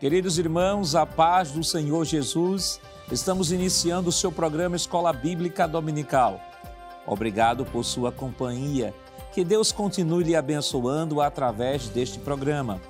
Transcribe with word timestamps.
Queridos 0.00 0.38
irmãos, 0.38 0.94
a 0.94 1.04
paz 1.04 1.50
do 1.52 1.62
Senhor 1.62 2.06
Jesus, 2.06 2.80
estamos 3.12 3.52
iniciando 3.52 4.08
o 4.08 4.12
seu 4.12 4.32
programa 4.32 4.74
Escola 4.74 5.12
Bíblica 5.12 5.68
Dominical. 5.68 6.40
Obrigado 7.06 7.66
por 7.66 7.84
sua 7.84 8.10
companhia. 8.10 8.94
Que 9.30 9.44
Deus 9.44 9.70
continue 9.70 10.24
lhe 10.24 10.34
abençoando 10.34 11.20
através 11.20 11.90
deste 11.90 12.18
programa. 12.18 12.80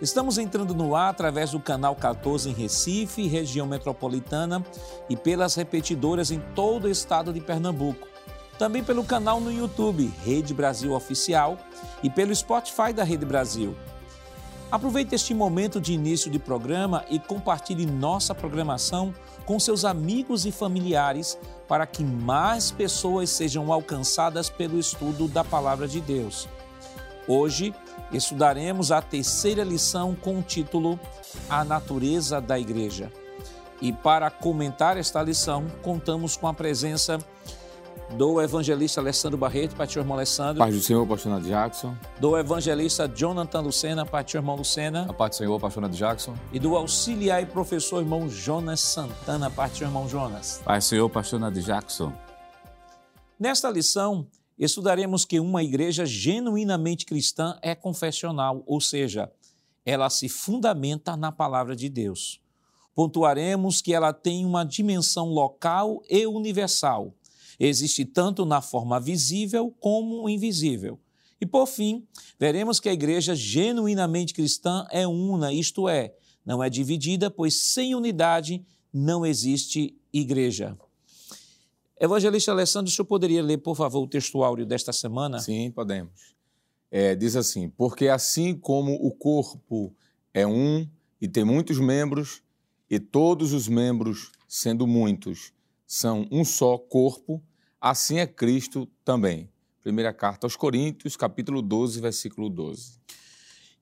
Estamos 0.00 0.38
entrando 0.38 0.74
no 0.74 0.96
ar 0.96 1.10
através 1.10 1.50
do 1.50 1.60
canal 1.60 1.94
14 1.94 2.48
em 2.48 2.54
Recife, 2.54 3.28
região 3.28 3.66
metropolitana, 3.66 4.64
e 5.06 5.18
pelas 5.18 5.54
repetidoras 5.54 6.30
em 6.30 6.40
todo 6.54 6.86
o 6.86 6.90
estado 6.90 7.30
de 7.30 7.42
Pernambuco. 7.42 8.08
Também 8.58 8.82
pelo 8.82 9.04
canal 9.04 9.38
no 9.38 9.52
YouTube, 9.52 10.10
Rede 10.24 10.54
Brasil 10.54 10.94
Oficial, 10.94 11.58
e 12.02 12.08
pelo 12.08 12.34
Spotify 12.34 12.90
da 12.94 13.04
Rede 13.04 13.26
Brasil. 13.26 13.76
Aproveite 14.70 15.14
este 15.14 15.32
momento 15.32 15.80
de 15.80 15.94
início 15.94 16.30
de 16.30 16.38
programa 16.38 17.02
e 17.08 17.18
compartilhe 17.18 17.86
nossa 17.86 18.34
programação 18.34 19.14
com 19.46 19.58
seus 19.58 19.82
amigos 19.82 20.44
e 20.44 20.52
familiares 20.52 21.38
para 21.66 21.86
que 21.86 22.04
mais 22.04 22.70
pessoas 22.70 23.30
sejam 23.30 23.72
alcançadas 23.72 24.50
pelo 24.50 24.78
estudo 24.78 25.26
da 25.26 25.42
Palavra 25.42 25.88
de 25.88 26.02
Deus. 26.02 26.46
Hoje 27.26 27.74
estudaremos 28.12 28.92
a 28.92 29.00
terceira 29.00 29.64
lição 29.64 30.14
com 30.14 30.38
o 30.38 30.42
título 30.42 31.00
A 31.48 31.64
Natureza 31.64 32.38
da 32.38 32.58
Igreja. 32.58 33.10
E 33.80 33.90
para 33.90 34.30
comentar 34.30 34.98
esta 34.98 35.22
lição, 35.22 35.66
contamos 35.82 36.36
com 36.36 36.46
a 36.46 36.52
presença 36.52 37.18
do 38.16 38.40
evangelista 38.40 39.00
Alessandro 39.00 39.36
Barreto, 39.36 39.74
para 39.76 39.88
o 39.88 39.98
irmão 39.98 40.16
Alessandro. 40.16 40.58
Paz 40.58 40.74
do 40.74 40.80
Senhor, 40.80 41.06
pastor 41.06 41.32
Nath 41.32 41.44
Jackson. 41.44 41.96
Do 42.18 42.38
evangelista 42.38 43.06
Jonathan 43.08 43.60
Lucena, 43.60 44.06
para 44.06 44.26
o 44.26 44.36
irmão 44.36 44.56
Lucena. 44.56 45.06
A 45.08 45.12
paz 45.12 45.30
do 45.30 45.36
Senhor, 45.36 45.60
pastor 45.60 45.82
Nath 45.82 45.92
Jackson. 45.92 46.34
E 46.52 46.58
do 46.58 46.76
auxiliar 46.76 47.42
e 47.42 47.46
professor 47.46 48.00
irmão 48.00 48.28
Jonas 48.28 48.80
Santana, 48.80 49.50
para 49.50 49.70
o 49.72 49.82
irmão 49.82 50.08
Jonas. 50.08 50.60
Paz 50.64 50.84
do 50.84 50.88
Senhor, 50.88 51.08
pastor 51.10 51.38
Nath 51.38 51.54
Jackson. 51.54 52.12
Nesta 53.38 53.70
lição, 53.70 54.26
estudaremos 54.58 55.24
que 55.24 55.38
uma 55.38 55.62
igreja 55.62 56.04
genuinamente 56.06 57.04
cristã 57.04 57.58
é 57.62 57.74
confessional, 57.74 58.62
ou 58.66 58.80
seja, 58.80 59.30
ela 59.84 60.10
se 60.10 60.28
fundamenta 60.28 61.16
na 61.16 61.30
palavra 61.30 61.76
de 61.76 61.88
Deus. 61.88 62.40
Pontuaremos 62.94 63.80
que 63.80 63.94
ela 63.94 64.12
tem 64.12 64.44
uma 64.44 64.64
dimensão 64.64 65.28
local 65.28 66.02
e 66.10 66.26
universal. 66.26 67.14
Existe 67.58 68.04
tanto 68.04 68.44
na 68.44 68.60
forma 68.60 69.00
visível 69.00 69.74
como 69.80 70.28
invisível. 70.28 70.98
E 71.40 71.46
por 71.46 71.66
fim, 71.66 72.06
veremos 72.38 72.80
que 72.80 72.88
a 72.88 72.92
igreja 72.92 73.34
genuinamente 73.34 74.34
cristã 74.34 74.86
é 74.90 75.06
una, 75.06 75.52
isto 75.52 75.88
é, 75.88 76.14
não 76.44 76.62
é 76.62 76.70
dividida, 76.70 77.30
pois 77.30 77.54
sem 77.54 77.94
unidade 77.94 78.64
não 78.92 79.24
existe 79.24 79.96
igreja. 80.12 80.76
Evangelista 82.00 82.52
Alessandro, 82.52 82.90
o 82.90 82.94
senhor 82.94 83.06
poderia 83.06 83.42
ler, 83.42 83.58
por 83.58 83.76
favor, 83.76 84.02
o 84.02 84.06
texto 84.06 84.42
áureo 84.42 84.64
desta 84.64 84.92
semana? 84.92 85.40
Sim, 85.40 85.70
podemos. 85.70 86.34
É, 86.90 87.14
diz 87.14 87.36
assim: 87.36 87.68
Porque 87.68 88.08
assim 88.08 88.54
como 88.54 88.94
o 88.94 89.10
corpo 89.10 89.94
é 90.32 90.46
um 90.46 90.88
e 91.20 91.26
tem 91.26 91.44
muitos 91.44 91.78
membros, 91.78 92.42
e 92.88 92.98
todos 92.98 93.52
os 93.52 93.68
membros, 93.68 94.30
sendo 94.46 94.86
muitos, 94.86 95.52
são 95.86 96.26
um 96.30 96.44
só 96.44 96.78
corpo, 96.78 97.42
assim 97.80 98.18
é 98.18 98.26
Cristo 98.26 98.88
também. 99.04 99.50
Primeira 99.82 100.12
carta 100.12 100.46
aos 100.46 100.56
Coríntios, 100.56 101.16
capítulo 101.16 101.62
12, 101.62 102.00
versículo 102.00 102.48
12. 102.48 102.98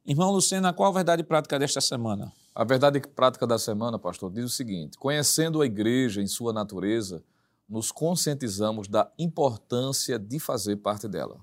Irmão 0.07 0.31
Lucena, 0.31 0.73
qual 0.73 0.91
a 0.91 0.95
verdade 0.95 1.25
prática 1.25 1.59
desta 1.59 1.81
semana? 1.81 2.33
A 2.55 2.65
verdade 2.65 3.01
prática 3.01 3.47
da 3.47 3.59
semana, 3.59 3.99
pastor, 3.99 4.31
diz 4.31 4.45
o 4.45 4.49
seguinte: 4.49 4.97
conhecendo 4.97 5.61
a 5.61 5.67
igreja 5.67 6.23
em 6.23 6.27
sua 6.27 6.53
natureza, 6.53 7.25
nos 7.69 7.91
conscientizamos 7.91 8.87
da 8.87 9.11
importância 9.19 10.19
de 10.19 10.39
fazer 10.39 10.77
parte 10.77 11.09
dela. 11.09 11.41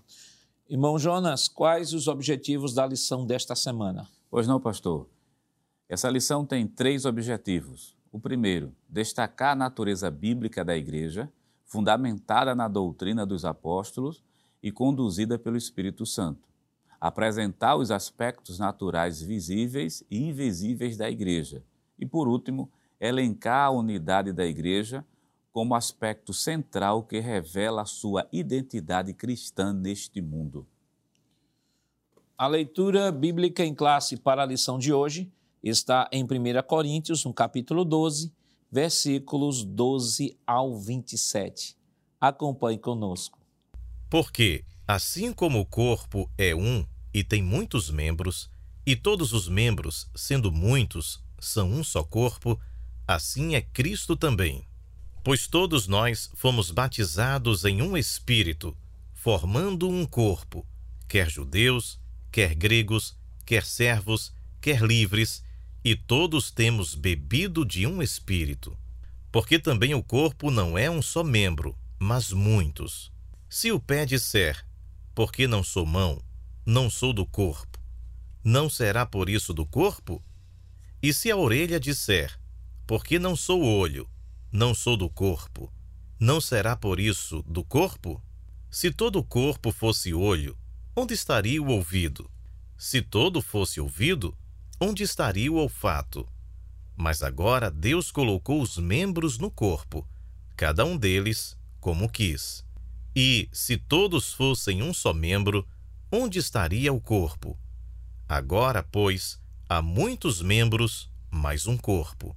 Irmão 0.70 0.98
Jonas, 0.98 1.48
quais 1.50 1.94
os 1.94 2.08
objetivos 2.08 2.74
da 2.74 2.88
lição 2.88 3.26
desta 3.26 3.54
semana? 3.54 4.08
Pois 4.30 4.48
não, 4.48 4.60
pastor. 4.60 5.10
Essa 5.90 6.10
lição 6.10 6.46
tem 6.46 6.66
três 6.66 7.06
objetivos. 7.06 7.96
O 8.12 8.20
primeiro, 8.20 8.74
destacar 8.88 9.52
a 9.52 9.56
natureza 9.56 10.10
bíblica 10.10 10.64
da 10.64 10.76
igreja, 10.76 11.30
fundamentada 11.74 12.54
na 12.54 12.68
doutrina 12.68 13.26
dos 13.26 13.44
apóstolos 13.44 14.24
e 14.62 14.72
conduzida 14.72 15.40
pelo 15.40 15.58
Espírito 15.58 16.06
Santo. 16.06 16.48
Apresentar 17.02 17.76
os 17.76 17.90
aspectos 17.90 18.60
naturais 18.60 19.20
visíveis 19.20 20.04
e 20.08 20.20
invisíveis 20.22 20.98
da 20.98 21.10
igreja. 21.10 21.64
E, 21.98 22.06
por 22.06 22.28
último, 22.28 22.70
elencar 23.00 23.66
a 23.66 23.72
unidade 23.72 24.32
da 24.32 24.46
igreja 24.46 25.04
como 25.52 25.74
aspecto 25.74 26.32
central 26.32 27.02
que 27.02 27.20
revela 27.20 27.82
a 27.82 27.86
sua 27.86 28.28
identidade 28.32 29.12
cristã 29.12 29.74
neste 29.74 30.22
mundo. 30.22 30.68
A 32.38 32.46
leitura 32.46 33.12
bíblica 33.12 33.66
em 33.66 33.74
classe 33.74 34.16
para 34.16 34.44
a 34.44 34.46
lição 34.46 34.78
de 34.78 34.94
hoje 34.94 35.28
está 35.64 36.08
em 36.12 36.24
1 36.24 36.28
Coríntios, 36.68 37.26
no 37.26 37.34
capítulo 37.34 37.84
12, 37.84 38.32
versículos 38.74 39.64
12 39.64 40.36
ao 40.48 40.76
27. 40.80 41.78
Acompanhe 42.20 42.80
conosco. 42.80 43.40
Porque, 44.10 44.66
assim 44.88 45.32
como 45.32 45.60
o 45.60 45.66
corpo 45.66 46.28
é 46.36 46.56
um 46.56 46.84
e 47.14 47.24
tem 47.24 47.44
muitos 47.44 47.92
membros, 47.92 48.50
e 48.84 48.96
todos 48.96 49.32
os 49.32 49.48
membros, 49.48 50.10
sendo 50.16 50.52
muitos, 50.52 51.24
são 51.40 51.70
um 51.70 51.84
só 51.84 52.04
corpo, 52.04 52.60
assim 53.08 53.54
é 53.54 53.62
Cristo 53.62 54.16
também. 54.16 54.66
Pois 55.24 55.46
todos 55.46 55.88
nós 55.88 56.32
fomos 56.34 56.72
batizados 56.72 57.66
em 57.66 57.80
um 57.80 57.96
espírito, 57.96 58.76
formando 59.14 59.88
um 59.88 60.04
corpo, 60.04 60.66
quer 61.08 61.30
judeus, 61.30 62.00
quer 62.32 62.56
gregos, 62.56 63.16
quer 63.46 63.64
servos, 63.64 64.34
quer 64.60 64.82
livres, 64.82 65.44
e 65.84 65.96
todos 65.96 66.50
temos 66.50 66.96
bebido 66.96 67.66
de 67.66 67.86
um 67.86 68.02
espírito. 68.02 68.78
Porque 69.32 69.60
também 69.60 69.94
o 69.94 70.04
corpo 70.04 70.50
não 70.50 70.78
é 70.78 70.90
um 70.90 71.02
só 71.02 71.24
membro, 71.24 71.78
mas 72.00 72.32
muitos. 72.32 73.12
Se 73.50 73.72
o 73.72 73.80
pé 73.80 74.06
disser, 74.06 74.66
porque 75.14 75.48
não 75.48 75.64
sou 75.64 75.86
mão, 75.86 76.22
não 76.66 76.90
sou 76.90 77.12
do 77.12 77.26
corpo, 77.26 77.80
não 78.44 78.70
será 78.70 79.06
por 79.06 79.30
isso 79.30 79.54
do 79.54 79.66
corpo? 79.66 80.24
E 81.02 81.14
se 81.14 81.30
a 81.30 81.36
orelha 81.36 81.80
disser, 81.80 82.40
porque 82.88 83.20
não 83.20 83.36
sou 83.36 83.62
olho, 83.62 84.10
não 84.52 84.74
sou 84.74 84.96
do 84.96 85.10
corpo, 85.10 85.72
não 86.20 86.40
será 86.40 86.76
por 86.76 87.00
isso 87.00 87.44
do 87.44 87.64
corpo? 87.64 88.22
Se 88.70 88.92
todo 88.92 89.20
o 89.20 89.24
corpo 89.24 89.72
fosse 89.72 90.14
olho, 90.14 90.58
onde 90.96 91.14
estaria 91.14 91.62
o 91.62 91.68
ouvido? 91.68 92.30
Se 92.78 93.02
todo 93.02 93.42
fosse 93.42 93.80
ouvido, 93.80 94.38
onde 94.80 95.04
estaria 95.04 95.52
o 95.52 95.56
olfato? 95.56 96.28
Mas 96.96 97.24
agora 97.24 97.72
Deus 97.72 98.12
colocou 98.12 98.62
os 98.62 98.78
membros 98.78 99.38
no 99.38 99.50
corpo, 99.50 100.08
cada 100.56 100.86
um 100.86 100.98
deles 100.98 101.58
como 101.80 102.10
quis. 102.10 102.64
E, 103.16 103.50
se 103.52 103.78
todos 103.78 104.34
fossem 104.34 104.82
um 104.82 104.94
só 104.94 105.14
membro, 105.14 105.68
onde 106.12 106.40
estaria 106.40 106.92
o 106.92 107.02
corpo? 107.02 107.58
Agora, 108.28 108.82
pois, 108.82 109.40
há 109.68 109.82
muitos 109.82 110.42
membros, 110.42 111.10
mas 111.30 111.68
um 111.68 111.78
corpo. 111.78 112.36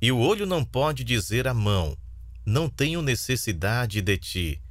E 0.00 0.12
o 0.12 0.18
olho 0.18 0.46
não 0.46 0.64
pode 0.64 1.02
dizer 1.02 1.48
à 1.48 1.54
mão: 1.54 1.96
Não 2.44 2.68
tenho 2.68 3.00
necessidade 3.00 4.02
de 4.02 4.18
ti, 4.18 4.62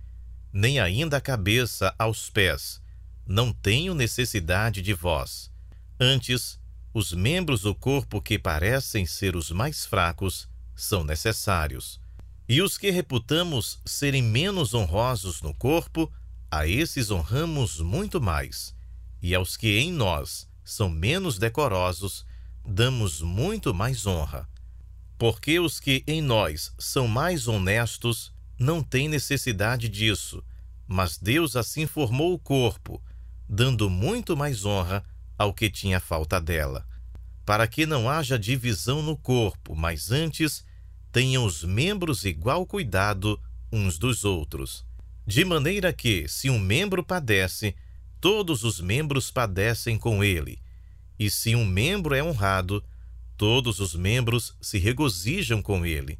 nem 0.51 0.79
ainda 0.79 1.17
a 1.17 1.21
cabeça 1.21 1.93
aos 1.97 2.29
pés: 2.29 2.81
Não 3.25 3.51
tenho 3.51 3.95
necessidade 3.95 4.81
de 4.81 4.93
vós. 4.93 5.51
Antes, 5.99 6.59
os 6.93 7.11
membros 7.11 7.61
do 7.61 7.73
corpo 7.73 8.21
que 8.21 8.37
parecem 8.37 9.05
ser 9.05 9.35
os 9.35 9.51
mais 9.51 9.85
fracos 9.85 10.47
são 10.75 11.03
necessários. 11.03 11.99
E 12.47 12.61
os 12.61 12.77
que 12.77 12.91
reputamos 12.91 13.79
serem 13.85 14.21
menos 14.21 14.73
honrosos 14.73 15.41
no 15.41 15.53
corpo, 15.53 16.11
a 16.51 16.67
esses 16.67 17.09
honramos 17.09 17.79
muito 17.79 18.21
mais. 18.21 18.75
E 19.21 19.33
aos 19.33 19.57
que 19.57 19.79
em 19.79 19.91
nós 19.91 20.47
são 20.63 20.89
menos 20.89 21.37
decorosos, 21.37 22.25
damos 22.65 23.21
muito 23.21 23.73
mais 23.73 24.05
honra 24.05 24.47
porque 25.23 25.57
os 25.57 25.79
que 25.79 26.03
em 26.05 26.21
nós 26.21 26.73
são 26.77 27.07
mais 27.07 27.47
honestos 27.47 28.33
não 28.59 28.83
têm 28.83 29.07
necessidade 29.07 29.87
disso, 29.87 30.43
mas 30.85 31.17
Deus 31.17 31.55
assim 31.55 31.87
formou 31.87 32.33
o 32.33 32.37
corpo, 32.37 33.01
dando 33.47 33.89
muito 33.89 34.35
mais 34.35 34.65
honra 34.65 35.01
ao 35.37 35.53
que 35.53 35.69
tinha 35.69 35.99
falta 35.99 36.39
dela, 36.39 36.85
para 37.45 37.67
que 37.67 37.85
não 37.85 38.09
haja 38.09 38.37
divisão 38.37 39.01
no 39.01 39.17
corpo, 39.17 39.75
mas 39.75 40.11
antes 40.11 40.65
tenham 41.11 41.45
os 41.45 41.63
membros 41.63 42.25
igual 42.25 42.65
cuidado 42.65 43.39
uns 43.71 43.97
dos 43.97 44.23
outros. 44.23 44.85
De 45.25 45.45
maneira 45.45 45.93
que, 45.93 46.27
se 46.27 46.49
um 46.49 46.59
membro 46.59 47.03
padece, 47.03 47.75
todos 48.19 48.63
os 48.63 48.79
membros 48.79 49.31
padecem 49.31 49.97
com 49.97 50.23
ele, 50.23 50.61
e 51.17 51.29
se 51.29 51.55
um 51.55 51.65
membro 51.65 52.15
é 52.15 52.23
honrado, 52.23 52.83
todos 53.37 53.79
os 53.79 53.95
membros 53.95 54.55
se 54.61 54.77
regozijam 54.77 55.61
com 55.61 55.85
ele. 55.85 56.19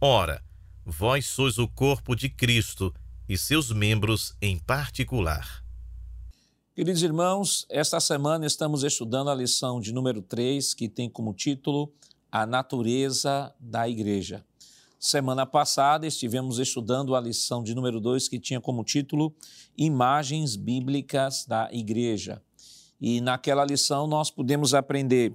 Ora, 0.00 0.42
vós 0.84 1.26
sois 1.26 1.58
o 1.58 1.66
corpo 1.66 2.14
de 2.14 2.28
Cristo 2.28 2.94
e 3.28 3.36
seus 3.36 3.70
membros 3.70 4.36
em 4.40 4.58
particular. 4.58 5.65
Queridos 6.76 7.02
irmãos, 7.02 7.66
esta 7.70 7.98
semana 8.00 8.44
estamos 8.44 8.84
estudando 8.84 9.30
a 9.30 9.34
lição 9.34 9.80
de 9.80 9.94
número 9.94 10.20
3, 10.20 10.74
que 10.74 10.90
tem 10.90 11.08
como 11.08 11.32
título 11.32 11.90
A 12.30 12.44
Natureza 12.44 13.50
da 13.58 13.88
Igreja. 13.88 14.44
Semana 15.00 15.46
passada 15.46 16.06
estivemos 16.06 16.58
estudando 16.58 17.16
a 17.16 17.20
lição 17.20 17.62
de 17.62 17.74
número 17.74 17.98
2, 17.98 18.28
que 18.28 18.38
tinha 18.38 18.60
como 18.60 18.84
título 18.84 19.34
Imagens 19.74 20.54
Bíblicas 20.54 21.46
da 21.46 21.70
Igreja. 21.72 22.42
E 23.00 23.22
naquela 23.22 23.64
lição 23.64 24.06
nós 24.06 24.30
pudemos 24.30 24.74
aprender 24.74 25.34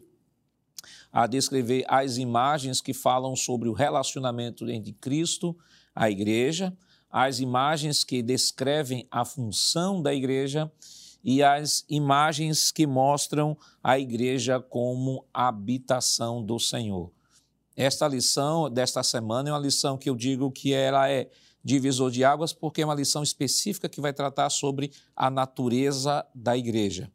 a 1.12 1.26
descrever 1.26 1.84
as 1.88 2.18
imagens 2.18 2.82
que 2.82 2.94
falam 2.94 3.36
sobre 3.36 3.68
o 3.68 3.74
relacionamento 3.74 4.70
entre 4.70 4.94
Cristo, 4.94 5.58
a 5.96 6.08
igreja, 6.08 6.72
as 7.10 7.40
imagens 7.40 8.04
que 8.04 8.22
descrevem 8.22 9.08
a 9.10 9.26
função 9.26 10.04
da 10.04 10.14
igreja 10.14 10.72
e 11.24 11.44
as 11.44 11.86
imagens 11.90 12.72
que 12.72 12.88
mostram 12.88 13.58
a 13.84 13.98
igreja 13.98 14.60
como 14.60 15.26
habitação 15.34 16.44
do 16.44 16.60
Senhor. 16.60 17.12
Esta 17.76 18.08
lição 18.08 18.70
desta 18.70 19.02
semana 19.04 19.50
é 19.50 19.54
uma 19.54 19.60
lição 19.60 19.98
que 19.98 20.10
eu 20.10 20.16
digo 20.16 20.52
que 20.52 20.74
ela 20.74 21.10
é 21.10 21.30
divisor 21.64 22.10
de 22.12 22.24
águas 22.24 22.54
porque 22.54 22.82
é 22.82 22.86
uma 22.86 22.96
lição 22.96 23.24
específica 23.24 23.88
que 23.88 24.02
vai 24.02 24.14
tratar 24.14 24.50
sobre 24.50 24.92
a 25.16 25.30
natureza 25.30 26.26
da 26.34 26.58
igreja. 26.58 27.12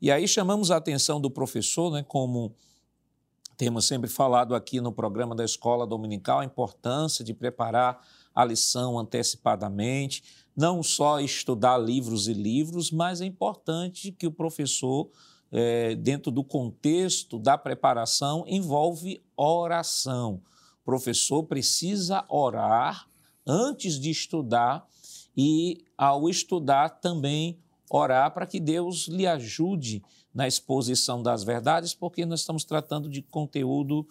E 0.00 0.10
aí 0.10 0.28
chamamos 0.28 0.70
a 0.70 0.76
atenção 0.76 1.20
do 1.20 1.30
professor, 1.30 1.92
né, 1.92 2.04
como 2.06 2.54
temos 3.56 3.86
sempre 3.86 4.08
falado 4.08 4.54
aqui 4.54 4.80
no 4.80 4.92
programa 4.92 5.34
da 5.34 5.44
escola 5.44 5.84
dominical, 5.84 6.38
a 6.38 6.44
importância 6.44 7.24
de 7.24 7.34
preparar 7.34 8.00
a 8.32 8.44
lição 8.44 8.96
antecipadamente, 8.96 10.22
não 10.58 10.82
só 10.82 11.20
estudar 11.20 11.78
livros 11.78 12.26
e 12.26 12.34
livros, 12.34 12.90
mas 12.90 13.20
é 13.20 13.24
importante 13.24 14.10
que 14.10 14.26
o 14.26 14.32
professor, 14.32 15.08
é, 15.52 15.94
dentro 15.94 16.32
do 16.32 16.42
contexto 16.42 17.38
da 17.38 17.56
preparação, 17.56 18.44
envolve 18.44 19.22
oração. 19.36 20.42
O 20.82 20.84
professor 20.84 21.44
precisa 21.44 22.24
orar 22.28 23.08
antes 23.46 24.00
de 24.00 24.10
estudar 24.10 24.84
e, 25.36 25.78
ao 25.96 26.28
estudar, 26.28 26.88
também 26.88 27.60
orar 27.88 28.34
para 28.34 28.44
que 28.44 28.58
Deus 28.58 29.06
lhe 29.06 29.28
ajude 29.28 30.02
na 30.34 30.48
exposição 30.48 31.22
das 31.22 31.44
verdades, 31.44 31.94
porque 31.94 32.26
nós 32.26 32.40
estamos 32.40 32.64
tratando 32.64 33.08
de 33.08 33.22
conteúdo 33.22 34.04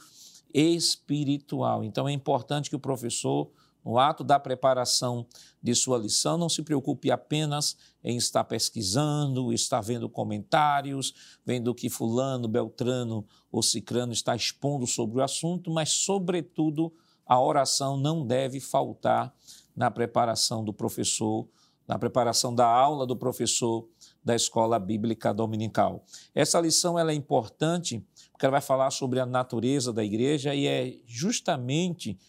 espiritual. 0.53 1.83
Então 1.83 2.07
é 2.07 2.13
importante 2.13 2.69
que 2.69 2.75
o 2.77 2.79
professor, 2.79 3.51
no 3.87 3.97
ato 3.97 4.21
da 4.21 4.37
preparação 4.37 5.25
de 5.63 5.73
sua 5.73 5.97
lição, 5.97 6.37
não 6.37 6.49
se 6.49 6.61
preocupe 6.61 7.09
apenas 7.09 7.77
em 8.03 8.17
estar 8.17 8.43
pesquisando, 8.43 9.53
estar 9.53 9.79
vendo 9.79 10.09
comentários, 10.09 11.13
vendo 11.45 11.69
o 11.69 11.73
que 11.73 11.89
fulano, 11.89 12.49
beltrano 12.49 13.25
ou 13.49 13.63
cicrano 13.63 14.11
está 14.11 14.35
expondo 14.35 14.85
sobre 14.85 15.21
o 15.21 15.23
assunto, 15.23 15.71
mas 15.71 15.89
sobretudo 15.89 16.93
a 17.25 17.41
oração 17.41 17.95
não 17.95 18.27
deve 18.27 18.59
faltar 18.59 19.33
na 19.73 19.89
preparação 19.89 20.65
do 20.65 20.73
professor 20.73 21.47
na 21.87 21.97
preparação 21.97 22.53
da 22.53 22.67
aula 22.67 23.07
do 23.07 23.15
professor 23.15 23.87
da 24.21 24.35
escola 24.35 24.77
bíblica 24.77 25.33
dominical. 25.33 26.03
Essa 26.35 26.59
lição 26.59 26.99
ela 26.99 27.13
é 27.13 27.15
importante 27.15 28.05
porque 28.33 28.45
ela 28.45 28.51
vai 28.51 28.61
falar 28.61 28.91
sobre 28.91 29.21
a 29.21 29.25
natureza 29.25 29.93
da 29.93 30.03
igreja 30.03 30.53
e 30.53 30.67
é 30.67 30.97
justamente 31.05 32.19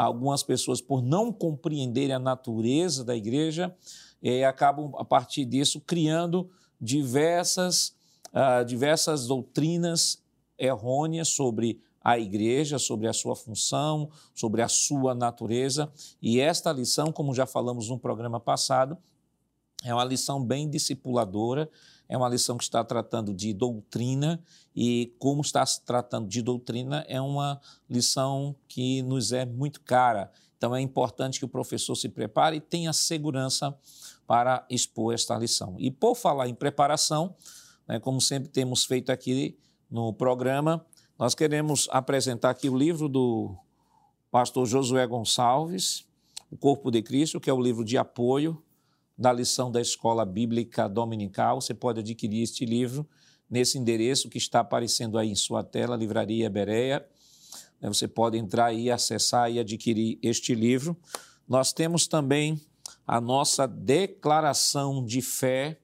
algumas 0.00 0.42
pessoas, 0.42 0.80
por 0.80 1.02
não 1.02 1.32
compreenderem 1.32 2.14
a 2.14 2.18
natureza 2.18 3.04
da 3.04 3.14
igreja, 3.14 3.74
é, 4.22 4.44
acabam, 4.44 4.92
a 4.96 5.04
partir 5.04 5.44
disso, 5.44 5.80
criando 5.80 6.48
diversas, 6.80 7.94
uh, 8.28 8.64
diversas 8.64 9.26
doutrinas 9.26 10.22
errôneas 10.58 11.28
sobre 11.28 11.80
a 12.00 12.18
igreja, 12.18 12.78
sobre 12.78 13.06
a 13.06 13.12
sua 13.12 13.36
função, 13.36 14.10
sobre 14.34 14.62
a 14.62 14.68
sua 14.68 15.14
natureza. 15.14 15.92
E 16.20 16.40
esta 16.40 16.72
lição, 16.72 17.12
como 17.12 17.34
já 17.34 17.46
falamos 17.46 17.88
no 17.88 17.98
programa 17.98 18.40
passado, 18.40 18.96
é 19.84 19.92
uma 19.92 20.04
lição 20.04 20.42
bem 20.42 20.68
discipuladora, 20.68 21.68
é 22.12 22.16
uma 22.16 22.28
lição 22.28 22.58
que 22.58 22.64
está 22.64 22.84
tratando 22.84 23.32
de 23.32 23.54
doutrina 23.54 24.38
e 24.76 25.14
como 25.18 25.40
está 25.40 25.64
se 25.64 25.82
tratando 25.82 26.28
de 26.28 26.42
doutrina 26.42 27.06
é 27.08 27.18
uma 27.18 27.58
lição 27.88 28.54
que 28.68 29.00
nos 29.00 29.32
é 29.32 29.46
muito 29.46 29.80
cara. 29.80 30.30
Então 30.58 30.76
é 30.76 30.80
importante 30.82 31.38
que 31.38 31.46
o 31.46 31.48
professor 31.48 31.94
se 31.94 32.10
prepare 32.10 32.58
e 32.58 32.60
tenha 32.60 32.92
segurança 32.92 33.74
para 34.26 34.62
expor 34.68 35.14
esta 35.14 35.38
lição. 35.38 35.74
E 35.78 35.90
por 35.90 36.14
falar 36.14 36.48
em 36.48 36.54
preparação, 36.54 37.34
né, 37.88 37.98
como 37.98 38.20
sempre 38.20 38.50
temos 38.50 38.84
feito 38.84 39.10
aqui 39.10 39.58
no 39.90 40.12
programa, 40.12 40.84
nós 41.18 41.34
queremos 41.34 41.88
apresentar 41.90 42.50
aqui 42.50 42.68
o 42.68 42.76
livro 42.76 43.08
do 43.08 43.56
pastor 44.30 44.66
Josué 44.66 45.06
Gonçalves, 45.06 46.04
O 46.50 46.58
Corpo 46.58 46.90
de 46.90 47.00
Cristo, 47.00 47.40
que 47.40 47.48
é 47.48 47.54
o 47.54 47.62
livro 47.62 47.82
de 47.82 47.96
apoio 47.96 48.62
da 49.16 49.32
lição 49.32 49.70
da 49.70 49.80
Escola 49.80 50.24
Bíblica 50.24 50.88
Dominical. 50.88 51.60
Você 51.60 51.74
pode 51.74 52.00
adquirir 52.00 52.42
este 52.42 52.64
livro 52.64 53.08
nesse 53.48 53.78
endereço 53.78 54.28
que 54.28 54.38
está 54.38 54.60
aparecendo 54.60 55.18
aí 55.18 55.30
em 55.30 55.34
sua 55.34 55.62
tela, 55.62 55.96
Livraria 55.96 56.48
Bereia. 56.48 57.06
Você 57.82 58.06
pode 58.06 58.38
entrar 58.38 58.66
aí, 58.66 58.90
acessar 58.90 59.50
e 59.50 59.58
adquirir 59.58 60.18
este 60.22 60.54
livro. 60.54 60.96
Nós 61.48 61.72
temos 61.72 62.06
também 62.06 62.60
a 63.06 63.20
nossa 63.20 63.66
declaração 63.66 65.04
de 65.04 65.20
fé. 65.20 65.78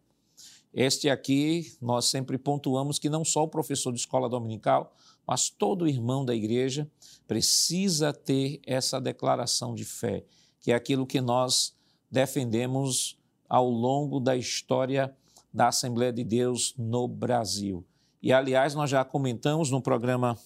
Este 0.72 1.10
aqui, 1.10 1.76
nós 1.80 2.06
sempre 2.06 2.38
pontuamos 2.38 2.98
que 2.98 3.10
não 3.10 3.24
só 3.24 3.42
o 3.42 3.48
professor 3.48 3.92
de 3.92 3.98
escola 3.98 4.28
dominical, 4.28 4.94
mas 5.26 5.50
todo 5.50 5.88
irmão 5.88 6.24
da 6.24 6.34
igreja 6.34 6.90
precisa 7.26 8.12
ter 8.12 8.60
essa 8.64 9.00
declaração 9.00 9.74
de 9.74 9.84
fé, 9.84 10.24
que 10.60 10.72
é 10.72 10.74
aquilo 10.74 11.06
que 11.06 11.20
nós 11.20 11.74
defendemos 12.10 13.18
ao 13.48 13.68
longo 13.68 14.20
da 14.20 14.36
história 14.36 15.14
da 15.52 15.68
Assembleia 15.68 16.12
de 16.12 16.24
Deus 16.24 16.74
no 16.76 17.08
Brasil. 17.08 17.84
E, 18.22 18.32
aliás, 18.32 18.74
nós 18.74 18.90
já 18.90 19.04
comentamos 19.04 19.70
no 19.70 19.80
programa 19.80 20.36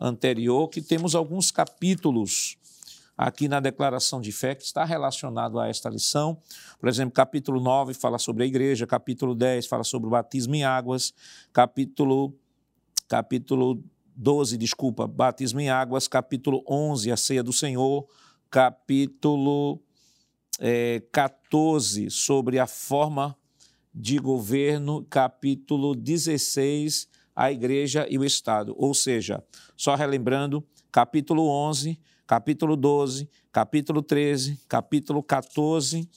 anterior 0.00 0.68
que 0.68 0.82
temos 0.82 1.14
alguns 1.14 1.50
capítulos 1.50 2.56
aqui 3.16 3.46
na 3.46 3.60
declaração 3.60 4.20
de 4.20 4.32
fé 4.32 4.54
que 4.54 4.64
está 4.64 4.84
relacionado 4.84 5.60
a 5.60 5.68
esta 5.68 5.88
lição. 5.88 6.38
Por 6.80 6.88
exemplo, 6.88 7.12
capítulo 7.12 7.60
9 7.60 7.94
fala 7.94 8.18
sobre 8.18 8.44
a 8.44 8.46
igreja, 8.46 8.86
capítulo 8.86 9.34
10 9.34 9.66
fala 9.66 9.84
sobre 9.84 10.08
o 10.08 10.10
batismo 10.10 10.54
em 10.54 10.64
águas, 10.64 11.14
capítulo 11.52 12.34
capítulo 13.06 13.82
12, 14.16 14.56
desculpa, 14.56 15.06
batismo 15.06 15.60
em 15.60 15.68
águas, 15.68 16.08
capítulo 16.08 16.64
11, 16.66 17.12
a 17.12 17.16
ceia 17.16 17.42
do 17.42 17.52
Senhor, 17.52 18.06
capítulo 18.50 19.80
é, 20.58 21.02
14, 21.12 22.10
sobre 22.10 22.58
a 22.58 22.66
forma 22.66 23.36
de 23.94 24.18
governo, 24.18 25.04
capítulo 25.08 25.94
16, 25.94 27.08
a 27.34 27.50
igreja 27.50 28.06
e 28.08 28.18
o 28.18 28.24
Estado. 28.24 28.74
Ou 28.76 28.94
seja, 28.94 29.42
só 29.76 29.94
relembrando, 29.94 30.64
capítulo 30.90 31.46
11, 31.46 31.98
capítulo 32.26 32.76
12, 32.76 33.28
capítulo 33.50 34.02
13, 34.02 34.60
capítulo 34.68 35.22
14 35.22 36.08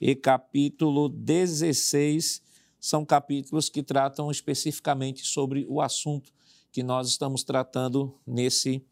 e 0.00 0.14
capítulo 0.14 1.08
16 1.08 2.42
são 2.82 3.04
capítulos 3.04 3.68
que 3.68 3.80
tratam 3.80 4.28
especificamente 4.28 5.24
sobre 5.24 5.64
o 5.68 5.80
assunto 5.80 6.32
que 6.72 6.82
nós 6.82 7.06
estamos 7.06 7.44
tratando 7.44 8.18
nesse 8.26 8.84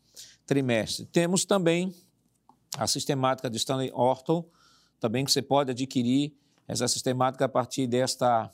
trimestre. 0.47 1.07
Temos 1.07 1.45
também 1.45 1.93
a 2.79 2.87
sistemática 2.87 3.51
de 3.51 3.57
Stanley 3.57 3.91
Orton, 3.93 4.49
também 5.01 5.25
que 5.25 5.33
você 5.33 5.43
pode 5.43 5.71
adquirir 5.71 6.33
essa 6.69 6.87
sistemática 6.87 7.47
a 7.47 7.49
partir 7.49 7.87
desta, 7.87 8.51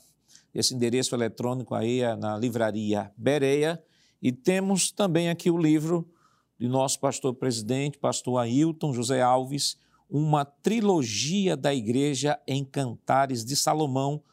desse 0.53 0.73
endereço 0.73 1.13
eletrônico 1.13 1.75
aí 1.75 2.01
na 2.15 2.37
livraria 2.37 3.11
Bereia. 3.15 3.83
E 4.21 4.31
temos 4.31 4.89
também 4.91 5.29
aqui 5.29 5.51
o 5.51 5.57
livro 5.57 6.09
de 6.57 6.67
nosso 6.67 6.99
pastor 6.99 7.35
presidente, 7.35 7.99
pastor 7.99 8.39
Ailton 8.39 8.91
José 8.93 9.21
Alves, 9.21 9.77
uma 10.09 10.45
trilogia 10.45 11.55
da 11.55 11.75
igreja 11.75 12.39
em 12.47 12.63
Cantares 12.63 13.45
de 13.45 13.55
Salomão, 13.55 14.23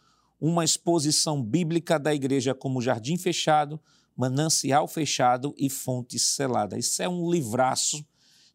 uma 0.41 0.65
exposição 0.65 1.43
bíblica 1.43 1.99
da 1.99 2.15
igreja 2.15 2.55
como 2.55 2.81
jardim 2.81 3.19
fechado, 3.19 3.81
Manancial 4.17 4.87
Fechado 4.87 5.55
e 5.59 5.69
Fonte 5.69 6.19
Selada. 6.19 6.79
Isso 6.79 7.03
é 7.03 7.09
um 7.09 7.31
livraço, 7.31 8.05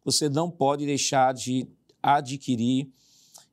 você 0.04 0.28
não 0.28 0.50
pode 0.50 0.86
deixar 0.86 1.34
de 1.34 1.68
adquirir 2.02 2.90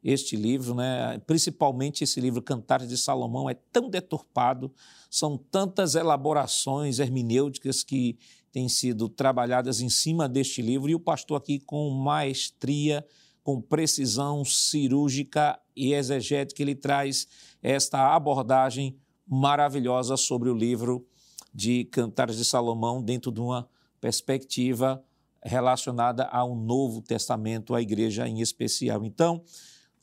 este 0.04 0.36
livro, 0.36 0.76
né? 0.76 1.20
principalmente 1.26 2.04
esse 2.04 2.20
livro 2.22 2.42
Cantares 2.42 2.88
de 2.88 2.98
Salomão, 2.98 3.50
é 3.50 3.54
tão 3.54 3.90
deturpado, 3.90 4.72
são 5.10 5.38
tantas 5.38 5.96
elaborações 5.96 7.00
hermenêuticas 7.00 7.84
que 7.84 8.18
têm 8.52 8.70
sido 8.70 9.10
trabalhadas 9.10 9.82
em 9.82 9.90
cima 9.90 10.28
deste 10.28 10.62
livro 10.62 10.90
e 10.90 10.96
o 10.96 11.00
pastor 11.00 11.38
aqui 11.38 11.60
com 11.60 11.90
maestria, 11.90 13.06
com 13.44 13.62
precisão 13.62 14.44
cirúrgica 14.44 15.60
e 15.76 15.94
exegética, 15.94 16.62
ele 16.62 16.76
traz 16.76 17.28
esta 17.62 18.16
abordagem 18.16 18.98
maravilhosa 19.28 20.18
sobre 20.18 20.50
o 20.50 20.56
livro 20.56 21.06
de 21.54 21.86
Cantares 21.86 22.38
de 22.38 22.46
Salomão 22.46 23.02
dentro 23.02 23.32
de 23.32 23.40
uma 23.40 23.68
perspectiva 24.00 25.04
relacionada 25.42 26.26
ao 26.26 26.56
Novo 26.56 27.02
Testamento, 27.02 27.74
à 27.74 27.82
igreja 27.82 28.28
em 28.28 28.42
especial. 28.42 29.06
Então, 29.06 29.44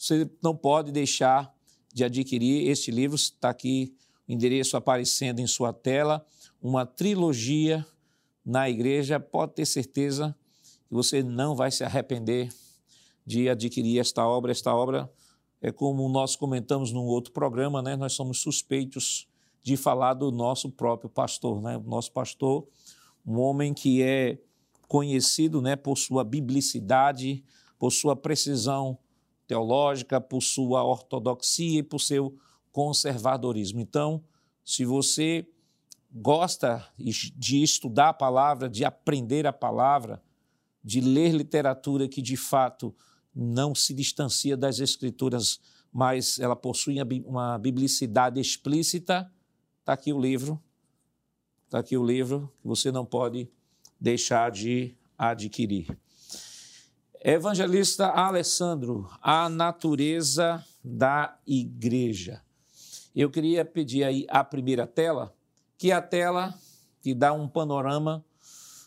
você 0.04 0.30
não 0.42 0.54
pode 0.54 0.92
deixar 0.92 1.50
de 1.92 2.04
adquirir 2.04 2.68
este 2.68 2.90
livro, 2.90 3.16
está 3.16 3.48
aqui 3.48 3.96
o 4.28 4.32
endereço 4.32 4.76
aparecendo 4.76 5.40
em 5.40 5.46
sua 5.46 5.72
tela, 5.72 6.24
uma 6.60 6.84
trilogia 6.84 7.86
na 8.44 8.68
igreja, 8.68 9.18
pode 9.18 9.54
ter 9.54 9.64
certeza 9.64 10.36
que 10.86 10.92
você 10.92 11.22
não 11.22 11.56
vai 11.56 11.70
se 11.70 11.82
arrepender 11.82 12.52
de 13.24 13.48
adquirir 13.48 13.98
esta 13.98 14.26
obra. 14.26 14.52
Esta 14.52 14.74
obra 14.74 15.10
é 15.62 15.72
como 15.72 16.06
nós 16.10 16.36
comentamos 16.36 16.92
num 16.92 17.06
outro 17.06 17.32
programa, 17.32 17.80
né? 17.80 17.96
Nós 17.96 18.12
somos 18.12 18.42
suspeitos 18.42 19.26
de 19.62 19.74
falar 19.74 20.12
do 20.12 20.30
nosso 20.30 20.70
próprio 20.70 21.08
pastor, 21.08 21.62
né? 21.62 21.78
O 21.78 21.82
nosso 21.82 22.12
pastor, 22.12 22.66
um 23.26 23.38
homem 23.38 23.72
que 23.72 24.02
é 24.02 24.38
conhecido, 24.86 25.62
né, 25.62 25.76
por 25.76 25.96
sua 25.96 26.22
biblicidade, 26.22 27.42
por 27.78 27.90
sua 27.90 28.14
precisão 28.14 28.98
teológica, 29.46 30.20
por 30.20 30.42
sua 30.42 30.84
ortodoxia 30.84 31.80
e 31.80 31.82
por 31.82 32.00
seu 32.00 32.36
conservadorismo. 32.72 33.80
Então, 33.80 34.22
se 34.64 34.84
você 34.84 35.46
gosta 36.10 36.86
de 36.96 37.62
estudar 37.62 38.10
a 38.10 38.14
palavra, 38.14 38.68
de 38.68 38.84
aprender 38.84 39.46
a 39.46 39.52
palavra, 39.52 40.22
de 40.82 41.00
ler 41.00 41.32
literatura 41.32 42.08
que 42.08 42.22
de 42.22 42.36
fato 42.36 42.94
não 43.34 43.74
se 43.74 43.92
distancia 43.92 44.56
das 44.56 44.78
escrituras, 44.78 45.60
mas 45.92 46.38
ela 46.38 46.54
possui 46.54 46.96
uma 47.24 47.58
biblicidade 47.58 48.40
explícita, 48.40 49.30
está 49.80 49.92
aqui 49.92 50.12
o 50.12 50.20
livro. 50.20 50.62
Está 51.64 51.80
aqui 51.80 51.96
o 51.96 52.04
livro 52.04 52.52
que 52.60 52.68
você 52.68 52.92
não 52.92 53.04
pode 53.04 53.48
deixar 54.00 54.50
de 54.50 54.94
adquirir. 55.18 55.98
Evangelista 57.26 58.08
Alessandro, 58.08 59.10
a 59.22 59.48
natureza 59.48 60.62
da 60.84 61.38
igreja. 61.46 62.44
Eu 63.16 63.30
queria 63.30 63.64
pedir 63.64 64.04
aí 64.04 64.26
a 64.28 64.44
primeira 64.44 64.86
tela, 64.86 65.34
que 65.78 65.90
é 65.90 65.94
a 65.94 66.02
tela 66.02 66.52
que 67.00 67.14
dá 67.14 67.32
um 67.32 67.48
panorama 67.48 68.22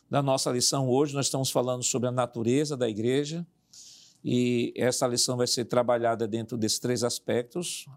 da 0.07 0.21
nossa 0.21 0.51
lição 0.51 0.87
hoje. 0.87 1.15
Nós 1.15 1.25
estamos 1.25 1.49
falando 1.49 1.81
sobre 1.81 2.09
a 2.09 2.11
natureza 2.11 2.77
da 2.77 2.87
igreja 2.87 3.43
e 4.23 4.71
essa 4.77 5.07
lição 5.07 5.35
vai 5.35 5.47
ser 5.47 5.65
trabalhada 5.65 6.27
dentro 6.27 6.59
desses 6.59 6.77
três 6.77 7.03
aspectos: 7.03 7.87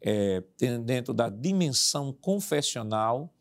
é, 0.00 0.42
dentro 0.84 1.14
da 1.14 1.28
dimensão 1.28 2.12
confessional, 2.12 3.32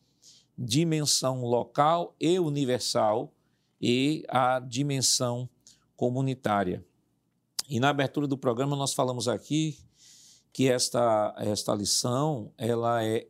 dimensão 0.55 1.41
local 1.41 2.15
e 2.19 2.37
universal 2.37 3.33
e 3.81 4.23
a 4.29 4.59
dimensão 4.59 5.49
comunitária. 6.03 6.85
E 7.69 7.79
na 7.79 7.87
abertura 7.87 8.27
do 8.27 8.37
programa 8.37 8.75
nós 8.75 8.93
falamos 8.93 9.29
aqui 9.29 9.77
que 10.51 10.69
esta, 10.69 11.33
esta 11.37 11.73
lição 11.73 12.51
ela 12.57 13.01
é 13.01 13.25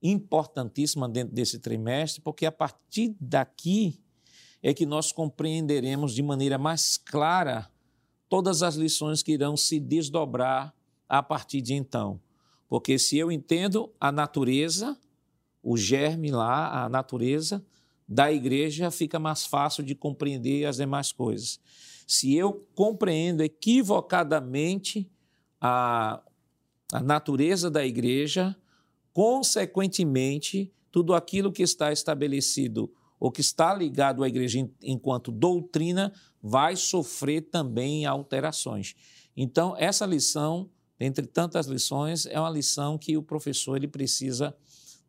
importantíssima 0.00 1.08
dentro 1.08 1.34
desse 1.34 1.58
trimestre, 1.58 2.22
porque 2.22 2.46
a 2.46 2.52
partir 2.52 3.16
daqui 3.20 4.00
é 4.62 4.72
que 4.72 4.86
nós 4.86 5.10
compreenderemos 5.10 6.14
de 6.14 6.22
maneira 6.22 6.56
mais 6.56 6.96
clara 6.98 7.68
todas 8.28 8.62
as 8.62 8.76
lições 8.76 9.20
que 9.20 9.32
irão 9.32 9.56
se 9.56 9.80
desdobrar 9.80 10.72
a 11.08 11.20
partir 11.20 11.60
de 11.60 11.74
então. 11.74 12.20
Porque 12.68 12.96
se 12.96 13.18
eu 13.18 13.32
entendo 13.32 13.92
a 14.00 14.12
natureza, 14.12 14.96
o 15.60 15.76
germe 15.76 16.30
lá, 16.30 16.84
a 16.84 16.88
natureza, 16.88 17.66
da 18.08 18.32
igreja, 18.32 18.90
fica 18.90 19.18
mais 19.18 19.46
fácil 19.46 19.82
de 19.82 19.94
compreender 19.94 20.64
as 20.64 20.76
demais 20.76 21.12
coisas. 21.12 21.60
Se 22.06 22.34
eu 22.34 22.66
compreendo 22.74 23.42
equivocadamente 23.42 25.10
a, 25.60 26.22
a 26.92 27.00
natureza 27.00 27.70
da 27.70 27.84
igreja, 27.84 28.56
consequentemente, 29.12 30.72
tudo 30.92 31.14
aquilo 31.14 31.52
que 31.52 31.62
está 31.62 31.92
estabelecido 31.92 32.92
ou 33.18 33.32
que 33.32 33.40
está 33.40 33.74
ligado 33.74 34.22
à 34.22 34.28
igreja 34.28 34.66
enquanto 34.82 35.32
doutrina 35.32 36.12
vai 36.42 36.76
sofrer 36.76 37.42
também 37.42 38.06
alterações. 38.06 38.94
Então, 39.36 39.74
essa 39.76 40.06
lição, 40.06 40.70
entre 41.00 41.26
tantas 41.26 41.66
lições, 41.66 42.26
é 42.26 42.38
uma 42.38 42.50
lição 42.50 42.96
que 42.96 43.16
o 43.16 43.22
professor 43.22 43.76
ele 43.76 43.88
precisa 43.88 44.56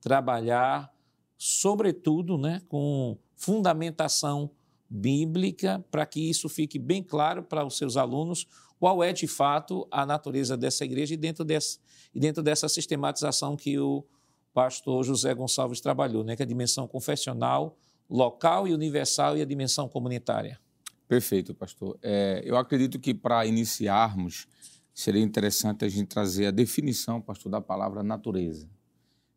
trabalhar 0.01 0.91
sobretudo 1.38 2.38
né, 2.38 2.62
com 2.67 3.17
fundamentação 3.36 4.50
bíblica, 4.89 5.84
para 5.91 6.06
que 6.06 6.29
isso 6.29 6.50
fique 6.50 6.79
bem 6.79 7.03
claro 7.03 7.44
para 7.44 7.65
os 7.65 7.77
seus 7.77 7.98
alunos 7.98 8.48
qual 8.79 9.03
é 9.03 9.12
de 9.12 9.27
fato 9.27 9.88
a 9.91 10.06
natureza 10.06 10.56
dessa 10.56 10.86
igreja 10.86 11.13
e 11.13 11.17
dentro 11.17 11.44
dessa, 11.44 11.79
e 12.13 12.20
dentro 12.20 12.41
dessa 12.41 12.70
sistematização 12.70 13.56
que 13.56 13.77
o 13.79 14.06
pastor 14.53 15.03
José 15.03 15.34
Gonçalves 15.34 15.82
trabalhou, 15.82 16.24
né, 16.24 16.36
que 16.36 16.41
é 16.41 16.46
a 16.46 16.48
dimensão 16.48 16.88
confessional, 16.88 17.77
local 18.10 18.67
e 18.67 18.74
universal 18.74 19.38
e 19.38 19.41
a 19.41 19.46
dimensão 19.46 19.88
comunitária. 19.88 20.60
Perfeito, 21.08 21.53
pastor. 21.53 21.98
É, 22.01 22.41
eu 22.44 22.58
acredito 22.58 23.00
que 23.00 23.13
para 23.13 23.46
iniciarmos 23.46 24.48
seria 24.94 25.22
interessante 25.22 25.86
a 25.86 25.89
gente 25.89 26.08
trazer 26.08 26.48
a 26.48 26.51
definição, 26.51 27.22
pastor, 27.22 27.51
da 27.51 27.62
palavra 27.62 28.03
natureza 28.03 28.67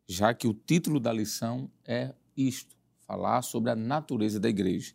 já 0.07 0.33
que 0.33 0.47
o 0.47 0.53
título 0.53 0.99
da 0.99 1.11
lição 1.11 1.69
é 1.85 2.13
isto, 2.35 2.75
falar 3.05 3.41
sobre 3.41 3.71
a 3.71 3.75
natureza 3.75 4.39
da 4.39 4.49
igreja. 4.49 4.93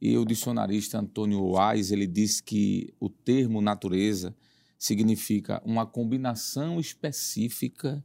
E 0.00 0.16
o 0.16 0.24
dicionarista 0.24 0.98
Antônio 0.98 1.54
Wise, 1.54 1.92
ele 1.92 2.06
diz 2.06 2.40
que 2.40 2.94
o 3.00 3.08
termo 3.08 3.60
natureza 3.60 4.34
significa 4.78 5.60
uma 5.64 5.84
combinação 5.84 6.78
específica 6.78 8.02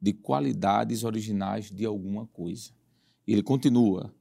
de 0.00 0.12
qualidades 0.12 1.02
originais 1.02 1.70
de 1.70 1.84
alguma 1.86 2.26
coisa. 2.26 2.70
Ele 3.26 3.42
continua, 3.42 4.14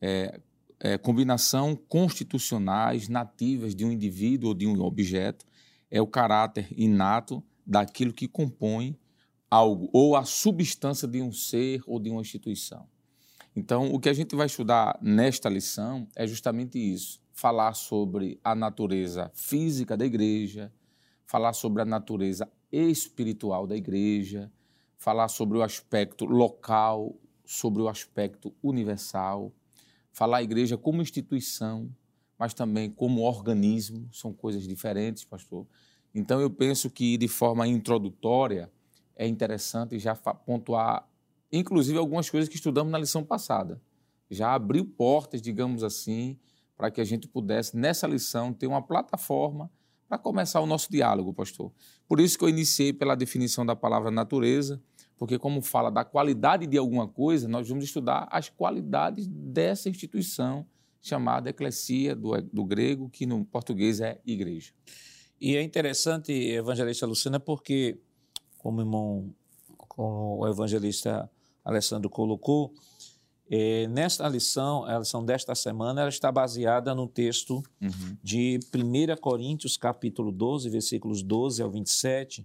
é, 0.00 0.40
é, 0.78 0.98
combinação 0.98 1.74
constitucionais 1.74 3.08
nativas 3.08 3.74
de 3.74 3.84
um 3.84 3.90
indivíduo 3.90 4.50
ou 4.50 4.54
de 4.54 4.66
um 4.66 4.80
objeto 4.82 5.46
é 5.90 6.00
o 6.00 6.06
caráter 6.06 6.68
inato 6.76 7.42
daquilo 7.66 8.12
que 8.12 8.28
compõe 8.28 8.98
algo 9.50 9.88
ou 9.92 10.16
a 10.16 10.24
substância 10.24 11.06
de 11.06 11.22
um 11.22 11.32
ser 11.32 11.82
ou 11.86 11.98
de 11.98 12.10
uma 12.10 12.20
instituição. 12.20 12.86
Então, 13.54 13.92
o 13.92 13.98
que 13.98 14.08
a 14.08 14.12
gente 14.12 14.36
vai 14.36 14.46
estudar 14.46 14.98
nesta 15.00 15.48
lição 15.48 16.06
é 16.14 16.26
justamente 16.26 16.78
isso: 16.78 17.20
falar 17.32 17.74
sobre 17.74 18.38
a 18.44 18.54
natureza 18.54 19.30
física 19.34 19.96
da 19.96 20.04
igreja, 20.04 20.72
falar 21.24 21.52
sobre 21.52 21.82
a 21.82 21.84
natureza 21.84 22.50
espiritual 22.70 23.66
da 23.66 23.76
igreja, 23.76 24.52
falar 24.98 25.28
sobre 25.28 25.56
o 25.56 25.62
aspecto 25.62 26.24
local, 26.24 27.16
sobre 27.44 27.80
o 27.80 27.88
aspecto 27.88 28.52
universal, 28.62 29.52
falar 30.12 30.38
a 30.38 30.42
igreja 30.42 30.76
como 30.76 31.00
instituição, 31.00 31.88
mas 32.38 32.52
também 32.52 32.90
como 32.90 33.22
organismo, 33.22 34.08
são 34.12 34.32
coisas 34.32 34.66
diferentes, 34.66 35.24
pastor. 35.24 35.66
Então, 36.14 36.40
eu 36.40 36.50
penso 36.50 36.90
que, 36.90 37.16
de 37.16 37.28
forma 37.28 37.66
introdutória, 37.66 38.70
é 39.16 39.26
interessante 39.26 39.98
já 39.98 40.14
pontuar, 40.14 41.08
inclusive, 41.50 41.98
algumas 41.98 42.28
coisas 42.28 42.48
que 42.48 42.56
estudamos 42.56 42.92
na 42.92 42.98
lição 42.98 43.24
passada. 43.24 43.80
Já 44.30 44.54
abriu 44.54 44.84
portas, 44.84 45.40
digamos 45.40 45.82
assim, 45.82 46.38
para 46.76 46.90
que 46.90 47.00
a 47.00 47.04
gente 47.04 47.26
pudesse, 47.26 47.76
nessa 47.76 48.06
lição, 48.06 48.52
ter 48.52 48.66
uma 48.66 48.82
plataforma 48.82 49.70
para 50.08 50.18
começar 50.18 50.60
o 50.60 50.66
nosso 50.66 50.90
diálogo, 50.90 51.32
pastor. 51.32 51.72
Por 52.06 52.20
isso 52.20 52.38
que 52.38 52.44
eu 52.44 52.48
iniciei 52.48 52.92
pela 52.92 53.16
definição 53.16 53.64
da 53.64 53.74
palavra 53.74 54.10
natureza, 54.10 54.80
porque, 55.16 55.38
como 55.38 55.62
fala 55.62 55.90
da 55.90 56.04
qualidade 56.04 56.66
de 56.66 56.76
alguma 56.76 57.08
coisa, 57.08 57.48
nós 57.48 57.68
vamos 57.68 57.84
estudar 57.84 58.28
as 58.30 58.50
qualidades 58.50 59.26
dessa 59.26 59.88
instituição 59.88 60.66
chamada 61.00 61.48
eclesia, 61.48 62.14
do, 62.14 62.40
do 62.42 62.64
grego, 62.64 63.08
que 63.08 63.24
no 63.24 63.44
português 63.44 64.00
é 64.00 64.20
igreja. 64.26 64.72
E 65.40 65.56
é 65.56 65.62
interessante, 65.62 66.32
evangelista 66.32 67.06
Lucina, 67.06 67.40
porque 67.40 67.98
como 68.66 68.78
o 68.78 68.82
irmão, 68.82 69.34
como 69.78 70.38
o 70.38 70.48
evangelista 70.48 71.30
Alessandro 71.64 72.10
colocou, 72.10 72.74
é, 73.48 73.86
nesta 73.86 74.28
lição, 74.28 74.82
a 74.84 74.98
lição 74.98 75.24
desta 75.24 75.54
semana, 75.54 76.00
ela 76.00 76.10
está 76.10 76.32
baseada 76.32 76.92
no 76.92 77.06
texto 77.06 77.62
uhum. 77.80 78.16
de 78.20 78.58
1 78.74 79.20
Coríntios, 79.20 79.76
capítulo 79.76 80.32
12, 80.32 80.68
versículos 80.68 81.22
12 81.22 81.62
ao 81.62 81.70
27, 81.70 82.44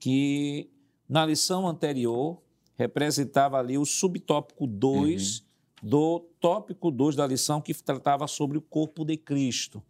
que 0.00 0.68
na 1.08 1.24
lição 1.24 1.68
anterior 1.68 2.42
representava 2.74 3.56
ali 3.56 3.78
o 3.78 3.84
subtópico 3.84 4.66
2 4.66 5.38
uhum. 5.38 5.88
do 5.88 6.18
tópico 6.40 6.90
2 6.90 7.14
da 7.14 7.28
lição 7.28 7.60
que 7.60 7.72
tratava 7.72 8.26
sobre 8.26 8.58
o 8.58 8.60
corpo 8.60 9.04
de 9.04 9.16
Cristo. 9.16 9.80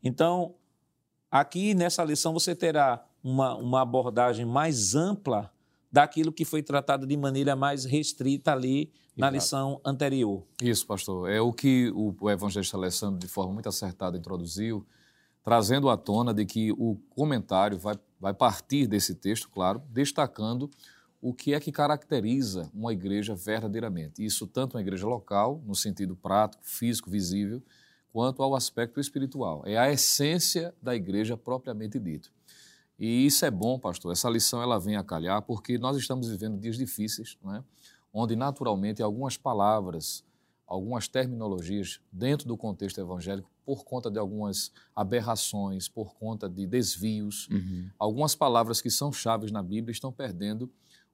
Então, 0.00 0.54
aqui 1.28 1.74
nessa 1.74 2.04
lição 2.04 2.32
você 2.32 2.54
terá 2.54 3.04
uma, 3.22 3.56
uma 3.56 3.82
abordagem 3.82 4.44
mais 4.44 4.94
ampla 4.94 5.52
daquilo 5.90 6.32
que 6.32 6.44
foi 6.44 6.62
tratado 6.62 7.06
de 7.06 7.16
maneira 7.16 7.56
mais 7.56 7.84
restrita 7.84 8.52
ali 8.52 8.92
na 9.16 9.28
lição 9.30 9.80
anterior. 9.84 10.44
Isso, 10.62 10.86
pastor. 10.86 11.28
É 11.28 11.40
o 11.40 11.52
que 11.52 11.90
o, 11.90 12.14
o 12.20 12.30
evangelista 12.30 12.76
Alessandro, 12.76 13.18
de 13.18 13.26
forma 13.26 13.52
muito 13.52 13.68
acertada, 13.68 14.16
introduziu, 14.16 14.86
trazendo 15.42 15.88
à 15.88 15.96
tona 15.96 16.32
de 16.32 16.46
que 16.46 16.70
o 16.72 16.96
comentário 17.10 17.78
vai, 17.78 17.96
vai 18.20 18.32
partir 18.32 18.86
desse 18.86 19.14
texto, 19.16 19.48
claro, 19.48 19.82
destacando 19.90 20.70
o 21.20 21.34
que 21.34 21.52
é 21.52 21.58
que 21.58 21.72
caracteriza 21.72 22.70
uma 22.72 22.92
igreja 22.92 23.34
verdadeiramente. 23.34 24.24
Isso 24.24 24.46
tanto 24.46 24.76
uma 24.76 24.80
igreja 24.80 25.06
local, 25.06 25.60
no 25.66 25.74
sentido 25.74 26.14
prático, 26.14 26.62
físico, 26.64 27.10
visível, 27.10 27.60
quanto 28.12 28.40
ao 28.42 28.54
aspecto 28.54 29.00
espiritual. 29.00 29.62
É 29.66 29.76
a 29.76 29.90
essência 29.90 30.72
da 30.80 30.94
igreja 30.94 31.36
propriamente 31.36 31.98
dito. 31.98 32.30
E 32.98 33.26
isso 33.26 33.44
é 33.44 33.50
bom, 33.50 33.78
pastor. 33.78 34.12
Essa 34.12 34.28
lição 34.28 34.60
ela 34.60 34.78
vem 34.78 34.96
a 34.96 35.04
calhar 35.04 35.40
porque 35.42 35.78
nós 35.78 35.96
estamos 35.96 36.28
vivendo 36.28 36.58
dias 36.58 36.76
difíceis, 36.76 37.38
não 37.42 37.54
é? 37.54 37.62
onde 38.12 38.34
naturalmente 38.34 39.02
algumas 39.02 39.36
palavras, 39.36 40.24
algumas 40.66 41.08
terminologias 41.08 42.00
dentro 42.10 42.48
do 42.48 42.56
contexto 42.56 43.00
evangélico, 43.00 43.50
por 43.64 43.84
conta 43.84 44.10
de 44.10 44.18
algumas 44.18 44.72
aberrações, 44.96 45.88
por 45.88 46.14
conta 46.14 46.48
de 46.48 46.66
desvios, 46.66 47.48
uhum. 47.48 47.88
algumas 47.98 48.34
palavras 48.34 48.80
que 48.80 48.90
são 48.90 49.12
chaves 49.12 49.52
na 49.52 49.62
Bíblia 49.62 49.92
estão 49.92 50.10
perdendo 50.10 50.70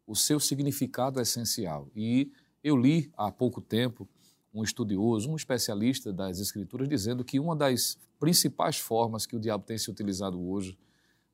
o 0.07 0.15
seu 0.15 0.39
significado 0.39 1.21
essencial. 1.21 1.89
E 1.95 2.31
eu 2.63 2.77
li 2.77 3.11
há 3.17 3.31
pouco 3.31 3.61
tempo 3.61 4.09
um 4.53 4.63
estudioso, 4.63 5.31
um 5.31 5.37
especialista 5.37 6.13
das 6.13 6.39
Escrituras, 6.39 6.89
dizendo 6.89 7.25
que 7.25 7.41
uma 7.41 7.57
das 7.57 7.99
principais 8.21 8.79
formas 8.79 9.27
que 9.27 9.35
o 9.35 9.41
diabo 9.41 9.65
tem 9.65 9.77
se 9.77 9.91
utilizado 9.91 10.41
hoje 10.41 10.79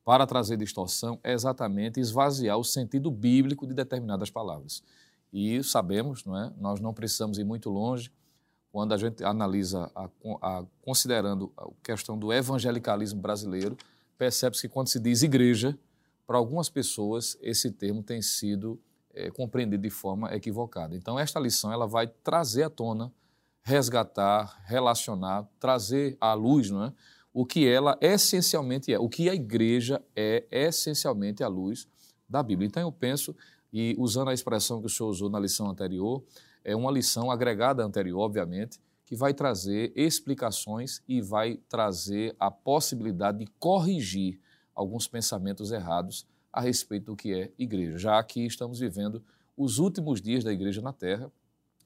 para 0.03 0.25
trazer 0.25 0.57
distorção 0.57 1.19
é 1.23 1.33
exatamente 1.33 1.99
esvaziar 1.99 2.57
o 2.57 2.63
sentido 2.63 3.11
bíblico 3.11 3.67
de 3.67 3.73
determinadas 3.73 4.29
palavras. 4.29 4.83
E 5.31 5.63
sabemos, 5.63 6.25
não 6.25 6.37
é? 6.37 6.51
nós 6.57 6.79
não 6.79 6.93
precisamos 6.93 7.37
ir 7.37 7.43
muito 7.43 7.69
longe, 7.69 8.11
quando 8.71 8.93
a 8.93 8.97
gente 8.97 9.23
analisa, 9.23 9.91
a, 9.93 10.09
a, 10.41 10.65
considerando 10.81 11.51
a 11.57 11.67
questão 11.83 12.17
do 12.17 12.31
evangelicalismo 12.31 13.21
brasileiro, 13.21 13.77
percebe-se 14.17 14.61
que 14.61 14.73
quando 14.73 14.87
se 14.87 14.99
diz 14.99 15.23
igreja, 15.23 15.77
para 16.25 16.37
algumas 16.37 16.69
pessoas 16.69 17.37
esse 17.41 17.69
termo 17.71 18.01
tem 18.01 18.21
sido 18.21 18.79
é, 19.13 19.29
compreendido 19.29 19.83
de 19.83 19.89
forma 19.89 20.33
equivocada. 20.33 20.95
Então, 20.95 21.19
esta 21.19 21.39
lição 21.39 21.71
ela 21.71 21.85
vai 21.85 22.07
trazer 22.07 22.63
à 22.63 22.69
tona, 22.69 23.11
resgatar, 23.61 24.61
relacionar, 24.65 25.45
trazer 25.59 26.17
à 26.21 26.33
luz, 26.33 26.69
não 26.69 26.85
é? 26.85 26.93
O 27.33 27.45
que 27.45 27.67
ela 27.67 27.97
essencialmente 28.01 28.93
é, 28.93 28.99
o 28.99 29.07
que 29.07 29.29
a 29.29 29.33
igreja 29.33 30.01
é 30.15 30.45
essencialmente 30.51 31.43
à 31.43 31.47
luz 31.47 31.87
da 32.27 32.43
Bíblia. 32.43 32.67
Então 32.67 32.81
eu 32.81 32.91
penso, 32.91 33.35
e 33.71 33.95
usando 33.97 34.29
a 34.29 34.33
expressão 34.33 34.79
que 34.79 34.87
o 34.87 34.89
senhor 34.89 35.09
usou 35.09 35.29
na 35.29 35.39
lição 35.39 35.69
anterior, 35.69 36.23
é 36.63 36.75
uma 36.75 36.91
lição 36.91 37.31
agregada 37.31 37.83
anterior, 37.83 38.19
obviamente, 38.19 38.79
que 39.05 39.15
vai 39.15 39.33
trazer 39.33 39.91
explicações 39.95 41.01
e 41.07 41.21
vai 41.21 41.59
trazer 41.67 42.35
a 42.39 42.49
possibilidade 42.49 43.39
de 43.39 43.47
corrigir 43.59 44.39
alguns 44.73 45.07
pensamentos 45.07 45.71
errados 45.71 46.25
a 46.51 46.61
respeito 46.61 47.07
do 47.07 47.15
que 47.15 47.33
é 47.33 47.51
igreja, 47.57 47.97
já 47.97 48.23
que 48.23 48.45
estamos 48.45 48.79
vivendo 48.79 49.23
os 49.57 49.79
últimos 49.79 50.21
dias 50.21 50.43
da 50.43 50.51
igreja 50.51 50.81
na 50.81 50.93
terra 50.93 51.31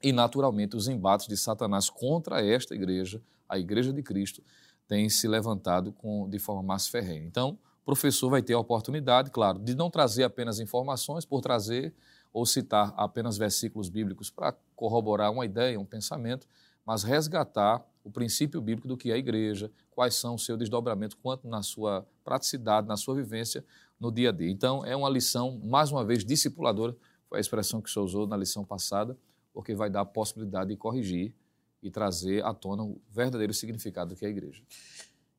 e, 0.01 0.11
naturalmente, 0.11 0.75
os 0.75 0.87
embates 0.87 1.27
de 1.27 1.37
Satanás 1.37 1.89
contra 1.89 2.45
esta 2.45 2.75
igreja, 2.75 3.21
a 3.49 3.57
igreja 3.57 3.91
de 3.91 4.03
Cristo, 4.03 4.43
tem 4.87 5.09
se 5.09 5.27
levantado 5.27 5.91
com, 5.91 6.29
de 6.29 6.39
forma 6.39 6.61
mais 6.61 6.87
ferrenha. 6.87 7.25
Então, 7.25 7.57
o 7.81 7.85
professor 7.85 8.29
vai 8.29 8.41
ter 8.41 8.53
a 8.53 8.59
oportunidade, 8.59 9.29
claro, 9.31 9.59
de 9.59 9.75
não 9.75 9.89
trazer 9.89 10.23
apenas 10.23 10.59
informações 10.59 11.25
por 11.25 11.41
trazer 11.41 11.93
ou 12.33 12.45
citar 12.45 12.93
apenas 12.97 13.37
versículos 13.37 13.89
bíblicos 13.89 14.29
para 14.29 14.53
corroborar 14.75 15.31
uma 15.31 15.45
ideia, 15.45 15.79
um 15.79 15.85
pensamento, 15.85 16.47
mas 16.85 17.03
resgatar 17.03 17.85
o 18.03 18.11
princípio 18.11 18.61
bíblico 18.61 18.87
do 18.87 18.97
que 18.97 19.09
é 19.09 19.13
a 19.13 19.17
igreja, 19.17 19.71
quais 19.91 20.15
são 20.15 20.35
o 20.35 20.39
seu 20.39 20.57
desdobramento, 20.57 21.17
quanto 21.17 21.47
na 21.47 21.63
sua 21.63 22.05
praticidade, 22.23 22.87
na 22.87 22.97
sua 22.97 23.15
vivência 23.15 23.63
no 23.99 24.11
dia 24.11 24.29
a 24.29 24.31
dia. 24.31 24.49
Então, 24.49 24.85
é 24.85 24.95
uma 24.95 25.09
lição, 25.09 25.59
mais 25.63 25.91
uma 25.91 26.03
vez, 26.03 26.23
discipuladora, 26.23 26.95
foi 27.29 27.39
a 27.39 27.41
expressão 27.41 27.81
que 27.81 27.89
o 27.89 27.91
senhor 27.91 28.05
usou 28.05 28.27
na 28.27 28.37
lição 28.37 28.63
passada, 28.63 29.17
porque 29.53 29.73
vai 29.73 29.89
dar 29.89 30.01
a 30.01 30.05
possibilidade 30.05 30.69
de 30.69 30.75
corrigir 30.75 31.33
e 31.81 31.91
trazer 31.91 32.43
à 32.43 32.53
tona 32.53 32.83
o 32.83 33.01
verdadeiro 33.09 33.53
significado 33.53 34.13
do 34.13 34.17
que 34.17 34.25
é 34.25 34.27
a 34.27 34.31
igreja. 34.31 34.63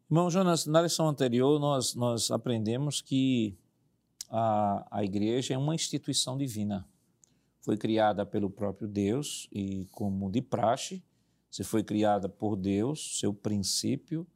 Irmão 0.09 0.31
Jonas, 0.31 0.67
na 0.67 0.83
lição 0.83 1.09
anterior 1.09 1.59
nós, 1.59 1.95
nós 1.95 2.31
aprendemos 2.31 3.01
que 3.01 3.57
a, 4.29 4.87
a 4.91 5.05
igreja 5.05 5.55
é 5.55 5.59
uma 5.59 5.75
instituição 5.75 6.37
divina. 6.37 6.87
Foi 7.61 7.77
criada 7.77 8.25
pelo 8.25 8.49
próprio 8.49 8.87
Deus 8.87 9.49
e, 9.51 9.87
como 9.91 10.31
de 10.31 10.41
praxe, 10.41 11.03
se 11.51 11.65
foi 11.65 11.83
criada 11.83 12.29
por 12.29 12.55
Deus, 12.55 13.19
seu 13.19 13.33
princípio 13.35 14.27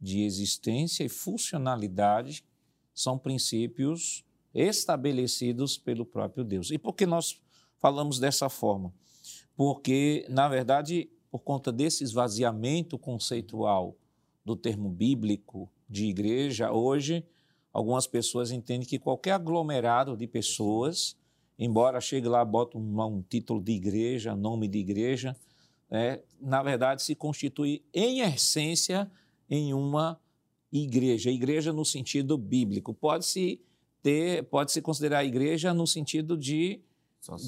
de 0.00 0.22
existência 0.22 1.04
e 1.04 1.08
funcionalidade 1.08 2.44
são 2.92 3.18
princípios 3.18 4.24
estabelecidos 4.52 5.78
pelo 5.78 6.04
próprio 6.04 6.44
Deus. 6.44 6.70
E 6.70 6.78
por 6.78 6.94
que 6.94 7.06
nós 7.06 7.40
falamos 7.78 8.18
dessa 8.18 8.48
forma? 8.48 8.92
Porque, 9.56 10.26
na 10.28 10.48
verdade, 10.48 11.08
por 11.34 11.40
conta 11.40 11.72
desse 11.72 12.04
esvaziamento 12.04 12.96
conceitual 12.96 13.96
do 14.44 14.54
termo 14.54 14.88
bíblico 14.88 15.68
de 15.88 16.04
igreja, 16.04 16.70
hoje 16.70 17.26
algumas 17.72 18.06
pessoas 18.06 18.52
entendem 18.52 18.86
que 18.86 19.00
qualquer 19.00 19.32
aglomerado 19.32 20.16
de 20.16 20.28
pessoas, 20.28 21.16
embora 21.58 22.00
chegue 22.00 22.28
lá, 22.28 22.44
bota 22.44 22.78
um, 22.78 23.02
um 23.02 23.20
título 23.20 23.60
de 23.60 23.72
igreja, 23.72 24.36
nome 24.36 24.68
de 24.68 24.78
igreja, 24.78 25.36
é, 25.90 26.22
na 26.40 26.62
verdade 26.62 27.02
se 27.02 27.16
constitui 27.16 27.82
em 27.92 28.20
essência 28.20 29.10
em 29.50 29.74
uma 29.74 30.20
igreja. 30.70 31.32
Igreja 31.32 31.72
no 31.72 31.84
sentido 31.84 32.38
bíblico. 32.38 32.94
Pode-se 32.94 33.60
ter, 34.00 34.44
pode-se 34.44 34.80
considerar 34.80 35.24
igreja 35.24 35.74
no 35.74 35.84
sentido 35.84 36.38
de, 36.38 36.80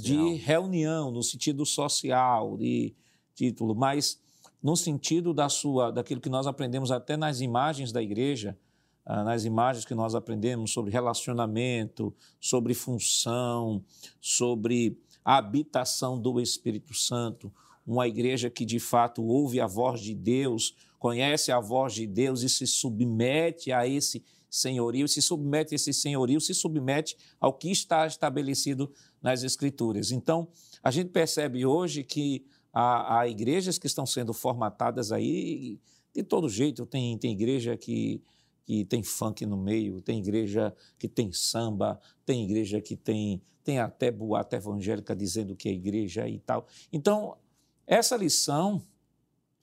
de 0.03 0.35
reunião, 0.35 1.13
no 1.13 1.23
sentido 1.23 1.65
social, 1.65 2.57
de 2.57 2.93
título, 3.37 3.75
mas 3.75 4.19
no 4.63 4.75
sentido 4.75 5.33
da 5.33 5.49
sua, 5.49 5.93
daquilo 5.93 6.21
que 6.21 6.31
nós 6.31 6.47
aprendemos 6.47 6.91
até 6.91 7.17
nas 7.17 7.41
imagens 7.41 7.93
da 7.93 8.03
igreja, 8.03 8.59
ah, 9.05 9.23
nas 9.23 9.45
imagens 9.45 9.85
que 9.85 9.95
nós 9.95 10.15
aprendemos 10.17 10.73
sobre 10.73 10.91
relacionamento, 10.91 12.13
sobre 12.41 12.75
função, 12.75 13.85
sobre 14.21 14.99
a 15.25 15.37
habitação 15.37 16.19
do 16.19 16.41
Espírito 16.41 16.95
Santo, 16.95 17.53
uma 17.87 18.09
igreja 18.09 18.51
que 18.51 18.65
de 18.65 18.81
fato 18.81 19.23
ouve 19.23 19.61
a 19.61 19.67
voz 19.67 20.01
de 20.01 20.15
Deus, 20.15 20.75
conhece 20.99 21.53
a 21.53 21.61
voz 21.61 21.95
de 21.95 22.07
Deus 22.07 22.43
e 22.43 22.49
se 22.49 22.67
submete 22.67 23.71
a 23.71 23.87
esse 23.87 24.25
senhorio, 24.51 25.07
se 25.07 25.21
submete 25.21 25.75
a 25.75 25.77
esse 25.77 25.93
senhorio, 25.93 26.41
se 26.41 26.55
submete 26.55 27.17
ao 27.39 27.53
que 27.53 27.71
está 27.71 28.07
estabelecido 28.07 28.93
nas 29.23 29.45
Escrituras. 29.45 30.11
Então, 30.11 30.49
a 30.83 30.91
gente 30.91 31.11
percebe 31.11 31.67
hoje 31.67 32.03
que 32.03 32.45
Há, 32.79 33.21
há 33.21 33.27
igrejas 33.27 33.79
que 33.79 33.87
estão 33.87 34.05
sendo 34.05 34.35
formatadas 34.35 35.11
aí 35.11 35.81
de 36.15 36.23
todo 36.23 36.47
jeito. 36.47 36.85
Tem, 36.85 37.17
tem 37.17 37.33
igreja 37.33 37.75
que, 37.75 38.23
que 38.67 38.85
tem 38.85 39.03
funk 39.03 39.47
no 39.47 39.57
meio, 39.57 40.03
tem 40.03 40.19
igreja 40.19 40.77
que 40.99 41.09
tem 41.09 41.33
samba, 41.33 41.99
tem 42.27 42.45
igreja 42.45 42.79
que 42.79 42.95
tem, 42.95 43.41
tem 43.65 43.79
até 43.79 44.11
boata 44.11 44.57
evangélica 44.57 45.17
dizendo 45.17 45.57
que 45.57 45.71
é 45.71 45.73
igreja 45.73 46.29
e 46.29 46.39
tal. 46.39 46.67
Então, 46.93 47.39
essa 47.87 48.15
lição, 48.15 48.83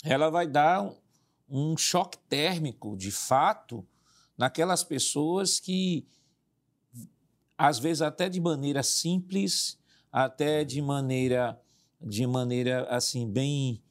ela 0.04 0.32
vai 0.32 0.48
dar 0.48 0.92
um 1.48 1.78
choque 1.78 2.18
térmico, 2.28 2.98
de 2.98 3.12
fato, 3.12 3.86
naquelas 4.36 4.84
pessoas 4.84 5.60
que, 5.60 6.08
às 7.56 7.78
vezes, 7.78 8.02
até 8.02 8.28
de 8.28 8.42
maneira 8.42 8.82
simples, 8.82 9.78
até 10.12 10.64
de 10.64 10.82
maneira 10.82 11.63
de 12.04 12.28
maneira 12.28 12.84
assim 12.90 13.28
bem 13.28 13.82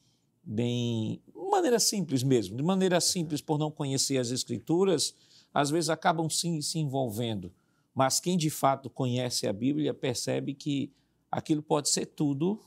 bem 0.44 1.22
maneira 1.50 1.78
simples 1.78 2.22
mesmo, 2.22 2.56
de 2.56 2.62
maneira 2.62 3.00
simples 3.00 3.40
por 3.42 3.58
não 3.58 3.70
conhecer 3.70 4.16
as 4.16 4.30
escrituras, 4.30 5.14
às 5.52 5.70
vezes 5.70 5.90
acabam 5.90 6.28
sim 6.30 6.60
se 6.62 6.78
envolvendo. 6.78 7.52
Mas 7.94 8.18
quem 8.18 8.38
de 8.38 8.48
fato 8.48 8.88
conhece 8.88 9.46
a 9.46 9.52
Bíblia 9.52 9.92
percebe 9.92 10.54
que 10.54 10.90
aquilo 11.30 11.62
pode 11.62 11.90
ser 11.90 12.06
tudo, 12.06 12.58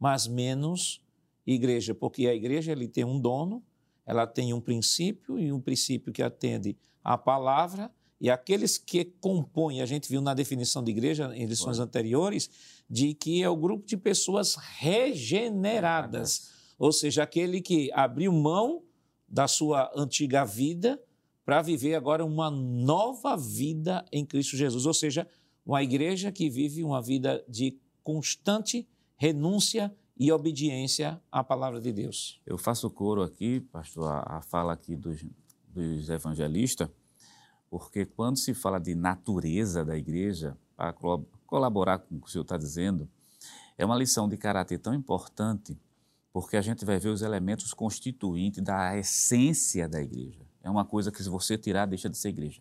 mas 0.00 0.26
menos 0.26 1.02
igreja, 1.46 1.94
porque 1.94 2.26
a 2.26 2.34
igreja 2.34 2.72
ele 2.72 2.88
tem 2.88 3.04
um 3.04 3.20
dono, 3.20 3.62
ela 4.06 4.26
tem 4.26 4.54
um 4.54 4.60
princípio 4.60 5.38
e 5.38 5.52
um 5.52 5.60
princípio 5.60 6.12
que 6.12 6.22
atende 6.22 6.76
à 7.04 7.18
palavra 7.18 7.90
e 8.20 8.28
aqueles 8.30 8.76
que 8.76 9.04
compõem, 9.04 9.80
a 9.80 9.86
gente 9.86 10.08
viu 10.08 10.20
na 10.20 10.34
definição 10.34 10.82
de 10.82 10.90
igreja 10.90 11.30
em 11.36 11.46
lições 11.46 11.78
anteriores, 11.78 12.50
de 12.88 13.14
que 13.14 13.42
é 13.42 13.48
o 13.48 13.56
grupo 13.56 13.86
de 13.86 13.96
pessoas 13.96 14.56
regeneradas, 14.78 16.50
ou 16.78 16.92
seja, 16.92 17.22
aquele 17.22 17.60
que 17.60 17.90
abriu 17.92 18.32
mão 18.32 18.82
da 19.28 19.46
sua 19.46 19.90
antiga 19.94 20.44
vida 20.44 21.02
para 21.44 21.60
viver 21.62 21.94
agora 21.94 22.24
uma 22.24 22.50
nova 22.50 23.36
vida 23.36 24.04
em 24.12 24.24
Cristo 24.24 24.56
Jesus, 24.56 24.86
ou 24.86 24.94
seja, 24.94 25.26
uma 25.64 25.82
igreja 25.82 26.32
que 26.32 26.48
vive 26.48 26.82
uma 26.82 27.02
vida 27.02 27.44
de 27.48 27.78
constante 28.02 28.88
renúncia 29.16 29.94
e 30.16 30.32
obediência 30.32 31.20
à 31.30 31.44
palavra 31.44 31.80
de 31.80 31.92
Deus. 31.92 32.40
Eu 32.46 32.56
faço 32.58 32.90
coro 32.90 33.22
aqui, 33.22 33.60
pastor, 33.60 34.10
a, 34.26 34.40
fala 34.42 34.72
aqui 34.72 34.96
dos, 34.96 35.24
dos 35.68 36.08
evangelistas, 36.08 36.88
porque 37.70 38.06
quando 38.06 38.38
se 38.38 38.54
fala 38.54 38.78
de 38.78 38.94
natureza 38.94 39.84
da 39.84 39.96
igreja, 39.96 40.56
para 40.76 40.92
colaborar 41.48 41.98
com 41.98 42.16
o 42.16 42.20
que 42.20 42.28
o 42.28 42.30
senhor 42.30 42.42
está 42.42 42.56
dizendo, 42.56 43.08
é 43.76 43.84
uma 43.84 43.96
lição 43.96 44.28
de 44.28 44.36
caráter 44.36 44.78
tão 44.78 44.94
importante, 44.94 45.76
porque 46.32 46.56
a 46.56 46.60
gente 46.60 46.84
vai 46.84 46.98
ver 46.98 47.08
os 47.08 47.22
elementos 47.22 47.72
constituintes 47.72 48.62
da 48.62 48.96
essência 48.96 49.88
da 49.88 50.00
igreja. 50.00 50.46
É 50.62 50.68
uma 50.70 50.84
coisa 50.84 51.10
que 51.10 51.22
se 51.22 51.28
você 51.28 51.56
tirar, 51.56 51.86
deixa 51.86 52.08
de 52.08 52.16
ser 52.18 52.28
igreja. 52.28 52.60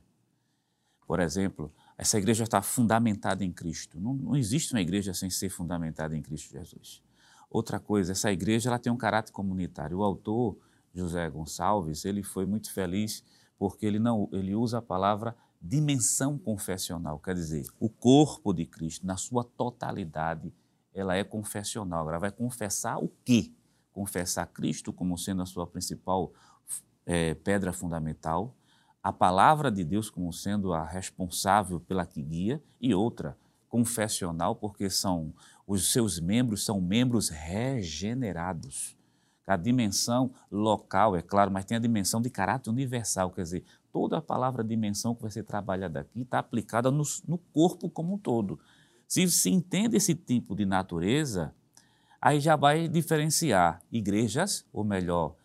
Por 1.06 1.20
exemplo, 1.20 1.72
essa 1.98 2.18
igreja 2.18 2.46
está 2.46 2.62
fundamentada 2.62 3.44
em 3.44 3.52
Cristo. 3.52 4.00
Não, 4.00 4.14
não, 4.14 4.36
existe 4.36 4.74
uma 4.74 4.82
igreja 4.82 5.14
sem 5.14 5.30
ser 5.30 5.50
fundamentada 5.50 6.16
em 6.16 6.22
Cristo 6.22 6.52
Jesus. 6.52 7.04
Outra 7.50 7.80
coisa, 7.80 8.14
essa 8.14 8.32
igreja 8.32 8.70
ela 8.70 8.80
tem 8.80 8.92
um 8.92 8.98
caráter 8.98 9.32
comunitário. 9.32 9.98
O 9.98 10.04
autor, 10.04 10.58
José 10.94 11.30
Gonçalves, 11.30 12.06
ele 12.06 12.24
foi 12.24 12.46
muito 12.46 12.72
feliz 12.72 13.24
porque 13.58 13.86
ele, 13.86 14.00
não, 14.00 14.30
ele 14.32 14.56
usa 14.56 14.78
a 14.78 14.82
palavra 14.82 15.36
dimensão 15.62 16.38
confessional, 16.38 17.20
quer 17.20 17.36
dizer, 17.36 17.66
o 17.80 17.90
corpo 17.90 18.54
de 18.54 18.66
Cristo, 18.66 19.06
na 19.06 19.18
sua 19.18 19.44
totalidade, 19.44 20.54
ela 20.94 21.16
é 21.16 21.24
confessional. 21.24 22.10
Ela 22.10 22.20
vai 22.20 22.32
confessar 22.32 22.98
o 22.98 23.12
quê? 23.24 23.52
Confessar 23.94 24.48
Cristo 24.48 24.92
como 24.92 25.18
sendo 25.18 25.42
a 25.42 25.46
sua 25.46 25.68
principal 25.68 26.32
é, 27.06 27.34
pedra 27.36 27.72
fundamental, 27.72 28.56
a 29.02 29.14
palavra 29.14 29.72
de 29.72 29.84
Deus 29.84 30.10
como 30.10 30.34
sendo 30.34 30.74
a 30.74 30.84
responsável 30.84 31.80
pela 31.80 32.06
que 32.06 32.22
guia, 32.22 32.62
e 32.82 32.94
outra, 32.94 33.38
confessional, 33.70 34.56
porque 34.56 34.90
são 34.90 35.34
os 35.66 35.92
seus 35.92 36.20
membros 36.20 36.66
são 36.66 36.82
membros 36.82 37.30
regenerados. 37.30 38.98
A 39.46 39.56
dimensão 39.56 40.32
local, 40.52 41.16
é 41.16 41.22
claro, 41.22 41.52
mas 41.52 41.64
tem 41.64 41.78
a 41.78 41.80
dimensão 41.80 42.22
de 42.22 42.30
caráter 42.30 42.70
universal, 42.70 43.32
quer 43.32 43.44
dizer, 43.44 43.64
toda 43.98 44.20
a 44.20 44.22
palavra 44.22 44.64
dimensão 44.64 45.16
que 45.16 45.24
vai 45.24 45.32
ser 45.32 45.42
trabalhada 45.42 46.02
aqui 46.02 46.22
está 46.22 46.38
aplicada 46.38 46.92
no, 46.92 47.02
no 47.28 47.40
corpo 47.40 47.90
como 47.90 48.14
um 48.14 48.18
todo. 48.18 48.60
Se 49.08 49.28
se 49.28 49.50
entende 49.50 49.98
esse 49.98 50.14
tipo 50.14 50.56
de 50.56 50.68
natureza, 50.68 51.52
aí 52.22 52.40
já 52.40 52.56
vai 52.56 52.88
diferenciar 52.88 53.82
igrejas, 53.92 54.64
ou 54.72 54.84
melhor, 54.84 55.36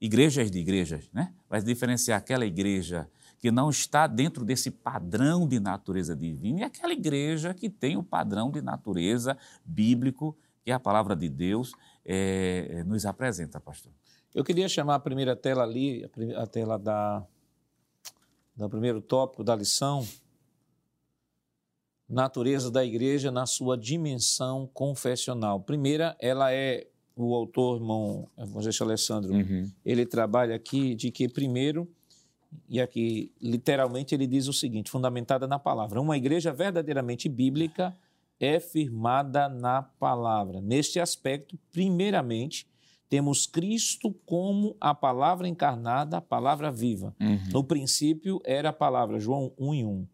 igrejas 0.00 0.50
de 0.50 0.58
igrejas, 0.58 1.10
né? 1.12 1.34
Vai 1.46 1.60
diferenciar 1.60 2.18
aquela 2.18 2.46
igreja 2.46 3.06
que 3.38 3.50
não 3.50 3.68
está 3.68 4.06
dentro 4.06 4.46
desse 4.46 4.70
padrão 4.70 5.46
de 5.46 5.60
natureza 5.60 6.16
divina 6.16 6.60
e 6.60 6.62
aquela 6.62 6.94
igreja 6.94 7.52
que 7.52 7.68
tem 7.68 7.98
o 7.98 8.02
padrão 8.02 8.50
de 8.50 8.62
natureza 8.62 9.36
bíblico 9.62 10.34
que 10.64 10.72
a 10.72 10.80
palavra 10.80 11.14
de 11.14 11.28
Deus 11.28 11.72
é, 12.02 12.82
nos 12.86 13.04
apresenta, 13.04 13.60
pastor. 13.60 13.92
Eu 14.34 14.42
queria 14.42 14.70
chamar 14.70 14.94
a 14.94 15.00
primeira 15.00 15.36
tela 15.36 15.64
ali, 15.64 16.08
a 16.36 16.46
tela 16.46 16.78
da, 16.78 17.26
do 18.56 18.68
primeiro 18.68 19.00
tópico 19.00 19.42
da 19.42 19.54
lição, 19.56 20.06
natureza 22.08 22.70
da 22.70 22.84
igreja 22.84 23.30
na 23.30 23.46
sua 23.46 23.76
dimensão 23.78 24.68
confessional. 24.74 25.60
Primeira, 25.60 26.16
ela 26.20 26.52
é 26.52 26.86
o 27.16 27.34
autor, 27.34 27.76
irmão 27.76 28.28
Evangelista 28.36 28.84
Alessandro, 28.84 29.32
uhum. 29.32 29.70
ele 29.84 30.06
trabalha 30.06 30.54
aqui 30.54 30.94
de 30.94 31.10
que, 31.10 31.28
primeiro, 31.28 31.88
e 32.68 32.80
aqui 32.80 33.30
literalmente 33.40 34.14
ele 34.14 34.26
diz 34.26 34.48
o 34.48 34.52
seguinte, 34.52 34.90
fundamentada 34.90 35.46
na 35.46 35.58
palavra: 35.58 36.00
uma 36.00 36.16
igreja 36.16 36.52
verdadeiramente 36.52 37.28
bíblica 37.28 37.96
é 38.38 38.58
firmada 38.58 39.48
na 39.48 39.82
palavra. 39.82 40.60
Neste 40.60 40.98
aspecto, 40.98 41.58
primeiramente, 41.70 42.66
temos 43.10 43.44
Cristo 43.44 44.14
como 44.24 44.76
a 44.80 44.94
palavra 44.94 45.48
encarnada, 45.48 46.18
a 46.18 46.20
palavra 46.20 46.70
viva. 46.70 47.14
Uhum. 47.20 47.40
No 47.52 47.64
princípio 47.64 48.40
era 48.44 48.68
a 48.68 48.72
palavra, 48.72 49.18
João 49.18 49.52
1 49.58 49.74
e 49.74 49.84
1. 49.84 50.06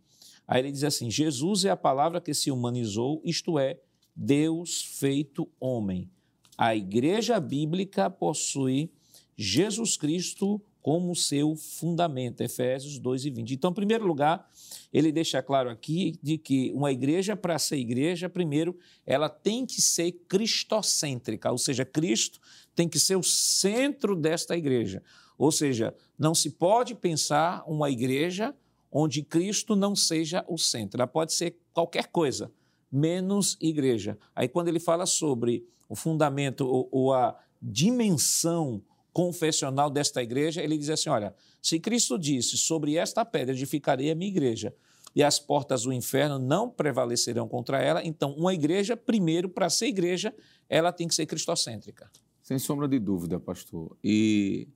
Aí 0.49 0.63
ele 0.63 0.73
diz 0.73 0.83
assim: 0.83 1.11
Jesus 1.11 1.67
é 1.67 1.71
a 1.71 1.77
palavra 1.77 2.23
que 2.23 2.33
se 2.33 2.51
humanizou, 2.51 3.21
isto 3.23 3.59
é, 3.59 3.79
Deus 4.17 4.83
feito 4.99 5.47
homem. 5.61 6.11
A 6.57 6.75
igreja 6.75 7.39
bíblica 7.39 8.09
possui 8.09 8.91
Jesus 9.37 9.99
Cristo 9.99 10.59
como 10.81 11.17
seu 11.17 11.57
fundamento, 11.57 12.43
Efésios 12.43 12.99
2 12.99 13.25
e 13.25 13.31
20. 13.31 13.55
Então, 13.55 13.73
em 13.73 13.75
primeiro 13.75 14.07
lugar, 14.07 14.49
ele 14.93 15.11
deixa 15.11 15.43
claro 15.43 15.69
aqui 15.69 16.17
de 16.23 16.39
que 16.39 16.71
uma 16.73 16.93
igreja, 16.93 17.37
para 17.37 17.59
ser 17.59 17.77
igreja, 17.77 18.29
primeiro, 18.29 18.79
ela 19.05 19.29
tem 19.29 19.67
que 19.67 19.83
ser 19.83 20.13
cristocêntrica, 20.29 21.51
ou 21.51 21.59
seja, 21.59 21.85
Cristo 21.85 22.41
tem 22.77 22.89
que 22.89 22.99
ser 22.99 23.17
o 23.17 23.23
centro 23.23 24.15
desta 24.15 24.57
igreja. 24.57 25.03
Ou 25.39 25.51
seja, 25.51 25.95
não 26.19 26.35
se 26.35 26.51
pode 26.51 26.95
pensar 26.95 27.65
uma 27.67 27.91
igreja 27.91 28.55
onde 28.93 29.23
Cristo 29.23 29.75
não 29.75 29.97
seja 29.97 30.45
o 30.47 30.57
centro. 30.57 31.01
Ela 31.01 31.07
pode 31.07 31.33
ser 31.33 31.59
qualquer 31.73 32.09
coisa, 32.09 32.53
menos 32.93 33.57
igreja. 33.61 34.19
Aí, 34.35 34.49
quando 34.49 34.69
ele 34.69 34.79
fala 34.79 35.07
sobre 35.07 35.67
o 35.89 35.97
fundamento 35.97 36.67
ou, 36.67 36.89
ou 36.93 37.13
a 37.13 37.37
dimensão 37.61 38.83
confessional 39.13 39.91
desta 39.91 40.23
igreja, 40.23 40.63
ele 40.63 40.79
diz 40.79 40.91
assim: 40.91 41.09
olha, 41.09 41.35
se 41.63 41.81
Cristo 41.81 42.19
disse 42.19 42.57
sobre 42.57 42.97
esta 42.97 43.25
pedra 43.25 43.55
edificarei 43.55 44.11
a 44.11 44.15
minha 44.15 44.31
igreja 44.31 44.75
e 45.15 45.23
as 45.23 45.39
portas 45.39 45.85
do 45.85 45.93
inferno 45.93 46.39
não 46.39 46.69
prevalecerão 46.69 47.49
contra 47.49 47.83
ela, 47.83 48.05
então 48.05 48.33
uma 48.33 48.53
igreja, 48.53 48.97
primeiro, 48.97 49.49
para 49.49 49.71
ser 49.71 49.87
igreja, 49.87 50.35
ela 50.69 50.93
tem 50.93 51.09
que 51.09 51.15
ser 51.15 51.25
cristocêntrica. 51.25 52.11
Sem 52.47 52.61
sombra 52.61 52.87
de 52.87 53.01
dúvida, 53.01 53.41
pastor. 53.41 53.99
E 54.05 54.69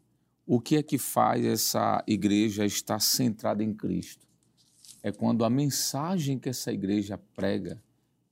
o 0.44 0.60
que 0.60 0.74
é 0.74 0.82
que 0.82 0.98
faz 0.98 1.44
essa 1.44 2.02
igreja 2.04 2.66
estar 2.66 2.98
centrada 2.98 3.62
em 3.62 3.72
Cristo? 3.72 4.26
É 5.04 5.12
quando 5.12 5.44
a 5.44 5.48
mensagem 5.48 6.36
que 6.36 6.48
essa 6.48 6.72
igreja 6.72 7.16
prega 7.16 7.80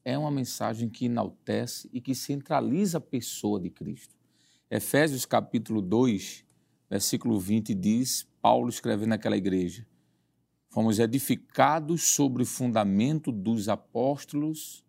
é 0.04 0.18
uma 0.18 0.32
mensagem 0.32 0.88
que 0.88 1.04
enaltece 1.04 1.88
e 1.92 2.00
que 2.00 2.16
centraliza 2.16 2.98
a 2.98 3.00
pessoa 3.00 3.60
de 3.60 3.70
Cristo. 3.70 4.12
Efésios 4.68 5.24
capítulo 5.24 5.80
2, 5.80 6.44
versículo 6.90 7.38
20 7.38 7.74
diz, 7.74 8.26
Paulo 8.42 8.68
escrevendo 8.68 9.10
naquela 9.10 9.36
igreja, 9.36 9.86
fomos 10.68 10.98
edificados 10.98 12.02
sobre 12.02 12.42
o 12.42 12.46
fundamento 12.46 13.30
dos 13.30 13.68
apóstolos 13.68 14.84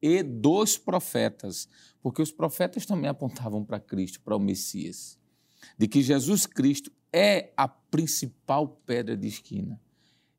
e 0.00 0.22
dos 0.22 0.78
profetas, 0.78 1.68
porque 2.00 2.22
os 2.22 2.30
profetas 2.30 2.86
também 2.86 3.10
apontavam 3.10 3.64
para 3.64 3.80
Cristo, 3.80 4.20
para 4.20 4.36
o 4.36 4.40
Messias, 4.40 5.18
de 5.76 5.88
que 5.88 6.02
Jesus 6.02 6.46
Cristo 6.46 6.90
é 7.12 7.52
a 7.56 7.66
principal 7.66 8.68
pedra 8.86 9.16
de 9.16 9.26
esquina. 9.26 9.80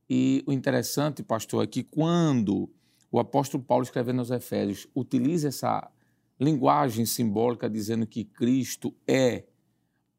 E 0.10 0.44
o 0.48 0.54
interessante, 0.54 1.22
pastor, 1.22 1.64
é 1.64 1.68
que 1.68 1.84
quando 1.84 2.70
o 3.12 3.20
apóstolo 3.20 3.64
Paulo, 3.64 3.84
escrevendo 3.84 4.20
aos 4.20 4.32
Efésios, 4.32 4.88
utiliza 4.96 5.50
essa 5.50 5.92
linguagem 6.40 7.06
simbólica 7.06 7.70
dizendo 7.70 8.08
que 8.08 8.24
Cristo 8.24 8.96
é 9.08 9.46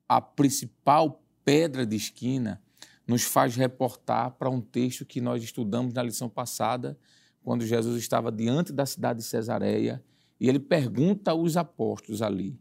a 0.08 0.20
principal 0.20 1.22
pedra 1.44 1.86
de 1.86 1.96
esquina, 1.96 2.62
nos 3.06 3.22
faz 3.22 3.56
reportar 3.56 4.32
para 4.32 4.50
um 4.50 4.60
texto 4.60 5.04
que 5.04 5.20
nós 5.20 5.42
estudamos 5.42 5.94
na 5.94 6.02
lição 6.02 6.28
passada, 6.28 6.98
quando 7.44 7.66
Jesus 7.66 7.98
estava 7.98 8.30
diante 8.30 8.72
da 8.72 8.86
cidade 8.86 9.20
de 9.20 9.24
Cesareia 9.24 10.02
e 10.38 10.48
ele 10.48 10.58
pergunta 10.58 11.30
aos 11.30 11.56
apóstolos 11.56 12.22
ali: 12.22 12.58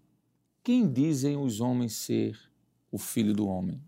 Quem 0.63 0.91
dizem 0.91 1.37
os 1.37 1.61
homens 1.61 1.93
ser 1.93 2.37
o 2.91 2.97
filho 2.97 3.33
do 3.33 3.47
homem? 3.47 3.81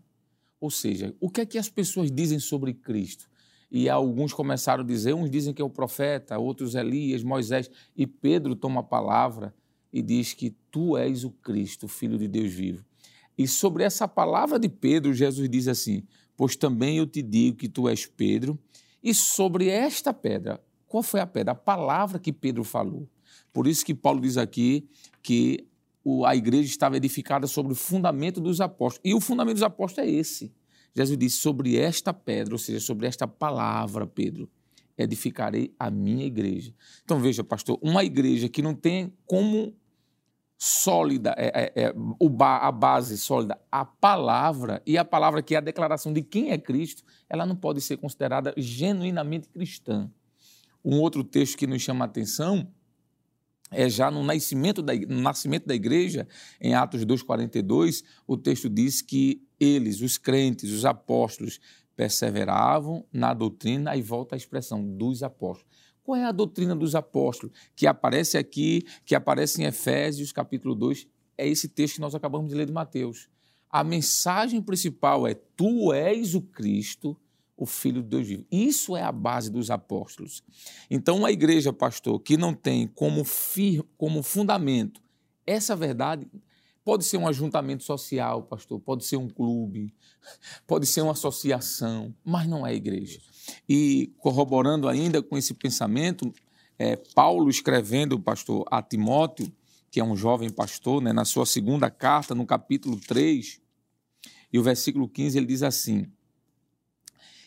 Ou 0.60 0.70
seja, 0.70 1.14
o 1.20 1.28
que 1.28 1.40
é 1.40 1.46
que 1.46 1.58
as 1.58 1.68
pessoas 1.68 2.10
dizem 2.10 2.38
sobre 2.38 2.72
Cristo? 2.72 3.30
e 3.72 3.88
alguns 3.88 4.34
começaram 4.34 4.84
a 4.84 4.86
dizer, 4.86 5.14
uns 5.14 5.30
dizem 5.30 5.54
que 5.54 5.62
é 5.62 5.64
o 5.64 5.70
profeta, 5.70 6.38
outros 6.38 6.74
Elias, 6.74 7.24
Moisés, 7.24 7.70
e 7.96 8.06
Pedro 8.06 8.54
toma 8.54 8.80
a 8.80 8.82
palavra 8.82 9.54
e 9.90 10.02
diz 10.02 10.34
que 10.34 10.54
tu 10.70 10.94
és 10.94 11.24
o 11.24 11.30
Cristo, 11.30 11.88
filho 11.88 12.18
de 12.18 12.28
Deus 12.28 12.52
vivo. 12.52 12.84
E 13.36 13.48
sobre 13.48 13.82
essa 13.82 14.06
palavra 14.06 14.58
de 14.58 14.68
Pedro, 14.68 15.14
Jesus 15.14 15.48
diz 15.48 15.68
assim: 15.68 16.02
Pois 16.36 16.54
também 16.54 16.98
eu 16.98 17.06
te 17.06 17.22
digo 17.22 17.56
que 17.56 17.68
tu 17.68 17.88
és 17.88 18.04
Pedro, 18.04 18.58
e 19.02 19.14
sobre 19.14 19.68
esta 19.68 20.12
pedra, 20.12 20.62
qual 20.92 21.02
foi 21.02 21.20
a 21.20 21.26
pedra? 21.26 21.52
A 21.52 21.54
palavra 21.54 22.18
que 22.18 22.32
Pedro 22.32 22.62
falou. 22.62 23.08
Por 23.50 23.66
isso 23.66 23.84
que 23.84 23.94
Paulo 23.94 24.20
diz 24.20 24.36
aqui 24.36 24.86
que 25.22 25.66
a 26.26 26.36
igreja 26.36 26.68
estava 26.68 26.98
edificada 26.98 27.46
sobre 27.46 27.72
o 27.72 27.76
fundamento 27.76 28.40
dos 28.40 28.60
apóstolos. 28.60 29.00
E 29.02 29.14
o 29.14 29.20
fundamento 29.20 29.54
dos 29.54 29.62
apóstolos 29.62 30.08
é 30.08 30.12
esse 30.12 30.52
Jesus 30.94 31.18
disse: 31.18 31.36
sobre 31.38 31.76
esta 31.76 32.12
pedra, 32.12 32.54
ou 32.54 32.58
seja, 32.58 32.80
sobre 32.80 33.06
esta 33.06 33.26
palavra, 33.26 34.06
Pedro, 34.06 34.50
edificarei 34.96 35.74
a 35.78 35.90
minha 35.90 36.26
igreja. 36.26 36.74
Então 37.04 37.18
veja, 37.18 37.42
pastor, 37.42 37.78
uma 37.82 38.04
igreja 38.04 38.48
que 38.48 38.62
não 38.62 38.74
tem 38.74 39.12
como 39.26 39.74
sólida, 40.58 41.34
é, 41.36 41.72
é, 41.74 41.84
é, 41.86 41.94
a 42.38 42.70
base 42.70 43.18
sólida, 43.18 43.58
a 43.70 43.84
palavra, 43.84 44.80
e 44.86 44.96
a 44.96 45.04
palavra 45.04 45.42
que 45.42 45.56
é 45.56 45.58
a 45.58 45.62
declaração 45.62 46.12
de 46.12 46.22
quem 46.22 46.52
é 46.52 46.58
Cristo, 46.58 47.02
ela 47.28 47.44
não 47.44 47.56
pode 47.56 47.80
ser 47.80 47.96
considerada 47.96 48.54
genuinamente 48.56 49.48
cristã. 49.48 50.08
Um 50.84 51.00
outro 51.00 51.22
texto 51.22 51.56
que 51.56 51.66
nos 51.66 51.82
chama 51.82 52.04
a 52.04 52.08
atenção 52.08 52.68
é 53.70 53.88
já 53.88 54.10
no 54.10 54.22
nascimento 54.22 54.82
da, 54.82 54.94
no 54.94 55.20
nascimento 55.20 55.66
da 55.66 55.74
igreja, 55.74 56.28
em 56.60 56.74
Atos 56.74 57.04
2,42, 57.06 58.04
o 58.26 58.36
texto 58.36 58.68
diz 58.68 59.00
que 59.00 59.42
eles, 59.58 60.00
os 60.00 60.18
crentes, 60.18 60.70
os 60.70 60.84
apóstolos, 60.84 61.58
perseveravam 61.96 63.04
na 63.12 63.32
doutrina, 63.32 63.92
aí 63.92 64.02
volta 64.02 64.34
a 64.34 64.38
expressão 64.38 64.84
dos 64.84 65.22
apóstolos. 65.22 65.70
Qual 66.02 66.16
é 66.16 66.24
a 66.24 66.32
doutrina 66.32 66.74
dos 66.74 66.94
apóstolos? 66.94 67.56
Que 67.76 67.86
aparece 67.86 68.36
aqui, 68.36 68.84
que 69.04 69.14
aparece 69.14 69.62
em 69.62 69.66
Efésios, 69.66 70.32
capítulo 70.32 70.74
2, 70.74 71.06
é 71.38 71.48
esse 71.48 71.68
texto 71.68 71.96
que 71.96 72.00
nós 72.00 72.14
acabamos 72.14 72.50
de 72.50 72.54
ler 72.54 72.66
de 72.66 72.72
Mateus. 72.72 73.28
A 73.70 73.82
mensagem 73.84 74.60
principal 74.60 75.26
é: 75.26 75.34
Tu 75.34 75.92
és 75.92 76.34
o 76.34 76.42
Cristo, 76.42 77.16
o 77.56 77.66
Filho 77.66 78.02
de 78.02 78.08
Deus 78.08 78.26
vivo. 78.26 78.46
Isso 78.50 78.96
é 78.96 79.02
a 79.02 79.12
base 79.12 79.50
dos 79.50 79.70
apóstolos. 79.70 80.42
Então, 80.90 81.18
uma 81.18 81.30
igreja, 81.30 81.72
pastor, 81.72 82.18
que 82.20 82.36
não 82.36 82.54
tem 82.54 82.86
como, 82.86 83.24
fir, 83.24 83.82
como 83.96 84.22
fundamento 84.22 85.00
essa 85.46 85.74
verdade, 85.74 86.26
pode 86.84 87.04
ser 87.04 87.16
um 87.16 87.26
ajuntamento 87.26 87.82
social, 87.82 88.42
pastor, 88.42 88.80
pode 88.80 89.04
ser 89.04 89.16
um 89.16 89.28
clube, 89.28 89.94
pode 90.66 90.86
ser 90.86 91.02
uma 91.02 91.12
associação, 91.12 92.14
mas 92.24 92.46
não 92.46 92.66
é 92.66 92.74
igreja. 92.74 93.20
E 93.68 94.12
corroborando 94.18 94.88
ainda 94.88 95.22
com 95.22 95.36
esse 95.36 95.54
pensamento, 95.54 96.32
é, 96.78 96.96
Paulo 96.96 97.50
escrevendo, 97.50 98.18
pastor, 98.18 98.64
a 98.70 98.82
Timóteo, 98.82 99.52
que 99.90 100.00
é 100.00 100.04
um 100.04 100.16
jovem 100.16 100.50
pastor, 100.50 101.02
né, 101.02 101.12
na 101.12 101.24
sua 101.24 101.44
segunda 101.44 101.90
carta, 101.90 102.34
no 102.34 102.46
capítulo 102.46 102.98
3, 102.98 103.60
e 104.52 104.58
o 104.58 104.62
versículo 104.62 105.08
15, 105.08 105.38
ele 105.38 105.46
diz 105.46 105.62
assim: 105.62 106.06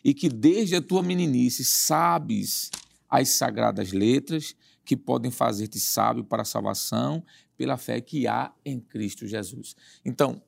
E 0.05 0.13
que 0.13 0.29
desde 0.29 0.77
a 0.77 0.81
tua 0.81 1.03
meninice 1.03 1.65
sabes 1.65 2.69
as 3.09 3.29
sagradas 3.29 3.91
letras 3.91 4.55
que 4.85 4.95
podem 4.95 5.31
fazer-te 5.31 5.79
sábio 5.79 6.23
para 6.23 6.43
a 6.43 6.45
salvação 6.45 7.21
pela 7.57 7.75
fé 7.75 7.99
que 7.99 8.27
há 8.27 8.53
em 8.63 8.79
Cristo 8.79 9.27
Jesus. 9.27 9.75
Então, 10.05 10.41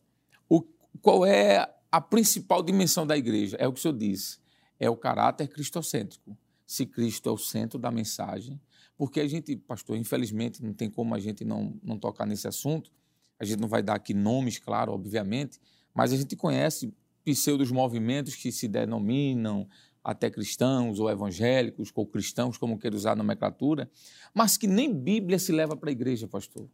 o, 0.48 0.62
qual 1.02 1.26
é 1.26 1.74
a 1.92 2.00
principal 2.00 2.62
dimensão 2.62 3.06
da 3.06 3.18
igreja? 3.18 3.58
É 3.60 3.68
o 3.68 3.74
que 3.74 3.80
o 3.80 3.82
senhor 3.82 3.98
disse 3.98 4.38
é 4.80 4.90
o 4.90 4.96
caráter 4.96 5.48
cristocêntrico. 5.48 6.38
Se 6.66 6.86
Cristo 6.86 7.30
é 7.30 7.32
o 7.32 7.38
centro 7.38 7.80
da 7.80 7.90
mensagem, 7.90 8.60
porque 8.98 9.20
a 9.20 9.28
gente, 9.28 9.56
pastor, 9.56 9.98
infelizmente 9.98 10.64
não 10.64 10.74
tem 10.74 10.90
como 10.90 11.16
a 11.16 11.20
gente 11.20 11.46
não, 11.46 11.80
não 11.84 11.98
tocar 11.98 12.26
nesse 12.26 12.48
assunto, 12.48 12.92
a 13.40 13.46
gente 13.46 13.60
não 13.60 13.68
vai 13.68 13.82
dar 13.82 13.96
aqui 13.96 14.14
nomes, 14.14 14.60
claro, 14.60 14.92
obviamente, 14.92 15.60
mas 15.94 16.12
a 16.12 16.18
gente 16.18 16.36
conhece 16.36 16.94
pseudos 17.36 17.72
movimentos 17.72 18.36
que 18.36 18.52
se 18.52 18.68
denominam 18.68 19.68
até 20.02 20.30
cristãos 20.30 21.02
ou 21.02 21.10
evangélicos, 21.10 21.92
ou 21.94 22.08
cristãos, 22.08 22.58
como 22.58 22.80
queira 22.80 22.96
usar 22.96 23.12
a 23.12 23.16
nomenclatura, 23.18 23.92
mas 24.34 24.56
que 24.56 24.66
nem 24.66 24.94
Bíblia 24.94 25.38
se 25.38 25.52
leva 25.52 25.76
para 25.76 25.90
a 25.90 25.92
igreja, 25.92 26.26
pastor. 26.30 26.70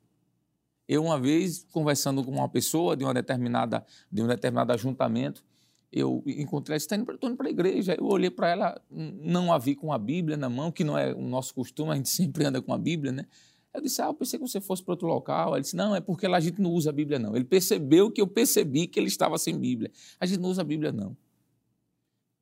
Eu, 0.87 1.03
uma 1.05 1.19
vez, 1.19 1.65
conversando 1.71 2.23
com 2.23 2.29
uma 2.29 2.47
pessoa 2.47 2.95
de, 2.95 3.03
uma 3.03 3.13
determinada, 3.13 3.83
de 4.11 4.21
um 4.21 4.27
determinado 4.27 4.71
ajuntamento, 4.71 5.43
eu 5.91 6.23
encontrei 6.27 6.73
ela, 6.73 6.77
está 6.77 6.95
indo, 6.95 7.05
para 7.35 7.47
a 7.47 7.49
igreja. 7.49 7.95
Eu 7.97 8.05
olhei 8.05 8.29
para 8.29 8.49
ela, 8.49 8.81
não 8.91 9.51
a 9.51 9.57
vi 9.57 9.73
com 9.73 9.91
a 9.91 9.97
Bíblia 9.97 10.37
na 10.37 10.49
mão, 10.49 10.71
que 10.71 10.83
não 10.83 10.95
é 10.95 11.11
o 11.11 11.21
nosso 11.21 11.55
costume, 11.55 11.91
a 11.91 11.95
gente 11.95 12.09
sempre 12.13 12.45
anda 12.45 12.61
com 12.61 12.71
a 12.71 12.77
Bíblia, 12.77 13.11
né? 13.11 13.25
Eu 13.73 13.81
disse, 13.81 14.01
ah, 14.01 14.05
eu 14.05 14.13
pensei 14.13 14.39
que 14.39 14.47
você 14.47 14.61
fosse 14.61 14.83
para 14.83 14.93
outro 14.93 15.07
local. 15.07 15.55
Ele 15.55 15.61
disse, 15.61 15.75
não, 15.75 15.95
é 15.95 16.01
porque 16.01 16.27
lá 16.27 16.37
a 16.37 16.39
gente 16.39 16.61
não 16.61 16.71
usa 16.71 16.89
a 16.89 16.93
Bíblia, 16.93 17.17
não. 17.17 17.35
Ele 17.35 17.45
percebeu 17.45 18.11
que 18.11 18.21
eu 18.21 18.27
percebi 18.27 18.87
que 18.87 18.99
ele 18.99 19.07
estava 19.07 19.37
sem 19.37 19.57
Bíblia. 19.57 19.91
A 20.19 20.25
gente 20.25 20.39
não 20.39 20.49
usa 20.49 20.61
a 20.61 20.65
Bíblia, 20.65 20.91
não. 20.91 21.17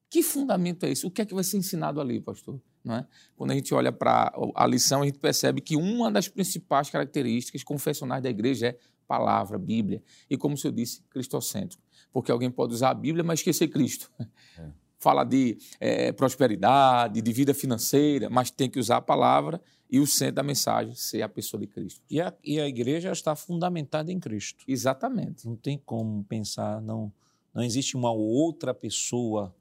Que 0.09 0.21
fundamento 0.21 0.85
é 0.85 0.89
esse? 0.91 1.05
O 1.05 1.11
que 1.11 1.21
é 1.21 1.25
que 1.25 1.33
vai 1.33 1.43
ser 1.43 1.57
ensinado 1.57 2.01
ali, 2.01 2.19
pastor? 2.19 2.59
Não 2.83 2.95
é? 2.95 3.07
Quando 3.35 3.51
a 3.51 3.53
gente 3.53 3.73
olha 3.73 3.91
para 3.91 4.33
a 4.55 4.67
lição, 4.67 5.03
a 5.03 5.05
gente 5.05 5.19
percebe 5.19 5.61
que 5.61 5.77
uma 5.77 6.11
das 6.11 6.27
principais 6.27 6.89
características 6.89 7.63
confessionais 7.63 8.21
da 8.21 8.29
igreja 8.29 8.67
é 8.67 8.77
palavra, 9.07 9.57
Bíblia. 9.57 10.03
E 10.29 10.35
como 10.35 10.55
o 10.55 10.57
senhor 10.57 10.73
disse, 10.73 11.01
cristocêntrico 11.09 11.81
porque 12.11 12.31
alguém 12.31 12.51
pode 12.51 12.73
usar 12.73 12.89
a 12.89 12.93
Bíblia, 12.93 13.23
mas 13.23 13.39
esquecer 13.39 13.67
Cristo. 13.67 14.11
É. 14.57 14.65
Fala 14.99 15.23
de 15.23 15.57
é, 15.79 16.11
prosperidade, 16.11 17.21
de 17.21 17.33
vida 17.33 17.55
financeira, 17.55 18.29
mas 18.29 18.51
tem 18.51 18.69
que 18.69 18.77
usar 18.77 18.97
a 18.97 19.01
palavra 19.01 19.59
e 19.91 19.99
o 19.99 20.07
centro 20.07 20.35
da 20.35 20.43
mensagem 20.43 20.95
ser 20.95 21.21
a 21.21 21.27
pessoa 21.27 21.59
de 21.59 21.67
Cristo. 21.67 22.01
E 22.09 22.21
a, 22.21 22.33
e 22.41 22.61
a 22.61 22.67
igreja 22.67 23.11
está 23.11 23.35
fundamentada 23.35 24.09
em 24.09 24.19
Cristo. 24.19 24.63
Exatamente. 24.65 25.45
Não 25.45 25.57
tem 25.57 25.77
como 25.77 26.23
pensar, 26.23 26.81
não, 26.81 27.11
não 27.53 27.61
existe 27.61 27.97
uma 27.97 28.11
outra 28.11 28.73
pessoa, 28.73 29.53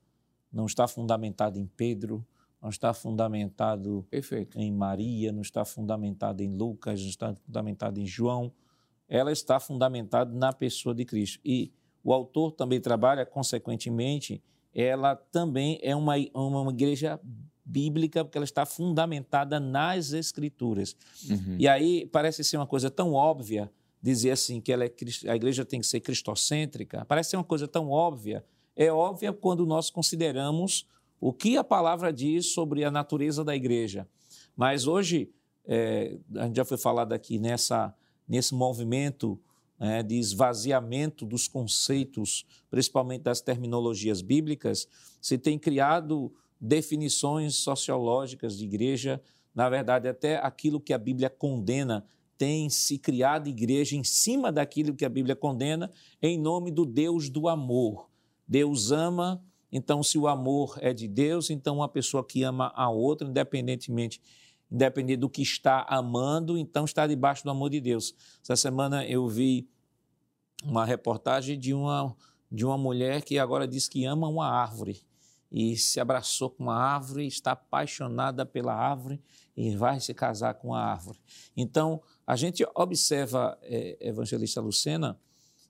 não 0.52 0.66
está 0.66 0.86
fundamentada 0.86 1.58
em 1.58 1.66
Pedro, 1.66 2.24
não 2.62 2.68
está 2.68 2.94
fundamentado 2.94 4.06
Perfeito. 4.08 4.56
em 4.56 4.70
Maria, 4.70 5.32
não 5.32 5.42
está 5.42 5.64
fundamentado 5.64 6.42
em 6.42 6.56
Lucas, 6.56 7.00
não 7.00 7.08
está 7.08 7.34
fundamentado 7.34 7.98
em 7.98 8.06
João. 8.06 8.52
Ela 9.08 9.32
está 9.32 9.58
fundamentada 9.58 10.32
na 10.32 10.52
pessoa 10.52 10.94
de 10.94 11.04
Cristo. 11.04 11.40
E 11.44 11.72
o 12.04 12.12
autor 12.12 12.52
também 12.52 12.80
trabalha, 12.80 13.26
consequentemente, 13.26 14.40
ela 14.72 15.16
também 15.16 15.80
é 15.82 15.96
uma, 15.96 16.14
uma 16.34 16.70
igreja 16.70 17.18
bíblica, 17.70 18.24
porque 18.24 18.37
ela 18.37 18.44
está 18.44 18.66
fundamentada 18.66 19.61
nas 19.61 20.12
Escrituras. 20.12 20.96
Uhum. 21.28 21.56
E 21.59 21.68
aí 21.68 22.06
parece 22.06 22.42
ser 22.42 22.56
uma 22.56 22.66
coisa 22.66 22.90
tão 22.90 23.12
óbvia 23.12 23.70
dizer 24.02 24.30
assim 24.30 24.61
que 24.61 24.72
ela 24.72 24.85
é, 24.85 24.92
a 25.28 25.37
igreja 25.37 25.64
tem 25.64 25.80
que 25.80 25.87
ser 25.87 26.00
cristocêntrica, 26.00 27.04
parece 27.04 27.30
ser 27.30 27.37
uma 27.37 27.44
coisa 27.44 27.68
tão 27.68 27.90
óbvia. 27.90 28.44
É 28.74 28.90
óbvia 28.90 29.33
quando 29.33 29.66
nós 29.66 29.90
consideramos 29.90 30.87
o 31.20 31.33
que 31.33 31.56
a 31.56 31.64
palavra 31.64 32.12
diz 32.12 32.46
sobre 32.46 32.83
a 32.83 32.90
natureza 32.90 33.44
da 33.44 33.54
igreja. 33.54 34.09
Mas 34.56 34.87
hoje, 34.87 35.30
é, 35.66 36.18
a 36.37 36.46
gente 36.46 36.56
já 36.56 36.64
foi 36.64 36.78
falado 36.78 37.12
aqui 37.12 37.38
nessa, 37.38 37.94
nesse 38.26 38.54
movimento 38.54 39.38
né, 39.78 40.02
de 40.02 40.16
esvaziamento 40.16 41.26
dos 41.26 41.46
conceitos, 41.46 42.46
principalmente 42.70 43.22
das 43.22 43.40
terminologias 43.40 44.22
bíblicas, 44.22 44.88
se 45.20 45.37
tem 45.37 45.59
criado 45.59 46.33
definições 46.60 47.56
sociológicas 47.56 48.58
de 48.58 48.64
igreja, 48.64 49.22
na 49.54 49.68
verdade, 49.70 50.06
até 50.06 50.36
aquilo 50.36 50.80
que 50.80 50.92
a 50.92 50.98
Bíblia 50.98 51.30
condena 51.30 52.04
tem 52.36 52.68
se 52.68 52.98
criado 52.98 53.48
igreja 53.48 53.96
em 53.96 54.04
cima 54.04 54.52
daquilo 54.52 54.94
que 54.94 55.04
a 55.04 55.08
Bíblia 55.08 55.36
condena, 55.36 55.90
em 56.22 56.38
nome 56.38 56.70
do 56.70 56.84
Deus 56.84 57.28
do 57.28 57.48
amor. 57.48 58.08
Deus 58.46 58.90
ama, 58.90 59.42
então, 59.72 60.02
se 60.02 60.18
o 60.18 60.26
amor 60.26 60.76
é 60.80 60.92
de 60.92 61.06
Deus, 61.06 61.48
então 61.50 61.76
uma 61.76 61.88
pessoa 61.88 62.24
que 62.24 62.42
ama 62.42 62.72
a 62.74 62.90
outra, 62.90 63.28
independentemente 63.28 64.20
independente 64.70 65.18
do 65.18 65.28
que 65.28 65.42
está 65.42 65.84
amando, 65.88 66.56
então 66.56 66.84
está 66.84 67.06
debaixo 67.06 67.42
do 67.42 67.50
amor 67.50 67.70
de 67.70 67.80
Deus. 67.80 68.14
Essa 68.42 68.54
semana 68.54 69.04
eu 69.04 69.26
vi 69.26 69.68
uma 70.62 70.84
reportagem 70.84 71.58
de 71.58 71.74
uma, 71.74 72.14
de 72.50 72.64
uma 72.64 72.78
mulher 72.78 73.22
que 73.22 73.38
agora 73.38 73.66
diz 73.66 73.88
que 73.88 74.04
ama 74.04 74.28
uma 74.28 74.48
árvore 74.48 75.02
e 75.50 75.76
se 75.76 75.98
abraçou 75.98 76.50
com 76.50 76.64
uma 76.64 76.76
árvore, 76.76 77.26
está 77.26 77.52
apaixonada 77.52 78.46
pela 78.46 78.74
árvore 78.74 79.20
e 79.56 79.74
vai 79.74 79.98
se 79.98 80.14
casar 80.14 80.54
com 80.54 80.74
a 80.74 80.80
árvore. 80.80 81.18
Então, 81.56 82.00
a 82.26 82.36
gente 82.36 82.64
observa, 82.74 83.58
é, 83.62 83.96
evangelista 84.00 84.60
Lucena, 84.60 85.18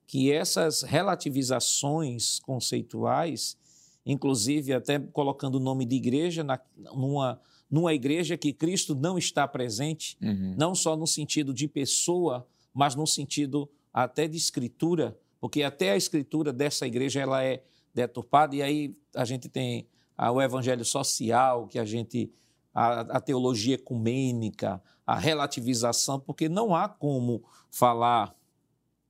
que 0.06 0.30
essas 0.30 0.82
relativizações 0.82 2.40
conceituais, 2.40 3.56
inclusive 4.04 4.74
até 4.74 4.98
colocando 4.98 5.54
o 5.54 5.60
nome 5.60 5.86
de 5.86 5.96
igreja 5.96 6.44
na, 6.44 6.60
numa, 6.76 7.40
numa 7.70 7.94
igreja 7.94 8.36
que 8.36 8.52
Cristo 8.52 8.94
não 8.94 9.16
está 9.16 9.48
presente, 9.48 10.18
uhum. 10.20 10.54
não 10.58 10.74
só 10.74 10.96
no 10.96 11.06
sentido 11.06 11.54
de 11.54 11.66
pessoa, 11.68 12.46
mas 12.74 12.94
no 12.94 13.06
sentido 13.06 13.70
até 13.92 14.28
de 14.28 14.36
escritura, 14.36 15.18
porque 15.40 15.62
até 15.62 15.92
a 15.92 15.96
escritura 15.96 16.52
dessa 16.52 16.86
igreja 16.86 17.20
ela 17.20 17.42
é 17.42 17.62
deturpada, 17.94 18.54
e 18.54 18.62
aí 18.62 18.96
a 19.14 19.24
gente 19.24 19.48
tem 19.48 19.88
o 20.16 20.40
evangelho 20.40 20.84
social, 20.84 21.66
que 21.66 21.78
a 21.78 21.84
gente. 21.84 22.32
A, 22.72 23.00
a 23.00 23.20
teologia 23.20 23.74
ecumênica, 23.74 24.80
a 25.04 25.18
relativização, 25.18 26.20
porque 26.20 26.48
não 26.48 26.72
há 26.72 26.88
como 26.88 27.42
falar 27.68 28.32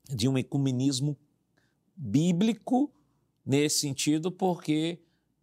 de 0.08 0.26
um 0.26 0.38
ecumenismo 0.38 1.14
bíblico 1.94 2.90
nesse 3.44 3.80
sentido, 3.80 4.32
porque 4.32 4.98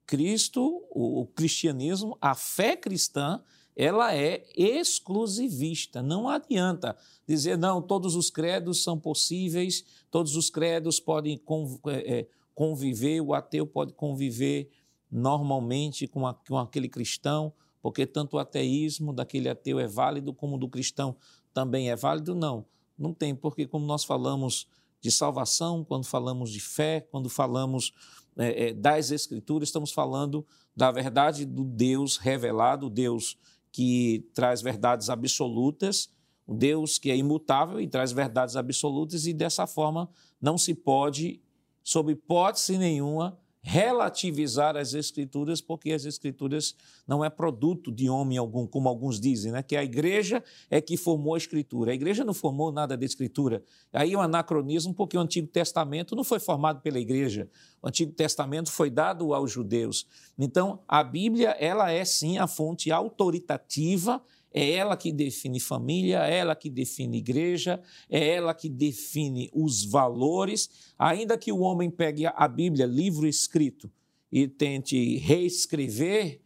Cristo, 0.08 0.84
o, 0.90 1.28
cristianismo, 1.28 2.18
a 2.22 2.34
fé 2.34 2.76
cristã, 2.76 3.44
ela 3.76 4.16
é 4.16 4.44
exclusivista. 4.56 6.02
Não 6.02 6.28
adianta 6.28 6.98
dizer, 7.28 7.58
não, 7.58 7.82
todos 7.82 8.16
os 8.16 8.32
credos 8.32 8.82
são 8.82 8.98
possíveis, 8.98 9.86
todos 10.10 10.36
os 10.36 10.50
credos 10.50 11.00
podem 11.00 11.40
é, 11.88 12.20
é, 12.20 12.28
conviver, 12.58 13.22
o 13.22 13.36
ateu 13.36 13.68
pode 13.68 13.94
conviver 13.94 14.72
normalmente 15.12 16.08
com, 16.08 16.26
a, 16.26 16.34
com 16.34 16.58
aquele 16.58 16.90
cristão, 16.90 17.54
porque 17.84 18.04
tanto 18.04 18.36
o 18.36 18.40
ateísmo 18.40 19.14
daquele 19.14 19.48
ateu 19.48 19.80
é 19.80 19.86
válido 19.86 20.34
como 20.34 20.56
o 20.56 20.58
do 20.58 20.68
cristão 20.68 21.16
também 21.54 21.92
é 21.92 21.96
válido? 21.96 22.34
Não, 22.34 22.66
não 22.98 23.14
tem, 23.14 23.36
porque 23.36 23.68
como 23.68 23.86
nós 23.86 24.04
falamos 24.04 24.68
de 25.00 25.12
salvação, 25.12 25.84
quando 25.84 26.06
falamos 26.06 26.50
de 26.50 26.60
fé, 26.60 27.02
quando 27.12 27.30
falamos 27.30 27.94
é, 28.36 28.70
é, 28.70 28.74
das 28.74 29.12
Escrituras, 29.12 29.70
estamos 29.70 29.92
falando 29.92 30.44
da 30.76 30.90
verdade 30.90 31.46
do 31.46 31.64
Deus 31.64 32.18
revelado, 32.18 32.90
Deus 32.90 33.38
que 33.72 34.28
traz 34.34 34.64
verdades 34.64 35.12
absolutas, 35.12 36.10
o 36.48 36.56
Deus 36.56 36.98
que 36.98 37.12
é 37.12 37.16
imutável 37.16 37.80
e 37.80 37.88
traz 37.88 38.12
verdades 38.12 38.56
absolutas, 38.56 39.28
e 39.28 39.34
dessa 39.34 39.68
forma 39.68 40.10
não 40.42 40.58
se 40.58 40.74
pode, 40.74 41.40
sob 41.88 42.12
hipótese 42.12 42.78
nenhuma, 42.78 43.40
relativizar 43.62 44.76
as 44.76 44.94
escrituras, 44.94 45.62
porque 45.62 45.94
as 45.94 46.04
escrituras 46.04 46.76
não 47.08 47.24
é 47.24 47.30
produto 47.30 47.94
de 47.94 48.10
homem 48.10 48.38
algum, 48.38 48.68
como 48.68 48.90
alguns 48.90 49.22
dizem, 49.22 49.54
né? 49.54 49.64
que 49.64 49.74
a 49.74 49.86
igreja 49.86 50.44
é 50.70 50.82
que 50.82 50.98
formou 50.98 51.34
a 51.34 51.38
escritura. 51.38 51.92
A 51.92 51.96
igreja 51.96 52.26
não 52.26 52.34
formou 52.34 52.74
nada 52.74 52.98
de 52.98 53.06
escritura. 53.06 53.64
Aí 53.94 54.12
é 54.12 54.18
um 54.18 54.22
anacronismo, 54.22 54.94
porque 54.94 55.18
o 55.18 55.22
Antigo 55.22 55.48
Testamento 55.48 56.14
não 56.14 56.26
foi 56.26 56.40
formado 56.40 56.82
pela 56.82 57.00
igreja. 57.00 57.50
O 57.82 57.88
Antigo 57.88 58.12
Testamento 58.12 58.70
foi 58.70 58.90
dado 58.90 59.34
aos 59.34 59.50
judeus. 59.50 60.06
Então, 60.38 60.84
a 60.90 61.02
Bíblia, 61.02 61.52
ela 61.52 61.90
é 61.90 62.04
sim 62.04 62.38
a 62.38 62.48
fonte 62.48 62.92
autoritativa 62.92 64.22
é 64.58 64.72
ela 64.72 64.98
que 64.98 65.12
define 65.12 65.60
família, 65.60 66.28
é 66.28 66.38
ela 66.38 66.56
que 66.56 66.68
define 66.68 67.20
igreja, 67.20 67.80
é 68.10 68.36
ela 68.36 68.56
que 68.56 68.68
define 68.68 69.52
os 69.54 69.86
valores. 69.86 70.94
Ainda 70.98 71.38
que 71.38 71.52
o 71.52 71.60
homem 71.60 71.92
pegue 71.92 72.26
a 72.26 72.48
Bíblia, 72.48 72.88
livro 72.88 73.28
escrito, 73.28 73.92
e 74.32 74.48
tente 74.48 75.18
reescrever, 75.18 76.42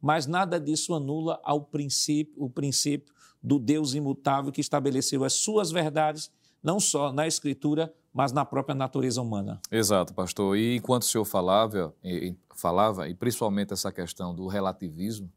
mas 0.00 0.26
nada 0.26 0.60
disso 0.60 0.94
anula 0.94 1.40
ao 1.42 1.62
princípio, 1.62 2.34
o 2.36 2.50
princípio 2.50 3.14
do 3.42 3.58
Deus 3.58 3.94
imutável 3.94 4.52
que 4.52 4.60
estabeleceu 4.60 5.24
as 5.24 5.32
suas 5.32 5.70
verdades, 5.70 6.30
não 6.62 6.78
só 6.78 7.10
na 7.10 7.26
Escritura, 7.26 7.92
mas 8.12 8.32
na 8.32 8.44
própria 8.44 8.74
natureza 8.74 9.22
humana. 9.22 9.60
Exato, 9.70 10.12
pastor. 10.12 10.58
E 10.58 10.76
enquanto 10.76 11.02
o 11.02 11.06
senhor 11.06 11.24
falava, 11.24 11.94
e, 12.04 12.36
falava, 12.54 13.08
e 13.08 13.14
principalmente 13.14 13.72
essa 13.72 13.90
questão 13.90 14.34
do 14.34 14.46
relativismo, 14.46 15.30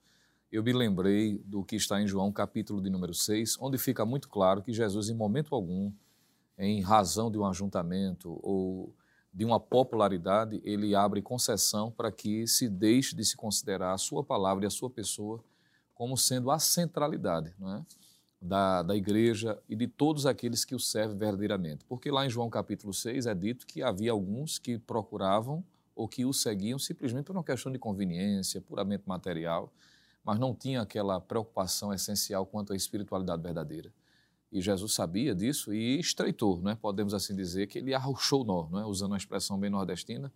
eu 0.53 0.61
me 0.61 0.71
lembrei 0.71 1.39
do 1.45 1.63
que 1.63 1.75
está 1.75 1.99
em 1.99 2.05
João, 2.05 2.31
capítulo 2.31 2.79
de 2.79 2.87
número 2.87 3.11
6, 3.11 3.57
onde 3.59 3.79
fica 3.79 4.05
muito 4.05 4.29
claro 4.29 4.61
que 4.61 4.71
Jesus, 4.71 5.09
em 5.09 5.15
momento 5.15 5.55
algum, 5.55 5.91
em 6.59 6.79
razão 6.79 7.31
de 7.31 7.39
um 7.39 7.45
ajuntamento 7.47 8.39
ou 8.43 8.93
de 9.33 9.43
uma 9.43 9.59
popularidade, 9.59 10.61
ele 10.63 10.93
abre 10.93 11.23
concessão 11.23 11.89
para 11.89 12.11
que 12.11 12.45
se 12.45 12.69
deixe 12.69 13.15
de 13.15 13.25
se 13.25 13.35
considerar 13.35 13.93
a 13.93 13.97
sua 13.97 14.23
palavra 14.23 14.63
e 14.63 14.67
a 14.67 14.69
sua 14.69 14.91
pessoa 14.91 15.43
como 15.95 16.15
sendo 16.15 16.51
a 16.51 16.59
centralidade 16.59 17.55
não 17.57 17.77
é? 17.77 17.85
da, 18.39 18.83
da 18.83 18.95
igreja 18.95 19.59
e 19.67 19.75
de 19.75 19.87
todos 19.87 20.27
aqueles 20.27 20.63
que 20.63 20.75
o 20.75 20.79
servem 20.79 21.17
verdadeiramente. 21.17 21.83
Porque 21.85 22.11
lá 22.11 22.27
em 22.27 22.29
João 22.29 22.47
capítulo 22.47 22.93
6 22.93 23.25
é 23.25 23.33
dito 23.33 23.65
que 23.65 23.81
havia 23.81 24.11
alguns 24.11 24.59
que 24.59 24.77
procuravam 24.77 25.63
ou 25.95 26.07
que 26.07 26.23
o 26.25 26.31
seguiam 26.31 26.77
simplesmente 26.77 27.25
por 27.25 27.35
uma 27.35 27.43
questão 27.43 27.71
de 27.71 27.79
conveniência, 27.79 28.61
puramente 28.61 29.03
material, 29.07 29.73
mas 30.23 30.39
não 30.39 30.55
tinha 30.55 30.81
aquela 30.81 31.19
preocupação 31.19 31.93
essencial 31.93 32.45
quanto 32.45 32.73
à 32.73 32.75
espiritualidade 32.75 33.41
verdadeira. 33.41 33.91
E 34.51 34.61
Jesus 34.61 34.93
sabia 34.93 35.33
disso 35.33 35.73
e 35.73 35.99
estreitou, 35.99 36.61
né? 36.61 36.77
podemos 36.79 37.13
assim 37.13 37.35
dizer, 37.35 37.67
que 37.67 37.79
ele 37.79 37.93
arrochou 37.93 38.41
o 38.41 38.43
nó, 38.43 38.69
né? 38.69 38.85
usando 38.85 39.11
uma 39.11 39.17
expressão 39.17 39.59
bem 39.59 39.69
nordestina, 39.69 40.31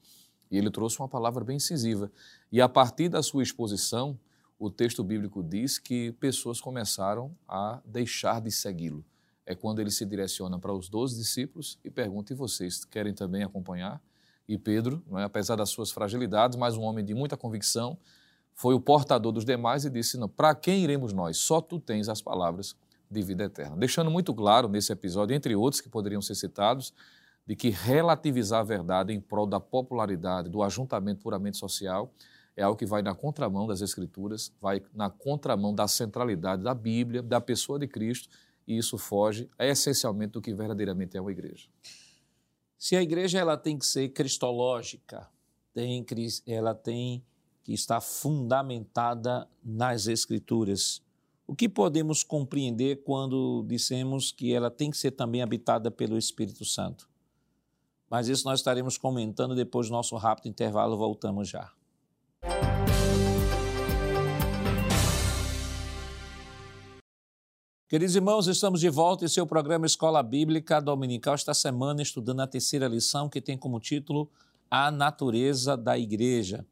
e 0.49 0.57
ele 0.57 0.71
trouxe 0.71 0.99
uma 0.99 1.07
palavra 1.07 1.43
bem 1.43 1.57
incisiva. 1.57 2.11
E 2.51 2.59
a 2.59 2.67
partir 2.67 3.09
da 3.09 3.21
sua 3.21 3.43
exposição, 3.43 4.19
o 4.57 4.71
texto 4.71 5.03
bíblico 5.03 5.43
diz 5.43 5.77
que 5.77 6.11
pessoas 6.13 6.59
começaram 6.59 7.35
a 7.47 7.79
deixar 7.85 8.41
de 8.41 8.51
segui-lo. 8.51 9.05
É 9.45 9.55
quando 9.55 9.79
ele 9.79 9.91
se 9.91 10.05
direciona 10.05 10.57
para 10.59 10.73
os 10.73 10.89
doze 10.89 11.17
discípulos 11.17 11.79
e 11.83 11.89
pergunta: 11.89 12.33
e 12.33 12.35
vocês 12.35 12.83
querem 12.83 13.13
também 13.13 13.43
acompanhar? 13.43 14.01
E 14.47 14.57
Pedro, 14.57 15.03
é? 15.17 15.23
apesar 15.23 15.55
das 15.55 15.69
suas 15.69 15.91
fragilidades, 15.91 16.57
mas 16.57 16.75
um 16.75 16.81
homem 16.81 17.05
de 17.05 17.13
muita 17.13 17.37
convicção, 17.37 17.97
foi 18.57 18.73
o 18.73 18.81
portador 18.81 19.31
dos 19.31 19.45
demais 19.45 19.85
e 19.85 19.89
disse: 19.89 20.17
Não, 20.17 20.27
para 20.27 20.53
quem 20.55 20.83
iremos 20.83 21.13
nós? 21.13 21.37
Só 21.37 21.61
tu 21.61 21.79
tens 21.79 22.09
as 22.09 22.23
palavras 22.23 22.75
de 23.09 23.21
vida 23.21 23.43
eterna. 23.43 23.77
Deixando 23.77 24.09
muito 24.09 24.33
claro 24.33 24.67
nesse 24.67 24.91
episódio, 24.91 25.35
entre 25.35 25.55
outros 25.55 25.79
que 25.79 25.87
poderiam 25.87 26.23
ser 26.23 26.33
citados, 26.33 26.91
de 27.45 27.55
que 27.55 27.69
relativizar 27.69 28.61
a 28.61 28.63
verdade 28.63 29.13
em 29.13 29.21
prol 29.21 29.45
da 29.45 29.59
popularidade, 29.59 30.49
do 30.49 30.63
ajuntamento 30.63 31.21
puramente 31.21 31.55
social, 31.55 32.11
é 32.55 32.63
algo 32.63 32.75
que 32.75 32.85
vai 32.85 33.03
na 33.03 33.13
contramão 33.13 33.67
das 33.67 33.81
Escrituras, 33.81 34.51
vai 34.59 34.81
na 34.91 35.07
contramão 35.07 35.73
da 35.73 35.87
centralidade 35.87 36.63
da 36.63 36.73
Bíblia, 36.73 37.21
da 37.21 37.39
pessoa 37.39 37.77
de 37.77 37.87
Cristo, 37.87 38.27
e 38.67 38.75
isso 38.75 38.97
foge 38.97 39.47
essencialmente 39.59 40.31
do 40.31 40.41
que 40.41 40.51
verdadeiramente 40.51 41.15
é 41.15 41.21
uma 41.21 41.31
igreja. 41.31 41.69
Se 42.75 42.95
a 42.95 43.03
igreja 43.03 43.37
ela 43.37 43.55
tem 43.55 43.77
que 43.77 43.85
ser 43.85 44.09
cristológica, 44.09 45.29
tem, 45.75 46.03
ela 46.47 46.73
tem 46.73 47.23
que 47.67 47.73
está 47.73 47.99
fundamentada 47.99 49.45
nas 49.61 50.07
Escrituras. 50.07 51.01
O 51.45 51.53
que 51.53 51.67
podemos 51.67 52.23
compreender 52.23 53.03
quando 53.03 53.65
dissemos 53.67 54.31
que 54.31 54.53
ela 54.53 54.71
tem 54.71 54.89
que 54.89 54.95
ser 54.95 55.11
também 55.11 55.41
habitada 55.41 55.91
pelo 55.91 56.17
Espírito 56.17 56.63
Santo? 56.63 57.09
Mas 58.09 58.29
isso 58.29 58.47
nós 58.47 58.61
estaremos 58.61 58.97
comentando 58.97 59.53
depois 59.53 59.87
do 59.87 59.91
nosso 59.91 60.15
rápido 60.15 60.47
intervalo. 60.47 60.95
Voltamos 60.95 61.49
já. 61.49 61.69
Queridos 67.89 68.15
irmãos, 68.15 68.47
estamos 68.47 68.79
de 68.79 68.87
volta 68.87 69.25
em 69.25 69.27
seu 69.27 69.45
programa 69.45 69.85
Escola 69.85 70.23
Bíblica 70.23 70.79
Dominical 70.79 71.33
esta 71.33 71.53
semana, 71.53 72.01
estudando 72.01 72.39
a 72.39 72.47
terceira 72.47 72.87
lição 72.87 73.27
que 73.27 73.41
tem 73.41 73.57
como 73.57 73.77
título 73.77 74.31
A 74.71 74.89
Natureza 74.89 75.75
da 75.75 75.97
Igreja. 75.99 76.65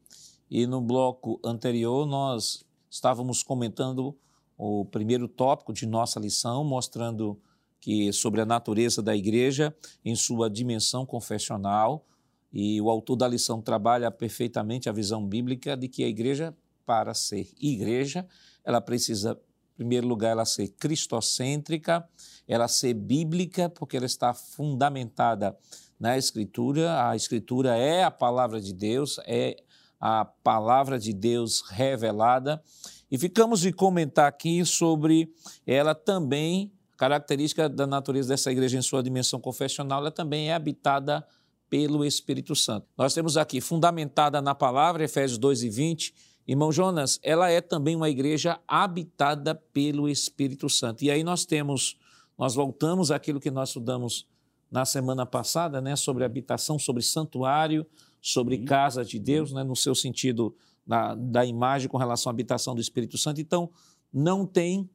E 0.50 0.66
no 0.66 0.80
bloco 0.80 1.40
anterior 1.44 2.06
nós 2.06 2.64
estávamos 2.90 3.42
comentando 3.42 4.16
o 4.56 4.84
primeiro 4.84 5.28
tópico 5.28 5.72
de 5.72 5.86
nossa 5.86 6.18
lição, 6.18 6.64
mostrando 6.64 7.38
que 7.80 8.12
sobre 8.12 8.40
a 8.40 8.46
natureza 8.46 9.02
da 9.02 9.14
igreja 9.14 9.74
em 10.04 10.14
sua 10.14 10.48
dimensão 10.48 11.04
confessional, 11.04 12.06
e 12.52 12.80
o 12.80 12.88
autor 12.88 13.16
da 13.16 13.28
lição 13.28 13.60
trabalha 13.60 14.10
perfeitamente 14.10 14.88
a 14.88 14.92
visão 14.92 15.26
bíblica 15.26 15.76
de 15.76 15.88
que 15.88 16.02
a 16.02 16.08
igreja 16.08 16.56
para 16.86 17.12
ser 17.12 17.48
igreja, 17.60 18.26
ela 18.64 18.80
precisa 18.80 19.38
em 19.74 19.76
primeiro 19.76 20.06
lugar 20.06 20.30
ela 20.30 20.46
ser 20.46 20.68
cristocêntrica, 20.68 22.08
ela 22.48 22.66
ser 22.66 22.94
bíblica, 22.94 23.68
porque 23.68 23.96
ela 23.96 24.06
está 24.06 24.32
fundamentada 24.32 25.54
na 26.00 26.16
escritura. 26.16 27.10
A 27.10 27.14
escritura 27.14 27.76
é 27.76 28.02
a 28.02 28.10
palavra 28.10 28.58
de 28.58 28.72
Deus, 28.72 29.20
é 29.26 29.62
a 30.00 30.24
palavra 30.24 30.98
de 30.98 31.12
Deus 31.12 31.62
revelada. 31.68 32.62
E 33.10 33.18
ficamos 33.18 33.60
de 33.60 33.72
comentar 33.72 34.26
aqui 34.26 34.64
sobre 34.64 35.32
ela 35.66 35.94
também, 35.94 36.72
característica 36.96 37.68
da 37.68 37.86
natureza 37.86 38.30
dessa 38.30 38.50
igreja 38.50 38.78
em 38.78 38.82
sua 38.82 39.02
dimensão 39.02 39.40
confessional, 39.40 40.00
ela 40.00 40.10
também 40.10 40.50
é 40.50 40.54
habitada 40.54 41.26
pelo 41.68 42.04
Espírito 42.04 42.54
Santo. 42.54 42.86
Nós 42.96 43.14
temos 43.14 43.36
aqui, 43.36 43.60
fundamentada 43.60 44.40
na 44.40 44.54
palavra, 44.54 45.04
Efésios 45.04 45.38
2 45.38 45.64
e 45.64 45.70
20, 45.70 46.14
irmão 46.46 46.70
Jonas, 46.70 47.18
ela 47.22 47.50
é 47.50 47.60
também 47.60 47.96
uma 47.96 48.08
igreja 48.08 48.60
habitada 48.66 49.54
pelo 49.54 50.08
Espírito 50.08 50.68
Santo. 50.68 51.04
E 51.04 51.10
aí 51.10 51.24
nós 51.24 51.44
temos, 51.44 51.98
nós 52.38 52.54
voltamos 52.54 53.10
àquilo 53.10 53.40
que 53.40 53.50
nós 53.50 53.70
estudamos 53.70 54.26
na 54.70 54.84
semana 54.84 55.24
passada, 55.24 55.80
né, 55.80 55.96
sobre 55.96 56.24
habitação, 56.24 56.78
sobre 56.78 57.02
santuário, 57.02 57.86
sobre 58.26 58.58
casa 58.58 59.04
de 59.04 59.20
Deus, 59.20 59.52
né, 59.52 59.62
no 59.62 59.76
seu 59.76 59.94
sentido 59.94 60.52
da, 60.84 61.14
da 61.14 61.46
imagem 61.46 61.88
com 61.88 61.96
relação 61.96 62.28
à 62.28 62.32
habitação 62.32 62.74
do 62.74 62.80
Espírito 62.80 63.16
Santo. 63.16 63.40
Então, 63.40 63.70
não 64.12 64.44
tem 64.44 64.90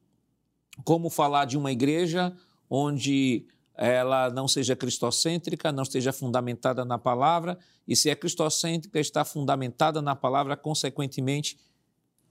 como 0.84 1.08
falar 1.08 1.46
de 1.46 1.56
uma 1.56 1.72
igreja 1.72 2.36
onde 2.68 3.46
ela 3.74 4.28
não 4.28 4.46
seja 4.46 4.76
cristocêntrica, 4.76 5.72
não 5.72 5.82
esteja 5.82 6.12
fundamentada 6.12 6.84
na 6.84 6.98
palavra, 6.98 7.58
e 7.88 7.96
se 7.96 8.10
é 8.10 8.14
cristocêntrica, 8.14 9.00
está 9.00 9.24
fundamentada 9.24 10.02
na 10.02 10.14
palavra, 10.14 10.54
consequentemente, 10.54 11.58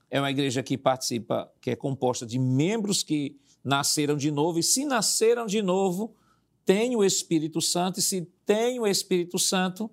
é 0.08 0.20
uma 0.20 0.30
igreja 0.30 0.62
que 0.62 0.78
participa, 0.78 1.50
que 1.60 1.72
é 1.72 1.76
composta 1.76 2.24
de 2.24 2.38
membros 2.38 3.02
que 3.02 3.36
nasceram 3.64 4.16
de 4.16 4.30
novo, 4.30 4.60
e 4.60 4.62
se 4.62 4.84
nasceram 4.84 5.46
de 5.46 5.60
novo, 5.62 6.14
tem 6.64 6.94
o 6.94 7.02
Espírito 7.02 7.60
Santo, 7.60 7.98
e 7.98 8.02
se 8.02 8.22
tem 8.46 8.78
o 8.78 8.86
Espírito 8.86 9.36
Santo, 9.36 9.90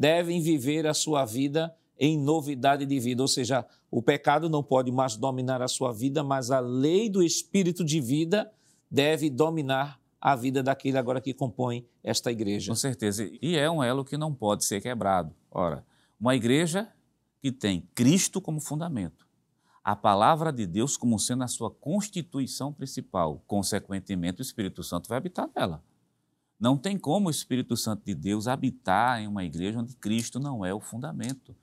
devem 0.00 0.40
viver 0.40 0.86
a 0.86 0.94
sua 0.94 1.26
vida 1.26 1.76
em 1.98 2.18
novidade 2.18 2.86
de 2.86 2.98
vida, 2.98 3.20
ou 3.20 3.28
seja, 3.28 3.66
o 3.90 4.00
pecado 4.00 4.48
não 4.48 4.62
pode 4.62 4.90
mais 4.90 5.14
dominar 5.14 5.60
a 5.60 5.68
sua 5.68 5.92
vida, 5.92 6.24
mas 6.24 6.50
a 6.50 6.58
lei 6.58 7.10
do 7.10 7.22
espírito 7.22 7.84
de 7.84 8.00
vida 8.00 8.50
deve 8.90 9.28
dominar 9.28 10.00
a 10.18 10.34
vida 10.34 10.62
daquele 10.62 10.96
agora 10.96 11.20
que 11.20 11.34
compõe 11.34 11.86
esta 12.02 12.32
igreja. 12.32 12.72
Com 12.72 12.76
certeza. 12.76 13.30
E 13.42 13.58
é 13.58 13.70
um 13.70 13.82
elo 13.82 14.02
que 14.02 14.16
não 14.16 14.34
pode 14.34 14.64
ser 14.64 14.80
quebrado. 14.80 15.34
Ora, 15.50 15.84
uma 16.18 16.34
igreja 16.34 16.88
que 17.42 17.52
tem 17.52 17.86
Cristo 17.94 18.40
como 18.40 18.58
fundamento, 18.58 19.26
a 19.84 19.94
palavra 19.94 20.50
de 20.50 20.66
Deus 20.66 20.96
como 20.96 21.18
sendo 21.18 21.44
a 21.44 21.48
sua 21.48 21.70
constituição 21.70 22.72
principal. 22.72 23.44
Consequentemente, 23.46 24.40
o 24.40 24.42
Espírito 24.42 24.82
Santo 24.82 25.10
vai 25.10 25.18
habitar 25.18 25.50
nela. 25.54 25.84
Não 26.60 26.76
tem 26.76 26.98
como 26.98 27.28
o 27.28 27.30
Espírito 27.30 27.74
Santo 27.74 28.04
de 28.04 28.14
Deus 28.14 28.46
habitar 28.46 29.18
em 29.18 29.26
uma 29.26 29.42
igreja 29.42 29.80
onde 29.80 29.96
Cristo 29.96 30.38
não 30.38 30.62
é 30.62 30.74
o 30.74 30.80
fundamento. 30.80 31.56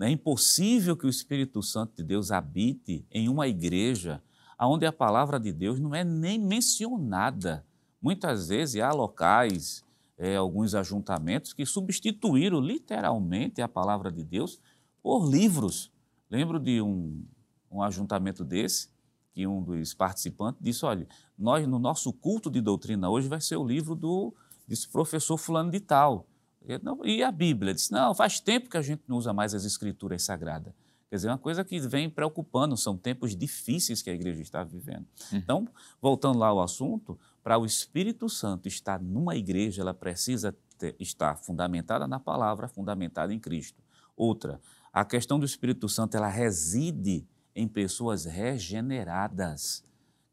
É 0.00 0.08
impossível 0.08 0.96
que 0.96 1.04
o 1.04 1.10
Espírito 1.10 1.60
Santo 1.62 1.96
de 1.96 2.04
Deus 2.04 2.30
habite 2.30 3.04
em 3.10 3.28
uma 3.28 3.48
igreja 3.48 4.22
onde 4.60 4.86
a 4.86 4.92
palavra 4.92 5.40
de 5.40 5.52
Deus 5.52 5.80
não 5.80 5.92
é 5.92 6.04
nem 6.04 6.38
mencionada. 6.38 7.66
Muitas 8.00 8.48
vezes 8.48 8.80
há 8.80 8.92
locais, 8.92 9.84
é, 10.16 10.36
alguns 10.36 10.76
ajuntamentos 10.76 11.52
que 11.52 11.66
substituíram 11.66 12.60
literalmente 12.60 13.60
a 13.60 13.66
palavra 13.66 14.12
de 14.12 14.22
Deus 14.22 14.60
por 15.02 15.28
livros. 15.28 15.90
Lembro 16.30 16.60
de 16.60 16.80
um, 16.80 17.24
um 17.70 17.82
ajuntamento 17.82 18.44
desse, 18.44 18.90
que 19.36 19.46
um 19.46 19.62
dos 19.62 19.92
participantes 19.92 20.58
disse: 20.62 20.82
olha, 20.86 21.06
nós 21.38 21.68
no 21.68 21.78
nosso 21.78 22.10
culto 22.10 22.50
de 22.50 22.62
doutrina 22.62 23.10
hoje 23.10 23.28
vai 23.28 23.38
ser 23.38 23.56
o 23.56 23.66
livro 23.66 23.94
do 23.94 24.34
desse 24.66 24.88
professor 24.88 25.36
fulano 25.36 25.70
de 25.70 25.78
tal. 25.78 26.26
E 27.04 27.22
a 27.22 27.30
Bíblia? 27.30 27.72
Disse, 27.74 27.92
não, 27.92 28.12
faz 28.12 28.40
tempo 28.40 28.68
que 28.68 28.76
a 28.76 28.82
gente 28.82 29.02
não 29.06 29.18
usa 29.18 29.32
mais 29.32 29.54
as 29.54 29.64
escrituras 29.64 30.24
sagradas. 30.24 30.72
Quer 31.08 31.16
dizer, 31.16 31.28
é 31.28 31.30
uma 31.30 31.38
coisa 31.38 31.62
que 31.62 31.78
vem 31.78 32.10
preocupando, 32.10 32.76
são 32.76 32.96
tempos 32.96 33.36
difíceis 33.36 34.02
que 34.02 34.10
a 34.10 34.12
igreja 34.12 34.42
está 34.42 34.64
vivendo. 34.64 35.06
Uhum. 35.30 35.38
Então, 35.38 35.68
voltando 36.02 36.40
lá 36.40 36.48
ao 36.48 36.60
assunto, 36.60 37.16
para 37.44 37.56
o 37.56 37.64
Espírito 37.64 38.28
Santo 38.28 38.66
estar 38.66 39.00
numa 39.00 39.36
igreja, 39.36 39.82
ela 39.82 39.94
precisa 39.94 40.56
ter, 40.76 40.96
estar 40.98 41.36
fundamentada 41.36 42.08
na 42.08 42.18
palavra, 42.18 42.66
fundamentada 42.66 43.32
em 43.32 43.38
Cristo. 43.38 43.80
Outra, 44.16 44.60
a 44.92 45.04
questão 45.04 45.38
do 45.38 45.46
Espírito 45.46 45.88
Santo, 45.88 46.16
ela 46.16 46.28
reside 46.28 47.24
em 47.56 47.66
pessoas 47.66 48.26
regeneradas. 48.26 49.82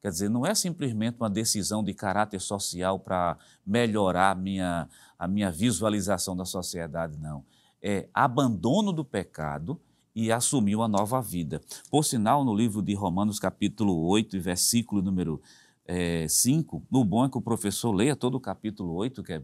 Quer 0.02 0.10
dizer, 0.10 0.30
não 0.30 0.46
é 0.46 0.54
simplesmente 0.54 1.16
uma 1.18 1.30
decisão 1.30 1.82
de 1.82 1.94
caráter 1.94 2.42
social 2.42 3.00
para 3.00 3.38
melhorar 3.66 4.32
a 4.32 4.36
minha, 4.36 4.90
a 5.18 5.28
minha 5.30 5.50
visualização 5.50 6.36
da 6.36 6.44
sociedade, 6.44 7.18
não. 7.18 7.46
É 7.82 8.10
abandono 8.14 8.92
do 8.92 9.06
pecado 9.06 9.80
e 10.14 10.30
assumir 10.30 10.76
uma 10.76 10.90
nova 10.90 11.22
vida. 11.22 11.62
Por 11.90 12.04
sinal, 12.04 12.44
no 12.44 12.54
livro 12.54 12.82
de 12.82 12.94
Romanos, 12.94 13.40
capítulo 13.40 14.06
8, 14.08 14.40
versículo 14.42 15.02
número 15.02 15.42
é, 15.86 16.28
5, 16.28 16.84
no 16.92 17.04
bom 17.04 17.26
é 17.26 17.30
que 17.30 17.38
o 17.38 17.42
professor 17.42 17.94
leia 17.94 18.16
todo 18.16 18.36
o 18.36 18.42
capítulo 18.42 18.94
8, 18.94 19.24
que 19.24 19.34
é 19.34 19.42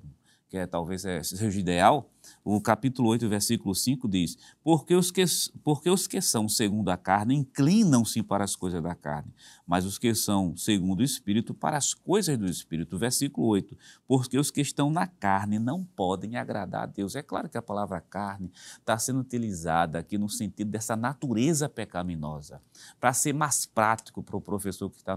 que 0.50 0.58
é, 0.58 0.66
talvez 0.66 1.06
é, 1.06 1.22
seja 1.22 1.46
o 1.46 1.60
ideal, 1.60 2.10
o 2.44 2.60
capítulo 2.60 3.10
8, 3.10 3.30
versículo 3.30 3.76
5 3.76 4.08
diz: 4.08 4.38
porque 4.64 4.96
os, 4.96 5.12
que, 5.12 5.24
porque 5.64 5.90
os 5.90 6.08
que 6.08 6.20
são 6.22 6.50
segundo 6.50 6.90
a 6.90 6.98
carne 6.98 7.36
inclinam-se 7.36 8.24
para 8.24 8.44
as 8.44 8.56
coisas 8.56 8.82
da 8.82 8.96
carne, 8.96 9.32
mas 9.66 9.86
os 9.86 10.00
que 10.00 10.14
são 10.16 10.58
segundo 10.58 11.02
o 11.02 11.04
Espírito 11.04 11.54
para 11.54 11.78
as 11.78 11.94
coisas 11.94 12.38
do 12.38 12.48
Espírito. 12.48 12.98
Versículo 12.98 13.48
8: 13.48 13.78
Porque 14.08 14.38
os 14.38 14.50
que 14.50 14.62
estão 14.62 14.90
na 14.90 15.06
carne 15.06 15.60
não 15.60 15.84
podem 15.84 16.36
agradar 16.36 16.84
a 16.84 16.88
Deus. 16.88 17.16
É 17.16 17.22
claro 17.22 17.48
que 17.48 17.58
a 17.58 17.62
palavra 17.62 18.02
carne 18.02 18.52
está 18.80 18.98
sendo 18.98 19.20
utilizada 19.20 20.00
aqui 20.00 20.18
no 20.18 20.30
sentido 20.30 20.72
dessa 20.72 20.96
natureza 20.96 21.70
pecaminosa, 21.70 22.62
para 23.00 23.14
ser 23.14 23.34
mais 23.34 23.66
prático 23.68 24.24
para 24.24 24.38
o 24.38 24.42
professor 24.42 24.90
que 24.90 24.98
está 24.98 25.16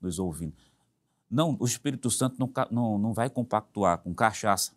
nos 0.00 0.18
ouvindo 0.18 0.54
não, 1.32 1.56
o 1.58 1.64
Espírito 1.64 2.10
Santo 2.10 2.36
não, 2.38 2.52
não, 2.70 2.98
não 2.98 3.14
vai 3.14 3.30
compactuar 3.30 3.96
com 3.98 4.12
cachaça, 4.12 4.72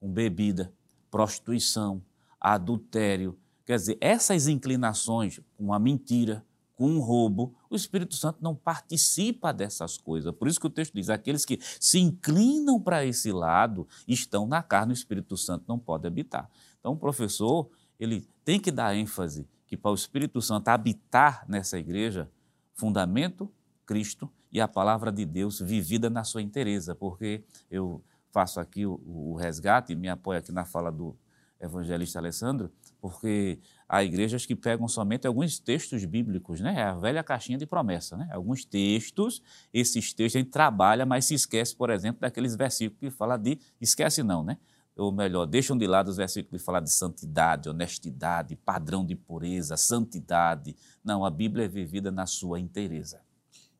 com 0.00 0.10
bebida, 0.10 0.72
prostituição, 1.10 2.02
adultério. 2.40 3.38
Quer 3.66 3.76
dizer, 3.76 3.98
essas 4.00 4.48
inclinações, 4.48 5.40
com 5.58 5.74
a 5.74 5.78
mentira, 5.78 6.42
com 6.74 6.88
um 6.90 7.00
roubo, 7.00 7.54
o 7.68 7.76
Espírito 7.76 8.14
Santo 8.14 8.38
não 8.40 8.54
participa 8.54 9.52
dessas 9.52 9.98
coisas. 9.98 10.34
Por 10.34 10.48
isso 10.48 10.58
que 10.58 10.66
o 10.66 10.70
texto 10.70 10.94
diz: 10.94 11.10
aqueles 11.10 11.44
que 11.44 11.58
se 11.78 11.98
inclinam 11.98 12.80
para 12.80 13.04
esse 13.04 13.30
lado 13.30 13.86
estão 14.06 14.46
na 14.46 14.62
carne, 14.62 14.92
o 14.92 14.94
Espírito 14.94 15.36
Santo 15.36 15.64
não 15.68 15.78
pode 15.78 16.06
habitar. 16.06 16.48
Então, 16.80 16.92
o 16.92 16.96
professor 16.96 17.68
ele 18.00 18.26
tem 18.42 18.58
que 18.58 18.70
dar 18.70 18.96
ênfase 18.96 19.46
que 19.66 19.76
para 19.76 19.90
o 19.90 19.94
Espírito 19.94 20.40
Santo 20.40 20.68
habitar 20.68 21.44
nessa 21.46 21.78
igreja, 21.78 22.30
fundamento 22.72 23.52
Cristo 23.84 24.30
e 24.52 24.60
a 24.60 24.68
palavra 24.68 25.12
de 25.12 25.24
Deus 25.24 25.60
vivida 25.60 26.08
na 26.08 26.24
sua 26.24 26.42
inteireza, 26.42 26.94
porque 26.94 27.42
eu 27.70 28.02
faço 28.30 28.60
aqui 28.60 28.86
o, 28.86 29.00
o 29.06 29.36
resgate, 29.36 29.94
me 29.94 30.08
apoio 30.08 30.38
aqui 30.38 30.52
na 30.52 30.64
fala 30.64 30.90
do 30.90 31.16
evangelista 31.60 32.18
Alessandro, 32.18 32.70
porque 33.00 33.58
há 33.88 34.02
igrejas 34.02 34.46
que 34.46 34.54
pegam 34.54 34.86
somente 34.86 35.26
alguns 35.26 35.58
textos 35.58 36.04
bíblicos, 36.04 36.60
né? 36.60 36.74
É 36.76 36.82
a 36.84 36.94
velha 36.94 37.22
caixinha 37.22 37.58
de 37.58 37.66
promessa, 37.66 38.16
né? 38.16 38.28
Alguns 38.32 38.64
textos, 38.64 39.42
esses 39.72 40.12
textos 40.12 40.36
a 40.36 40.40
gente 40.40 40.50
trabalha, 40.50 41.04
mas 41.04 41.24
se 41.24 41.34
esquece, 41.34 41.74
por 41.74 41.90
exemplo, 41.90 42.20
daqueles 42.20 42.54
versículos 42.54 43.00
que 43.00 43.10
fala 43.10 43.36
de 43.36 43.58
esquece 43.80 44.22
não, 44.22 44.44
né? 44.44 44.58
Ou 44.96 45.12
melhor, 45.12 45.46
deixam 45.46 45.78
de 45.78 45.86
lado 45.86 46.08
os 46.08 46.16
versículos 46.16 46.60
que 46.60 46.66
falam 46.66 46.82
de 46.82 46.92
santidade, 46.92 47.68
honestidade, 47.68 48.56
padrão 48.56 49.06
de 49.06 49.14
pureza, 49.14 49.76
santidade. 49.76 50.74
Não, 51.04 51.24
a 51.24 51.30
Bíblia 51.30 51.66
é 51.66 51.68
vivida 51.68 52.10
na 52.10 52.26
sua 52.26 52.58
inteireza. 52.58 53.20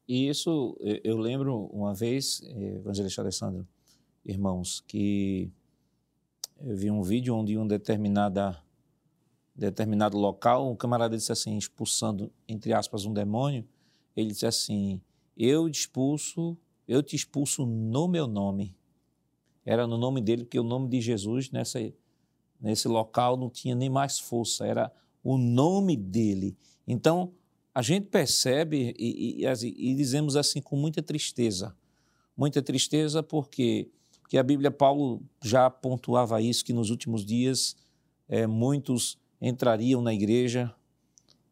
E 0.09 0.27
isso, 0.27 0.75
eu 1.05 1.19
lembro 1.19 1.67
uma 1.67 1.93
vez, 1.93 2.41
eh, 2.43 2.77
Evangelista 2.77 3.21
Alessandro, 3.21 3.69
irmãos, 4.25 4.81
que 4.81 5.53
eu 6.59 6.75
vi 6.75 6.91
um 6.91 7.03
vídeo 7.03 7.35
onde 7.37 7.59
um 7.59 7.67
determinada, 7.67 8.59
determinado 9.55 10.17
local, 10.17 10.73
um 10.73 10.75
camarada 10.75 11.15
disse 11.15 11.31
assim, 11.31 11.59
expulsando, 11.59 12.33
entre 12.49 12.73
aspas, 12.73 13.05
um 13.05 13.13
demônio, 13.13 13.69
ele 14.17 14.29
disse 14.29 14.47
assim, 14.47 14.99
eu 15.37 15.69
te 15.69 15.81
expulso, 15.81 16.57
eu 16.89 17.03
te 17.03 17.15
expulso 17.15 17.67
no 17.67 18.09
meu 18.09 18.27
nome. 18.27 18.75
Era 19.63 19.87
no 19.87 19.99
nome 19.99 20.23
dele, 20.23 20.45
porque 20.45 20.59
o 20.59 20.65
nome 20.65 20.89
de 20.89 21.03
Jesus 21.03 21.51
nessa, 21.51 21.81
nesse 22.59 22.89
local 22.89 23.37
não 23.37 23.51
tinha 23.51 23.75
nem 23.75 23.91
mais 23.91 24.19
força, 24.19 24.67
era 24.67 24.91
o 25.23 25.37
nome 25.37 25.99
dele. 25.99 26.57
Então, 26.87 27.35
a 27.79 27.83
gente 27.83 28.07
percebe 28.07 28.93
e, 28.99 29.41
e, 29.41 29.47
e, 29.47 29.95
dizemos 29.95 30.35
assim 30.35 30.61
com 30.61 30.75
muita 30.75 31.01
tristeza. 31.01 31.77
Muita 32.37 32.61
tristeza 32.61 33.23
porque, 33.23 33.89
porque 34.21 34.37
a 34.37 34.43
Bíblia, 34.43 34.69
Paulo 34.69 35.23
já 35.41 35.71
pontuava 35.71 36.43
isso, 36.43 36.65
que 36.65 36.73
nos 36.73 36.91
últimos 36.91 37.25
dias 37.25 37.77
é, 38.29 38.49
muitos 38.49 39.17
entrariam 39.41 40.03
na 40.03 40.13
igreja, 40.13 40.75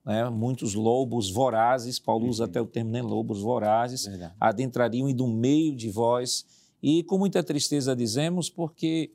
né, 0.05 0.29
muitos 0.29 0.74
lobos 0.74 1.31
vorazes, 1.31 2.01
Paulo 2.01 2.27
usa 2.27 2.43
uhum. 2.43 2.51
até 2.51 2.61
o 2.61 2.66
termo 2.66 2.91
né, 2.91 3.03
lobos 3.03 3.41
vorazes, 3.41 4.07
Verdade. 4.07 4.35
adentrariam 4.41 5.09
e 5.09 5.14
do 5.14 5.29
meio 5.29 5.77
de 5.77 5.91
vós. 5.91 6.45
E 6.83 7.05
com 7.05 7.18
muita 7.18 7.41
tristeza 7.41 7.95
dizemos 7.95 8.51
porque 8.51 9.12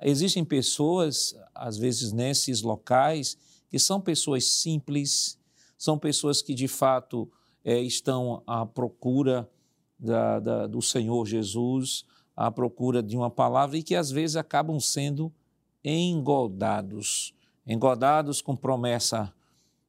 existem 0.00 0.44
pessoas, 0.44 1.34
às 1.52 1.76
vezes 1.76 2.12
nesses 2.12 2.62
locais, 2.62 3.36
que 3.68 3.78
são 3.80 4.00
pessoas 4.00 4.44
simples, 4.44 5.36
são 5.84 5.98
pessoas 5.98 6.40
que 6.40 6.54
de 6.54 6.66
fato 6.66 7.30
é, 7.62 7.78
estão 7.78 8.42
à 8.46 8.64
procura 8.64 9.48
da, 9.98 10.40
da, 10.40 10.66
do 10.66 10.80
Senhor 10.80 11.26
Jesus, 11.26 12.04
à 12.34 12.50
procura 12.50 13.02
de 13.02 13.16
uma 13.16 13.30
palavra 13.30 13.76
e 13.76 13.82
que 13.82 13.94
às 13.94 14.10
vezes 14.10 14.36
acabam 14.36 14.80
sendo 14.80 15.32
engodados 15.84 17.34
engodados 17.66 18.42
com 18.42 18.54
promessa 18.54 19.32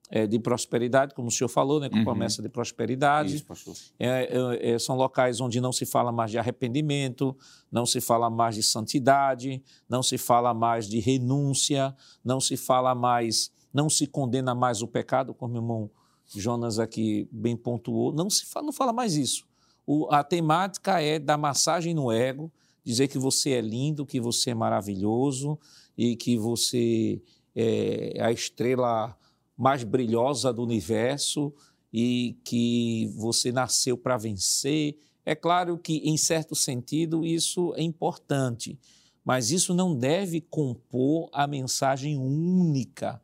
é, 0.09 0.25
de 0.25 0.39
prosperidade, 0.39 1.13
como 1.13 1.27
o 1.27 1.31
senhor 1.31 1.49
falou, 1.49 1.79
né, 1.79 1.89
com 1.89 1.97
uhum. 1.97 2.03
promessa 2.03 2.41
de 2.41 2.47
prosperidade. 2.47 3.35
Isso, 3.35 3.73
é, 3.99 4.29
é, 4.31 4.71
é, 4.71 4.79
são 4.79 4.95
locais 4.95 5.41
onde 5.41 5.59
não 5.59 5.73
se 5.73 5.85
fala 5.85 6.11
mais 6.11 6.31
de 6.31 6.37
arrependimento, 6.37 7.35
não 7.71 7.85
se 7.85 7.99
fala 7.99 8.29
mais 8.29 8.55
de 8.55 8.63
santidade, 8.63 9.61
não 9.89 10.03
se 10.03 10.17
fala 10.17 10.53
mais 10.53 10.87
de 10.87 10.99
renúncia, 10.99 11.93
não 12.23 12.39
se 12.39 12.55
fala 12.55 12.95
mais 12.95 13.51
não 13.75 13.89
se 13.89 14.07
condena 14.07 14.55
mais 14.55 14.81
o 14.81 14.87
pecado, 14.87 15.33
como 15.33 15.53
o 15.53 15.57
irmão 15.57 15.91
Jonas 16.33 16.79
aqui 16.79 17.27
bem 17.29 17.57
pontuou, 17.57 18.13
não 18.13 18.29
se 18.29 18.45
fala, 18.45 18.67
não 18.67 18.71
fala 18.71 18.93
mais 18.93 19.15
isso. 19.15 19.45
O, 19.85 20.07
a 20.09 20.23
temática 20.23 21.01
é 21.01 21.19
dar 21.19 21.37
massagem 21.37 21.93
no 21.93 22.09
ego, 22.09 22.49
dizer 22.85 23.09
que 23.09 23.19
você 23.19 23.49
é 23.51 23.59
lindo, 23.59 24.05
que 24.05 24.21
você 24.21 24.51
é 24.51 24.53
maravilhoso 24.53 25.59
e 25.97 26.15
que 26.15 26.37
você 26.37 27.21
é 27.53 28.17
a 28.21 28.31
estrela 28.31 29.13
mais 29.57 29.83
brilhosa 29.83 30.53
do 30.53 30.63
universo 30.63 31.53
e 31.91 32.37
que 32.45 33.11
você 33.17 33.51
nasceu 33.51 33.97
para 33.97 34.15
vencer. 34.15 34.97
É 35.25 35.35
claro 35.35 35.77
que, 35.77 35.97
em 35.97 36.15
certo 36.15 36.55
sentido, 36.55 37.25
isso 37.25 37.73
é 37.75 37.81
importante, 37.81 38.79
mas 39.23 39.51
isso 39.51 39.73
não 39.73 39.93
deve 39.93 40.39
compor 40.39 41.29
a 41.33 41.45
mensagem 41.45 42.17
única 42.17 43.21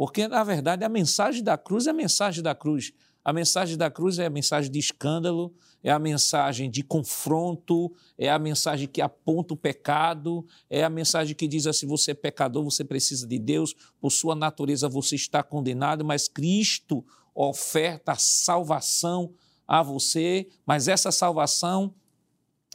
porque, 0.00 0.26
na 0.26 0.42
verdade, 0.42 0.82
a 0.82 0.88
mensagem 0.88 1.44
da 1.44 1.58
cruz 1.58 1.86
é 1.86 1.90
a 1.90 1.92
mensagem 1.92 2.42
da 2.42 2.54
cruz. 2.54 2.90
A 3.22 3.34
mensagem 3.34 3.76
da 3.76 3.90
cruz 3.90 4.18
é 4.18 4.24
a 4.24 4.30
mensagem 4.30 4.72
de 4.72 4.78
escândalo, 4.78 5.54
é 5.84 5.90
a 5.90 5.98
mensagem 5.98 6.70
de 6.70 6.82
confronto, 6.82 7.92
é 8.16 8.30
a 8.30 8.38
mensagem 8.38 8.88
que 8.88 9.02
aponta 9.02 9.52
o 9.52 9.56
pecado, 9.58 10.46
é 10.70 10.82
a 10.82 10.88
mensagem 10.88 11.36
que 11.36 11.46
diz 11.46 11.66
assim: 11.66 11.86
você 11.86 12.12
é 12.12 12.14
pecador, 12.14 12.64
você 12.64 12.82
precisa 12.82 13.26
de 13.26 13.38
Deus, 13.38 13.74
por 14.00 14.10
sua 14.10 14.34
natureza 14.34 14.88
você 14.88 15.16
está 15.16 15.42
condenado, 15.42 16.02
mas 16.02 16.28
Cristo, 16.28 17.04
oferta 17.34 18.12
a 18.12 18.16
salvação 18.16 19.34
a 19.68 19.82
você, 19.82 20.48
mas 20.64 20.88
essa 20.88 21.12
salvação 21.12 21.94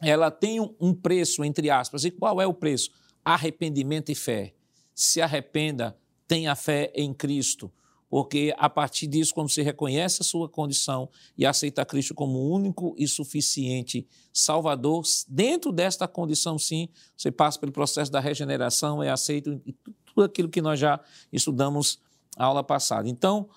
ela 0.00 0.30
tem 0.30 0.60
um 0.60 0.94
preço, 0.94 1.44
entre 1.44 1.70
aspas. 1.70 2.04
E 2.04 2.12
qual 2.12 2.40
é 2.40 2.46
o 2.46 2.54
preço? 2.54 2.92
Arrependimento 3.24 4.12
e 4.12 4.14
fé. 4.14 4.54
Se 4.94 5.20
arrependa, 5.20 5.98
tenha 6.26 6.54
fé 6.54 6.92
em 6.94 7.12
Cristo 7.14 7.72
porque 8.08 8.54
a 8.56 8.70
partir 8.70 9.06
disso, 9.06 9.34
quando 9.34 9.50
você 9.50 9.62
reconhece 9.62 10.22
a 10.22 10.24
sua 10.24 10.48
condição 10.48 11.08
e 11.36 11.44
aceita 11.44 11.84
Cristo 11.84 12.14
como 12.14 12.50
único 12.50 12.94
e 12.96 13.06
suficiente 13.06 14.06
Salvador, 14.32 15.02
dentro 15.28 15.72
desta 15.72 16.06
condição, 16.06 16.58
sim, 16.58 16.88
você 17.16 17.32
passa 17.32 17.58
pelo 17.58 17.72
processo 17.72 18.10
da 18.10 18.20
regeneração, 18.20 19.02
é 19.02 19.10
aceito 19.10 19.60
tudo 20.06 20.24
aquilo 20.24 20.48
que 20.48 20.62
nós 20.62 20.78
já 20.78 21.00
estudamos 21.32 21.98
na 22.38 22.44
aula 22.44 22.62
passada. 22.62 23.08
Então, 23.08 23.48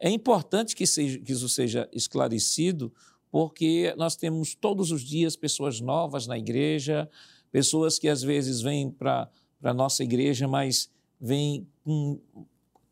é 0.00 0.10
importante 0.10 0.74
que, 0.74 0.86
seja, 0.86 1.18
que 1.20 1.32
isso 1.32 1.48
seja 1.48 1.88
esclarecido, 1.92 2.92
porque 3.30 3.94
nós 3.96 4.16
temos 4.16 4.54
todos 4.54 4.90
os 4.90 5.02
dias 5.02 5.36
pessoas 5.36 5.80
novas 5.80 6.26
na 6.26 6.36
igreja, 6.36 7.08
pessoas 7.52 7.98
que 8.00 8.08
às 8.08 8.20
vezes 8.20 8.60
vêm 8.60 8.90
para 8.90 9.30
a 9.62 9.72
nossa 9.72 10.02
igreja, 10.02 10.48
mas 10.48 10.90
vêm 11.20 11.68
com 11.84 12.20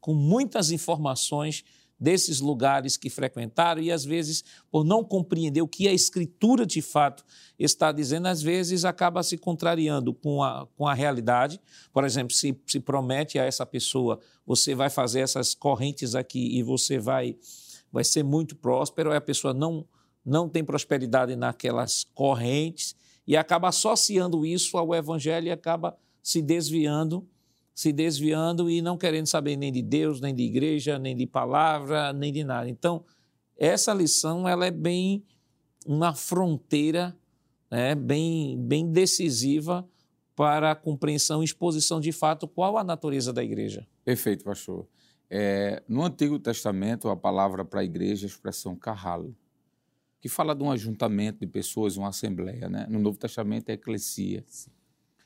com 0.00 0.14
muitas 0.14 0.70
informações 0.70 1.64
desses 1.98 2.40
lugares 2.40 2.96
que 2.96 3.10
frequentaram 3.10 3.82
e, 3.82 3.92
às 3.92 4.06
vezes, 4.06 4.42
por 4.70 4.84
não 4.84 5.04
compreender 5.04 5.60
o 5.60 5.68
que 5.68 5.86
a 5.86 5.92
Escritura 5.92 6.64
de 6.64 6.80
fato 6.80 7.22
está 7.58 7.92
dizendo, 7.92 8.26
às 8.26 8.40
vezes 8.40 8.86
acaba 8.86 9.22
se 9.22 9.36
contrariando 9.36 10.14
com 10.14 10.42
a, 10.42 10.66
com 10.74 10.86
a 10.88 10.94
realidade. 10.94 11.60
Por 11.92 12.04
exemplo, 12.04 12.34
se, 12.34 12.58
se 12.66 12.80
promete 12.80 13.38
a 13.38 13.44
essa 13.44 13.66
pessoa, 13.66 14.18
você 14.46 14.74
vai 14.74 14.88
fazer 14.88 15.20
essas 15.20 15.54
correntes 15.54 16.14
aqui 16.14 16.56
e 16.56 16.62
você 16.62 16.98
vai, 16.98 17.36
vai 17.92 18.02
ser 18.02 18.22
muito 18.22 18.56
próspero, 18.56 19.12
e 19.12 19.16
a 19.16 19.20
pessoa 19.20 19.52
não, 19.52 19.86
não 20.24 20.48
tem 20.48 20.64
prosperidade 20.64 21.36
naquelas 21.36 22.04
correntes 22.14 22.96
e 23.26 23.36
acaba 23.36 23.68
associando 23.68 24.46
isso 24.46 24.78
ao 24.78 24.94
Evangelho 24.94 25.48
e 25.48 25.50
acaba 25.50 25.98
se 26.22 26.40
desviando 26.40 27.28
se 27.80 27.94
desviando 27.94 28.68
e 28.68 28.82
não 28.82 28.98
querendo 28.98 29.24
saber 29.24 29.56
nem 29.56 29.72
de 29.72 29.80
Deus, 29.80 30.20
nem 30.20 30.34
de 30.34 30.42
igreja, 30.42 30.98
nem 30.98 31.16
de 31.16 31.26
palavra, 31.26 32.12
nem 32.12 32.30
de 32.30 32.44
nada. 32.44 32.68
Então, 32.68 33.02
essa 33.56 33.94
lição 33.94 34.46
ela 34.46 34.66
é 34.66 34.70
bem 34.70 35.24
uma 35.86 36.14
fronteira 36.14 37.16
né, 37.70 37.94
bem, 37.94 38.60
bem 38.60 38.92
decisiva 38.92 39.88
para 40.36 40.72
a 40.72 40.74
compreensão 40.74 41.40
e 41.40 41.46
exposição 41.46 42.00
de 42.00 42.12
fato 42.12 42.46
qual 42.46 42.76
a 42.76 42.84
natureza 42.84 43.32
da 43.32 43.42
igreja. 43.42 43.88
Perfeito, 44.04 44.44
pastor. 44.44 44.86
É, 45.30 45.82
no 45.88 46.04
Antigo 46.04 46.38
Testamento, 46.38 47.08
a 47.08 47.16
palavra 47.16 47.64
para 47.64 47.80
a 47.80 47.84
igreja 47.84 48.26
é 48.26 48.28
a 48.28 48.30
expressão 48.30 48.76
carralo, 48.76 49.34
que 50.20 50.28
fala 50.28 50.54
de 50.54 50.62
um 50.62 50.70
ajuntamento 50.70 51.40
de 51.40 51.46
pessoas, 51.46 51.96
uma 51.96 52.08
assembleia. 52.10 52.68
Né? 52.68 52.86
No 52.90 52.98
Novo 52.98 53.16
Testamento 53.16 53.70
é 53.70 53.72
eclesia. 53.72 54.44
Sim. 54.46 54.70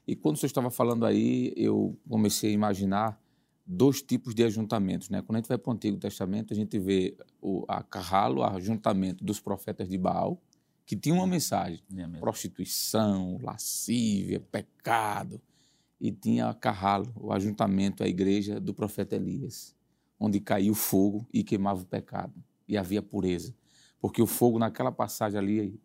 E 0.07 0.14
quando 0.14 0.36
você 0.36 0.46
estava 0.46 0.70
falando 0.70 1.07
aí, 1.07 1.52
eu 1.57 1.96
comecei 2.09 2.50
a 2.50 2.52
imaginar 2.52 3.20
dois 3.66 4.02
tipos 4.02 4.34
de 4.34 4.44
ajuntamentos. 4.44 5.09
Né? 5.09 5.22
Quando 5.22 5.36
a 5.36 5.40
gente 5.40 5.48
vai 5.48 5.59
para 5.59 5.70
o 5.70 5.74
Antigo 5.74 5.96
Testamento, 5.96 6.52
a 6.52 6.57
gente 6.57 6.78
vê 6.78 7.16
o 7.40 7.64
a 7.66 7.82
Carralo, 7.82 8.40
o 8.40 8.44
ajuntamento 8.44 9.24
dos 9.24 9.40
profetas 9.40 9.88
de 9.88 9.96
Baal, 9.96 10.40
que 10.84 10.96
tinha 10.96 11.14
uma 11.14 11.26
mensagem: 11.26 11.82
é 11.96 12.07
prostituição, 12.18 13.38
lascívia, 13.42 14.40
pecado. 14.40 15.40
E 16.00 16.12
tinha 16.12 16.52
Carralo, 16.52 17.11
o 17.16 17.32
ajuntamento, 17.32 18.02
a 18.02 18.09
igreja 18.09 18.61
do 18.61 18.74
profeta 18.74 19.16
Elias, 19.16 19.74
onde 20.20 20.38
caiu 20.38 20.72
o 20.72 20.76
fogo 20.76 21.26
e 21.32 21.42
queimava 21.42 21.80
o 21.80 21.86
pecado. 21.86 22.34
E 22.68 22.76
havia 22.76 23.00
pureza. 23.00 23.55
Porque 24.00 24.20
o 24.20 24.26
fogo, 24.26 24.59
naquela 24.59 24.92
passagem 24.92 25.38
ali, 25.38 25.80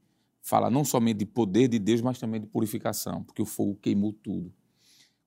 fala 0.49 0.67
não 0.71 0.83
somente 0.83 1.17
de 1.17 1.25
poder 1.27 1.67
de 1.67 1.77
Deus, 1.77 2.01
mas 2.01 2.17
também 2.17 2.41
de 2.41 2.47
purificação, 2.47 3.23
porque 3.23 3.39
o 3.39 3.45
fogo 3.45 3.77
queimou 3.79 4.11
tudo. 4.11 4.51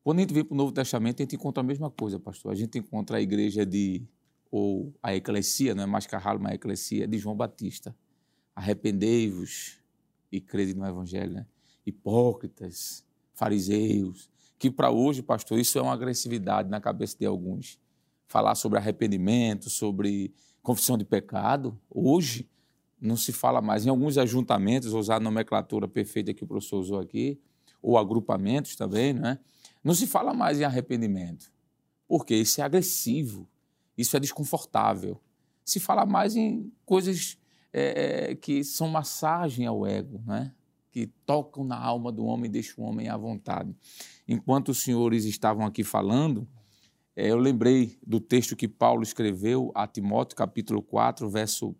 Quando 0.03 0.19
a 0.19 0.21
gente 0.23 0.35
vem 0.35 0.45
para 0.45 0.53
o 0.53 0.57
Novo 0.57 0.73
Testamento, 0.73 1.21
a 1.21 1.23
gente 1.23 1.37
encontra 1.37 1.63
a 1.63 1.65
mesma 1.65 1.89
coisa, 1.89 2.19
pastor. 2.19 2.51
A 2.51 2.57
gente 2.57 2.77
encontra 2.77 3.19
a 3.19 3.21
igreja 3.21 3.65
de, 3.65 4.03
ou 4.51 4.93
a 5.01 5.15
eclesia, 5.15 5.77
não 5.77 5.85
é 5.85 5.87
mais 5.87 6.09
Carralo, 6.09 6.41
mas 6.41 6.51
a 6.51 6.55
eclesia 6.57 7.07
de 7.07 7.19
João 7.19 7.37
Batista. 7.37 7.95
Arrependei-vos 8.53 9.79
e 10.33 10.41
crede 10.41 10.75
no 10.75 10.85
Evangelho, 10.85 11.35
né? 11.35 11.47
Hipócritas, 11.87 13.07
fariseus, 13.33 14.29
que 14.59 14.73
para 14.73 14.91
hoje, 14.91 15.23
pastor, 15.23 15.57
isso 15.57 15.79
é 15.79 15.83
uma 15.83 15.93
agressividade 15.93 16.69
na 16.69 16.81
cabeça 16.81 17.17
de 17.17 17.27
alguns. 17.27 17.79
Falar 18.27 18.57
sobre 18.57 18.77
arrependimento, 18.77 19.71
sobre 19.71 20.35
confissão 20.63 20.99
de 20.99 21.05
pecado, 21.05 21.79
hoje 21.89 22.51
não 23.03 23.17
se 23.17 23.33
fala 23.33 23.61
mais. 23.61 23.85
Em 23.85 23.89
alguns 23.89 24.17
ajuntamentos, 24.17 24.93
usar 24.93 25.17
a 25.17 25.21
nomenclatura 25.21 25.89
perfeita 25.89 26.33
que 26.33 26.45
o 26.45 26.47
professor 26.47 26.79
usou 26.79 27.01
aqui, 27.01 27.41
ou 27.83 27.99
agrupamentos 27.99 28.77
também, 28.77 29.13
não 29.13 29.29
é? 29.29 29.39
Não 29.83 29.93
se 29.93 30.07
fala 30.07 30.33
mais 30.33 30.61
em 30.61 30.65
arrependimento. 30.65 31.53
Porque 32.07 32.35
isso 32.35 32.61
é 32.61 32.65
agressivo, 32.65 33.49
isso 33.99 34.17
é 34.17 34.21
desconfortável. 34.21 35.21
Se 35.65 35.81
fala 35.81 36.07
mais 36.07 36.37
em 36.37 36.73
coisas 36.85 37.37
é, 37.73 38.31
é 38.31 38.35
que 38.37 38.63
são 38.63 38.89
massagem 38.89 39.67
ao 39.67 39.85
ego, 39.85 40.23
né? 40.25 40.53
que 40.93 41.07
tocam 41.25 41.65
na 41.65 41.79
alma 41.79 42.13
do 42.13 42.25
homem 42.25 42.47
e 42.47 42.53
deixam 42.53 42.85
o 42.85 42.87
homem 42.87 43.09
à 43.09 43.17
vontade. 43.17 43.75
Enquanto 44.29 44.69
os 44.69 44.83
senhores 44.83 45.25
estavam 45.25 45.65
aqui 45.65 45.83
falando, 45.83 46.47
é, 47.17 47.31
eu 47.31 47.39
lembrei 47.39 47.99
do 48.07 48.21
texto 48.21 48.55
que 48.55 48.69
Paulo 48.69 49.03
escreveu 49.03 49.73
a 49.75 49.87
Timóteo, 49.87 50.37
capítulo 50.37 50.83
4, 50.83 51.29
verso 51.31 51.75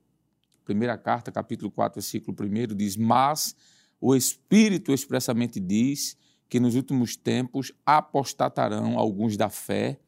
primeira 0.65 0.97
carta, 0.97 1.31
capítulo 1.31 1.71
4, 1.71 2.01
versículo 2.01 2.37
1, 2.41 2.75
diz: 2.75 2.97
Mas 2.97 3.57
o 4.01 4.15
Espírito 4.15 4.93
expressamente 4.93 5.61
diz 5.61 6.17
que 6.49 6.61
nos 6.61 6.75
últimos 6.75 7.17
tempos 7.17 7.73
apostatarão 7.85 8.99
alguns 8.99 9.37
da 9.37 9.49
fé, 9.49 9.99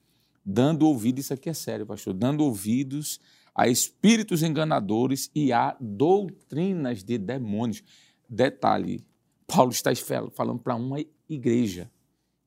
dando 0.45 0.87
ouvido, 0.87 1.19
isso 1.19 1.33
aqui 1.33 1.49
é 1.49 1.55
sério, 1.55 1.87
pastor, 1.87 2.13
dando 2.13 2.45
ouvidos 2.45 3.19
a 3.55 3.69
espíritos 3.69 4.43
enganadores 4.43 5.31
e 5.35 5.53
a 5.53 5.77
doutrinas 5.81 7.05
de 7.05 7.17
demônios. 7.17 7.83
Detalhe, 8.29 9.07
Paulo 9.47 9.71
está 9.71 9.91
falando 10.33 10.59
para 10.59 10.75
uma 10.75 10.99
igreja. 11.29 11.91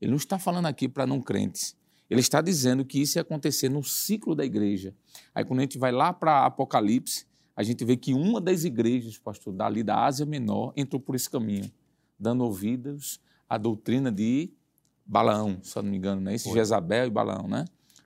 Ele 0.02 0.12
não 0.12 0.18
está 0.18 0.38
falando 0.38 0.66
aqui 0.66 0.88
para 0.88 1.08
não 1.08 1.22
crentes. 1.22 1.76
Ele 2.10 2.20
está 2.20 2.42
dizendo 2.42 2.86
que 2.86 3.02
isso 3.02 3.18
ia 3.18 3.22
acontecer 3.22 3.70
no 3.70 3.84
ciclo 3.84 4.36
da 4.36 4.46
igreja. 4.46 4.94
Aí 5.34 5.44
quando 5.44 5.60
a 5.60 5.64
gente 5.64 5.78
vai 5.78 5.92
lá 5.92 6.14
para 6.14 6.46
Apocalipse, 6.46 7.26
a 7.58 7.64
gente 7.64 7.84
vê 7.84 7.98
que 7.98 8.14
uma 8.14 8.40
das 8.40 8.64
igrejas, 8.64 9.18
pastor, 9.18 9.52
dali 9.52 9.82
da 9.82 10.06
Ásia 10.06 10.28
Menor, 10.28 10.72
entrou 10.78 11.02
por 11.02 11.16
esse 11.16 11.28
caminho, 11.28 11.72
dando 12.20 12.44
ouvidos 12.44 13.20
à 13.50 13.58
doutrina 13.58 14.12
de 14.12 14.52
Balaão, 15.04 15.58
se 15.64 15.76
eu 15.76 15.82
não 15.82 15.90
me 15.90 15.98
engano, 15.98 16.22
né? 16.22 16.36
Esse 16.36 16.54
Jezabel 16.54 17.08
e 17.08 17.10
Balaão, 17.10 17.48
né? 17.48 17.66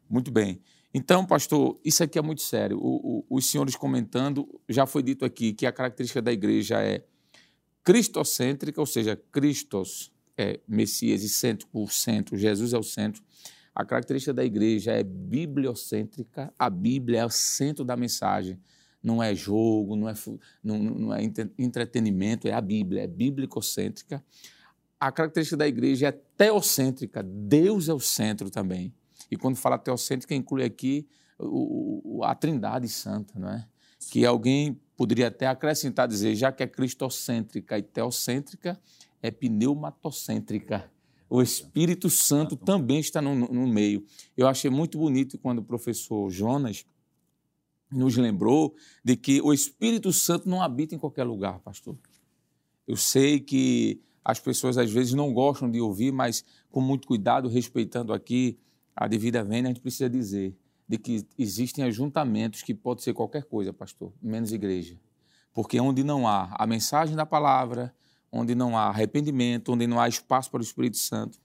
Muito 0.09 0.31
bem. 0.31 0.61
Então, 0.93 1.25
pastor, 1.25 1.77
isso 1.83 2.01
aqui 2.01 2.17
é 2.17 2.21
muito 2.21 2.41
sério. 2.41 2.77
O, 2.77 3.25
o, 3.29 3.37
os 3.37 3.45
senhores 3.45 3.75
comentando, 3.75 4.47
já 4.69 4.85
foi 4.85 5.03
dito 5.03 5.25
aqui 5.25 5.51
que 5.51 5.65
a 5.65 5.71
característica 5.73 6.21
da 6.21 6.31
igreja 6.31 6.81
é 6.81 7.03
cristocêntrica, 7.83 8.79
ou 8.79 8.87
seja, 8.87 9.17
Cristos 9.33 10.13
é 10.37 10.61
Messias 10.65 11.23
e 11.23 11.29
centro, 11.29 11.67
o 11.73 11.89
centro, 11.89 12.37
Jesus 12.37 12.71
é 12.71 12.77
o 12.77 12.83
centro. 12.83 13.21
A 13.75 13.83
característica 13.83 14.33
da 14.33 14.45
igreja 14.45 14.93
é 14.93 15.03
bibliocêntrica, 15.03 16.53
a 16.57 16.69
Bíblia 16.69 17.19
é 17.19 17.25
o 17.25 17.29
centro 17.29 17.83
da 17.83 17.97
mensagem 17.97 18.57
não 19.03 19.21
é 19.21 19.33
jogo, 19.33 19.95
não 19.95 20.07
é, 20.07 20.13
não, 20.63 20.77
não 20.79 21.13
é 21.13 21.21
entretenimento, 21.57 22.47
é 22.47 22.53
a 22.53 22.61
Bíblia, 22.61 23.03
é 23.03 23.07
bíblico-cêntrica. 23.07 24.23
A 24.99 25.11
característica 25.11 25.57
da 25.57 25.67
igreja 25.67 26.09
é 26.09 26.11
teocêntrica, 26.11 27.23
Deus 27.23 27.89
é 27.89 27.93
o 27.93 27.99
centro 27.99 28.49
também. 28.49 28.93
E 29.29 29.37
quando 29.37 29.55
fala 29.55 29.77
teocêntrica, 29.77 30.35
inclui 30.35 30.63
aqui 30.63 31.07
o, 31.39 32.21
a 32.23 32.35
Trindade 32.35 32.87
Santa, 32.87 33.39
não 33.39 33.49
é? 33.49 33.65
Que 34.11 34.25
alguém 34.25 34.79
poderia 34.95 35.27
até 35.27 35.47
acrescentar, 35.47 36.07
dizer, 36.07 36.35
já 36.35 36.51
que 36.51 36.61
é 36.61 36.67
cristocêntrica 36.67 37.77
e 37.77 37.81
teocêntrica, 37.81 38.79
é 39.21 39.31
pneumatocêntrica. 39.31 40.91
O 41.29 41.41
Espírito 41.41 42.09
Santo 42.09 42.55
também 42.57 42.99
está 42.99 43.21
no, 43.21 43.33
no 43.33 43.65
meio. 43.65 44.05
Eu 44.35 44.47
achei 44.47 44.69
muito 44.69 44.97
bonito 44.97 45.37
quando 45.37 45.59
o 45.59 45.63
professor 45.63 46.29
Jonas 46.29 46.85
nos 47.91 48.15
lembrou 48.17 48.75
de 49.03 49.15
que 49.15 49.41
o 49.41 49.53
Espírito 49.53 50.11
Santo 50.13 50.47
não 50.47 50.61
habita 50.61 50.95
em 50.95 50.99
qualquer 50.99 51.23
lugar, 51.23 51.59
pastor. 51.59 51.97
Eu 52.87 52.95
sei 52.95 53.39
que 53.39 54.01
as 54.23 54.39
pessoas 54.39 54.77
às 54.77 54.91
vezes 54.91 55.13
não 55.13 55.33
gostam 55.33 55.69
de 55.69 55.81
ouvir, 55.81 56.11
mas 56.11 56.43
com 56.69 56.81
muito 56.81 57.07
cuidado, 57.07 57.49
respeitando 57.49 58.13
aqui 58.13 58.57
a 58.95 59.07
devida 59.07 59.43
vênia, 59.43 59.69
a 59.69 59.73
gente 59.73 59.81
precisa 59.81 60.09
dizer 60.09 60.55
de 60.87 60.97
que 60.97 61.25
existem 61.37 61.85
ajuntamentos 61.85 62.61
que 62.61 62.73
pode 62.73 63.01
ser 63.01 63.13
qualquer 63.13 63.45
coisa, 63.45 63.71
pastor, 63.71 64.11
menos 64.21 64.51
igreja. 64.51 64.99
Porque 65.53 65.79
onde 65.79 66.03
não 66.03 66.27
há 66.27 66.53
a 66.57 66.67
mensagem 66.67 67.15
da 67.15 67.25
palavra, 67.25 67.93
onde 68.31 68.53
não 68.55 68.77
há 68.77 68.83
arrependimento, 68.87 69.71
onde 69.71 69.87
não 69.87 69.99
há 69.99 70.07
espaço 70.07 70.51
para 70.51 70.59
o 70.59 70.63
Espírito 70.63 70.97
Santo, 70.97 71.39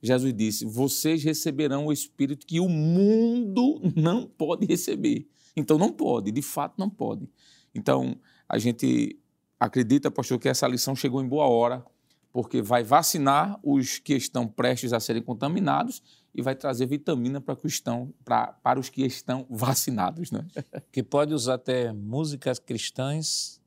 Jesus 0.00 0.32
disse: 0.34 0.64
Vocês 0.64 1.22
receberão 1.22 1.86
o 1.86 1.92
Espírito 1.92 2.46
que 2.46 2.60
o 2.60 2.68
mundo 2.68 3.80
não 3.96 4.26
pode 4.26 4.66
receber. 4.66 5.26
Então 5.56 5.78
não 5.78 5.92
pode, 5.92 6.30
de 6.30 6.42
fato 6.42 6.74
não 6.78 6.88
pode. 6.88 7.28
Então 7.74 8.16
a 8.48 8.58
gente 8.58 9.18
acredita, 9.58 10.10
pastor, 10.10 10.38
que 10.38 10.48
essa 10.48 10.66
lição 10.66 10.94
chegou 10.96 11.22
em 11.22 11.28
boa 11.28 11.46
hora, 11.46 11.84
porque 12.32 12.62
vai 12.62 12.82
vacinar 12.82 13.60
os 13.62 13.98
que 13.98 14.14
estão 14.14 14.48
prestes 14.48 14.92
a 14.92 15.00
serem 15.00 15.22
contaminados 15.22 16.02
e 16.34 16.40
vai 16.40 16.54
trazer 16.54 16.86
vitamina 16.86 17.40
para, 17.40 17.54
que 17.54 17.66
estão, 17.66 18.12
para, 18.24 18.48
para 18.48 18.80
os 18.80 18.88
que 18.88 19.02
estão 19.04 19.46
vacinados. 19.50 20.30
Né? 20.30 20.46
Que 20.90 21.02
pode 21.02 21.34
usar 21.34 21.54
até 21.54 21.92
músicas 21.92 22.58
cristãs, 22.58 23.60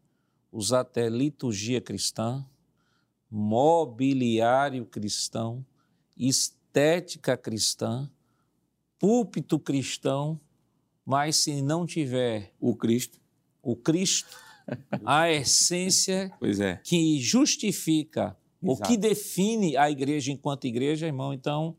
usar 0.52 0.82
até 0.82 1.08
liturgia 1.10 1.80
cristã, 1.80 2.44
mobiliário 3.30 4.86
cristão, 4.86 5.64
estética 6.18 7.38
cristã, 7.38 8.10
púlpito 8.98 9.60
cristão, 9.60 10.40
mas 11.06 11.36
se 11.36 11.62
não 11.62 11.86
tiver 11.86 12.54
o 12.60 12.76
Cristo, 12.76 13.20
o 13.62 13.76
Cristo, 13.76 14.36
a 15.06 15.32
essência 15.32 16.32
é. 16.62 16.76
que 16.84 17.20
justifica 17.20 18.36
Exato. 18.62 18.82
o 18.82 18.88
que 18.88 18.98
define 18.98 19.78
a 19.78 19.90
igreja 19.90 20.32
enquanto 20.32 20.66
igreja, 20.66 21.06
irmão, 21.06 21.34
então 21.34 21.76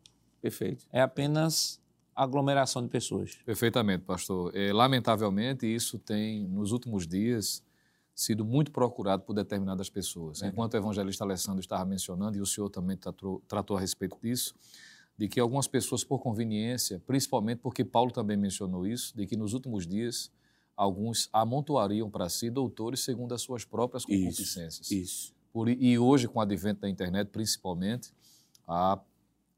Perfeito. 0.47 0.87
É 0.93 1.01
apenas 1.01 1.81
aglomeração 2.15 2.81
de 2.81 2.89
pessoas. 2.89 3.37
Perfeitamente, 3.45 4.05
pastor. 4.05 4.55
É, 4.55 4.73
lamentavelmente, 4.73 5.67
isso 5.67 5.99
tem, 5.99 6.47
nos 6.47 6.71
últimos 6.71 7.07
dias, 7.07 7.65
sido 8.15 8.45
muito 8.45 8.71
procurado 8.71 9.25
por 9.25 9.35
determinadas 9.35 9.91
pessoas. 9.91 10.43
É. 10.43 10.47
Enquanto 10.47 10.75
o 10.75 10.77
evangelista 10.77 11.25
Alessandro 11.25 11.61
estava 11.61 11.85
mencionando, 11.85 12.39
e 12.39 12.41
o 12.41 12.47
senhor 12.47 12.71
também 12.71 12.97
tratou, 12.97 13.43
tratou 13.49 13.77
a 13.77 13.81
respeito 13.81 14.17
disso, 14.23 14.55
de 15.19 15.29
que 15.29 15.41
algumas 15.41 15.67
pessoas, 15.67 16.05
por 16.05 16.19
conveniência, 16.19 17.01
principalmente 17.07 17.59
porque 17.59 17.85
Paulo 17.85 18.11
também 18.11 18.37
mencionou 18.37 18.87
isso, 18.87 19.17
de 19.17 19.27
que 19.27 19.37
nos 19.37 19.55
últimos 19.55 19.87
dias 19.87 20.31
alguns 20.77 21.29
amontoariam 21.33 22.11
para 22.11 22.29
si 22.29 22.51
doutores 22.51 23.01
segundo 23.01 23.33
as 23.33 23.41
suas 23.41 23.65
próprias 23.65 24.05
concupiscências. 24.05 24.91
Isso. 24.91 24.95
isso. 24.95 25.35
Por, 25.53 25.71
e 25.71 25.99
hoje, 25.99 26.29
com 26.29 26.39
o 26.39 26.43
advento 26.43 26.83
da 26.83 26.89
internet, 26.89 27.29
principalmente, 27.29 28.13
a 28.69 29.01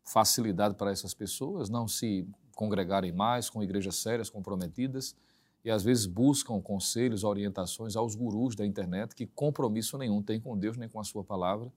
facilidade 0.05 0.77
para 0.77 0.93
essas 0.93 1.13
pessoas 1.13 1.69
não 1.69 1.89
se 1.89 2.25
congregarem 2.55 3.11
mais 3.11 3.51
com 3.51 3.63
igrejas 3.63 3.97
sérias, 3.97 4.31
comprometidas, 4.31 5.17
e 5.65 5.71
às 5.71 5.83
vezes 5.83 6.07
buscam 6.07 6.61
conselhos, 6.61 7.25
orientações 7.25 7.97
aos 7.97 8.15
gurus 8.15 8.55
da 8.55 8.65
internet 8.65 9.15
que 9.15 9.27
compromisso 9.27 9.99
nenhum 9.99 10.23
tem 10.23 10.41
com 10.41 10.57
Deus 10.57 10.77
nem 10.77 10.89
com 10.89 11.01
a 11.01 11.05
sua 11.05 11.25
palavra. 11.25 11.73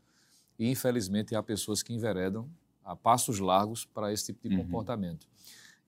E 0.58 0.70
infelizmente 0.70 1.36
há 1.36 1.42
pessoas 1.42 1.82
que 1.82 1.92
enveredam 1.92 2.48
a 2.84 2.96
passos 2.96 3.40
largos 3.40 3.86
para 3.86 4.12
esse 4.12 4.26
tipo 4.26 4.48
de 4.48 4.56
uhum. 4.56 4.64
comportamento. 4.64 5.28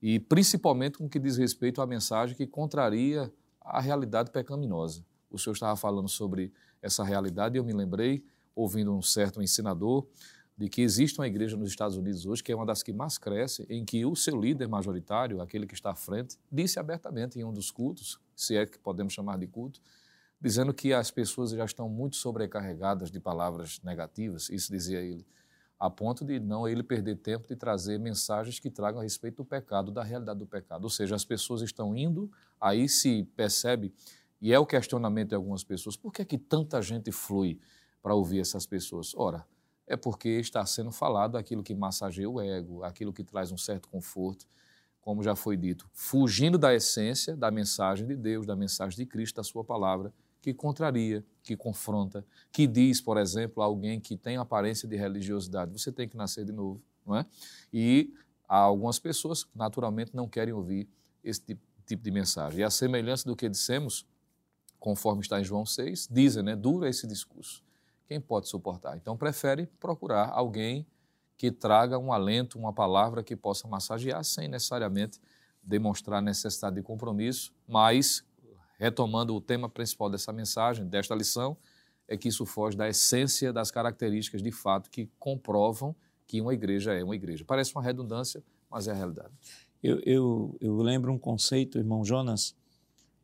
E 0.00 0.20
principalmente 0.20 0.98
com 0.98 1.06
o 1.06 1.08
que 1.08 1.18
diz 1.18 1.36
respeito 1.36 1.80
à 1.80 1.86
mensagem 1.86 2.36
que 2.36 2.46
contraria 2.46 3.32
a 3.60 3.80
realidade 3.80 4.30
pecaminosa. 4.30 5.04
O 5.30 5.38
senhor 5.38 5.54
estava 5.54 5.76
falando 5.76 6.08
sobre 6.08 6.52
essa 6.82 7.02
realidade 7.02 7.56
e 7.56 7.58
eu 7.58 7.64
me 7.64 7.72
lembrei, 7.72 8.24
ouvindo 8.54 8.94
um 8.94 9.02
certo 9.02 9.42
ensinador, 9.42 10.06
de 10.56 10.68
que 10.68 10.82
existe 10.82 11.18
uma 11.18 11.26
igreja 11.26 11.56
nos 11.56 11.70
Estados 11.70 11.96
Unidos 11.96 12.26
hoje 12.26 12.42
que 12.42 12.52
é 12.52 12.54
uma 12.54 12.66
das 12.66 12.82
que 12.82 12.92
mais 12.92 13.18
cresce, 13.18 13.66
em 13.68 13.84
que 13.84 14.04
o 14.04 14.14
seu 14.14 14.40
líder 14.40 14.68
majoritário, 14.68 15.40
aquele 15.40 15.66
que 15.66 15.74
está 15.74 15.90
à 15.90 15.94
frente, 15.96 16.36
disse 16.50 16.78
abertamente 16.78 17.38
em 17.38 17.44
um 17.44 17.52
dos 17.52 17.70
cultos, 17.70 18.20
se 18.36 18.56
é 18.56 18.64
que 18.64 18.78
podemos 18.78 19.12
chamar 19.12 19.38
de 19.38 19.46
culto, 19.46 19.80
dizendo 20.40 20.72
que 20.72 20.92
as 20.92 21.10
pessoas 21.10 21.50
já 21.50 21.64
estão 21.64 21.88
muito 21.88 22.16
sobrecarregadas 22.16 23.10
de 23.10 23.18
palavras 23.18 23.80
negativas, 23.82 24.48
isso 24.50 24.70
dizia 24.70 25.00
ele, 25.00 25.26
a 25.78 25.90
ponto 25.90 26.24
de 26.24 26.38
não 26.38 26.66
ele 26.68 26.82
perder 26.82 27.16
tempo 27.16 27.46
de 27.48 27.56
trazer 27.56 27.98
mensagens 27.98 28.58
que 28.58 28.70
tragam 28.70 29.00
a 29.00 29.02
respeito 29.02 29.38
do 29.38 29.44
pecado, 29.44 29.90
da 29.90 30.02
realidade 30.02 30.38
do 30.38 30.46
pecado. 30.46 30.84
Ou 30.84 30.90
seja, 30.90 31.14
as 31.14 31.24
pessoas 31.24 31.62
estão 31.62 31.96
indo, 31.96 32.30
aí 32.60 32.88
se 32.88 33.24
percebe, 33.36 33.92
e 34.40 34.52
é 34.52 34.58
o 34.58 34.66
questionamento 34.66 35.30
de 35.30 35.34
algumas 35.34 35.64
pessoas, 35.64 35.96
por 35.96 36.12
que 36.12 36.22
é 36.22 36.24
que 36.24 36.38
tanta 36.38 36.80
gente 36.80 37.10
flui 37.10 37.58
para 38.02 38.14
ouvir 38.14 38.40
essas 38.40 38.66
pessoas? 38.66 39.14
Ora, 39.14 39.46
é 39.86 39.96
porque 39.96 40.28
está 40.28 40.64
sendo 40.64 40.90
falado 40.90 41.36
aquilo 41.36 41.62
que 41.62 41.74
massageia 41.74 42.28
o 42.28 42.40
ego, 42.40 42.82
aquilo 42.82 43.12
que 43.12 43.24
traz 43.24 43.52
um 43.52 43.58
certo 43.58 43.88
conforto, 43.88 44.46
como 45.00 45.22
já 45.22 45.36
foi 45.36 45.56
dito, 45.56 45.86
fugindo 45.92 46.56
da 46.56 46.74
essência 46.74 47.36
da 47.36 47.50
mensagem 47.50 48.06
de 48.06 48.16
Deus, 48.16 48.46
da 48.46 48.56
mensagem 48.56 48.96
de 48.96 49.04
Cristo, 49.04 49.36
da 49.36 49.42
sua 49.42 49.62
palavra, 49.62 50.12
que 50.44 50.54
contraria, 50.54 51.24
que 51.42 51.56
confronta, 51.56 52.24
que 52.52 52.66
diz, 52.66 53.00
por 53.00 53.16
exemplo, 53.16 53.62
a 53.62 53.66
alguém 53.66 54.00
que 54.00 54.16
tem 54.16 54.36
aparência 54.36 54.88
de 54.88 54.96
religiosidade, 54.96 55.72
você 55.72 55.90
tem 55.90 56.08
que 56.08 56.16
nascer 56.16 56.44
de 56.44 56.52
novo, 56.52 56.82
não 57.06 57.16
é? 57.16 57.26
E 57.72 58.12
algumas 58.46 58.98
pessoas, 58.98 59.46
naturalmente, 59.54 60.14
não 60.14 60.28
querem 60.28 60.52
ouvir 60.52 60.88
esse 61.22 61.40
tipo, 61.40 61.62
tipo 61.86 62.02
de 62.02 62.10
mensagem. 62.10 62.60
E 62.60 62.62
a 62.62 62.70
semelhança 62.70 63.26
do 63.26 63.34
que 63.34 63.48
dissemos, 63.48 64.06
conforme 64.78 65.22
está 65.22 65.40
em 65.40 65.44
João 65.44 65.66
6, 65.66 66.08
dizem, 66.10 66.42
né, 66.42 66.54
dura 66.54 66.88
esse 66.88 67.06
discurso 67.06 67.64
quem 68.06 68.20
pode 68.20 68.48
suportar? 68.48 68.96
Então, 68.96 69.16
prefere 69.16 69.66
procurar 69.80 70.30
alguém 70.30 70.86
que 71.36 71.50
traga 71.50 71.98
um 71.98 72.12
alento, 72.12 72.58
uma 72.58 72.72
palavra 72.72 73.22
que 73.22 73.34
possa 73.34 73.66
massagear, 73.66 74.22
sem 74.24 74.46
necessariamente 74.46 75.20
demonstrar 75.62 76.22
necessidade 76.22 76.76
de 76.76 76.82
compromisso, 76.82 77.52
mas, 77.66 78.22
retomando 78.78 79.34
o 79.34 79.40
tema 79.40 79.68
principal 79.68 80.10
dessa 80.10 80.32
mensagem, 80.32 80.86
desta 80.86 81.14
lição, 81.14 81.56
é 82.06 82.16
que 82.16 82.28
isso 82.28 82.44
foge 82.44 82.76
da 82.76 82.88
essência 82.88 83.52
das 83.52 83.70
características 83.70 84.42
de 84.42 84.52
fato 84.52 84.90
que 84.90 85.08
comprovam 85.18 85.94
que 86.26 86.40
uma 86.40 86.52
igreja 86.52 86.92
é 86.92 87.02
uma 87.02 87.14
igreja. 87.14 87.44
Parece 87.44 87.74
uma 87.74 87.82
redundância, 87.82 88.42
mas 88.70 88.88
é 88.88 88.92
a 88.92 88.94
realidade. 88.94 89.32
Eu, 89.82 90.00
eu, 90.00 90.56
eu 90.60 90.76
lembro 90.76 91.12
um 91.12 91.18
conceito, 91.18 91.78
irmão 91.78 92.04
Jonas, 92.04 92.54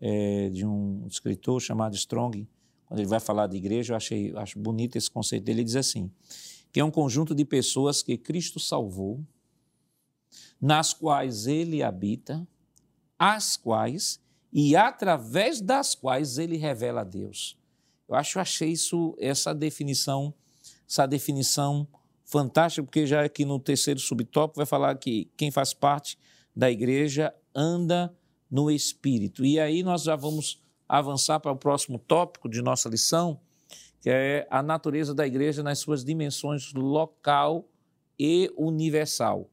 é, 0.00 0.48
de 0.50 0.66
um 0.66 1.06
escritor 1.06 1.60
chamado 1.60 1.94
Strong, 1.94 2.48
quando 2.86 3.00
ele 3.00 3.08
vai 3.08 3.20
falar 3.20 3.46
de 3.46 3.56
igreja, 3.56 3.92
eu 3.92 3.96
achei, 3.96 4.32
acho 4.36 4.58
bonito 4.58 4.96
esse 4.96 5.10
conceito 5.10 5.44
dele. 5.44 5.60
Ele 5.60 5.64
diz 5.64 5.76
assim: 5.76 6.10
que 6.72 6.80
é 6.80 6.84
um 6.84 6.90
conjunto 6.90 7.34
de 7.34 7.44
pessoas 7.44 8.02
que 8.02 8.16
Cristo 8.16 8.58
salvou, 8.58 9.24
nas 10.60 10.92
quais 10.92 11.46
ele 11.46 11.82
habita, 11.82 12.46
as 13.18 13.56
quais 13.56 14.20
e 14.52 14.74
através 14.74 15.60
das 15.60 15.94
quais 15.94 16.38
ele 16.38 16.56
revela 16.56 17.02
a 17.02 17.04
Deus. 17.04 17.56
Eu 18.08 18.14
acho, 18.14 18.40
achei 18.40 18.70
isso, 18.70 19.16
essa 19.18 19.54
definição, 19.54 20.34
essa 20.88 21.06
definição 21.06 21.86
fantástica, 22.24 22.84
porque 22.84 23.06
já 23.06 23.24
aqui 23.24 23.44
no 23.44 23.58
terceiro 23.58 24.00
subtópico 24.00 24.56
vai 24.56 24.66
falar 24.66 24.96
que 24.96 25.30
quem 25.36 25.50
faz 25.50 25.72
parte 25.72 26.18
da 26.54 26.70
igreja 26.70 27.32
anda 27.54 28.14
no 28.50 28.70
Espírito. 28.70 29.44
E 29.44 29.60
aí 29.60 29.82
nós 29.82 30.02
já 30.02 30.16
vamos 30.16 30.60
avançar 30.88 31.38
para 31.38 31.52
o 31.52 31.56
próximo 31.56 31.98
tópico 31.98 32.48
de 32.48 32.60
nossa 32.60 32.88
lição, 32.88 33.40
que 34.00 34.10
é 34.10 34.46
a 34.50 34.62
natureza 34.62 35.14
da 35.14 35.26
igreja 35.26 35.62
nas 35.62 35.78
suas 35.78 36.04
dimensões 36.04 36.72
local 36.72 37.68
e 38.18 38.52
universal. 38.56 39.48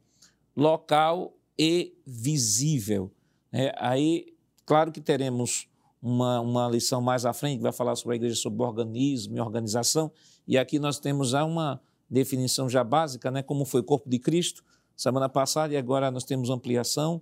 Local 0.56 1.38
e 1.58 1.96
visível. 2.06 3.12
É, 3.52 3.74
aí, 3.78 4.37
claro 4.68 4.92
que 4.92 5.02
teremos 5.02 5.68
uma, 6.00 6.40
uma 6.42 6.68
lição 6.68 7.02
mais 7.02 7.26
à 7.26 7.34
frente 7.34 7.58
que 7.58 7.64
vai 7.64 7.72
falar 7.72 7.96
sobre 7.96 8.14
a 8.14 8.18
igreja, 8.18 8.36
sobre 8.36 8.62
organismo 8.62 9.36
e 9.36 9.40
organização, 9.40 10.12
e 10.48 10.58
aqui 10.58 10.78
nós 10.78 11.00
temos 11.00 11.30
já 11.30 11.44
uma 11.44 11.82
definição 12.10 12.70
já 12.70 12.84
básica, 12.84 13.32
né, 13.32 13.42
como 13.42 13.66
foi 13.66 13.82
o 13.82 13.84
corpo 13.84 14.10
de 14.10 14.20
Cristo, 14.20 14.64
semana 14.96 15.30
passada, 15.30 15.74
e 15.74 15.78
agora 15.78 16.12
nós 16.12 16.24
temos 16.24 16.50
ampliação, 16.50 17.22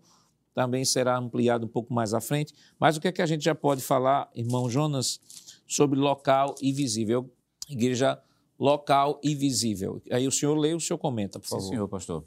também 0.54 0.84
será 0.84 1.18
ampliado 1.18 1.66
um 1.66 1.70
pouco 1.70 1.94
mais 1.94 2.14
à 2.14 2.22
frente. 2.22 2.54
Mas 2.80 2.98
o 2.98 3.02
que 3.02 3.10
é 3.10 3.12
que 3.12 3.22
a 3.22 3.26
gente 3.26 3.44
já 3.44 3.54
pode 3.54 3.82
falar, 3.82 4.30
irmão 4.34 4.70
Jonas, 4.70 5.20
sobre 5.68 6.00
local 6.00 6.56
e 6.62 6.72
visível? 6.72 7.30
Igreja 7.70 8.20
local 8.58 9.20
e 9.22 9.36
visível. 9.36 10.02
Aí 10.10 10.28
o 10.28 10.32
senhor 10.32 10.58
lê, 10.58 10.74
o 10.74 10.80
senhor 10.80 10.98
comenta, 10.98 11.40
por 11.40 11.48
favor. 11.48 11.64
Sim, 11.64 11.70
senhor 11.70 11.88
pastor. 11.90 12.24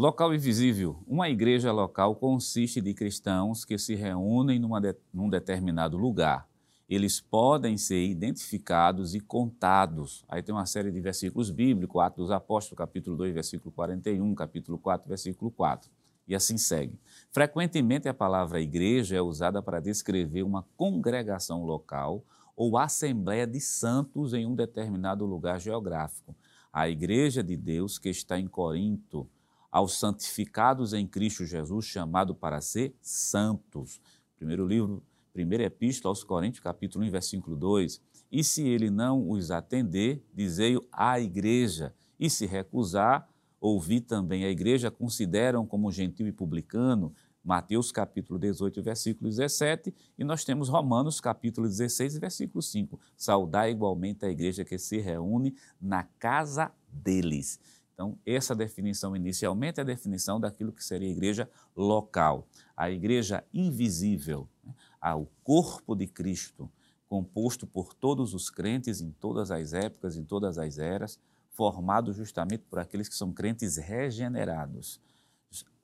Local 0.00 0.32
e 0.32 0.38
visível. 0.38 0.96
Uma 1.06 1.28
igreja 1.28 1.70
local 1.70 2.16
consiste 2.16 2.80
de 2.80 2.94
cristãos 2.94 3.66
que 3.66 3.76
se 3.76 3.94
reúnem 3.94 4.58
de, 4.58 4.96
num 5.12 5.28
determinado 5.28 5.98
lugar. 5.98 6.48
Eles 6.88 7.20
podem 7.20 7.76
ser 7.76 8.06
identificados 8.06 9.14
e 9.14 9.20
contados. 9.20 10.24
Aí 10.26 10.42
tem 10.42 10.54
uma 10.54 10.64
série 10.64 10.90
de 10.90 10.98
versículos 11.02 11.50
bíblicos, 11.50 12.00
Atos 12.00 12.16
dos 12.16 12.30
Apóstolos, 12.30 12.78
capítulo 12.78 13.14
2, 13.14 13.34
versículo 13.34 13.70
41, 13.72 14.34
capítulo 14.34 14.78
4, 14.78 15.06
versículo 15.06 15.50
4. 15.50 15.90
E 16.26 16.34
assim 16.34 16.56
segue. 16.56 16.98
Frequentemente 17.30 18.08
a 18.08 18.14
palavra 18.14 18.58
igreja 18.58 19.16
é 19.16 19.20
usada 19.20 19.60
para 19.60 19.80
descrever 19.80 20.44
uma 20.44 20.64
congregação 20.78 21.62
local 21.62 22.24
ou 22.56 22.78
assembleia 22.78 23.46
de 23.46 23.60
santos 23.60 24.32
em 24.32 24.46
um 24.46 24.54
determinado 24.54 25.26
lugar 25.26 25.60
geográfico. 25.60 26.34
A 26.72 26.88
igreja 26.88 27.42
de 27.42 27.54
Deus 27.54 27.98
que 27.98 28.08
está 28.08 28.40
em 28.40 28.48
Corinto, 28.48 29.28
aos 29.70 29.98
santificados 29.98 30.92
em 30.92 31.06
Cristo 31.06 31.44
Jesus, 31.44 31.86
chamado 31.86 32.34
para 32.34 32.60
ser 32.60 32.94
santos. 33.00 34.00
Primeiro 34.36 34.66
livro, 34.66 35.02
primeira 35.32 35.64
epístola 35.64 36.10
aos 36.10 36.24
Coríntios, 36.24 36.62
capítulo 36.62 37.04
1, 37.04 37.10
versículo 37.10 37.56
2. 37.56 38.00
E 38.32 38.42
se 38.44 38.66
ele 38.66 38.90
não 38.90 39.30
os 39.30 39.50
atender, 39.50 40.24
dizei-o 40.34 40.86
à 40.92 41.20
igreja, 41.20 41.94
e 42.18 42.28
se 42.28 42.44
recusar, 42.46 43.28
ouvi 43.60 44.00
também 44.00 44.44
a 44.44 44.50
igreja, 44.50 44.90
consideram 44.90 45.66
como 45.66 45.90
gentil 45.90 46.26
e 46.26 46.32
publicano, 46.32 47.12
Mateus 47.42 47.90
capítulo 47.90 48.38
18, 48.38 48.82
versículo 48.82 49.30
17, 49.30 49.94
e 50.18 50.24
nós 50.24 50.44
temos 50.44 50.68
Romanos 50.68 51.20
capítulo 51.20 51.66
16, 51.66 52.18
versículo 52.18 52.60
5. 52.60 53.00
Saudar 53.16 53.70
igualmente 53.70 54.26
a 54.26 54.30
igreja 54.30 54.64
que 54.64 54.78
se 54.78 54.98
reúne 54.98 55.54
na 55.80 56.04
casa 56.04 56.70
deles. 56.86 57.58
Então, 58.00 58.18
essa 58.24 58.54
definição 58.54 59.14
inicialmente 59.14 59.78
é 59.78 59.82
a 59.82 59.84
definição 59.84 60.40
daquilo 60.40 60.72
que 60.72 60.82
seria 60.82 61.06
a 61.06 61.12
igreja 61.12 61.46
local, 61.76 62.48
a 62.74 62.90
igreja 62.90 63.44
invisível, 63.52 64.48
né? 64.64 64.74
o 65.14 65.26
corpo 65.44 65.94
de 65.94 66.06
Cristo, 66.06 66.70
composto 67.06 67.66
por 67.66 67.92
todos 67.92 68.32
os 68.32 68.48
crentes 68.48 69.02
em 69.02 69.10
todas 69.10 69.50
as 69.50 69.74
épocas, 69.74 70.16
em 70.16 70.24
todas 70.24 70.56
as 70.56 70.78
eras, 70.78 71.20
formado 71.50 72.10
justamente 72.14 72.64
por 72.70 72.78
aqueles 72.78 73.06
que 73.06 73.14
são 73.14 73.34
crentes 73.34 73.76
regenerados 73.76 74.98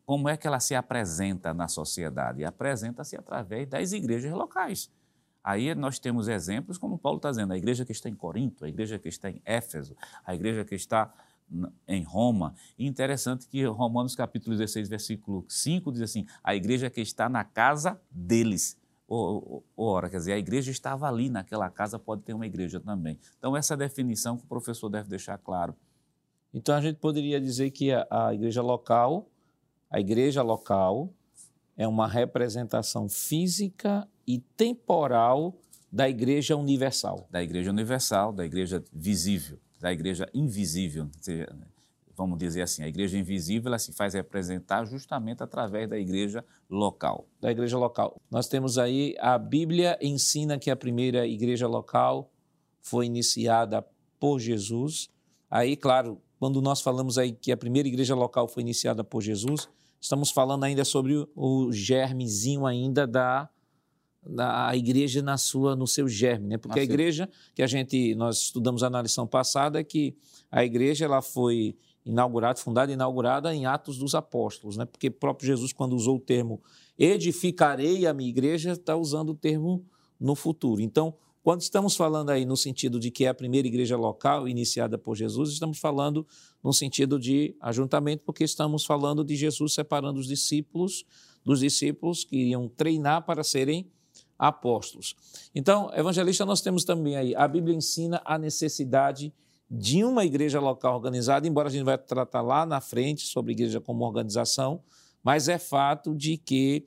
como 0.07 0.29
é 0.29 0.37
que 0.37 0.47
ela 0.47 0.61
se 0.61 0.73
apresenta 0.73 1.53
na 1.53 1.67
sociedade? 1.67 2.45
Apresenta-se 2.45 3.17
através 3.17 3.69
das 3.69 3.91
igrejas 3.91 4.31
locais. 4.31 4.89
Aí 5.43 5.75
nós 5.75 5.99
temos 5.99 6.29
exemplos, 6.29 6.79
como 6.79 6.97
Paulo 6.97 7.19
está 7.19 7.31
dizendo, 7.31 7.53
a 7.53 7.57
igreja 7.57 7.85
que 7.85 7.91
está 7.91 8.09
em 8.09 8.15
Corinto, 8.15 8.65
a 8.65 8.69
igreja 8.69 9.01
que 9.01 9.09
está 9.09 9.29
em 9.29 9.43
Éfeso, 9.45 9.97
a 10.25 10.33
igreja 10.33 10.65
que 10.65 10.77
está 10.77 11.13
em 11.87 12.03
Roma. 12.03 12.55
E 12.79 12.87
interessante 12.87 13.47
que 13.47 13.65
Romanos 13.65 14.15
capítulo 14.15 14.57
16, 14.57 14.89
versículo 14.89 15.45
5 15.49 15.93
diz 15.93 16.03
assim, 16.03 16.27
a 16.43 16.55
igreja 16.55 16.91
que 16.91 17.01
está 17.01 17.29
na 17.29 17.45
casa 17.45 18.01
deles. 18.11 18.79
Ora, 19.77 20.11
quer 20.11 20.17
dizer, 20.17 20.33
a 20.33 20.39
igreja 20.39 20.71
estava 20.71 21.07
ali 21.07 21.31
naquela 21.31 21.71
casa, 21.71 21.99
pode 21.99 22.23
ter 22.23 22.35
uma 22.35 22.47
igreja 22.47 22.81
também. 22.81 23.19
Então, 23.39 23.57
essa 23.57 23.77
definição 23.77 24.37
que 24.37 24.45
o 24.45 24.49
professor 24.49 24.89
deve 24.89 25.09
deixar 25.09 25.39
claro. 25.39 25.77
Então, 26.53 26.75
a 26.75 26.81
gente 26.81 26.97
poderia 26.97 27.41
dizer 27.41 27.71
que 27.71 27.93
a, 27.93 28.07
a 28.11 28.35
igreja 28.35 28.63
local 28.63 29.31
a 29.91 30.01
igreja 30.01 30.43
local 30.43 31.13
é 31.77 31.87
uma 31.87 32.09
representação 32.09 33.09
física 33.09 34.09
e 34.27 34.39
temporal 34.39 35.57
da 35.91 36.09
igreja 36.09 36.57
universal. 36.57 37.29
Da 37.31 37.43
igreja 37.43 37.71
universal, 37.71 38.33
da 38.33 38.45
igreja 38.45 38.83
visível, 38.93 39.59
da 39.79 39.93
igreja 39.93 40.29
invisível. 40.33 41.09
Vamos 42.17 42.39
dizer 42.39 42.63
assim, 42.63 42.83
a 42.83 42.89
igreja 42.89 43.19
invisível 43.19 43.69
ela 43.69 43.79
se 43.79 43.93
faz 43.93 44.15
representar 44.15 44.87
justamente 44.87 45.43
através 45.43 45.89
da 45.89 45.99
igreja 45.99 46.45
local. 46.69 47.27
Da 47.41 47.51
igreja 47.51 47.77
local. 47.77 48.17
Nós 48.31 48.49
temos 48.49 48.79
aí 48.79 49.15
a 49.19 49.37
Bíblia 49.37 49.99
ensina 50.01 50.59
que 50.59 50.71
a 50.71 50.77
primeira 50.77 51.27
igreja 51.27 51.67
local 51.67 52.31
foi 52.81 53.05
iniciada 53.05 53.85
por 54.19 54.39
Jesus. 54.39 55.11
Aí, 55.51 55.77
claro, 55.77 56.21
quando 56.39 56.63
nós 56.63 56.81
falamos 56.81 57.19
aí 57.19 57.33
que 57.33 57.53
a 57.53 57.57
primeira 57.57 57.89
igreja 57.89 58.15
local 58.15 58.49
foi 58.49 58.63
iniciada 58.63 59.05
por 59.05 59.23
Jesus, 59.23 59.69
estamos 60.01 60.31
falando 60.31 60.65
ainda 60.65 60.85
sobre 60.85 61.29
o 61.35 61.71
germezinho 61.73 62.65
ainda 62.65 63.07
da, 63.07 63.49
da 64.29 64.75
igreja 64.75 65.23
na 65.23 65.37
sua 65.37 65.77
no 65.77 65.87
seu 65.87 66.09
germe, 66.09 66.49
né? 66.49 66.59
Porque 66.59 66.81
a 66.81 66.83
igreja 66.83 67.29
que 67.55 67.63
a 67.63 67.67
gente 67.67 68.15
nós 68.15 68.43
estudamos 68.43 68.83
na 68.83 69.03
lição 69.03 69.27
passada 69.27 69.81
é 69.81 69.85
que 69.85 70.17
a 70.51 70.65
igreja 70.65 71.05
ela 71.05 71.23
foi 71.23 71.77
inaugurada, 72.05 72.59
fundada 72.59 72.91
e 72.91 72.95
inaugurada 72.95 73.55
em 73.55 73.67
Atos 73.67 73.99
dos 73.99 74.15
Apóstolos, 74.15 74.77
né? 74.77 74.85
Porque 74.85 75.11
próprio 75.11 75.47
Jesus 75.47 75.73
quando 75.73 75.95
usou 75.95 76.17
o 76.17 76.21
termo 76.21 76.61
edificarei 76.99 78.07
a 78.07 78.15
minha 78.15 78.31
igreja 78.31 78.73
está 78.73 78.97
usando 78.97 79.31
o 79.31 79.35
termo 79.35 79.85
no 80.19 80.35
futuro. 80.35 80.81
Então, 80.81 81.15
quando 81.43 81.61
estamos 81.61 81.95
falando 81.95 82.31
aí 82.31 82.45
no 82.45 82.57
sentido 82.57 82.99
de 82.99 83.11
que 83.11 83.25
é 83.25 83.29
a 83.29 83.35
primeira 83.35 83.69
igreja 83.69 83.97
local 83.97 84.49
iniciada 84.49 84.99
por 84.99 85.15
Jesus, 85.15 85.53
estamos 85.53 85.79
falando 85.79 86.27
no 86.63 86.73
sentido 86.73 87.19
de 87.21 87.55
ajuntamento, 87.61 88.25
porque 88.25 88.43
estamos 88.43 88.85
falando 88.85 89.25
de 89.25 89.37
Jesus 89.37 89.75
separando 89.75 90.19
os 90.19 90.27
discípulos 90.27 91.05
dos 91.47 91.61
discípulos 91.61 92.25
que 92.25 92.37
iriam 92.37 92.69
treinar 92.69 93.25
para 93.25 93.45
serem 93.45 93.89
apóstolos. 94.39 95.15
Então, 95.55 95.91
evangelista, 95.95 96.45
nós 96.45 96.61
temos 96.61 96.85
também 96.85 97.17
aí, 97.17 97.35
a 97.35 97.47
Bíblia 97.49 97.77
ensina 97.77 98.21
a 98.25 98.39
necessidade 98.39 99.33
de 99.71 100.05
uma 100.05 100.25
igreja 100.25 100.61
local 100.61 100.95
organizada, 100.95 101.47
embora 101.49 101.69
a 101.69 101.73
gente 101.73 101.85
vai 101.85 101.99
tratar 101.99 102.43
lá 102.43 102.65
na 102.65 102.81
frente 102.81 103.27
sobre 103.27 103.53
igreja 103.53 103.81
como 103.81 104.05
organização, 104.05 104.81
mas 105.23 105.49
é 105.49 105.59
fato 105.59 106.15
de 106.15 106.37
que 106.37 106.87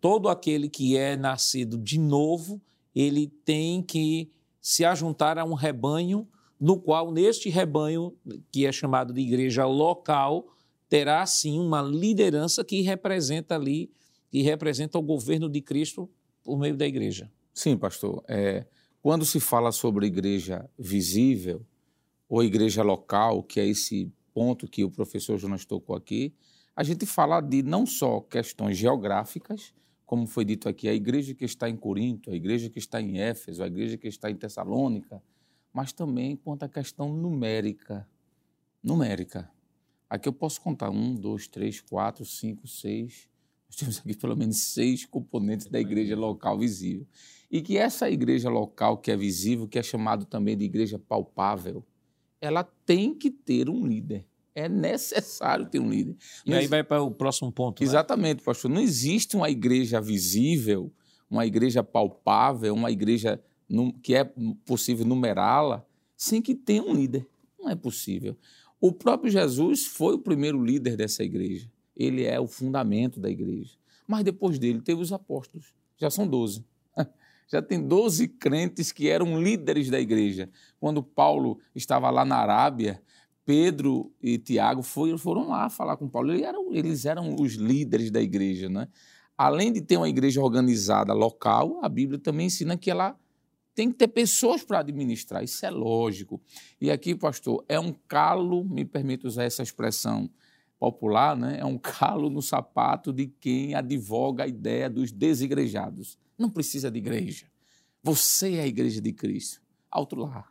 todo 0.00 0.28
aquele 0.28 0.68
que 0.68 0.96
é 0.96 1.16
nascido 1.16 1.78
de 1.78 1.98
novo, 1.98 2.60
ele 2.94 3.28
tem 3.44 3.82
que 3.82 4.30
se 4.60 4.84
ajuntar 4.84 5.38
a 5.38 5.44
um 5.44 5.54
rebanho, 5.54 6.26
no 6.60 6.76
qual, 6.76 7.12
neste 7.12 7.48
rebanho, 7.48 8.12
que 8.50 8.66
é 8.66 8.72
chamado 8.72 9.12
de 9.12 9.20
igreja 9.20 9.64
local, 9.64 10.48
terá 10.88 11.24
sim 11.24 11.60
uma 11.60 11.80
liderança 11.80 12.64
que 12.64 12.80
representa 12.80 13.54
ali, 13.54 13.92
que 14.30 14.42
representa 14.42 14.98
o 14.98 15.02
governo 15.02 15.48
de 15.48 15.60
Cristo 15.60 16.10
por 16.48 16.58
meio 16.58 16.74
da 16.74 16.86
igreja. 16.86 17.30
Sim, 17.52 17.76
pastor. 17.76 18.24
É, 18.26 18.64
quando 19.02 19.26
se 19.26 19.38
fala 19.38 19.70
sobre 19.70 20.06
igreja 20.06 20.66
visível 20.78 21.62
ou 22.26 22.42
igreja 22.42 22.82
local, 22.82 23.42
que 23.42 23.60
é 23.60 23.66
esse 23.66 24.10
ponto 24.32 24.66
que 24.66 24.82
o 24.82 24.90
professor 24.90 25.36
Jonas 25.36 25.66
tocou 25.66 25.94
aqui, 25.94 26.34
a 26.74 26.82
gente 26.82 27.04
fala 27.04 27.42
de 27.42 27.62
não 27.62 27.84
só 27.84 28.22
questões 28.22 28.78
geográficas, 28.78 29.74
como 30.06 30.26
foi 30.26 30.42
dito 30.42 30.70
aqui, 30.70 30.88
a 30.88 30.94
igreja 30.94 31.34
que 31.34 31.44
está 31.44 31.68
em 31.68 31.76
Corinto, 31.76 32.30
a 32.30 32.34
igreja 32.34 32.70
que 32.70 32.78
está 32.78 32.98
em 32.98 33.20
Éfeso, 33.20 33.62
a 33.62 33.66
igreja 33.66 33.98
que 33.98 34.08
está 34.08 34.30
em 34.30 34.34
Tessalônica, 34.34 35.22
mas 35.70 35.92
também 35.92 36.34
quanto 36.34 36.62
à 36.62 36.68
questão 36.68 37.12
numérica. 37.12 38.08
Numérica. 38.82 39.50
Aqui 40.08 40.26
eu 40.26 40.32
posso 40.32 40.62
contar 40.62 40.88
um, 40.88 41.14
dois, 41.14 41.46
três, 41.46 41.82
quatro, 41.82 42.24
cinco, 42.24 42.66
seis. 42.66 43.28
Nós 43.68 43.76
temos 43.76 43.98
aqui 43.98 44.16
pelo 44.16 44.36
menos 44.36 44.72
seis 44.72 45.04
componentes 45.04 45.66
da 45.66 45.78
igreja 45.80 46.16
local 46.16 46.58
visível. 46.58 47.06
E 47.50 47.62
que 47.62 47.76
essa 47.76 48.10
igreja 48.10 48.48
local 48.48 48.98
que 48.98 49.10
é 49.10 49.16
visível, 49.16 49.68
que 49.68 49.78
é 49.78 49.82
chamado 49.82 50.24
também 50.24 50.56
de 50.56 50.64
igreja 50.64 50.98
palpável, 50.98 51.84
ela 52.40 52.62
tem 52.62 53.14
que 53.14 53.30
ter 53.30 53.68
um 53.68 53.86
líder 53.86 54.26
é 54.58 54.68
necessário 54.68 55.66
ter 55.66 55.78
um 55.78 55.88
líder. 55.88 56.16
E 56.44 56.50
Mas, 56.50 56.60
aí 56.60 56.66
vai 56.66 56.82
para 56.82 57.00
o 57.00 57.10
próximo 57.12 57.52
ponto. 57.52 57.80
Né? 57.80 57.88
Exatamente, 57.88 58.38
né? 58.38 58.44
pastor. 58.44 58.70
Não 58.70 58.80
existe 58.80 59.36
uma 59.36 59.48
igreja 59.48 60.00
visível, 60.00 60.92
uma 61.30 61.46
igreja 61.46 61.82
palpável, 61.84 62.74
uma 62.74 62.90
igreja 62.90 63.40
que 64.02 64.14
é 64.14 64.28
possível 64.64 65.06
numerá-la 65.06 65.84
sem 66.16 66.42
que 66.42 66.54
tenha 66.54 66.82
um 66.82 66.92
líder. 66.92 67.26
Não 67.58 67.70
é 67.70 67.76
possível. 67.76 68.36
O 68.80 68.92
próprio 68.92 69.30
Jesus 69.30 69.86
foi 69.86 70.14
o 70.14 70.18
primeiro 70.18 70.62
líder 70.62 70.96
dessa 70.96 71.22
igreja. 71.22 71.70
Ele 71.98 72.24
é 72.24 72.38
o 72.38 72.46
fundamento 72.46 73.18
da 73.18 73.28
igreja. 73.28 73.72
Mas 74.06 74.24
depois 74.24 74.58
dele 74.58 74.80
teve 74.80 75.02
os 75.02 75.12
apóstolos. 75.12 75.74
Já 75.98 76.08
são 76.08 76.26
doze. 76.26 76.64
Já 77.50 77.60
tem 77.60 77.86
doze 77.86 78.28
crentes 78.28 78.92
que 78.92 79.08
eram 79.08 79.42
líderes 79.42 79.90
da 79.90 79.98
igreja. 79.98 80.48
Quando 80.78 81.02
Paulo 81.02 81.58
estava 81.74 82.08
lá 82.08 82.24
na 82.24 82.36
Arábia, 82.36 83.02
Pedro 83.44 84.12
e 84.22 84.38
Tiago 84.38 84.82
foram 84.82 85.48
lá 85.48 85.68
falar 85.68 85.96
com 85.96 86.08
Paulo. 86.08 86.30
Eles 86.70 87.04
eram, 87.04 87.34
os 87.40 87.54
líderes 87.54 88.10
da 88.10 88.20
igreja. 88.20 88.68
Né? 88.68 88.86
Além 89.36 89.72
de 89.72 89.80
ter 89.80 89.96
uma 89.96 90.08
igreja 90.08 90.40
organizada 90.42 91.12
local, 91.12 91.80
a 91.82 91.88
Bíblia 91.88 92.18
também 92.18 92.46
ensina 92.46 92.76
que 92.76 92.90
ela 92.90 93.18
tem 93.74 93.90
que 93.90 93.96
ter 93.96 94.08
pessoas 94.08 94.62
para 94.62 94.80
administrar. 94.80 95.42
Isso 95.42 95.64
é 95.64 95.70
lógico. 95.70 96.40
E 96.80 96.90
aqui, 96.90 97.14
pastor, 97.14 97.64
é 97.68 97.78
um 97.78 97.94
calo, 98.06 98.64
me 98.64 98.84
permito 98.84 99.26
usar 99.26 99.44
essa 99.44 99.62
expressão 99.62 100.28
popular, 100.78 101.36
né? 101.36 101.58
é 101.58 101.64
um 101.64 101.76
calo 101.76 102.30
no 102.30 102.40
sapato 102.40 103.12
de 103.12 103.26
quem 103.26 103.74
advoga 103.74 104.44
a 104.44 104.46
ideia 104.46 104.88
dos 104.88 105.10
desigrejados. 105.10 106.18
Não 106.38 106.48
precisa 106.48 106.90
de 106.90 106.98
igreja. 106.98 107.46
Você 108.02 108.54
é 108.54 108.60
a 108.60 108.66
igreja 108.66 109.00
de 109.00 109.12
Cristo. 109.12 109.60
Outro 109.92 110.20
lá. 110.20 110.48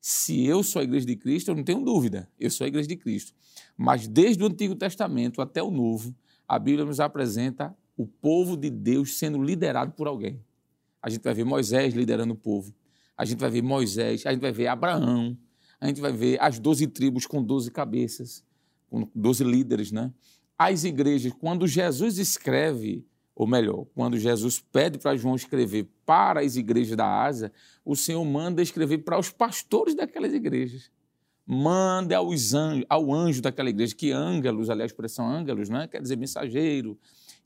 Se 0.00 0.44
eu 0.44 0.62
sou 0.62 0.80
a 0.80 0.82
igreja 0.82 1.06
de 1.06 1.16
Cristo, 1.16 1.50
eu 1.50 1.54
não 1.54 1.62
tenho 1.62 1.84
dúvida, 1.84 2.28
eu 2.38 2.50
sou 2.50 2.64
a 2.64 2.68
igreja 2.68 2.88
de 2.88 2.96
Cristo. 2.96 3.32
Mas 3.76 4.08
desde 4.08 4.42
o 4.42 4.46
Antigo 4.46 4.74
Testamento 4.74 5.40
até 5.40 5.62
o 5.62 5.70
Novo, 5.70 6.14
a 6.46 6.58
Bíblia 6.58 6.84
nos 6.84 7.00
apresenta 7.00 7.74
o 7.96 8.06
povo 8.06 8.56
de 8.56 8.68
Deus 8.68 9.16
sendo 9.18 9.40
liderado 9.40 9.92
por 9.92 10.08
alguém. 10.08 10.44
A 11.00 11.08
gente 11.08 11.22
vai 11.22 11.32
ver 11.32 11.44
Moisés 11.44 11.94
liderando 11.94 12.34
o 12.34 12.36
povo, 12.36 12.74
a 13.16 13.24
gente 13.24 13.38
vai 13.38 13.50
ver 13.50 13.62
Moisés, 13.62 14.26
a 14.26 14.32
gente 14.32 14.40
vai 14.40 14.52
ver 14.52 14.66
Abraão, 14.66 15.38
a 15.80 15.86
gente 15.86 16.00
vai 16.00 16.12
ver 16.12 16.40
as 16.40 16.58
doze 16.58 16.86
tribos 16.86 17.26
com 17.26 17.42
doze 17.42 17.70
cabeças, 17.70 18.44
com 18.92 19.08
doze 19.14 19.42
líderes, 19.42 19.90
né? 19.90 20.12
As 20.58 20.84
igrejas, 20.84 21.32
quando 21.32 21.66
Jesus 21.66 22.18
escreve 22.18 23.06
ou 23.34 23.46
melhor, 23.46 23.86
quando 23.94 24.18
Jesus 24.18 24.60
pede 24.60 24.98
para 24.98 25.16
João 25.16 25.34
escrever 25.34 25.88
para 26.04 26.40
as 26.40 26.56
igrejas 26.56 26.94
da 26.94 27.24
Ásia, 27.24 27.50
o 27.82 27.96
Senhor 27.96 28.22
manda 28.22 28.60
escrever 28.60 28.98
para 28.98 29.18
os 29.18 29.30
pastores 29.30 29.94
daquelas 29.94 30.34
igrejas. 30.34 30.90
Manda 31.46 32.18
aos 32.18 32.52
anjos, 32.52 32.84
ao 32.90 33.12
anjo 33.12 33.40
daquela 33.40 33.70
igreja, 33.70 33.94
que 33.94 34.12
ângelos, 34.12 34.68
aliás, 34.68 34.90
a 34.90 34.92
expressão 34.92 35.26
ângelos, 35.26 35.70
né? 35.70 35.88
quer 35.88 36.02
dizer 36.02 36.16
mensageiro. 36.16 36.98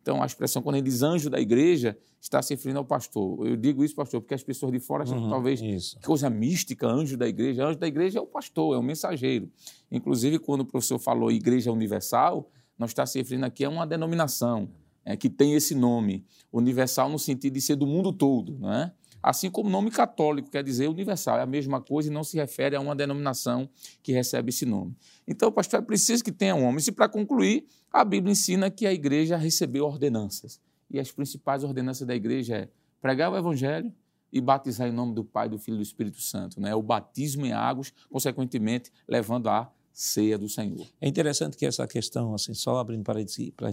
Então, 0.07 0.22
a 0.22 0.26
expressão, 0.26 0.62
quando 0.62 0.76
ele 0.76 0.84
diz 0.88 1.02
anjo 1.02 1.28
da 1.28 1.40
igreja, 1.40 1.98
está 2.20 2.40
se 2.40 2.54
referindo 2.54 2.78
ao 2.78 2.84
pastor. 2.84 3.44
Eu 3.44 3.57
digo 3.57 3.82
isso, 3.82 3.92
pastor, 3.92 4.20
porque 4.20 4.34
as 4.34 4.42
pessoas 4.44 4.70
de 4.70 4.78
fora 4.78 5.02
acham 5.02 5.18
Uhum, 5.18 5.28
talvez 5.28 5.61
isso. 5.61 5.98
que 5.98 6.07
coisa 6.07 6.30
mística, 6.30 6.86
anjo 6.86 7.16
da 7.16 7.26
igreja. 7.26 7.66
Anjo 7.66 7.76
da 7.76 7.88
igreja 7.88 8.20
é 8.20 8.22
o 8.22 8.26
pastor, 8.26 8.76
é 8.76 8.78
o 8.78 8.82
mensageiro. 8.84 9.50
Inclusive, 9.90 10.38
quando 10.38 10.61
o 10.61 10.64
professor 10.64 11.00
falou 11.00 11.28
Igreja 11.32 11.72
Universal, 11.72 12.48
não 12.78 12.86
está 12.86 13.04
se 13.04 13.18
referindo 13.18 13.46
aqui 13.46 13.64
a 13.64 13.68
uma 13.68 13.84
denominação 13.84 14.68
é, 15.04 15.16
que 15.16 15.28
tem 15.28 15.54
esse 15.54 15.74
nome. 15.74 16.24
Universal 16.52 17.09
no 17.09 17.18
sentido 17.18 17.54
de 17.54 17.61
ser 17.61 17.74
do 17.74 17.84
mundo 17.84 18.12
todo, 18.12 18.57
não 18.61 18.72
é? 18.72 18.92
Assim 19.26 19.50
como 19.50 19.68
o 19.68 19.72
nome 19.72 19.90
católico 19.90 20.48
quer 20.48 20.62
dizer 20.62 20.88
universal, 20.88 21.36
é 21.36 21.42
a 21.42 21.46
mesma 21.46 21.80
coisa 21.80 22.08
e 22.08 22.12
não 22.12 22.22
se 22.22 22.36
refere 22.36 22.76
a 22.76 22.80
uma 22.80 22.94
denominação 22.94 23.68
que 24.00 24.12
recebe 24.12 24.50
esse 24.50 24.64
nome. 24.64 24.96
Então, 25.26 25.50
pastor, 25.50 25.80
é 25.80 25.82
preciso 25.82 26.22
que 26.22 26.30
tenha 26.30 26.54
homens. 26.54 26.86
E 26.86 26.92
para 26.92 27.08
concluir, 27.08 27.66
a 27.92 28.04
Bíblia 28.04 28.30
ensina 28.30 28.70
que 28.70 28.86
a 28.86 28.92
igreja 28.92 29.36
recebeu 29.36 29.84
ordenanças. 29.84 30.60
E 30.88 31.00
as 31.00 31.10
principais 31.10 31.64
ordenanças 31.64 32.06
da 32.06 32.14
igreja 32.14 32.54
é 32.56 32.68
pregar 33.02 33.32
o 33.32 33.36
evangelho 33.36 33.92
e 34.32 34.40
batizar 34.40 34.86
em 34.86 34.92
nome 34.92 35.12
do 35.12 35.24
Pai, 35.24 35.48
do 35.48 35.58
Filho 35.58 35.74
e 35.74 35.78
do 35.78 35.82
Espírito 35.82 36.20
Santo. 36.20 36.60
Né? 36.60 36.72
O 36.76 36.80
batismo 36.80 37.44
em 37.44 37.52
águas, 37.52 37.92
consequentemente, 38.08 38.92
levando 39.08 39.48
à 39.48 39.68
ceia 39.92 40.38
do 40.38 40.48
Senhor. 40.48 40.86
É 41.00 41.08
interessante 41.08 41.56
que 41.56 41.66
essa 41.66 41.84
questão, 41.88 42.32
assim, 42.32 42.54
só 42.54 42.78
abrindo 42.78 43.02
para 43.02 43.18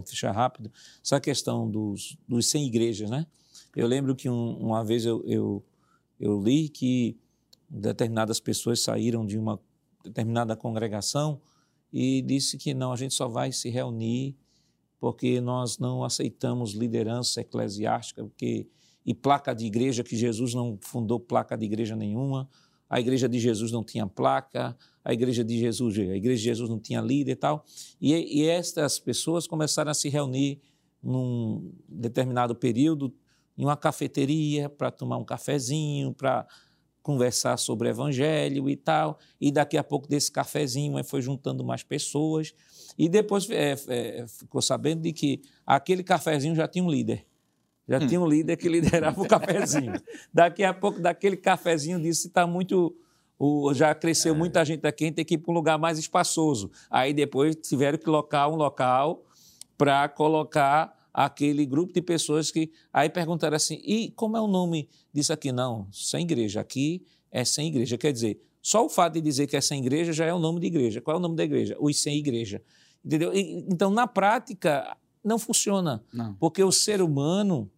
fechar 0.03 0.31
rápido, 0.31 0.71
essa 1.03 1.21
questão 1.21 1.69
dos, 1.69 2.17
dos 2.27 2.47
100 2.47 2.65
igrejas, 2.65 3.09
né? 3.11 3.27
Eu 3.75 3.87
lembro 3.87 4.15
que 4.15 4.29
um- 4.29 4.57
uma 4.57 4.83
vez 4.83 5.05
eu, 5.05 5.23
eu, 5.25 5.63
eu 6.19 6.41
li 6.41 6.69
que 6.69 7.17
determinadas 7.69 8.39
pessoas 8.39 8.81
saíram 8.81 9.25
de 9.25 9.37
uma 9.37 9.59
determinada 10.03 10.55
congregação 10.55 11.41
e 11.91 12.21
disse 12.21 12.57
que 12.57 12.73
não, 12.73 12.91
a 12.91 12.95
gente 12.95 13.13
só 13.13 13.27
vai 13.27 13.51
se 13.51 13.69
reunir 13.69 14.35
porque 14.99 15.41
nós 15.41 15.77
não 15.79 16.03
aceitamos 16.03 16.73
liderança 16.73 17.41
eclesiástica 17.41 18.23
porque, 18.23 18.67
e 19.05 19.13
placa 19.13 19.53
de 19.53 19.65
igreja, 19.65 20.03
que 20.03 20.15
Jesus 20.15 20.53
não 20.53 20.77
fundou 20.81 21.19
placa 21.19 21.57
de 21.57 21.65
igreja 21.65 21.95
nenhuma, 21.95 22.47
a 22.89 22.99
igreja 22.99 23.27
de 23.27 23.39
Jesus 23.39 23.71
não 23.71 23.83
tinha 23.83 24.05
placa, 24.05 24.77
a 25.03 25.13
igreja 25.13 25.43
de 25.43 25.57
Jesus, 25.57 25.97
a 25.97 26.15
igreja 26.15 26.37
de 26.37 26.43
Jesus 26.43 26.69
não 26.69 26.79
tinha 26.79 27.01
líder 27.01 27.31
e 27.31 27.35
tal. 27.35 27.65
E, 27.99 28.13
e 28.13 28.45
estas 28.47 28.99
pessoas 28.99 29.47
começaram 29.47 29.91
a 29.91 29.93
se 29.93 30.09
reunir 30.09 30.61
num 31.01 31.73
determinado 31.89 32.55
período 32.55 33.13
em 33.57 33.63
uma 33.63 33.77
cafeteria 33.77 34.69
para 34.69 34.89
tomar 34.91 35.17
um 35.17 35.25
cafezinho, 35.25 36.13
para 36.13 36.45
conversar 37.01 37.57
sobre 37.57 37.87
o 37.87 37.91
evangelho 37.91 38.69
e 38.69 38.75
tal. 38.75 39.19
E 39.39 39.51
daqui 39.51 39.77
a 39.77 39.83
pouco 39.83 40.07
desse 40.07 40.31
cafezinho 40.31 41.03
foi 41.03 41.21
juntando 41.21 41.63
mais 41.63 41.83
pessoas. 41.83 42.53
E 42.97 43.09
depois 43.09 43.49
é, 43.49 43.75
é, 43.87 44.25
ficou 44.27 44.61
sabendo 44.61 45.01
de 45.01 45.11
que 45.11 45.41
aquele 45.65 46.03
cafezinho 46.03 46.55
já 46.55 46.67
tinha 46.67 46.83
um 46.83 46.89
líder. 46.89 47.25
Já 47.87 47.99
tinha 48.07 48.21
um 48.21 48.25
líder 48.27 48.55
que 48.55 48.69
liderava 48.69 49.21
o 49.21 49.27
cafezinho. 49.27 49.91
Daqui 50.33 50.63
a 50.63 50.73
pouco, 50.73 51.01
daquele 51.01 51.35
cafezinho, 51.35 51.99
disse 52.01 52.27
está 52.27 52.47
muito. 52.47 52.95
o- 53.37 53.73
já 53.73 53.93
cresceu 53.93 54.33
muita 54.33 54.63
gente 54.63 54.87
aqui, 54.87 55.11
tem 55.11 55.25
que 55.25 55.33
ir 55.33 55.37
para 55.39 55.51
um 55.51 55.55
lugar 55.55 55.77
mais 55.77 55.99
espaçoso. 55.99 56.71
Aí 56.89 57.13
depois 57.13 57.57
tiveram 57.57 57.97
que 57.97 58.09
locar 58.09 58.49
um 58.49 58.55
local 58.55 59.25
para 59.77 60.07
colocar 60.07 60.95
aquele 61.13 61.65
grupo 61.65 61.93
de 61.93 62.01
pessoas 62.01 62.49
que. 62.49 62.71
Aí 62.91 63.09
perguntaram 63.09 63.55
assim: 63.55 63.75
e 63.85 64.11
como 64.11 64.35
é 64.35 64.41
o 64.41 64.47
nome 64.47 64.89
disso 65.13 65.31
aqui? 65.31 65.51
Não, 65.51 65.87
sem 65.91 66.23
igreja. 66.23 66.61
Aqui 66.61 67.05
é 67.31 67.45
sem 67.45 67.67
igreja. 67.67 67.97
Quer 67.97 68.11
dizer, 68.11 68.41
só 68.61 68.85
o 68.85 68.89
fato 68.89 69.13
de 69.13 69.21
dizer 69.21 69.47
que 69.47 69.55
é 69.55 69.61
sem 69.61 69.79
igreja 69.79 70.11
já 70.11 70.25
é 70.25 70.33
o 70.33 70.39
nome 70.39 70.59
de 70.59 70.67
igreja. 70.67 71.01
Qual 71.01 71.15
é 71.15 71.19
o 71.19 71.21
nome 71.21 71.35
da 71.35 71.43
igreja? 71.43 71.77
Os 71.79 72.01
sem 72.01 72.17
igreja. 72.17 72.61
Entendeu? 73.05 73.33
E- 73.33 73.65
então, 73.69 73.91
na 73.91 74.07
prática, 74.07 74.97
não 75.23 75.37
funciona. 75.37 76.03
Não. 76.13 76.33
Porque 76.35 76.63
o 76.63 76.71
ser 76.71 77.01
humano, 77.01 77.69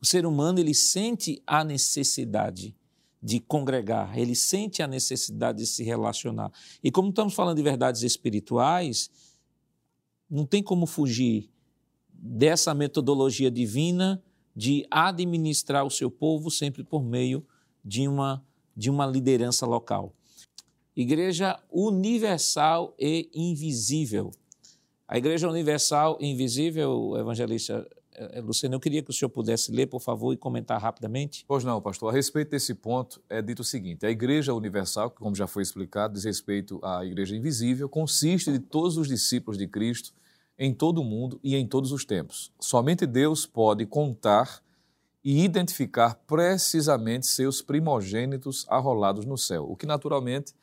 o 0.00 0.06
ser 0.06 0.26
humano, 0.26 0.58
ele 0.58 0.74
sente 0.74 1.42
a 1.46 1.62
necessidade 1.62 2.74
de 3.22 3.40
congregar, 3.40 4.16
ele 4.16 4.34
sente 4.34 4.82
a 4.82 4.86
necessidade 4.86 5.58
de 5.58 5.66
se 5.66 5.82
relacionar. 5.82 6.52
E 6.82 6.90
como 6.90 7.08
estamos 7.08 7.34
falando 7.34 7.56
de 7.56 7.62
verdades 7.62 8.02
espirituais, 8.02 9.10
não 10.30 10.46
tem 10.46 10.62
como 10.62 10.86
fugir 10.86 11.50
dessa 12.26 12.74
metodologia 12.74 13.50
divina 13.50 14.22
de 14.54 14.86
administrar 14.90 15.84
o 15.84 15.90
seu 15.90 16.10
povo 16.10 16.50
sempre 16.50 16.82
por 16.82 17.04
meio 17.04 17.46
de 17.84 18.08
uma, 18.08 18.44
de 18.76 18.90
uma 18.90 19.06
liderança 19.06 19.66
local. 19.66 20.12
Igreja 20.96 21.58
universal 21.70 22.94
e 22.98 23.28
invisível. 23.34 24.32
A 25.06 25.18
Igreja 25.18 25.48
Universal 25.48 26.18
e 26.20 26.26
Invisível, 26.26 27.14
evangelista 27.16 27.86
eh, 28.16 28.40
Luciano, 28.40 28.74
eu 28.74 28.80
queria 28.80 29.02
que 29.02 29.10
o 29.10 29.12
senhor 29.12 29.28
pudesse 29.28 29.70
ler, 29.70 29.86
por 29.86 30.00
favor, 30.00 30.32
e 30.32 30.36
comentar 30.36 30.80
rapidamente. 30.80 31.44
Pois 31.46 31.62
não, 31.62 31.80
pastor. 31.80 32.08
A 32.08 32.12
respeito 32.12 32.50
desse 32.50 32.74
ponto, 32.74 33.22
é 33.28 33.40
dito 33.40 33.60
o 33.60 33.64
seguinte: 33.64 34.04
a 34.04 34.10
Igreja 34.10 34.52
Universal, 34.52 35.10
como 35.10 35.36
já 35.36 35.46
foi 35.46 35.62
explicado, 35.62 36.14
diz 36.14 36.24
respeito 36.24 36.80
à 36.82 37.04
Igreja 37.04 37.36
Invisível, 37.36 37.88
consiste 37.88 38.50
de 38.50 38.58
todos 38.58 38.96
os 38.96 39.06
discípulos 39.06 39.56
de 39.56 39.68
Cristo 39.68 40.12
em 40.58 40.72
todo 40.72 41.00
o 41.00 41.04
mundo 41.04 41.38
e 41.42 41.54
em 41.54 41.66
todos 41.66 41.92
os 41.92 42.04
tempos. 42.04 42.52
Somente 42.58 43.06
Deus 43.06 43.46
pode 43.46 43.84
contar 43.86 44.62
e 45.22 45.44
identificar 45.44 46.14
precisamente 46.26 47.26
seus 47.26 47.60
primogênitos 47.60 48.64
arrolados 48.68 49.24
no 49.24 49.36
céu, 49.36 49.66
o 49.68 49.76
que 49.76 49.86
naturalmente 49.86 50.54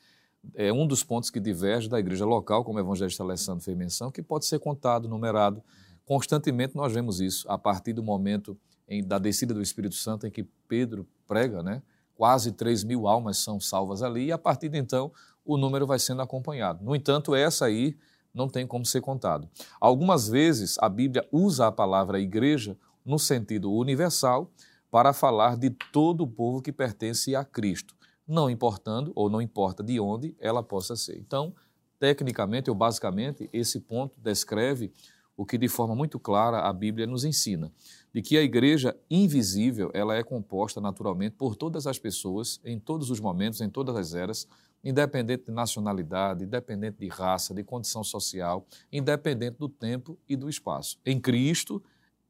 é 0.55 0.71
um 0.73 0.87
dos 0.87 1.03
pontos 1.03 1.29
que 1.29 1.39
diverge 1.39 1.87
da 1.89 1.99
igreja 1.99 2.25
local, 2.25 2.63
como 2.63 2.77
o 2.77 2.81
evangelista 2.81 3.23
Alessandro 3.23 3.63
fez 3.63 3.77
menção, 3.77 4.11
que 4.11 4.21
pode 4.21 4.45
ser 4.45 4.59
contado, 4.59 5.07
numerado. 5.07 5.61
Constantemente 6.05 6.75
nós 6.75 6.93
vemos 6.93 7.21
isso, 7.21 7.49
a 7.49 7.57
partir 7.57 7.93
do 7.93 8.03
momento 8.03 8.57
em- 8.87 9.03
da 9.03 9.17
descida 9.17 9.53
do 9.53 9.61
Espírito 9.61 9.95
Santo 9.95 10.27
em 10.27 10.31
que 10.31 10.43
Pedro 10.67 11.07
prega, 11.27 11.61
né? 11.63 11.81
quase 12.15 12.51
3 12.51 12.83
mil 12.83 13.07
almas 13.07 13.37
são 13.37 13.59
salvas 13.59 14.03
ali, 14.03 14.25
e 14.25 14.31
a 14.31 14.37
partir 14.37 14.69
de 14.69 14.77
então 14.77 15.11
o 15.45 15.57
número 15.57 15.85
vai 15.85 15.99
sendo 15.99 16.21
acompanhado. 16.21 16.83
No 16.83 16.95
entanto, 16.95 17.35
essa 17.35 17.65
aí 17.65 17.97
não 18.33 18.47
tem 18.47 18.65
como 18.65 18.85
ser 18.85 19.01
contado. 19.01 19.47
Algumas 19.79 20.27
vezes 20.27 20.77
a 20.79 20.89
Bíblia 20.89 21.27
usa 21.31 21.67
a 21.67 21.71
palavra 21.71 22.19
igreja 22.19 22.77
no 23.05 23.19
sentido 23.19 23.71
universal 23.71 24.51
para 24.89 25.13
falar 25.13 25.57
de 25.57 25.69
todo 25.91 26.21
o 26.21 26.27
povo 26.27 26.61
que 26.61 26.71
pertence 26.71 27.35
a 27.35 27.43
Cristo, 27.43 27.95
não 28.27 28.49
importando 28.49 29.11
ou 29.15 29.29
não 29.29 29.41
importa 29.41 29.83
de 29.83 29.99
onde 29.99 30.35
ela 30.39 30.63
possa 30.63 30.95
ser. 30.95 31.17
Então, 31.17 31.53
tecnicamente 31.99 32.69
ou 32.69 32.75
basicamente, 32.75 33.49
esse 33.51 33.79
ponto 33.79 34.13
descreve 34.17 34.91
o 35.35 35.45
que 35.45 35.57
de 35.57 35.67
forma 35.67 35.95
muito 35.95 36.19
clara 36.19 36.59
a 36.59 36.71
Bíblia 36.71 37.07
nos 37.07 37.23
ensina, 37.23 37.71
de 38.13 38.21
que 38.21 38.37
a 38.37 38.43
igreja 38.43 38.95
invisível, 39.09 39.89
ela 39.93 40.15
é 40.15 40.23
composta 40.23 40.79
naturalmente 40.79 41.35
por 41.35 41.55
todas 41.55 41.87
as 41.87 41.97
pessoas, 41.97 42.61
em 42.63 42.79
todos 42.79 43.09
os 43.09 43.19
momentos, 43.19 43.61
em 43.61 43.69
todas 43.69 43.95
as 43.95 44.13
eras, 44.13 44.47
independente 44.83 45.45
de 45.45 45.51
nacionalidade, 45.51 46.43
independente 46.43 46.97
de 46.99 47.07
raça, 47.07 47.53
de 47.53 47.63
condição 47.63 48.03
social, 48.03 48.65
independente 48.91 49.57
do 49.57 49.69
tempo 49.69 50.17
e 50.27 50.35
do 50.35 50.49
espaço. 50.49 50.99
Em 51.05 51.19
Cristo, 51.19 51.81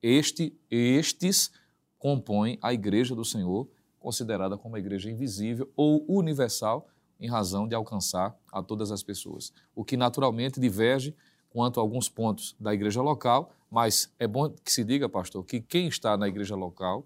este, 0.02 0.56
estes 0.70 1.52
compõem 1.98 2.60
a 2.62 2.74
igreja 2.74 3.16
do 3.16 3.26
Senhor, 3.26 3.68
considerada 4.00 4.58
como 4.58 4.76
a 4.76 4.80
igreja 4.80 5.10
invisível 5.10 5.72
ou 5.76 6.06
universal, 6.08 6.88
em 7.20 7.30
razão 7.30 7.68
de 7.68 7.74
alcançar 7.74 8.38
a 8.52 8.62
todas 8.62 8.92
as 8.92 9.02
pessoas. 9.02 9.54
O 9.74 9.86
que 9.86 9.96
naturalmente 9.96 10.60
diverge 10.60 11.16
quanto 11.50 11.80
a 11.80 11.84
alguns 11.84 12.10
pontos 12.10 12.56
da 12.60 12.74
igreja 12.74 13.02
local, 13.02 13.54
mas 13.72 14.12
é 14.20 14.28
bom 14.28 14.50
que 14.50 14.72
se 14.72 14.84
diga, 14.84 15.08
pastor, 15.08 15.46
que 15.46 15.62
quem 15.62 15.88
está 15.88 16.18
na 16.18 16.28
igreja 16.28 16.56
local, 16.56 17.06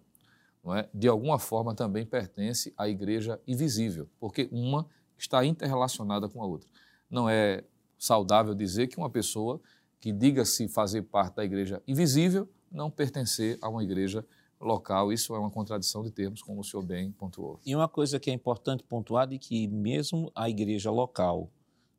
é, 0.75 0.89
de 0.93 1.07
alguma 1.07 1.37
forma 1.37 1.75
também 1.75 2.05
pertence 2.05 2.73
à 2.75 2.89
igreja 2.89 3.39
invisível, 3.47 4.09
porque 4.19 4.49
uma 4.51 4.87
está 5.17 5.45
interrelacionada 5.45 6.29
com 6.29 6.41
a 6.41 6.45
outra. 6.45 6.69
Não 7.09 7.29
é 7.29 7.63
saudável 7.97 8.53
dizer 8.53 8.87
que 8.87 8.97
uma 8.97 9.09
pessoa 9.09 9.59
que 9.99 10.11
diga-se 10.11 10.67
fazer 10.67 11.03
parte 11.03 11.35
da 11.35 11.45
igreja 11.45 11.81
invisível 11.87 12.47
não 12.71 12.91
pertencer 12.91 13.57
a 13.61 13.69
uma 13.69 13.83
igreja 13.83 14.25
local. 14.59 15.11
Isso 15.11 15.33
é 15.35 15.39
uma 15.39 15.49
contradição 15.49 16.03
de 16.03 16.11
termos, 16.11 16.41
como 16.41 16.61
o 16.61 16.63
senhor 16.63 16.83
bem 16.83 17.11
pontuou. 17.11 17.59
E 17.65 17.75
uma 17.75 17.87
coisa 17.87 18.19
que 18.19 18.29
é 18.29 18.33
importante 18.33 18.83
pontuar 18.83 19.31
é 19.31 19.37
que 19.37 19.67
mesmo 19.67 20.31
a 20.35 20.49
igreja 20.49 20.91
local, 20.91 21.51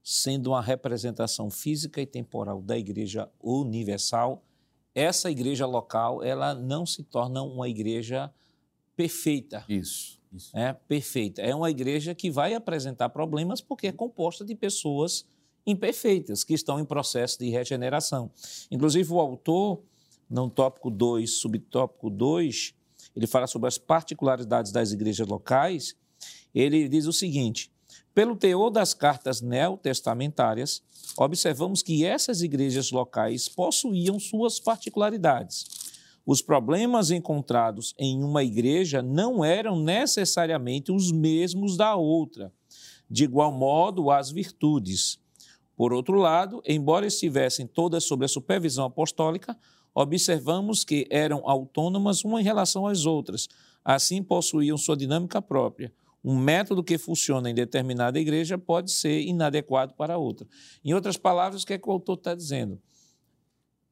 sendo 0.02 0.50
uma 0.50 0.62
representação 0.62 1.50
física 1.50 2.00
e 2.00 2.06
temporal 2.06 2.62
da 2.62 2.76
igreja 2.76 3.30
universal, 3.40 4.44
essa 4.94 5.30
igreja 5.30 5.66
local 5.66 6.22
ela 6.22 6.54
não 6.54 6.84
se 6.84 7.02
torna 7.04 7.42
uma 7.42 7.68
igreja 7.68 8.32
perfeita. 8.96 9.64
Isso. 9.68 10.17
Isso. 10.32 10.56
É 10.56 10.72
perfeita. 10.72 11.40
É 11.42 11.54
uma 11.54 11.70
igreja 11.70 12.14
que 12.14 12.30
vai 12.30 12.54
apresentar 12.54 13.08
problemas 13.08 13.60
porque 13.60 13.86
é 13.86 13.92
composta 13.92 14.44
de 14.44 14.54
pessoas 14.54 15.26
imperfeitas 15.66 16.44
que 16.44 16.54
estão 16.54 16.80
em 16.80 16.84
processo 16.84 17.38
de 17.38 17.50
regeneração. 17.50 18.30
Inclusive, 18.70 19.12
o 19.12 19.20
autor, 19.20 19.82
no 20.28 20.48
tópico 20.48 20.90
2, 20.90 21.30
subtópico 21.30 22.10
2, 22.10 22.74
ele 23.14 23.26
fala 23.26 23.46
sobre 23.46 23.68
as 23.68 23.78
particularidades 23.78 24.72
das 24.72 24.92
igrejas 24.92 25.26
locais. 25.26 25.96
Ele 26.54 26.88
diz 26.88 27.06
o 27.06 27.12
seguinte: 27.12 27.70
Pelo 28.14 28.36
teor 28.36 28.70
das 28.70 28.94
cartas 28.94 29.40
neotestamentárias, 29.40 30.82
observamos 31.16 31.82
que 31.82 32.04
essas 32.04 32.42
igrejas 32.42 32.90
locais 32.90 33.48
possuíam 33.48 34.18
suas 34.18 34.60
particularidades. 34.60 35.77
Os 36.30 36.42
problemas 36.42 37.10
encontrados 37.10 37.94
em 37.98 38.22
uma 38.22 38.44
igreja 38.44 39.00
não 39.00 39.42
eram 39.42 39.82
necessariamente 39.82 40.92
os 40.92 41.10
mesmos 41.10 41.74
da 41.74 41.96
outra. 41.96 42.52
De 43.10 43.24
igual 43.24 43.50
modo, 43.50 44.10
as 44.10 44.30
virtudes. 44.30 45.18
Por 45.74 45.90
outro 45.90 46.18
lado, 46.18 46.60
embora 46.66 47.06
estivessem 47.06 47.66
todas 47.66 48.04
sob 48.04 48.26
a 48.26 48.28
supervisão 48.28 48.84
apostólica, 48.84 49.56
observamos 49.94 50.84
que 50.84 51.06
eram 51.08 51.48
autônomas 51.48 52.22
uma 52.22 52.42
em 52.42 52.44
relação 52.44 52.86
às 52.86 53.06
outras, 53.06 53.48
assim 53.82 54.22
possuíam 54.22 54.76
sua 54.76 54.98
dinâmica 54.98 55.40
própria. 55.40 55.90
Um 56.22 56.36
método 56.36 56.84
que 56.84 56.98
funciona 56.98 57.48
em 57.48 57.54
determinada 57.54 58.20
igreja 58.20 58.58
pode 58.58 58.92
ser 58.92 59.22
inadequado 59.22 59.94
para 59.94 60.18
outra. 60.18 60.46
Em 60.84 60.92
outras 60.92 61.16
palavras, 61.16 61.62
o 61.62 61.66
que, 61.66 61.72
é 61.72 61.78
que 61.78 61.88
o 61.88 61.92
autor 61.92 62.18
está 62.18 62.34
dizendo? 62.34 62.78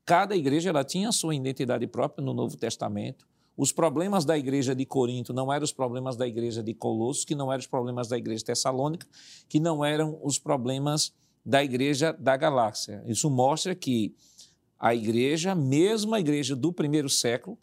Cada 0.07 0.37
igreja 0.37 0.71
ela 0.71 0.85
tinha 0.85 1.09
a 1.09 1.13
sua 1.13 1.35
identidade 1.35 1.85
própria 1.89 2.25
no 2.25 2.33
Novo 2.33 2.57
Testamento. 2.57 3.27
Os 3.57 3.73
problemas 3.73 4.25
da 4.25 4.39
igreja 4.39 4.73
de 4.73 4.87
Corinto 4.87 5.35
não 5.35 5.53
eram 5.53 5.65
os 5.65 5.73
problemas 5.73 6.17
da 6.17 6.29
igreja 6.29 6.63
de 6.63 6.73
Colossos, 6.73 7.25
que 7.25 7.35
não 7.35 7.51
eram 7.51 7.59
os 7.59 7.67
problemas 7.67 8.07
da 8.07 8.17
igreja 8.17 8.45
tessalônica, 8.45 9.05
que 9.49 9.59
não 9.59 9.85
eram 9.85 10.17
os 10.23 10.39
problemas 10.39 11.13
da 11.45 11.65
igreja 11.65 12.13
da 12.13 12.37
galáxia. 12.37 13.03
Isso 13.05 13.29
mostra 13.29 13.75
que 13.75 14.15
a 14.79 14.95
igreja, 14.95 15.57
mesmo 15.57 16.15
a 16.15 16.21
igreja 16.21 16.55
do 16.55 16.73
primeiro 16.73 17.09
século, 17.09 17.59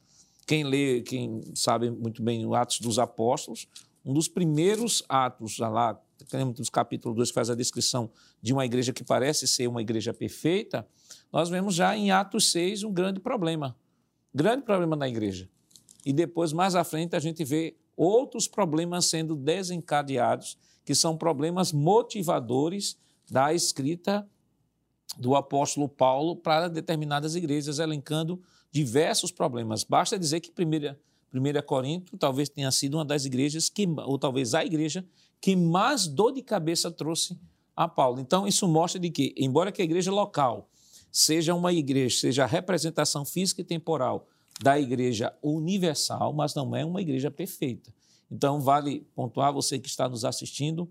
quem 0.46 0.66
lê, 0.66 1.02
quem 1.02 1.42
sabe 1.56 1.90
muito 1.90 2.22
bem 2.22 2.46
o 2.46 2.54
Atos 2.56 2.82
dos 2.82 3.00
Apóstolos, 3.00 3.70
um 4.04 4.14
dos 4.14 4.28
primeiros 4.28 5.02
atos, 5.08 5.60
lá, 5.60 5.98
capítulo 6.74 7.16
2 7.16 7.30
que 7.30 7.34
faz 7.34 7.50
a 7.50 7.56
descrição 7.56 8.12
de 8.42 8.52
uma 8.52 8.66
igreja 8.66 8.92
que 8.92 9.04
parece 9.04 9.48
ser 9.48 9.68
uma 9.68 9.82
igreja 9.82 10.14
perfeita, 10.14 10.86
nós 11.34 11.50
vemos 11.50 11.74
já 11.74 11.98
em 11.98 12.12
Atos 12.12 12.52
6 12.52 12.84
um 12.84 12.94
grande 12.94 13.20
problema. 13.20 13.76
Grande 14.32 14.64
problema 14.64 14.96
na 14.96 15.10
igreja. 15.10 15.50
E 16.06 16.14
depois, 16.14 16.54
mais 16.54 16.76
à 16.76 16.84
frente, 16.84 17.16
a 17.16 17.20
gente 17.20 17.44
vê 17.44 17.76
outros 17.98 18.48
problemas 18.48 19.06
sendo 19.06 19.36
desencadeados, 19.36 20.58
que 20.86 20.94
são 20.94 21.18
problemas 21.18 21.72
motivadores 21.72 23.00
da 23.32 23.52
escrita 23.52 24.28
do 25.18 25.36
apóstolo 25.36 25.90
Paulo 25.90 26.36
para 26.36 26.68
determinadas 26.68 27.36
igrejas, 27.36 27.80
elencando 27.80 28.40
diversos 28.72 29.32
problemas. 29.32 29.84
Basta 29.84 30.20
dizer 30.20 30.40
que 30.40 30.52
1 30.52 31.62
Corinto 31.66 32.16
talvez 32.16 32.48
tenha 32.48 32.72
sido 32.72 32.98
uma 32.98 33.06
das 33.06 33.26
igrejas 33.26 33.70
que, 33.70 33.88
ou 34.06 34.20
talvez 34.20 34.54
a 34.54 34.64
igreja 34.64 35.04
que 35.42 35.56
mais 35.56 36.08
dor 36.08 36.32
de 36.32 36.44
cabeça 36.44 36.92
trouxe 36.92 37.40
a 37.76 37.88
Paulo. 37.88 38.20
Então, 38.20 38.48
isso 38.48 38.68
mostra 38.68 39.00
de 39.00 39.10
que, 39.10 39.34
embora 39.38 39.72
que 39.72 39.82
a 39.82 39.86
igreja 39.86 40.12
local 40.12 40.70
seja 41.14 41.54
uma 41.54 41.72
igreja, 41.72 42.20
seja 42.20 42.44
a 42.44 42.48
representação 42.48 43.24
física 43.24 43.62
e 43.62 43.64
temporal 43.64 44.28
da 44.60 44.80
igreja 44.80 45.32
universal, 45.44 46.34
mas 46.34 46.56
não 46.56 46.76
é 46.76 46.84
uma 46.84 47.02
igreja 47.02 47.30
perfeita. 47.30 47.94
Então, 48.32 48.60
vale 48.60 49.06
pontuar 49.14 49.54
você 49.54 49.78
que 49.78 49.88
está 49.88 50.10
nos 50.10 50.26
assistindo, 50.26 50.90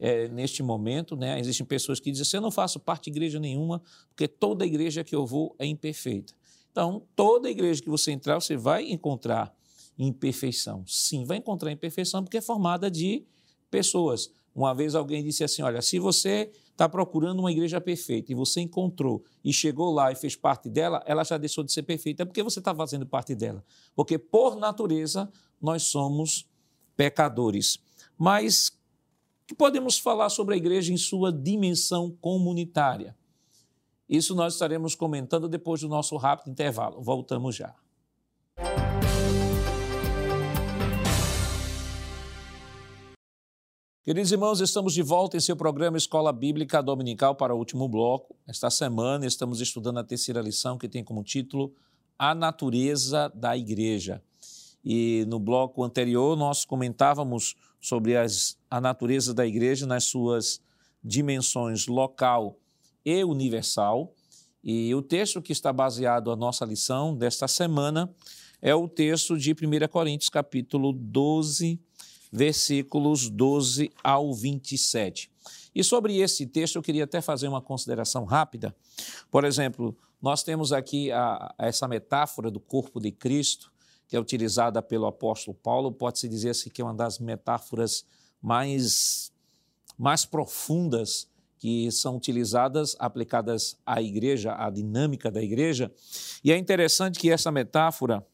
é, 0.00 0.26
neste 0.28 0.62
momento. 0.62 1.14
Né? 1.16 1.38
Existem 1.38 1.66
pessoas 1.66 2.00
que 2.00 2.10
dizem 2.10 2.22
assim: 2.22 2.36
eu 2.38 2.40
não 2.40 2.50
faço 2.50 2.80
parte 2.80 3.04
de 3.04 3.10
igreja 3.10 3.38
nenhuma, 3.38 3.82
porque 4.08 4.26
toda 4.26 4.64
igreja 4.64 5.04
que 5.04 5.14
eu 5.14 5.26
vou 5.26 5.54
é 5.58 5.66
imperfeita. 5.66 6.32
Então, 6.72 7.02
toda 7.14 7.50
igreja 7.50 7.82
que 7.82 7.90
você 7.90 8.10
entrar, 8.10 8.40
você 8.40 8.56
vai 8.56 8.90
encontrar 8.90 9.54
imperfeição. 9.98 10.84
Sim, 10.86 11.24
vai 11.24 11.38
encontrar 11.38 11.72
imperfeição 11.72 12.22
porque 12.22 12.38
é 12.38 12.40
formada 12.40 12.90
de 12.90 13.24
pessoas. 13.70 14.30
Uma 14.54 14.74
vez 14.74 14.94
alguém 14.94 15.22
disse 15.22 15.44
assim: 15.44 15.60
olha, 15.60 15.82
se 15.82 15.98
você 15.98 16.50
está 16.78 16.88
procurando 16.88 17.40
uma 17.40 17.50
igreja 17.50 17.80
perfeita 17.80 18.30
e 18.30 18.36
você 18.36 18.60
encontrou 18.60 19.24
e 19.44 19.52
chegou 19.52 19.92
lá 19.92 20.12
e 20.12 20.14
fez 20.14 20.36
parte 20.36 20.70
dela, 20.70 21.02
ela 21.06 21.24
já 21.24 21.36
deixou 21.36 21.64
de 21.64 21.72
ser 21.72 21.82
perfeita. 21.82 22.22
É 22.22 22.24
porque 22.24 22.40
você 22.40 22.60
está 22.60 22.72
fazendo 22.72 23.04
parte 23.04 23.34
dela. 23.34 23.64
Porque, 23.96 24.16
por 24.16 24.54
natureza, 24.54 25.28
nós 25.60 25.82
somos 25.82 26.48
pecadores. 26.96 27.80
Mas 28.16 28.78
que 29.44 29.56
podemos 29.56 29.98
falar 29.98 30.28
sobre 30.28 30.54
a 30.54 30.56
igreja 30.56 30.92
em 30.92 30.96
sua 30.96 31.32
dimensão 31.32 32.16
comunitária? 32.20 33.16
Isso 34.08 34.36
nós 34.36 34.52
estaremos 34.52 34.94
comentando 34.94 35.48
depois 35.48 35.80
do 35.80 35.88
nosso 35.88 36.16
rápido 36.16 36.50
intervalo. 36.50 37.02
Voltamos 37.02 37.56
já. 37.56 37.74
Queridos 44.08 44.32
irmãos, 44.32 44.62
estamos 44.62 44.94
de 44.94 45.02
volta 45.02 45.36
em 45.36 45.40
seu 45.40 45.54
programa 45.54 45.98
Escola 45.98 46.32
Bíblica 46.32 46.82
Dominical 46.82 47.34
para 47.34 47.54
o 47.54 47.58
último 47.58 47.86
bloco. 47.86 48.34
Esta 48.46 48.70
semana 48.70 49.26
estamos 49.26 49.60
estudando 49.60 49.98
a 49.98 50.02
terceira 50.02 50.40
lição 50.40 50.78
que 50.78 50.88
tem 50.88 51.04
como 51.04 51.22
título 51.22 51.74
A 52.18 52.34
Natureza 52.34 53.30
da 53.34 53.54
Igreja. 53.54 54.22
E 54.82 55.26
no 55.28 55.38
bloco 55.38 55.84
anterior 55.84 56.38
nós 56.38 56.64
comentávamos 56.64 57.54
sobre 57.78 58.16
as, 58.16 58.56
a 58.70 58.80
natureza 58.80 59.34
da 59.34 59.46
igreja 59.46 59.86
nas 59.86 60.04
suas 60.04 60.58
dimensões 61.04 61.86
local 61.86 62.58
e 63.04 63.22
universal. 63.22 64.14
E 64.64 64.94
o 64.94 65.02
texto 65.02 65.42
que 65.42 65.52
está 65.52 65.70
baseado 65.70 66.30
a 66.30 66.36
nossa 66.36 66.64
lição 66.64 67.14
desta 67.14 67.46
semana 67.46 68.10
é 68.62 68.74
o 68.74 68.88
texto 68.88 69.36
de 69.36 69.52
1 69.52 69.86
Coríntios, 69.90 70.30
capítulo 70.30 70.94
12, 70.94 71.78
versículos 72.30 73.28
12 73.28 73.90
ao 74.02 74.32
27. 74.34 75.30
E 75.74 75.84
sobre 75.84 76.18
esse 76.18 76.46
texto 76.46 76.76
eu 76.76 76.82
queria 76.82 77.04
até 77.04 77.20
fazer 77.20 77.48
uma 77.48 77.62
consideração 77.62 78.24
rápida. 78.24 78.74
Por 79.30 79.44
exemplo, 79.44 79.96
nós 80.20 80.42
temos 80.42 80.72
aqui 80.72 81.12
a, 81.12 81.54
essa 81.58 81.86
metáfora 81.86 82.50
do 82.50 82.58
corpo 82.58 83.00
de 83.00 83.12
Cristo, 83.12 83.72
que 84.08 84.16
é 84.16 84.20
utilizada 84.20 84.82
pelo 84.82 85.06
apóstolo 85.06 85.56
Paulo, 85.56 85.92
pode-se 85.92 86.28
dizer 86.28 86.50
assim 86.50 86.70
que 86.70 86.80
é 86.80 86.84
uma 86.84 86.94
das 86.94 87.18
metáforas 87.18 88.04
mais, 88.42 89.32
mais 89.96 90.24
profundas 90.24 91.28
que 91.58 91.90
são 91.90 92.16
utilizadas, 92.16 92.96
aplicadas 92.98 93.76
à 93.84 94.00
igreja, 94.00 94.54
à 94.54 94.70
dinâmica 94.70 95.30
da 95.30 95.42
igreja. 95.42 95.92
E 96.42 96.52
é 96.52 96.56
interessante 96.56 97.18
que 97.18 97.30
essa 97.30 97.50
metáfora, 97.50 98.24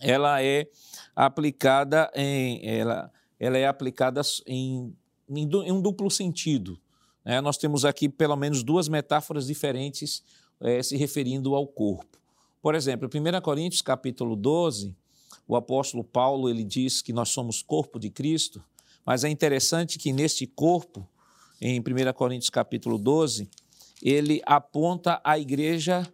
ela 0.00 0.42
é 0.42 0.68
aplicada 1.14 2.10
em, 2.14 2.60
ela, 2.66 3.10
ela 3.38 3.58
é 3.58 3.66
aplicada 3.66 4.20
em, 4.46 4.94
em, 5.28 5.48
em 5.48 5.72
um 5.72 5.80
duplo 5.80 6.10
sentido. 6.10 6.78
Né? 7.24 7.40
Nós 7.40 7.56
temos 7.56 7.84
aqui 7.84 8.08
pelo 8.08 8.36
menos 8.36 8.62
duas 8.62 8.88
metáforas 8.88 9.46
diferentes 9.46 10.22
é, 10.60 10.82
se 10.82 10.96
referindo 10.96 11.54
ao 11.54 11.66
corpo. 11.66 12.18
Por 12.62 12.74
exemplo, 12.74 13.08
em 13.12 13.20
1 13.20 13.40
Coríntios 13.40 13.82
capítulo 13.82 14.34
12, 14.34 14.96
o 15.46 15.56
apóstolo 15.56 16.02
Paulo 16.02 16.48
ele 16.48 16.64
diz 16.64 17.02
que 17.02 17.12
nós 17.12 17.28
somos 17.28 17.62
corpo 17.62 17.98
de 17.98 18.10
Cristo, 18.10 18.62
mas 19.04 19.22
é 19.22 19.28
interessante 19.28 19.98
que 19.98 20.12
neste 20.12 20.46
corpo, 20.46 21.08
em 21.60 21.78
1 21.78 22.12
Coríntios 22.14 22.50
capítulo 22.50 22.98
12, 22.98 23.48
ele 24.02 24.42
aponta 24.44 25.20
a 25.22 25.38
igreja 25.38 26.06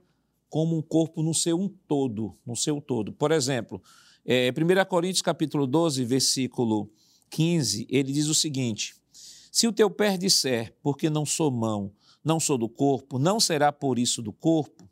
como 0.53 0.77
um 0.77 0.83
corpo 0.83 1.23
no 1.23 1.33
seu 1.33 1.59
um 1.59 1.67
todo, 1.67 2.37
no 2.45 2.55
seu 2.55 2.79
todo. 2.79 3.11
Por 3.11 3.33
exemplo, 3.33 3.83
é, 4.23 4.51
1 4.51 4.85
Coríntios 4.87 5.23
capítulo 5.23 5.67
12, 5.67 6.05
versículo 6.05 6.91
15, 7.31 7.87
ele 7.89 8.13
diz 8.13 8.27
o 8.27 8.35
seguinte: 8.35 8.95
Se 9.51 9.67
o 9.67 9.73
teu 9.73 9.89
pé 9.89 10.19
disser, 10.19 10.77
porque 10.83 11.09
não 11.09 11.25
sou 11.25 11.51
mão, 11.51 11.91
não 12.23 12.39
sou 12.39 12.59
do 12.59 12.69
corpo, 12.69 13.19
não 13.19 13.41
será 13.41 13.73
por 13.73 13.99
isso 13.99 14.21
do 14.21 14.31
corpo? 14.31 14.87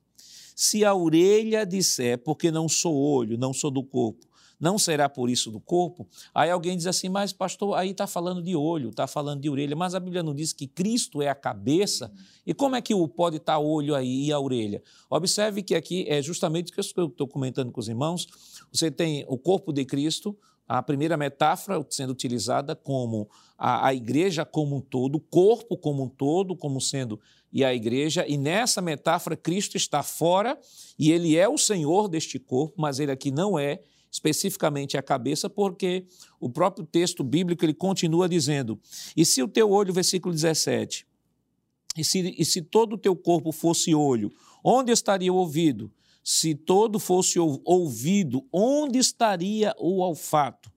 Se 0.57 0.83
a 0.83 0.95
orelha 0.95 1.67
disser, 1.67 2.17
porque 2.17 2.51
não 2.51 2.67
sou 2.67 2.97
olho, 2.97 3.37
não 3.37 3.53
sou 3.53 3.71
do 3.71 3.85
corpo, 3.85 4.27
não 4.61 4.79
será 4.79 5.09
por 5.09 5.31
isso 5.31 5.51
do 5.51 5.59
corpo? 5.59 6.07
Aí 6.35 6.51
alguém 6.51 6.77
diz 6.77 6.87
assim, 6.87 7.09
mas 7.09 7.33
pastor, 7.33 7.77
aí 7.77 7.91
está 7.91 8.07
falando 8.07 8.43
de 8.43 8.55
olho, 8.55 8.91
está 8.91 9.07
falando 9.07 9.41
de 9.41 9.49
orelha, 9.49 9.75
mas 9.75 9.95
a 9.95 10.01
Bíblia 10.01 10.23
não 10.23 10.35
diz 10.35 10.53
que 10.53 10.67
Cristo 10.67 11.23
é 11.23 11.29
a 11.29 11.35
cabeça? 11.35 12.13
E 12.47 12.53
como 12.53 12.77
é 12.77 12.83
que 12.83 12.95
pode 13.09 13.39
estar 13.39 13.55
tá 13.55 13.59
olho 13.59 13.95
aí 13.95 14.27
e 14.27 14.33
a 14.33 14.39
orelha? 14.39 14.83
Observe 15.09 15.63
que 15.63 15.75
aqui 15.75 16.05
é 16.09 16.21
justamente 16.21 16.71
o 16.71 16.75
que 16.75 16.81
eu 17.01 17.07
estou 17.07 17.27
comentando 17.27 17.73
com 17.73 17.81
os 17.81 17.89
irmãos. 17.89 18.27
Você 18.71 18.91
tem 18.91 19.25
o 19.27 19.39
corpo 19.39 19.73
de 19.73 19.85
Cristo, 19.85 20.37
a 20.69 20.81
primeira 20.81 21.17
metáfora 21.17 21.85
sendo 21.91 22.11
utilizada 22.11 22.77
como 22.77 23.29
a, 23.59 23.89
a, 23.89 23.95
igreja 23.95 24.45
como 24.45 24.77
um 24.77 24.81
todo, 24.81 25.17
o 25.17 25.21
corpo 25.21 25.77
como 25.77 26.05
um 26.05 26.09
todo, 26.09 26.55
como 26.55 26.81
sendo 26.81 27.19
e 27.53 27.65
a 27.65 27.75
igreja, 27.75 28.25
e 28.29 28.37
nessa 28.37 28.81
metáfora 28.81 29.37
Cristo 29.37 29.77
está 29.77 30.03
fora 30.03 30.59
e 30.99 31.11
ele 31.11 31.37
é 31.37 31.49
o 31.49 31.59
Senhor 31.59 32.09
deste 32.09 32.39
corpo, 32.39 32.75
mas 32.81 33.01
ele 33.01 33.11
aqui 33.11 33.31
não 33.31 33.59
é 33.59 33.81
especificamente 34.11 34.97
a 34.97 35.03
cabeça, 35.03 35.49
porque 35.49 36.07
o 36.39 36.51
próprio 36.51 36.85
texto 36.85 37.23
bíblico 37.23 37.65
ele 37.65 37.75
continua 37.75 38.29
dizendo: 38.29 38.79
E 39.17 39.25
se 39.25 39.43
o 39.43 39.49
teu 39.49 39.71
olho, 39.71 39.93
versículo 39.93 40.35
17, 40.35 41.07
e 41.97 42.05
se, 42.05 42.35
e 42.39 42.45
se 42.45 42.63
todo 42.63 42.95
o 42.95 42.99
teu 42.99 43.17
corpo 43.17 43.53
fosse 43.53 43.95
olho, 43.95 44.33
onde 44.65 44.93
estaria 44.93 45.33
o 45.33 45.37
ouvido? 45.37 45.93
Se 46.23 46.55
todo 46.55 46.99
fosse 46.99 47.39
ouvido, 47.39 48.47
onde 48.53 48.99
estaria 48.99 49.75
o 49.79 50.01
olfato? 50.01 50.71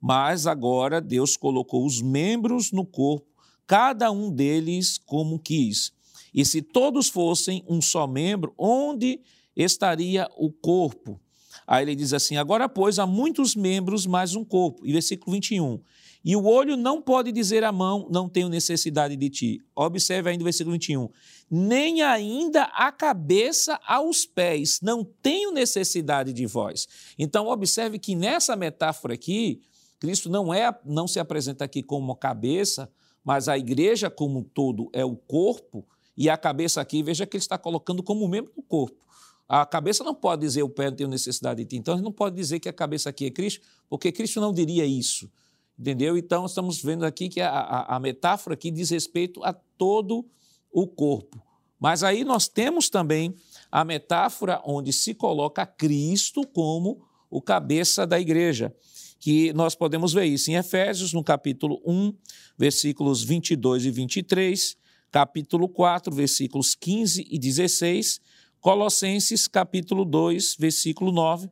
Mas 0.00 0.46
agora 0.46 1.00
Deus 1.00 1.36
colocou 1.36 1.84
os 1.84 2.00
membros 2.00 2.70
no 2.70 2.86
corpo 2.86 3.34
cada 3.66 4.10
um 4.10 4.30
deles 4.30 4.98
como 4.98 5.38
quis. 5.38 5.92
E 6.34 6.44
se 6.44 6.60
todos 6.60 7.08
fossem 7.08 7.64
um 7.68 7.80
só 7.80 8.06
membro, 8.06 8.52
onde 8.58 9.20
estaria 9.56 10.28
o 10.36 10.50
corpo? 10.50 11.20
Aí 11.66 11.84
ele 11.84 11.94
diz 11.94 12.12
assim: 12.12 12.36
Agora, 12.36 12.68
pois, 12.68 12.98
há 12.98 13.06
muitos 13.06 13.54
membros, 13.54 14.04
mais 14.04 14.34
um 14.34 14.44
corpo. 14.44 14.84
E 14.84 14.92
versículo 14.92 15.32
21. 15.32 15.80
E 16.24 16.34
o 16.34 16.44
olho 16.46 16.74
não 16.74 17.02
pode 17.02 17.30
dizer 17.30 17.62
à 17.64 17.70
mão, 17.70 18.08
não 18.10 18.30
tenho 18.30 18.48
necessidade 18.48 19.14
de 19.14 19.28
ti. 19.28 19.60
Observe 19.76 20.30
ainda 20.30 20.42
o 20.42 20.44
versículo 20.44 20.72
21. 20.72 21.10
Nem 21.50 22.00
ainda 22.00 22.62
a 22.64 22.90
cabeça 22.90 23.78
aos 23.86 24.24
pés, 24.24 24.80
não 24.82 25.04
tenho 25.04 25.52
necessidade 25.52 26.32
de 26.32 26.46
vós. 26.46 26.88
Então, 27.18 27.46
observe 27.48 27.98
que 27.98 28.14
nessa 28.14 28.56
metáfora 28.56 29.12
aqui, 29.12 29.60
Cristo 30.00 30.30
não, 30.30 30.52
é, 30.52 30.74
não 30.86 31.06
se 31.06 31.20
apresenta 31.20 31.66
aqui 31.66 31.82
como 31.82 32.16
cabeça, 32.16 32.90
mas 33.22 33.46
a 33.46 33.58
igreja 33.58 34.08
como 34.08 34.38
um 34.38 34.42
todo 34.42 34.88
é 34.94 35.04
o 35.04 35.14
corpo, 35.14 35.86
e 36.16 36.30
a 36.30 36.36
cabeça 36.36 36.80
aqui, 36.80 37.02
veja 37.02 37.26
que 37.26 37.36
ele 37.36 37.42
está 37.42 37.58
colocando 37.58 38.02
como 38.02 38.26
membro 38.28 38.52
do 38.54 38.62
corpo. 38.62 39.04
A 39.48 39.66
cabeça 39.66 40.02
não 40.02 40.14
pode 40.14 40.42
dizer 40.42 40.62
o 40.62 40.68
pé 40.68 40.90
não 40.90 40.96
tem 40.96 41.06
necessidade 41.06 41.62
de 41.62 41.68
ti. 41.68 41.76
Então, 41.76 41.94
ele 41.94 42.02
não 42.02 42.12
pode 42.12 42.34
dizer 42.36 42.60
que 42.60 42.68
a 42.68 42.72
cabeça 42.72 43.10
aqui 43.10 43.26
é 43.26 43.30
Cristo, 43.30 43.60
porque 43.88 44.10
Cristo 44.10 44.40
não 44.40 44.52
diria 44.52 44.86
isso. 44.86 45.30
Entendeu? 45.78 46.16
Então, 46.16 46.46
estamos 46.46 46.80
vendo 46.80 47.04
aqui 47.04 47.28
que 47.28 47.40
a, 47.40 47.50
a, 47.50 47.96
a 47.96 48.00
metáfora 48.00 48.54
aqui 48.54 48.70
diz 48.70 48.90
respeito 48.90 49.42
a 49.44 49.52
todo 49.52 50.24
o 50.72 50.86
corpo. 50.86 51.42
Mas 51.78 52.02
aí 52.02 52.24
nós 52.24 52.48
temos 52.48 52.88
também 52.88 53.34
a 53.70 53.84
metáfora 53.84 54.62
onde 54.64 54.92
se 54.92 55.12
coloca 55.12 55.66
Cristo 55.66 56.46
como 56.46 57.04
o 57.28 57.42
cabeça 57.42 58.06
da 58.06 58.18
igreja, 58.18 58.74
que 59.18 59.52
nós 59.52 59.74
podemos 59.74 60.12
ver 60.12 60.24
isso 60.24 60.50
em 60.50 60.54
Efésios, 60.54 61.12
no 61.12 61.22
capítulo 61.22 61.82
1, 61.84 62.14
versículos 62.56 63.22
22 63.22 63.84
e 63.84 63.90
23, 63.90 64.76
capítulo 65.14 65.68
4, 65.68 66.12
versículos 66.12 66.74
15 66.74 67.24
e 67.30 67.38
16, 67.38 68.20
Colossenses, 68.58 69.46
capítulo 69.46 70.04
2, 70.04 70.56
versículo 70.58 71.12
9, 71.12 71.48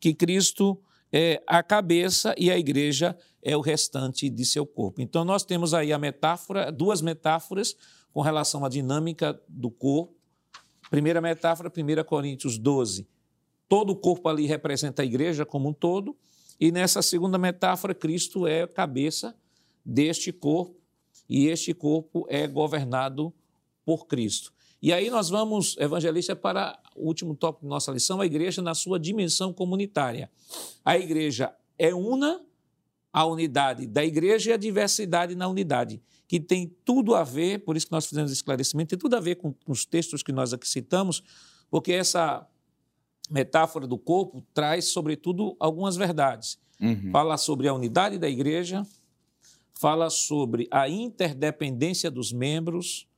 que 0.00 0.14
Cristo 0.14 0.80
é 1.12 1.42
a 1.46 1.62
cabeça 1.62 2.34
e 2.38 2.50
a 2.50 2.58
igreja 2.58 3.14
é 3.42 3.54
o 3.54 3.60
restante 3.60 4.30
de 4.30 4.46
seu 4.46 4.64
corpo. 4.64 5.02
Então, 5.02 5.22
nós 5.22 5.44
temos 5.44 5.74
aí 5.74 5.92
a 5.92 5.98
metáfora, 5.98 6.72
duas 6.72 7.02
metáforas 7.02 7.76
com 8.10 8.22
relação 8.22 8.64
à 8.64 8.70
dinâmica 8.70 9.38
do 9.46 9.70
corpo. 9.70 10.16
Primeira 10.88 11.20
metáfora, 11.20 11.70
1 11.70 12.04
Coríntios 12.04 12.56
12. 12.56 13.06
Todo 13.68 13.90
o 13.90 13.96
corpo 13.96 14.30
ali 14.30 14.46
representa 14.46 15.02
a 15.02 15.04
igreja 15.04 15.44
como 15.44 15.68
um 15.68 15.74
todo. 15.74 16.16
E 16.58 16.72
nessa 16.72 17.02
segunda 17.02 17.36
metáfora, 17.36 17.94
Cristo 17.94 18.46
é 18.46 18.62
a 18.62 18.66
cabeça 18.66 19.36
deste 19.84 20.32
corpo 20.32 20.83
e 21.28 21.46
este 21.46 21.72
corpo 21.72 22.26
é 22.28 22.46
governado 22.46 23.32
por 23.84 24.06
Cristo. 24.06 24.52
E 24.80 24.92
aí 24.92 25.08
nós 25.08 25.30
vamos, 25.30 25.76
evangelista, 25.78 26.36
para 26.36 26.78
o 26.94 27.06
último 27.06 27.34
tópico 27.34 27.64
da 27.64 27.70
nossa 27.70 27.90
lição, 27.90 28.20
a 28.20 28.26
igreja 28.26 28.60
na 28.60 28.74
sua 28.74 29.00
dimensão 29.00 29.52
comunitária. 29.52 30.30
A 30.84 30.98
igreja 30.98 31.54
é 31.78 31.94
una, 31.94 32.40
a 33.12 33.24
unidade 33.24 33.86
da 33.86 34.04
igreja 34.04 34.50
e 34.50 34.52
a 34.52 34.56
diversidade 34.58 35.34
na 35.34 35.48
unidade, 35.48 36.02
que 36.28 36.38
tem 36.38 36.74
tudo 36.84 37.14
a 37.14 37.24
ver, 37.24 37.64
por 37.64 37.76
isso 37.76 37.86
que 37.86 37.92
nós 37.92 38.06
fizemos 38.06 38.30
esse 38.30 38.40
esclarecimento, 38.40 38.90
tem 38.90 38.98
tudo 38.98 39.16
a 39.16 39.20
ver 39.20 39.36
com, 39.36 39.52
com 39.52 39.72
os 39.72 39.86
textos 39.86 40.22
que 40.22 40.32
nós 40.32 40.52
aqui 40.52 40.68
citamos, 40.68 41.22
porque 41.70 41.92
essa 41.92 42.46
metáfora 43.30 43.86
do 43.86 43.96
corpo 43.96 44.44
traz, 44.52 44.86
sobretudo, 44.86 45.56
algumas 45.58 45.96
verdades. 45.96 46.58
Uhum. 46.80 47.10
Fala 47.10 47.36
sobre 47.36 47.68
a 47.68 47.74
unidade 47.74 48.18
da 48.18 48.28
igreja, 48.28 48.86
fala 49.74 50.08
sobre 50.10 50.68
a 50.70 50.88
interdependência 50.88 52.10
dos 52.10 52.32
membros, 52.32 53.08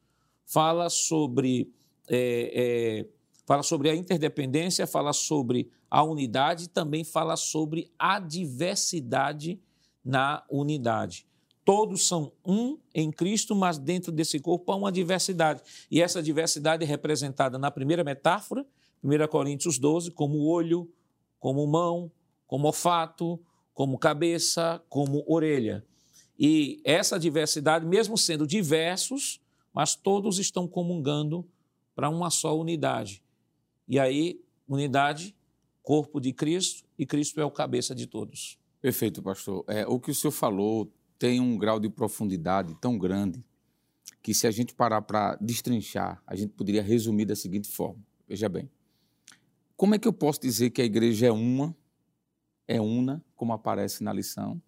fala 0.44 0.88
sobre, 0.88 1.70
é, 2.08 2.52
é, 2.54 3.08
fala 3.44 3.62
sobre 3.62 3.90
a 3.90 3.94
interdependência, 3.94 4.86
fala 4.86 5.12
sobre 5.12 5.70
a 5.90 6.02
unidade, 6.02 6.68
também 6.68 7.04
fala 7.04 7.36
sobre 7.36 7.90
a 7.98 8.18
diversidade 8.18 9.60
na 10.04 10.44
unidade. 10.50 11.26
Todos 11.64 12.06
são 12.06 12.32
um 12.44 12.78
em 12.94 13.10
Cristo, 13.10 13.54
mas 13.54 13.76
dentro 13.76 14.12
desse 14.12 14.38
corpo 14.38 14.70
há 14.70 14.76
uma 14.76 14.92
diversidade. 14.92 15.62
E 15.90 16.00
essa 16.00 16.22
diversidade 16.22 16.84
é 16.84 16.86
representada 16.86 17.58
na 17.58 17.72
primeira 17.72 18.04
metáfora, 18.04 18.64
1 19.02 19.26
Coríntios 19.28 19.78
12, 19.78 20.12
como 20.12 20.44
olho, 20.44 20.88
como 21.40 21.66
mão, 21.66 22.10
como 22.46 22.68
olfato, 22.68 23.40
como 23.74 23.98
cabeça, 23.98 24.80
como 24.88 25.24
orelha. 25.26 25.84
E 26.38 26.80
essa 26.84 27.18
diversidade, 27.18 27.86
mesmo 27.86 28.16
sendo 28.16 28.46
diversos, 28.46 29.40
mas 29.72 29.94
todos 29.94 30.38
estão 30.38 30.68
comungando 30.68 31.46
para 31.94 32.10
uma 32.10 32.30
só 32.30 32.58
unidade. 32.58 33.22
E 33.88 33.98
aí, 33.98 34.40
unidade, 34.68 35.34
corpo 35.82 36.20
de 36.20 36.32
Cristo, 36.32 36.84
e 36.98 37.06
Cristo 37.06 37.40
é 37.40 37.44
o 37.44 37.50
cabeça 37.50 37.94
de 37.94 38.06
todos. 38.06 38.58
Perfeito, 38.80 39.22
pastor. 39.22 39.64
É, 39.66 39.86
o 39.86 39.98
que 39.98 40.10
o 40.10 40.14
senhor 40.14 40.32
falou 40.32 40.92
tem 41.18 41.40
um 41.40 41.56
grau 41.56 41.80
de 41.80 41.88
profundidade 41.88 42.74
tão 42.80 42.98
grande 42.98 43.44
que, 44.22 44.34
se 44.34 44.46
a 44.46 44.50
gente 44.50 44.74
parar 44.74 45.02
para 45.02 45.36
destrinchar, 45.36 46.22
a 46.26 46.34
gente 46.34 46.50
poderia 46.50 46.82
resumir 46.82 47.24
da 47.24 47.36
seguinte 47.36 47.68
forma: 47.68 48.04
veja 48.28 48.48
bem, 48.48 48.68
como 49.76 49.94
é 49.94 49.98
que 49.98 50.08
eu 50.08 50.12
posso 50.12 50.40
dizer 50.40 50.70
que 50.70 50.82
a 50.82 50.84
igreja 50.84 51.26
é 51.26 51.32
uma, 51.32 51.76
é 52.66 52.80
una, 52.80 53.24
como 53.34 53.52
aparece 53.52 54.02
na 54.02 54.12
lição, 54.12 54.60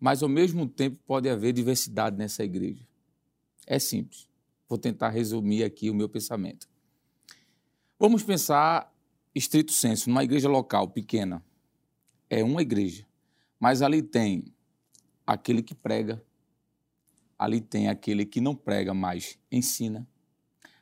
mas 0.00 0.22
ao 0.22 0.28
mesmo 0.28 0.66
tempo 0.66 0.98
pode 1.06 1.28
haver 1.28 1.52
diversidade 1.52 2.16
nessa 2.16 2.42
igreja? 2.42 2.88
É 3.66 3.78
simples. 3.78 4.26
Vou 4.66 4.78
tentar 4.78 5.10
resumir 5.10 5.62
aqui 5.62 5.90
o 5.90 5.94
meu 5.94 6.08
pensamento. 6.08 6.66
Vamos 7.98 8.22
pensar 8.22 8.90
estrito 9.34 9.72
senso, 9.72 10.08
numa 10.08 10.24
igreja 10.24 10.48
local 10.48 10.88
pequena. 10.88 11.44
É 12.30 12.42
uma 12.42 12.62
igreja, 12.62 13.06
mas 13.58 13.82
ali 13.82 14.00
tem 14.02 14.54
aquele 15.26 15.62
que 15.62 15.74
prega, 15.74 16.24
ali 17.38 17.60
tem 17.60 17.88
aquele 17.88 18.24
que 18.24 18.40
não 18.40 18.54
prega, 18.54 18.94
mas 18.94 19.38
ensina. 19.50 20.08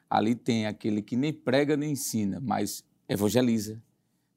Ali 0.08 0.34
tem 0.34 0.66
aquele 0.66 1.02
que 1.02 1.16
nem 1.16 1.32
prega 1.32 1.76
nem 1.76 1.92
ensina, 1.92 2.40
mas 2.40 2.84
evangeliza. 3.08 3.82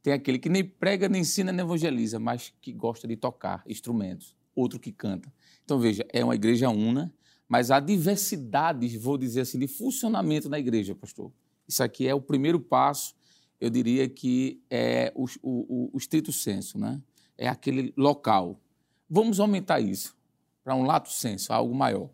Tem 0.01 0.13
aquele 0.13 0.39
que 0.39 0.49
nem 0.49 0.63
prega, 0.63 1.07
nem 1.07 1.21
ensina, 1.21 1.51
nem 1.51 1.63
evangeliza, 1.63 2.19
mas 2.19 2.53
que 2.61 2.73
gosta 2.73 3.07
de 3.07 3.15
tocar 3.15 3.63
instrumentos. 3.67 4.35
Outro 4.61 4.79
que 4.79 4.91
canta. 4.91 5.33
Então, 5.65 5.79
veja, 5.79 6.05
é 6.13 6.23
uma 6.23 6.35
igreja 6.35 6.69
una, 6.69 7.11
mas 7.47 7.71
há 7.71 7.79
diversidades, 7.79 8.93
vou 8.95 9.17
dizer 9.17 9.41
assim, 9.41 9.57
de 9.57 9.67
funcionamento 9.67 10.47
na 10.47 10.59
igreja, 10.59 10.93
pastor. 10.93 11.31
Isso 11.67 11.81
aqui 11.81 12.07
é 12.07 12.13
o 12.13 12.21
primeiro 12.21 12.59
passo, 12.59 13.15
eu 13.59 13.69
diria 13.69 14.07
que 14.07 14.61
é 14.69 15.11
o, 15.15 15.25
o, 15.41 15.89
o 15.93 15.97
estrito 15.97 16.31
senso, 16.31 16.77
né? 16.77 17.01
É 17.37 17.47
aquele 17.47 17.91
local. 17.97 18.61
Vamos 19.09 19.39
aumentar 19.39 19.79
isso 19.79 20.15
para 20.63 20.75
um 20.75 20.83
lato 20.83 21.11
senso, 21.11 21.51
algo 21.51 21.73
maior. 21.73 22.09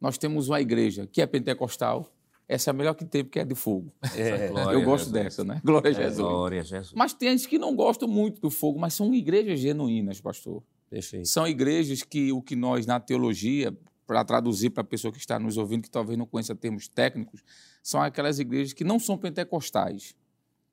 Nós 0.00 0.16
temos 0.16 0.48
uma 0.48 0.60
igreja 0.60 1.06
que 1.06 1.20
é 1.20 1.26
pentecostal, 1.26 2.10
essa 2.48 2.70
é 2.70 2.72
a 2.72 2.74
melhor 2.74 2.94
que 2.94 3.04
tem, 3.04 3.24
porque 3.24 3.40
é 3.40 3.44
de 3.44 3.54
fogo. 3.54 3.92
É, 4.16 4.50
eu 4.72 4.82
gosto 4.82 5.10
dessa, 5.10 5.44
né? 5.44 5.60
Glória 5.62 5.90
a 5.90 5.92
é, 5.92 5.94
Jesus. 5.94 6.18
Glória 6.18 6.60
a 6.60 6.64
Jesus. 6.64 6.92
Mas 6.94 7.12
tem 7.12 7.30
gente 7.30 7.48
que 7.48 7.58
não 7.58 7.76
gosta 7.76 8.06
muito 8.06 8.40
do 8.40 8.50
fogo, 8.50 8.78
mas 8.78 8.94
são 8.94 9.12
igrejas 9.14 9.60
genuínas, 9.60 10.20
pastor. 10.20 10.62
Perfeito. 10.88 11.28
São 11.28 11.46
igrejas 11.46 12.02
que 12.02 12.32
o 12.32 12.40
que 12.42 12.54
nós, 12.54 12.86
na 12.86 13.00
teologia, 13.00 13.76
para 14.06 14.24
traduzir 14.24 14.70
para 14.70 14.82
a 14.82 14.86
pessoa 14.86 15.12
que 15.12 15.18
está 15.18 15.38
nos 15.38 15.56
ouvindo, 15.56 15.82
que 15.82 15.90
talvez 15.90 16.18
não 16.18 16.26
conheça 16.26 16.54
termos 16.54 16.88
técnicos, 16.88 17.42
são 17.82 18.02
aquelas 18.02 18.38
igrejas 18.38 18.72
que 18.72 18.84
não 18.84 18.98
são 18.98 19.16
pentecostais. 19.16 20.14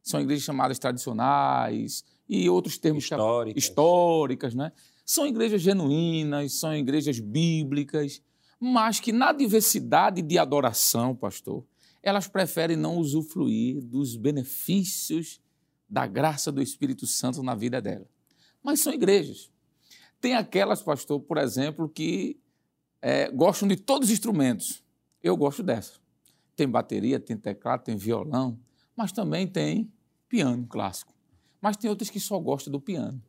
São 0.04 0.20
igrejas 0.20 0.44
chamadas 0.44 0.80
tradicionais 0.80 2.04
e 2.28 2.50
outros 2.50 2.78
termos 2.78 3.04
históricas, 3.04 3.64
históricas 3.64 4.56
né? 4.56 4.72
São 5.06 5.28
igrejas 5.28 5.62
genuínas, 5.62 6.54
são 6.54 6.76
igrejas 6.76 7.20
bíblicas, 7.20 8.22
mas 8.60 9.00
que 9.00 9.12
na 9.12 9.32
diversidade 9.32 10.22
de 10.22 10.38
adoração, 10.38 11.16
pastor, 11.16 11.66
elas 12.02 12.28
preferem 12.28 12.78
não 12.78 12.98
usufruir 12.98 13.82
dos 13.82 14.16
benefícios 14.16 15.40
da 15.88 16.08
graça 16.08 16.52
do 16.52 16.62
Espírito 16.62 17.06
Santo 17.06 17.44
na 17.44 17.54
vida 17.54 17.82
dela. 17.82 18.08
Mas 18.64 18.80
são 18.80 18.94
igrejas. 18.94 19.51
Tem 20.22 20.36
aquelas, 20.36 20.84
pastor, 20.84 21.20
por 21.20 21.40
exemplo, 21.40 21.90
que 21.90 22.40
é, 23.02 23.30
gostam 23.32 23.68
de 23.68 23.76
todos 23.76 24.10
os 24.10 24.14
instrumentos. 24.14 24.84
Eu 25.22 25.36
gosto 25.36 25.64
dessa. 25.64 26.00
Tem 26.56 26.70
bateria, 26.70 27.20
tem 27.20 27.36
teclado, 27.36 27.84
tem 27.84 27.98
violão, 27.98 28.60
mas 28.96 29.12
também 29.12 29.48
tem 29.48 29.92
piano 30.30 30.66
clássico. 30.68 31.12
Mas 31.60 31.76
tem 31.76 31.90
outras 31.90 32.10
que 32.10 32.20
só 32.20 32.40
gostam 32.40 32.72
do 32.72 32.80
piano. 32.80 33.22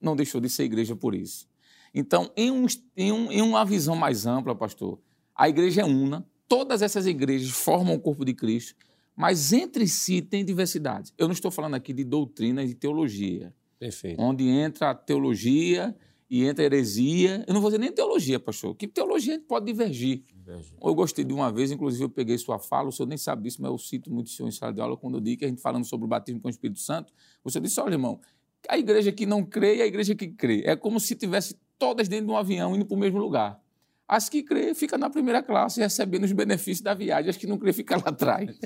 Não 0.00 0.14
deixou 0.14 0.40
de 0.40 0.50
ser 0.50 0.64
igreja 0.64 0.94
por 0.94 1.14
isso. 1.14 1.48
Então, 1.94 2.30
em, 2.36 2.50
um, 2.50 2.66
em, 2.96 3.10
um, 3.10 3.32
em 3.32 3.40
uma 3.40 3.64
visão 3.64 3.96
mais 3.96 4.26
ampla, 4.26 4.54
pastor, 4.54 5.00
a 5.34 5.48
igreja 5.48 5.80
é 5.80 5.84
una, 5.84 6.26
todas 6.46 6.82
essas 6.82 7.06
igrejas 7.06 7.50
formam 7.50 7.94
o 7.94 8.00
corpo 8.00 8.24
de 8.24 8.34
Cristo, 8.34 8.74
mas 9.16 9.52
entre 9.52 9.86
si 9.88 10.20
tem 10.20 10.44
diversidade. 10.44 11.12
Eu 11.16 11.26
não 11.26 11.32
estou 11.32 11.50
falando 11.50 11.74
aqui 11.74 11.92
de 11.92 12.04
doutrina 12.04 12.62
e 12.62 12.68
de 12.68 12.74
teologia. 12.74 13.54
Perfeito. 13.78 14.20
Onde 14.20 14.46
entra 14.48 14.90
a 14.90 14.94
teologia 14.94 15.96
e 16.28 16.44
entra 16.44 16.64
heresia. 16.64 17.44
Eu 17.46 17.54
não 17.54 17.60
vou 17.60 17.70
dizer 17.70 17.78
nem 17.78 17.92
teologia, 17.92 18.38
pastor, 18.40 18.74
que 18.74 18.86
teologia 18.88 19.34
a 19.34 19.36
gente 19.36 19.46
pode 19.46 19.66
divergir. 19.66 20.24
divergir. 20.34 20.76
Eu 20.82 20.94
gostei 20.94 21.24
de 21.24 21.32
uma 21.32 21.52
vez, 21.52 21.70
inclusive 21.70 22.04
eu 22.04 22.10
peguei 22.10 22.36
sua 22.38 22.58
fala, 22.58 22.88
o 22.88 22.92
senhor 22.92 23.08
nem 23.08 23.18
sabe 23.18 23.42
disso, 23.42 23.60
mas 23.60 23.70
eu 23.70 23.78
cito 23.78 24.10
muito 24.10 24.26
o 24.26 24.30
senhor 24.30 24.48
em 24.48 24.52
sala 24.52 24.72
de 24.72 24.80
aula 24.80 24.96
quando 24.96 25.16
eu 25.16 25.20
digo 25.20 25.40
que 25.40 25.44
a 25.44 25.48
gente 25.48 25.60
falando 25.60 25.84
sobre 25.84 26.06
o 26.06 26.08
batismo 26.08 26.40
com 26.40 26.48
o 26.48 26.50
Espírito 26.50 26.80
Santo, 26.80 27.12
o 27.42 27.50
senhor 27.50 27.62
disse, 27.62 27.80
olha, 27.80 27.94
irmão, 27.94 28.20
a 28.68 28.78
igreja 28.78 29.12
que 29.12 29.26
não 29.26 29.44
crê 29.44 29.76
e 29.76 29.82
a 29.82 29.86
igreja 29.86 30.14
que 30.14 30.28
crê. 30.28 30.62
É 30.64 30.74
como 30.74 30.98
se 30.98 31.14
tivesse 31.14 31.56
todas 31.78 32.08
dentro 32.08 32.26
de 32.26 32.32
um 32.32 32.36
avião 32.36 32.74
indo 32.74 32.86
para 32.86 32.96
o 32.96 32.98
mesmo 32.98 33.18
lugar. 33.18 33.60
As 34.06 34.28
que 34.28 34.42
crê 34.42 34.74
fica 34.74 34.98
na 34.98 35.08
primeira 35.08 35.42
classe 35.42 35.80
recebendo 35.80 36.24
os 36.24 36.32
benefícios 36.32 36.82
da 36.82 36.92
viagem, 36.94 37.30
as 37.30 37.36
que 37.36 37.46
não 37.46 37.58
crê 37.58 37.72
fica 37.72 37.96
lá 37.96 38.04
atrás. 38.06 38.58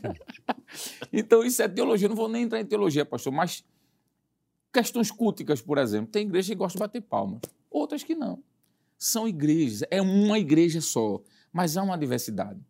então 1.12 1.44
isso 1.44 1.62
é 1.62 1.68
teologia, 1.68 2.06
eu 2.06 2.10
não 2.10 2.16
vou 2.16 2.28
nem 2.28 2.43
entrar 2.43 2.60
em 2.60 2.64
teologia, 2.64 3.05
pastor, 3.05 3.32
mas 3.32 3.64
questões 4.73 5.11
culticas, 5.11 5.61
por 5.61 5.78
exemplo, 5.78 6.11
tem 6.11 6.27
igreja 6.27 6.53
que 6.53 6.59
gosta 6.59 6.78
de 6.78 6.81
bater 6.81 7.03
palmas, 7.03 7.40
outras 7.70 8.03
que 8.03 8.15
não. 8.15 8.43
São 8.99 9.28
igrejas, 9.28 9.86
é 9.90 10.03
uma 10.03 10.39
igreja 10.39 10.81
só, 10.81 11.20
mas 11.53 11.77
há 11.77 11.82
uma 11.82 11.97
diversidade. 11.97 12.61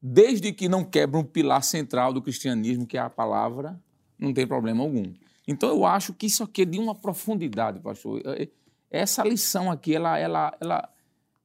Desde 0.00 0.52
que 0.52 0.68
não 0.68 0.84
quebra 0.84 1.18
um 1.18 1.24
pilar 1.24 1.62
central 1.62 2.12
do 2.12 2.22
cristianismo, 2.22 2.86
que 2.86 2.96
é 2.96 3.00
a 3.00 3.10
palavra, 3.10 3.80
não 4.18 4.32
tem 4.32 4.46
problema 4.46 4.82
algum. 4.82 5.12
Então 5.46 5.68
eu 5.68 5.84
acho 5.84 6.12
que 6.12 6.26
isso 6.26 6.44
aqui 6.44 6.62
é 6.62 6.64
de 6.64 6.78
uma 6.78 6.94
profundidade, 6.94 7.80
pastor. 7.80 8.20
É, 8.24 8.44
é, 8.44 8.48
essa 8.90 9.24
lição 9.24 9.70
aqui, 9.70 9.94
ela, 9.94 10.18
ela, 10.18 10.56
ela 10.60 10.88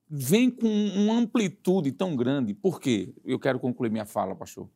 vem 0.10 0.52
com 0.52 0.68
uma 0.68 1.16
amplitude 1.16 1.92
tão 1.92 2.16
grande. 2.16 2.54
Por 2.54 2.80
quê? 2.80 3.14
Eu 3.26 3.40
quero 3.40 3.60
concluir 3.60 3.90
minha 3.90 4.06
fala, 4.06 4.36
pastor. 4.36 4.70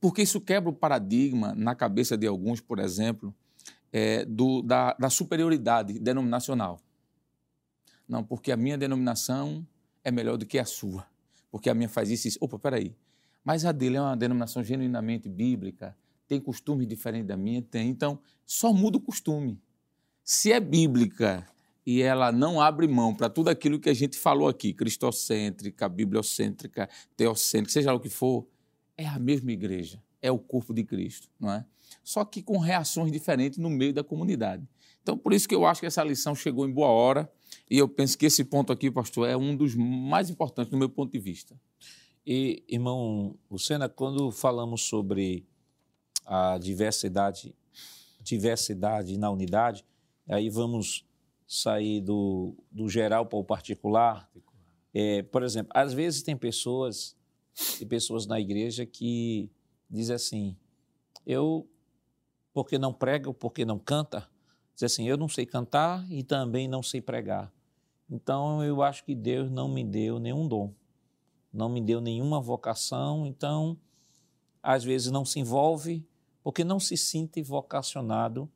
Porque 0.00 0.22
isso 0.22 0.40
quebra 0.40 0.70
o 0.70 0.72
paradigma 0.72 1.54
na 1.54 1.74
cabeça 1.74 2.16
de 2.16 2.26
alguns, 2.26 2.60
por 2.60 2.78
exemplo, 2.78 3.34
é, 3.92 4.24
do, 4.24 4.62
da, 4.62 4.94
da 4.94 5.10
superioridade 5.10 5.98
denominacional. 5.98 6.80
Não, 8.08 8.24
porque 8.24 8.50
a 8.50 8.56
minha 8.56 8.76
denominação 8.76 9.66
é 10.02 10.10
melhor 10.10 10.36
do 10.36 10.46
que 10.46 10.58
a 10.58 10.64
sua. 10.64 11.06
Porque 11.50 11.70
a 11.70 11.74
minha 11.74 11.88
faz 11.88 12.10
isso 12.10 12.26
e 12.26 12.28
isso. 12.28 12.38
Opa, 12.40 12.58
peraí. 12.58 12.94
Mas 13.44 13.64
a 13.64 13.72
dele 13.72 13.96
é 13.96 14.00
uma 14.00 14.16
denominação 14.16 14.62
genuinamente 14.62 15.28
bíblica, 15.28 15.96
tem 16.26 16.40
costumes 16.40 16.86
diferentes 16.86 17.26
da 17.26 17.36
minha? 17.36 17.60
Tem. 17.62 17.88
Então, 17.88 18.20
só 18.46 18.72
muda 18.72 18.98
o 18.98 19.00
costume. 19.00 19.60
Se 20.22 20.52
é 20.52 20.60
bíblica 20.60 21.46
e 21.84 22.02
ela 22.02 22.30
não 22.30 22.60
abre 22.60 22.86
mão 22.86 23.14
para 23.14 23.28
tudo 23.28 23.48
aquilo 23.48 23.80
que 23.80 23.88
a 23.88 23.94
gente 23.94 24.16
falou 24.16 24.46
aqui, 24.46 24.72
cristocêntrica, 24.72 25.88
bibliocêntrica, 25.88 26.88
teocêntrica, 27.16 27.72
seja 27.72 27.90
lá 27.90 27.96
o 27.96 28.00
que 28.00 28.08
for, 28.08 28.46
é 28.96 29.06
a 29.06 29.18
mesma 29.18 29.50
igreja, 29.50 30.00
é 30.22 30.30
o 30.30 30.38
corpo 30.38 30.72
de 30.72 30.84
Cristo, 30.84 31.28
não 31.40 31.50
é? 31.52 31.64
Só 32.10 32.24
que 32.24 32.42
com 32.42 32.58
reações 32.58 33.12
diferentes 33.12 33.56
no 33.56 33.70
meio 33.70 33.94
da 33.94 34.02
comunidade. 34.02 34.66
Então, 35.00 35.16
por 35.16 35.32
isso 35.32 35.48
que 35.48 35.54
eu 35.54 35.64
acho 35.64 35.80
que 35.80 35.86
essa 35.86 36.02
lição 36.02 36.34
chegou 36.34 36.68
em 36.68 36.72
boa 36.72 36.88
hora 36.88 37.32
e 37.70 37.78
eu 37.78 37.88
penso 37.88 38.18
que 38.18 38.26
esse 38.26 38.42
ponto 38.42 38.72
aqui, 38.72 38.90
pastor, 38.90 39.28
é 39.28 39.36
um 39.36 39.54
dos 39.54 39.76
mais 39.76 40.28
importantes 40.28 40.72
do 40.72 40.76
meu 40.76 40.88
ponto 40.88 41.12
de 41.12 41.20
vista. 41.20 41.54
E, 42.26 42.64
irmão 42.68 43.38
Lucena, 43.48 43.88
quando 43.88 44.32
falamos 44.32 44.82
sobre 44.82 45.46
a 46.26 46.58
diversidade, 46.58 47.54
diversidade 48.20 49.16
na 49.16 49.30
unidade, 49.30 49.86
aí 50.28 50.50
vamos 50.50 51.06
sair 51.46 52.00
do, 52.00 52.56
do 52.72 52.88
geral 52.88 53.24
para 53.24 53.38
o 53.38 53.44
particular. 53.44 54.28
É, 54.92 55.22
por 55.22 55.44
exemplo, 55.44 55.70
às 55.72 55.92
vezes 55.92 56.24
tem 56.24 56.36
pessoas, 56.36 57.16
tem 57.78 57.86
pessoas 57.86 58.26
na 58.26 58.40
igreja 58.40 58.84
que 58.84 59.48
dizem 59.88 60.16
assim, 60.16 60.56
eu, 61.24 61.69
porque 62.52 62.78
não 62.78 62.92
prega, 62.92 63.32
porque 63.32 63.64
não 63.64 63.78
canta, 63.78 64.28
diz 64.74 64.84
assim, 64.84 65.08
eu 65.08 65.16
não 65.16 65.28
sei 65.28 65.46
cantar 65.46 66.10
e 66.10 66.22
também 66.22 66.68
não 66.68 66.82
sei 66.82 67.00
pregar. 67.00 67.52
Então, 68.10 68.62
eu 68.64 68.82
acho 68.82 69.04
que 69.04 69.14
Deus 69.14 69.50
não 69.50 69.68
me 69.68 69.84
deu 69.84 70.18
nenhum 70.18 70.48
dom, 70.48 70.74
não 71.52 71.68
me 71.68 71.80
deu 71.80 72.00
nenhuma 72.00 72.40
vocação, 72.40 73.26
então, 73.26 73.78
às 74.62 74.82
vezes 74.82 75.10
não 75.10 75.24
se 75.24 75.38
envolve, 75.38 76.04
porque 76.42 76.64
não 76.64 76.80
se 76.80 76.96
sente 76.96 77.42
vocacionado 77.42 78.50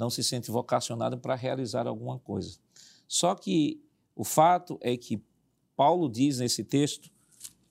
não 0.00 0.08
se 0.08 0.24
sente 0.24 0.50
vocacionado 0.50 1.18
para 1.18 1.34
realizar 1.34 1.86
alguma 1.86 2.18
coisa. 2.18 2.58
Só 3.06 3.34
que 3.34 3.84
o 4.16 4.24
fato 4.24 4.78
é 4.80 4.96
que 4.96 5.22
Paulo 5.76 6.08
diz 6.08 6.38
nesse 6.38 6.64
texto, 6.64 7.10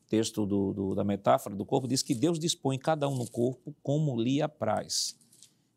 texto 0.07 0.45
do, 0.45 0.71
do, 0.71 0.95
da 0.95 1.03
metáfora 1.03 1.55
do 1.55 1.65
corpo, 1.65 1.87
diz 1.87 2.03
que 2.03 2.13
Deus 2.13 2.37
dispõe 2.37 2.77
cada 2.77 3.09
um 3.09 3.15
no 3.17 3.27
corpo 3.27 3.75
como 3.81 4.21
lhe 4.21 4.43
apraz. 4.43 5.17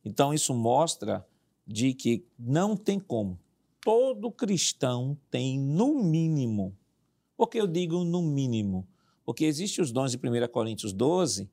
Então 0.04 0.32
isso 0.32 0.54
mostra 0.54 1.26
de 1.66 1.94
que 1.94 2.24
não 2.38 2.76
tem 2.76 2.98
como. 2.98 3.38
Todo 3.80 4.30
cristão 4.30 5.16
tem 5.30 5.58
no 5.58 6.02
mínimo. 6.02 6.76
Por 7.36 7.48
que 7.48 7.58
eu 7.58 7.66
digo 7.66 8.04
no 8.04 8.22
mínimo? 8.22 8.86
Porque 9.24 9.44
existem 9.44 9.82
os 9.82 9.92
dons 9.92 10.12
de 10.12 10.16
1 10.16 10.48
Coríntios 10.48 10.92
12, 10.92 11.50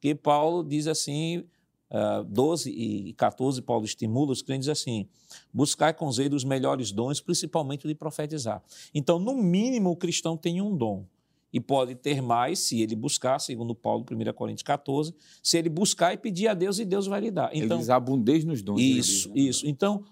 que 0.00 0.14
Paulo 0.14 0.64
diz 0.64 0.86
assim, 0.86 1.38
uh, 1.38 1.46
ah, 1.90 2.22
12 2.22 2.70
e 2.70 3.12
14, 3.14 3.62
Paulo 3.62 3.84
estimula 3.84 4.32
os 4.32 4.42
crentes 4.42 4.68
assim: 4.68 5.08
buscar 5.52 5.94
com 5.94 6.10
zelo 6.10 6.34
os 6.34 6.44
melhores 6.44 6.92
dons, 6.92 7.20
principalmente 7.20 7.86
de 7.86 7.94
profetizar. 7.94 8.62
Então, 8.94 9.18
no 9.18 9.34
mínimo, 9.34 9.90
o 9.90 9.96
cristão 9.96 10.36
tem 10.36 10.60
um 10.60 10.76
dom. 10.76 11.04
E 11.52 11.60
pode 11.60 11.94
ter 11.96 12.22
mais 12.22 12.60
se 12.60 12.80
ele 12.80 12.94
buscar, 12.94 13.38
segundo 13.40 13.74
Paulo, 13.74 14.04
1 14.10 14.32
Coríntios 14.32 14.62
14, 14.62 15.14
se 15.42 15.58
ele 15.58 15.68
buscar 15.68 16.14
e 16.14 16.16
pedir 16.16 16.48
a 16.48 16.54
Deus 16.54 16.78
e 16.78 16.84
Deus 16.84 17.06
vai 17.06 17.20
lhe 17.20 17.30
dar. 17.30 17.50
Então, 17.52 17.78
Eles 17.78 17.90
abundez 17.90 18.44
nos 18.44 18.62
dons. 18.62 18.80
Isso, 18.80 19.28
né? 19.30 19.40
isso. 19.40 19.66
Então, 19.66 20.04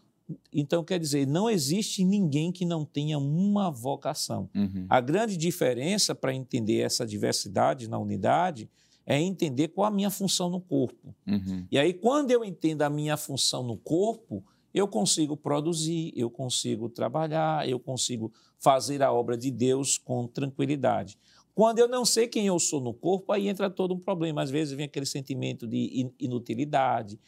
então, 0.52 0.84
quer 0.84 0.98
dizer, 0.98 1.26
não 1.26 1.48
existe 1.48 2.04
ninguém 2.04 2.52
que 2.52 2.66
não 2.66 2.84
tenha 2.84 3.18
uma 3.18 3.70
vocação. 3.70 4.50
Uhum. 4.54 4.86
A 4.88 5.00
grande 5.00 5.36
diferença 5.36 6.14
para 6.14 6.34
entender 6.34 6.80
essa 6.80 7.06
diversidade 7.06 7.88
na 7.88 7.98
unidade 7.98 8.68
é 9.06 9.18
entender 9.18 9.68
qual 9.68 9.86
a 9.86 9.90
minha 9.90 10.10
função 10.10 10.50
no 10.50 10.60
corpo. 10.60 11.14
Uhum. 11.26 11.66
E 11.70 11.78
aí, 11.78 11.94
quando 11.94 12.30
eu 12.30 12.44
entendo 12.44 12.82
a 12.82 12.90
minha 12.90 13.16
função 13.16 13.62
no 13.62 13.76
corpo, 13.78 14.44
eu 14.74 14.86
consigo 14.86 15.34
produzir, 15.34 16.12
eu 16.14 16.28
consigo 16.28 16.90
trabalhar, 16.90 17.66
eu 17.66 17.80
consigo 17.80 18.30
fazer 18.58 19.02
a 19.02 19.10
obra 19.10 19.36
de 19.36 19.50
Deus 19.50 19.96
com 19.96 20.26
tranquilidade. 20.26 21.18
Quando 21.58 21.80
eu 21.80 21.88
não 21.88 22.04
sei 22.04 22.28
quem 22.28 22.46
eu 22.46 22.56
sou 22.60 22.80
no 22.80 22.94
corpo, 22.94 23.32
aí 23.32 23.48
entra 23.48 23.68
todo 23.68 23.92
um 23.92 23.98
problema. 23.98 24.40
Às 24.40 24.48
vezes 24.48 24.74
vem 24.74 24.86
aquele 24.86 25.04
sentimento 25.04 25.66
de 25.66 26.08
inutilidade, 26.16 27.18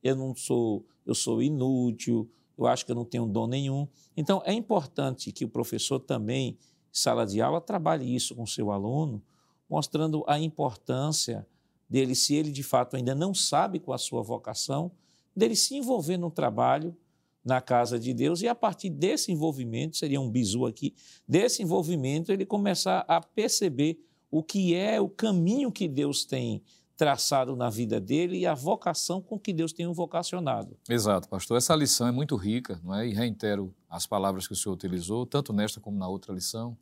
eu 0.00 0.14
não 0.14 0.32
sou, 0.32 0.86
eu 1.04 1.12
sou 1.12 1.42
inútil, 1.42 2.30
eu 2.56 2.68
acho 2.68 2.86
que 2.86 2.92
eu 2.92 2.94
não 2.94 3.04
tenho 3.04 3.26
dom 3.26 3.48
nenhum. 3.48 3.88
Então, 4.16 4.40
é 4.46 4.52
importante 4.52 5.32
que 5.32 5.44
o 5.44 5.48
professor 5.48 5.98
também, 5.98 6.50
em 6.50 6.58
sala 6.92 7.26
de 7.26 7.42
aula, 7.42 7.60
trabalhe 7.60 8.14
isso 8.14 8.32
com 8.36 8.46
seu 8.46 8.70
aluno, 8.70 9.20
mostrando 9.68 10.22
a 10.28 10.38
importância 10.38 11.44
dele, 11.88 12.14
se 12.14 12.36
ele 12.36 12.52
de 12.52 12.62
fato 12.62 12.94
ainda 12.94 13.12
não 13.12 13.34
sabe 13.34 13.80
qual 13.80 13.96
a 13.96 13.98
sua 13.98 14.22
vocação, 14.22 14.92
dele 15.34 15.56
se 15.56 15.74
envolver 15.74 16.16
no 16.16 16.30
trabalho 16.30 16.96
na 17.44 17.60
casa 17.60 17.98
de 17.98 18.12
Deus 18.12 18.42
e 18.42 18.48
a 18.48 18.54
partir 18.54 18.90
desse 18.90 19.32
envolvimento, 19.32 19.96
seria 19.96 20.20
um 20.20 20.30
bizu 20.30 20.66
aqui, 20.66 20.94
desse 21.26 21.62
envolvimento 21.62 22.32
ele 22.32 22.44
começar 22.44 23.04
a 23.08 23.20
perceber 23.20 23.98
o 24.30 24.42
que 24.42 24.74
é 24.74 25.00
o 25.00 25.08
caminho 25.08 25.72
que 25.72 25.88
Deus 25.88 26.24
tem 26.24 26.62
traçado 26.96 27.56
na 27.56 27.70
vida 27.70 27.98
dele 27.98 28.38
e 28.38 28.46
a 28.46 28.52
vocação 28.52 29.22
com 29.22 29.38
que 29.38 29.54
Deus 29.54 29.72
tem 29.72 29.86
o 29.86 29.94
vocacionado. 29.94 30.76
Exato, 30.86 31.28
pastor. 31.28 31.56
Essa 31.56 31.74
lição 31.74 32.06
é 32.06 32.12
muito 32.12 32.36
rica, 32.36 32.78
não 32.84 32.94
é? 32.94 33.08
E 33.08 33.14
reitero 33.14 33.74
as 33.88 34.06
palavras 34.06 34.46
que 34.46 34.52
o 34.52 34.56
senhor 34.56 34.74
utilizou, 34.74 35.24
tanto 35.24 35.50
nesta 35.52 35.80
como 35.80 35.98
na 35.98 36.06
outra 36.06 36.34
lição 36.34 36.76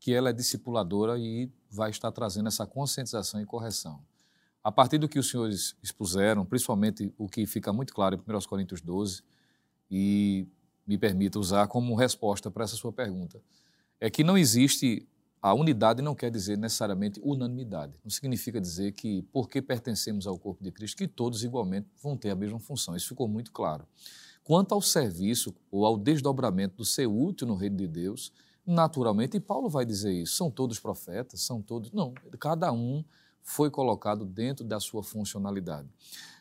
que 0.00 0.14
ela 0.14 0.30
é 0.30 0.32
discipuladora 0.32 1.18
e 1.18 1.50
vai 1.70 1.90
estar 1.90 2.10
trazendo 2.12 2.48
essa 2.48 2.66
conscientização 2.66 3.40
e 3.40 3.44
correção. 3.46 4.00
A 4.62 4.70
partir 4.70 4.98
do 4.98 5.08
que 5.08 5.18
os 5.18 5.28
senhores 5.28 5.76
expuseram, 5.82 6.44
principalmente 6.44 7.12
o 7.18 7.28
que 7.28 7.46
fica 7.46 7.72
muito 7.72 7.92
claro 7.92 8.14
em 8.14 8.18
1 8.18 8.40
Coríntios 8.48 8.80
12, 8.80 9.22
e 9.90 10.46
me 10.86 10.96
permita 10.96 11.38
usar 11.38 11.66
como 11.68 11.94
resposta 11.94 12.50
para 12.50 12.64
essa 12.64 12.76
sua 12.76 12.92
pergunta, 12.92 13.40
é 14.00 14.08
que 14.08 14.24
não 14.24 14.38
existe 14.38 15.06
a 15.40 15.54
unidade 15.54 16.02
não 16.02 16.14
quer 16.14 16.30
dizer 16.30 16.58
necessariamente 16.58 17.20
unanimidade. 17.22 17.92
Não 18.02 18.10
significa 18.10 18.60
dizer 18.60 18.92
que, 18.92 19.22
porque 19.32 19.62
pertencemos 19.62 20.26
ao 20.26 20.36
corpo 20.36 20.62
de 20.62 20.72
Cristo, 20.72 20.96
que 20.96 21.06
todos 21.06 21.44
igualmente 21.44 21.86
vão 22.02 22.16
ter 22.16 22.30
a 22.30 22.34
mesma 22.34 22.58
função. 22.58 22.96
Isso 22.96 23.08
ficou 23.08 23.28
muito 23.28 23.52
claro. 23.52 23.86
Quanto 24.42 24.72
ao 24.72 24.82
serviço 24.82 25.54
ou 25.70 25.86
ao 25.86 25.96
desdobramento 25.96 26.76
do 26.76 26.84
ser 26.84 27.06
útil 27.06 27.46
no 27.46 27.54
reino 27.54 27.76
de 27.76 27.86
Deus, 27.86 28.32
naturalmente, 28.66 29.36
e 29.36 29.40
Paulo 29.40 29.68
vai 29.68 29.84
dizer 29.84 30.12
isso, 30.12 30.34
são 30.34 30.50
todos 30.50 30.80
profetas, 30.80 31.40
são 31.40 31.62
todos. 31.62 31.92
Não, 31.92 32.12
cada 32.40 32.72
um 32.72 33.04
foi 33.42 33.70
colocado 33.70 34.24
dentro 34.24 34.64
da 34.64 34.80
sua 34.80 35.02
funcionalidade. 35.02 35.88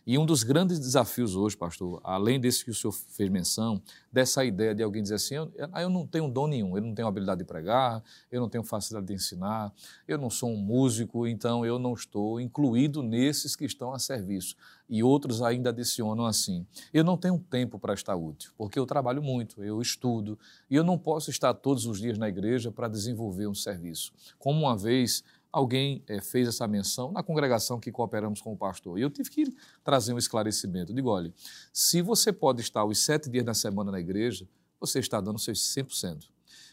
E 0.10 0.18
um 0.18 0.26
dos 0.26 0.42
grandes 0.42 0.80
desafios 0.80 1.36
hoje, 1.36 1.58
pastor, 1.58 2.00
além 2.02 2.40
desse 2.40 2.64
que 2.64 2.72
o 2.72 2.74
senhor 2.74 2.94
fez 2.94 3.30
menção, 3.30 3.82
dessa 4.10 4.46
ideia 4.46 4.74
de 4.74 4.82
alguém 4.82 5.04
dizer 5.04 5.16
assim: 5.16 5.36
eu, 5.36 5.52
eu 5.54 5.90
não 5.90 6.08
tenho 6.08 6.30
dom 6.30 6.48
nenhum, 6.48 6.78
eu 6.78 6.82
não 6.82 6.96
tenho 6.96 7.10
habilidade 7.10 7.40
de 7.40 7.44
pregar, 7.44 8.02
eu 8.32 8.40
não 8.40 8.48
tenho 8.48 8.64
facilidade 8.64 9.08
de 9.08 9.14
ensinar, 9.14 9.70
eu 10.08 10.18
não 10.18 10.30
sou 10.30 10.50
um 10.50 10.56
músico, 10.56 11.28
então 11.28 11.66
eu 11.66 11.78
não 11.78 11.94
estou 11.94 12.40
incluído 12.40 13.04
nesses 13.04 13.54
que 13.54 13.66
estão 13.66 13.92
a 13.92 14.00
serviço. 14.00 14.56
E 14.90 15.04
outros 15.04 15.42
ainda 15.42 15.72
adicionam 15.72 16.26
assim: 16.26 16.66
eu 16.94 17.04
não 17.04 17.18
tenho 17.18 17.38
tempo 17.38 17.78
para 17.78 17.94
estar 17.94 18.16
útil, 18.16 18.54
porque 18.58 18.80
eu 18.80 18.86
trabalho 18.86 19.22
muito, 19.22 19.62
eu 19.62 19.82
estudo, 19.82 20.40
e 20.70 20.76
eu 20.78 20.86
não 20.86 20.98
posso 20.98 21.30
estar 21.30 21.54
todos 21.54 21.86
os 21.86 22.00
dias 22.00 22.18
na 22.18 22.30
igreja 22.30 22.72
para 22.72 22.88
desenvolver 22.88 23.48
um 23.48 23.54
serviço. 23.54 24.14
Como 24.40 24.62
uma 24.62 24.78
vez 24.78 25.22
alguém 25.58 26.04
é, 26.08 26.22
fez 26.22 26.48
essa 26.48 26.68
menção 26.68 27.12
na 27.12 27.24
congregação 27.24 27.80
que 27.80 27.92
cooperamos 27.92 28.40
com 28.42 28.54
o 28.54 28.58
pastor. 28.58 29.00
E 29.00 29.02
eu 29.02 29.10
tive 29.10 29.32
que 29.32 29.56
trazer 29.84 30.14
um 30.14 30.18
esclarecimento. 30.20 30.92
Eu 30.92 30.96
digo, 30.96 31.10
olha, 31.10 31.34
se 31.74 32.00
você 32.00 32.32
pode 32.32 32.62
estar 32.62 32.86
os 32.86 33.00
sete 33.00 33.28
dias 33.28 33.44
da 33.44 33.56
semana 33.56 33.92
na 33.92 34.00
igreja, 34.00 34.48
você 34.80 35.00
está 35.00 35.20
dando 35.20 35.40
seus 35.40 35.60
100%. 35.76 36.30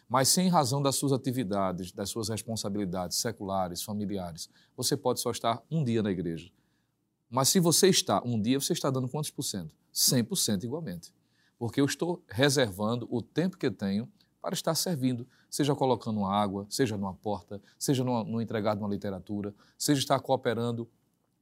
Mas 0.06 0.28
sem 0.28 0.48
razão 0.48 0.82
das 0.82 0.96
suas 0.96 1.12
atividades, 1.12 1.92
das 1.92 2.10
suas 2.10 2.28
responsabilidades 2.28 3.16
seculares, 3.16 3.82
familiares, 3.82 4.50
você 4.76 4.98
pode 4.98 5.18
só 5.20 5.30
estar 5.30 5.62
um 5.70 5.82
dia 5.82 6.02
na 6.02 6.10
igreja. 6.10 6.50
Mas 7.30 7.48
se 7.48 7.58
você 7.60 7.88
está 7.88 8.22
um 8.22 8.38
dia, 8.38 8.60
você 8.60 8.74
está 8.74 8.90
dando 8.90 9.08
quantos 9.08 9.30
por 9.30 9.44
cento? 9.44 9.74
100% 9.94 10.62
igualmente. 10.62 11.10
Porque 11.58 11.80
eu 11.80 11.86
estou 11.86 12.22
reservando 12.28 13.08
o 13.10 13.22
tempo 13.22 13.56
que 13.56 13.70
tenho 13.70 14.06
para 14.44 14.52
estar 14.52 14.74
servindo, 14.74 15.26
seja 15.48 15.74
colocando 15.74 16.22
água, 16.26 16.66
seja 16.68 16.98
numa 16.98 17.14
porta, 17.14 17.62
seja 17.78 18.04
no, 18.04 18.22
no 18.24 18.42
entregado 18.42 18.78
uma 18.78 18.88
literatura, 18.90 19.54
seja 19.78 20.00
estar 20.00 20.20
cooperando 20.20 20.86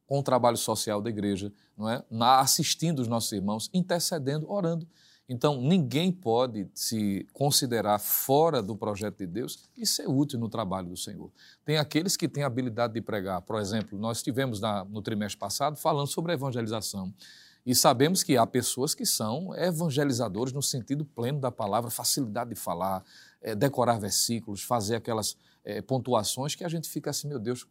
com 0.07 0.21
o 0.21 0.23
trabalho 0.23 0.57
social 0.57 1.03
da 1.03 1.11
igreja, 1.11 1.53
não 1.77 1.91
é? 1.91 2.05
Na, 2.09 2.39
assistindo 2.39 3.01
os 3.01 3.09
nossos 3.09 3.33
irmãos, 3.33 3.69
intercedendo, 3.75 4.49
orando. 4.49 4.87
Então, 5.29 5.61
ninguém 5.61 6.13
pode 6.13 6.69
se 6.73 7.27
considerar 7.33 7.99
fora 7.99 8.63
do 8.63 8.77
projeto 8.77 9.19
de 9.19 9.27
Deus 9.27 9.69
e 9.77 9.85
ser 9.85 10.09
útil 10.09 10.39
no 10.39 10.49
trabalho 10.49 10.89
do 10.89 10.97
Senhor. 10.97 11.29
Tem 11.65 11.79
aqueles 11.79 12.17
que 12.17 12.29
têm 12.29 12.45
habilidade 12.45 12.95
de 12.95 13.01
pregar. 13.01 13.43
Por 13.43 13.59
exemplo, 13.59 13.99
nós 13.99 14.19
estivemos 14.19 14.61
na, 14.61 14.85
no 14.85 15.03
trimestre 15.03 15.41
passado 15.41 15.77
falando 15.77 16.07
sobre 16.07 16.35
evangelização. 16.35 17.13
E 17.65 17.75
sabemos 17.75 18.23
que 18.23 18.37
há 18.37 18.47
pessoas 18.47 18.95
que 18.95 19.07
são 19.07 19.55
evangelizadores 19.55 20.53
no 20.53 20.63
sentido 20.63 21.05
pleno 21.05 21.41
da 21.41 21.51
palavra, 21.51 21.91
facilidade 21.91 22.51
de 22.51 22.57
falar, 22.57 23.05
é, 23.41 23.55
decorar 23.55 23.99
versículos, 23.99 24.63
fazer 24.63 24.97
aquelas 24.97 25.37
é, 25.65 25.81
pontuações 25.81 26.55
que 26.55 26.65
a 26.65 26.69
gente 26.69 26.89
fica 26.89 27.11
assim, 27.11 27.29
meu 27.29 27.39
Deus, 27.39 27.67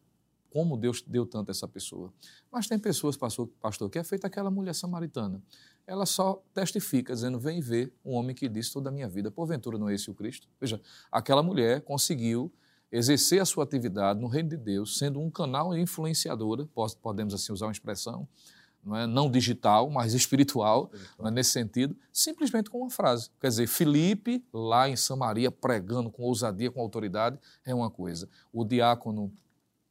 como 0.49 0.77
Deus 0.77 1.01
deu 1.01 1.25
tanto 1.25 1.49
a 1.49 1.51
essa 1.51 1.67
pessoa. 1.67 2.13
Mas 2.51 2.67
tem 2.67 2.77
pessoas, 2.77 3.17
pastor, 3.17 3.47
pastor 3.59 3.89
que 3.89 3.99
é 3.99 4.03
feita 4.03 4.27
aquela 4.27 4.51
mulher 4.51 4.75
samaritana. 4.75 5.41
Ela 5.87 6.05
só 6.05 6.41
testifica, 6.53 7.13
dizendo: 7.13 7.39
Vem 7.39 7.59
ver 7.61 7.93
um 8.03 8.13
homem 8.13 8.35
que 8.35 8.47
disse 8.47 8.71
toda 8.71 8.89
a 8.89 8.91
minha 8.91 9.09
vida, 9.09 9.31
porventura 9.31 9.77
não 9.77 9.89
é 9.89 9.95
esse 9.95 10.09
o 10.09 10.13
Cristo? 10.13 10.47
Veja, 10.59 10.79
aquela 11.11 11.41
mulher 11.41 11.81
conseguiu 11.81 12.51
exercer 12.91 13.41
a 13.41 13.45
sua 13.45 13.63
atividade 13.63 14.19
no 14.19 14.27
reino 14.27 14.49
de 14.49 14.57
Deus, 14.57 14.97
sendo 14.97 15.19
um 15.21 15.31
canal 15.31 15.75
influenciadora, 15.75 16.67
podemos 17.01 17.33
assim 17.33 17.53
usar 17.53 17.67
uma 17.67 17.71
expressão, 17.71 18.27
não, 18.83 18.95
é? 18.95 19.07
não 19.07 19.29
digital, 19.29 19.89
mas 19.89 20.13
espiritual, 20.13 20.89
espiritual. 20.93 21.27
É? 21.27 21.31
nesse 21.31 21.51
sentido, 21.51 21.95
simplesmente 22.11 22.69
com 22.69 22.79
uma 22.79 22.89
frase. 22.89 23.29
Quer 23.39 23.47
dizer, 23.47 23.67
Felipe, 23.67 24.43
lá 24.53 24.89
em 24.89 24.95
Samaria, 24.95 25.51
pregando 25.51 26.09
com 26.09 26.23
ousadia, 26.23 26.71
com 26.71 26.81
autoridade, 26.81 27.39
é 27.65 27.73
uma 27.73 27.89
coisa. 27.89 28.27
O 28.51 28.65
diácono 28.65 29.31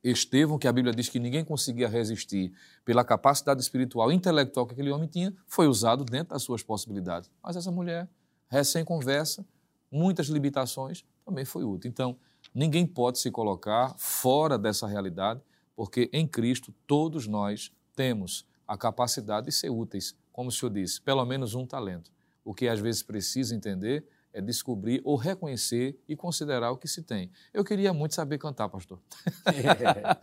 Estevão, 0.02 0.58
que 0.58 0.66
a 0.66 0.72
Bíblia 0.72 0.94
diz 0.94 1.08
que 1.08 1.18
ninguém 1.18 1.44
conseguia 1.44 1.88
resistir 1.88 2.52
pela 2.84 3.04
capacidade 3.04 3.60
espiritual 3.60 4.10
e 4.10 4.14
intelectual 4.14 4.66
que 4.66 4.72
aquele 4.72 4.90
homem 4.90 5.06
tinha, 5.06 5.34
foi 5.46 5.66
usado 5.66 6.04
dentro 6.04 6.32
das 6.32 6.42
suas 6.42 6.62
possibilidades. 6.62 7.30
Mas 7.42 7.54
essa 7.54 7.70
mulher, 7.70 8.08
recém-conversa, 8.48 9.44
muitas 9.90 10.28
limitações, 10.28 11.04
também 11.24 11.44
foi 11.44 11.64
útil. 11.64 11.90
Então, 11.90 12.16
ninguém 12.54 12.86
pode 12.86 13.18
se 13.18 13.30
colocar 13.30 13.94
fora 13.98 14.58
dessa 14.58 14.86
realidade, 14.86 15.40
porque 15.76 16.08
em 16.12 16.26
Cristo 16.26 16.74
todos 16.86 17.26
nós 17.26 17.70
temos 17.94 18.46
a 18.70 18.78
capacidade 18.78 19.46
de 19.46 19.52
ser 19.52 19.68
úteis, 19.68 20.14
como 20.30 20.48
o 20.48 20.52
senhor 20.52 20.70
disse, 20.70 21.00
pelo 21.00 21.24
menos 21.24 21.56
um 21.56 21.66
talento. 21.66 22.08
O 22.44 22.54
que 22.54 22.68
às 22.68 22.78
vezes 22.78 23.02
precisa 23.02 23.52
entender 23.52 24.06
é 24.32 24.40
descobrir 24.40 25.02
ou 25.04 25.16
reconhecer 25.16 26.00
e 26.08 26.14
considerar 26.14 26.70
o 26.70 26.76
que 26.76 26.86
se 26.86 27.02
tem. 27.02 27.32
Eu 27.52 27.64
queria 27.64 27.92
muito 27.92 28.14
saber 28.14 28.38
cantar, 28.38 28.68
pastor. 28.68 29.00
É. 29.44 30.16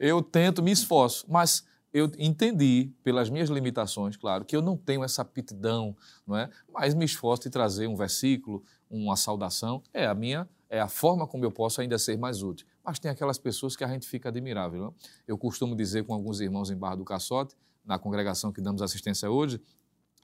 eu 0.00 0.22
tento, 0.22 0.62
me 0.62 0.70
esforço, 0.70 1.26
mas 1.28 1.62
eu 1.92 2.10
entendi 2.16 2.90
pelas 3.04 3.28
minhas 3.28 3.50
limitações, 3.50 4.16
claro, 4.16 4.46
que 4.46 4.56
eu 4.56 4.62
não 4.62 4.78
tenho 4.78 5.04
essa 5.04 5.20
aptidão, 5.20 5.94
não 6.26 6.38
é? 6.38 6.48
Mas 6.72 6.94
me 6.94 7.04
esforço 7.04 7.42
de 7.42 7.50
trazer 7.50 7.86
um 7.86 7.96
versículo, 7.96 8.64
uma 8.88 9.14
saudação, 9.14 9.82
é 9.92 10.06
a 10.06 10.14
minha, 10.14 10.48
é 10.70 10.80
a 10.80 10.88
forma 10.88 11.26
como 11.26 11.44
eu 11.44 11.52
posso 11.52 11.82
ainda 11.82 11.98
ser 11.98 12.16
mais 12.16 12.42
útil. 12.42 12.66
Mas 12.82 12.98
tem 12.98 13.10
aquelas 13.10 13.36
pessoas 13.36 13.76
que 13.76 13.84
a 13.84 13.88
gente 13.88 14.08
fica 14.08 14.30
admirável. 14.30 14.80
Não? 14.80 14.88
É? 14.88 14.92
Eu 15.28 15.36
costumo 15.36 15.76
dizer 15.76 16.04
com 16.04 16.14
alguns 16.14 16.40
irmãos 16.40 16.70
em 16.70 16.76
Barra 16.76 16.94
do 16.94 17.04
Caçote, 17.04 17.54
na 17.84 17.98
congregação 17.98 18.52
que 18.52 18.60
damos 18.60 18.82
assistência 18.82 19.30
hoje, 19.30 19.60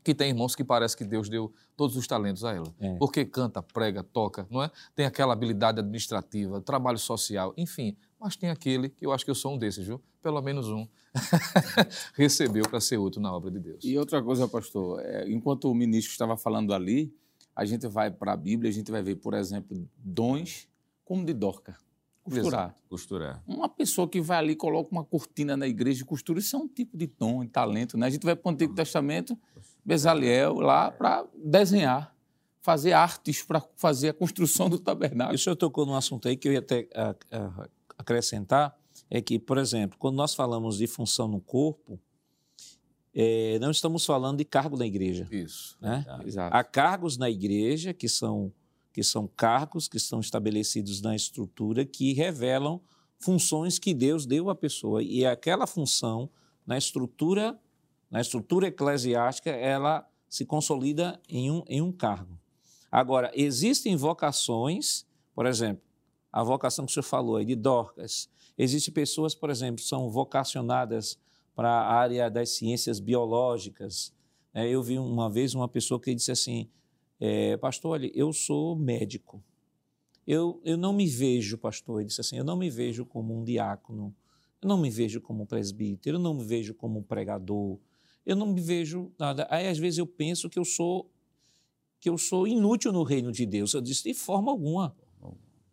que 0.07 0.15
tem 0.15 0.29
irmãos 0.29 0.55
que 0.55 0.63
parece 0.63 0.97
que 0.97 1.05
Deus 1.05 1.29
deu 1.29 1.53
todos 1.77 1.97
os 1.97 2.07
talentos 2.07 2.45
a 2.45 2.55
ela. 2.55 2.73
É. 2.79 2.95
Porque 2.95 3.25
canta, 3.25 3.61
prega, 3.61 4.05
toca, 4.05 4.47
não 4.49 4.63
é? 4.63 4.71
Tem 4.95 5.05
aquela 5.05 5.33
habilidade 5.33 5.81
administrativa, 5.81 6.61
trabalho 6.61 6.99
social, 6.99 7.53
enfim. 7.57 7.97
Mas 8.21 8.37
tem 8.37 8.51
aquele, 8.51 8.89
que 8.89 9.05
eu 9.05 9.13
acho 9.13 9.25
que 9.25 9.31
eu 9.33 9.35
sou 9.35 9.55
um 9.55 9.59
desses, 9.59 9.85
viu? 9.85 10.01
Pelo 10.23 10.41
menos 10.41 10.69
um, 10.69 10.87
recebeu 12.15 12.69
para 12.69 12.81
ser 12.81 12.99
útil 12.99 13.21
na 13.21 13.35
obra 13.35 13.51
de 13.51 13.59
Deus. 13.59 13.83
E 13.83 13.99
outra 13.99 14.23
coisa, 14.23 14.47
pastor, 14.47 15.01
é, 15.01 15.29
enquanto 15.29 15.69
o 15.69 15.75
ministro 15.75 16.13
estava 16.13 16.37
falando 16.37 16.73
ali, 16.73 17.13
a 17.55 17.65
gente 17.65 17.89
vai 17.89 18.09
para 18.09 18.33
a 18.33 18.37
Bíblia, 18.37 18.71
a 18.71 18.73
gente 18.73 18.93
vai 18.93 19.03
ver, 19.03 19.17
por 19.17 19.35
exemplo, 19.35 19.89
dons 19.97 20.69
como 21.05 21.25
de 21.25 21.33
Dorca. 21.33 21.77
Costurar. 22.31 22.75
Costurar. 22.89 23.43
Uma 23.47 23.69
pessoa 23.69 24.09
que 24.09 24.21
vai 24.21 24.39
ali, 24.39 24.57
coloca 24.57 24.91
uma 24.91 25.05
cortina 25.05 25.57
na 25.57 25.67
igreja 25.67 26.03
e 26.03 26.05
costura, 26.05 26.39
isso 26.39 26.57
é 26.57 26.59
um 26.59 26.69
tipo 26.69 26.97
de 26.97 27.07
dom, 27.07 27.45
de 27.45 27.51
talento. 27.51 27.97
Né? 27.97 28.07
A 28.07 28.11
gente 28.11 28.25
vai 28.25 28.35
para 28.35 28.51
o 28.51 28.53
Antigo 28.53 28.75
Testamento, 28.75 29.39
Bezaliel 29.85 30.55
lá 30.55 30.91
para 30.91 31.25
desenhar, 31.35 32.15
fazer 32.61 32.93
artes 32.93 33.43
para 33.43 33.63
fazer 33.77 34.09
a 34.09 34.15
construção 34.15 34.69
do 34.69 34.79
tabernáculo. 34.79 35.35
E 35.35 35.37
o 35.37 35.39
senhor 35.39 35.57
tocou 35.57 35.87
num 35.87 35.95
assunto 35.95 36.27
aí 36.29 36.37
que 36.37 36.49
eu 36.49 36.53
ia 36.53 36.59
até 36.59 36.89
acrescentar, 37.97 38.77
é 39.09 39.21
que, 39.21 39.39
por 39.39 39.59
exemplo, 39.59 39.97
quando 39.99 40.17
nós 40.17 40.35
falamos 40.35 40.79
de 40.79 40.87
função 40.87 41.29
no 41.29 41.41
corpo, 41.41 42.01
é, 43.15 43.59
não 43.61 43.71
estamos 43.71 44.05
falando 44.05 44.39
de 44.39 44.45
cargo 44.45 44.77
na 44.77 44.85
igreja. 44.85 45.27
Isso. 45.31 45.79
Né? 45.81 46.05
Exato. 46.25 46.55
Há 46.55 46.63
cargos 46.63 47.17
na 47.17 47.31
igreja 47.31 47.95
que 47.95 48.09
são 48.09 48.53
que 48.97 49.05
são 49.05 49.29
cargos 49.29 49.89
que 49.89 49.99
estão 49.99 50.21
estabelecidos 50.21 51.03
na 51.03 51.15
estrutura 51.15 51.85
que 51.85 52.15
revelam 52.15 52.81
funções 53.19 53.79
que 53.79 53.93
Deus 53.93 54.25
deu 54.25 54.49
à 54.49 54.55
pessoa 54.55 55.03
e 55.03 55.27
aquela 55.27 55.67
função 55.67 56.31
na 56.67 56.79
estrutura 56.79 57.61
na 58.11 58.23
estrutura 58.23 58.69
eclesiástica 58.69 59.51
ela 59.51 60.09
se 60.31 60.47
consolida 60.47 61.21
em 61.29 61.51
um, 61.51 61.63
em 61.69 61.83
um 61.83 61.93
cargo. 61.93 62.41
Agora 62.91 63.31
existem 63.35 63.97
vocações, 63.97 65.05
por 65.35 65.45
exemplo, 65.45 65.85
a 66.33 66.43
vocação 66.43 66.87
que 66.87 66.91
o 66.93 66.95
senhor 66.95 67.05
falou 67.05 67.37
aí 67.37 67.45
de 67.45 67.55
Dorcas. 67.55 68.31
Existem 68.57 68.95
pessoas, 68.95 69.35
por 69.35 69.51
exemplo, 69.51 69.85
são 69.85 70.09
vocacionadas 70.09 71.19
para 71.55 71.69
a 71.69 71.93
área 71.93 72.31
das 72.31 72.49
ciências 72.49 72.99
biológicas. 72.99 74.11
É, 74.55 74.67
eu 74.67 74.83
vi 74.83 74.99
uma 74.99 75.29
vez 75.29 75.55
uma 75.55 75.69
pessoa 75.69 76.01
que 76.01 76.15
disse 76.15 76.33
assim: 76.33 76.71
é, 77.19 77.57
pastor, 77.57 77.93
olha, 77.93 78.11
eu 78.15 78.33
sou 78.33 78.77
médico. 78.77 79.43
Eu, 80.27 80.61
eu 80.65 80.77
não 80.77 80.93
me 80.93 81.07
vejo, 81.07 81.57
pastor, 81.57 82.01
ele 82.01 82.09
disse 82.09 82.21
assim, 82.21 82.37
eu 82.37 82.45
não 82.45 82.57
me 82.57 82.69
vejo 82.69 83.07
como 83.07 83.39
um 83.39 83.45
diácono, 83.45 84.15
eu 84.61 84.69
não 84.69 84.79
me 84.79 84.91
vejo 84.91 85.21
como 85.21 85.45
um 85.45 85.47
presbítero, 85.47 86.17
eu 86.17 86.21
não 86.21 86.35
me 86.35 86.45
vejo 86.45 86.75
como 86.75 86.99
um 86.99 87.03
pregador, 87.03 87.79
eu 88.25 88.35
não 88.35 88.47
me 88.47 88.61
vejo 88.61 89.13
nada. 89.19 89.47
Aí, 89.51 89.69
às 89.69 89.79
vezes, 89.79 89.99
eu 89.99 90.07
penso 90.07 90.51
que 90.51 90.59
eu 90.59 90.65
sou 90.65 91.11
que 91.99 92.11
eu 92.11 92.19
sou 92.19 92.47
inútil 92.47 92.93
no 92.93 93.03
reino 93.03 93.33
de 93.33 93.47
Deus. 93.47 93.73
Eu 93.73 93.81
disse, 93.81 94.05
de 94.05 94.15
forma 94.15 94.51
alguma. 94.51 94.95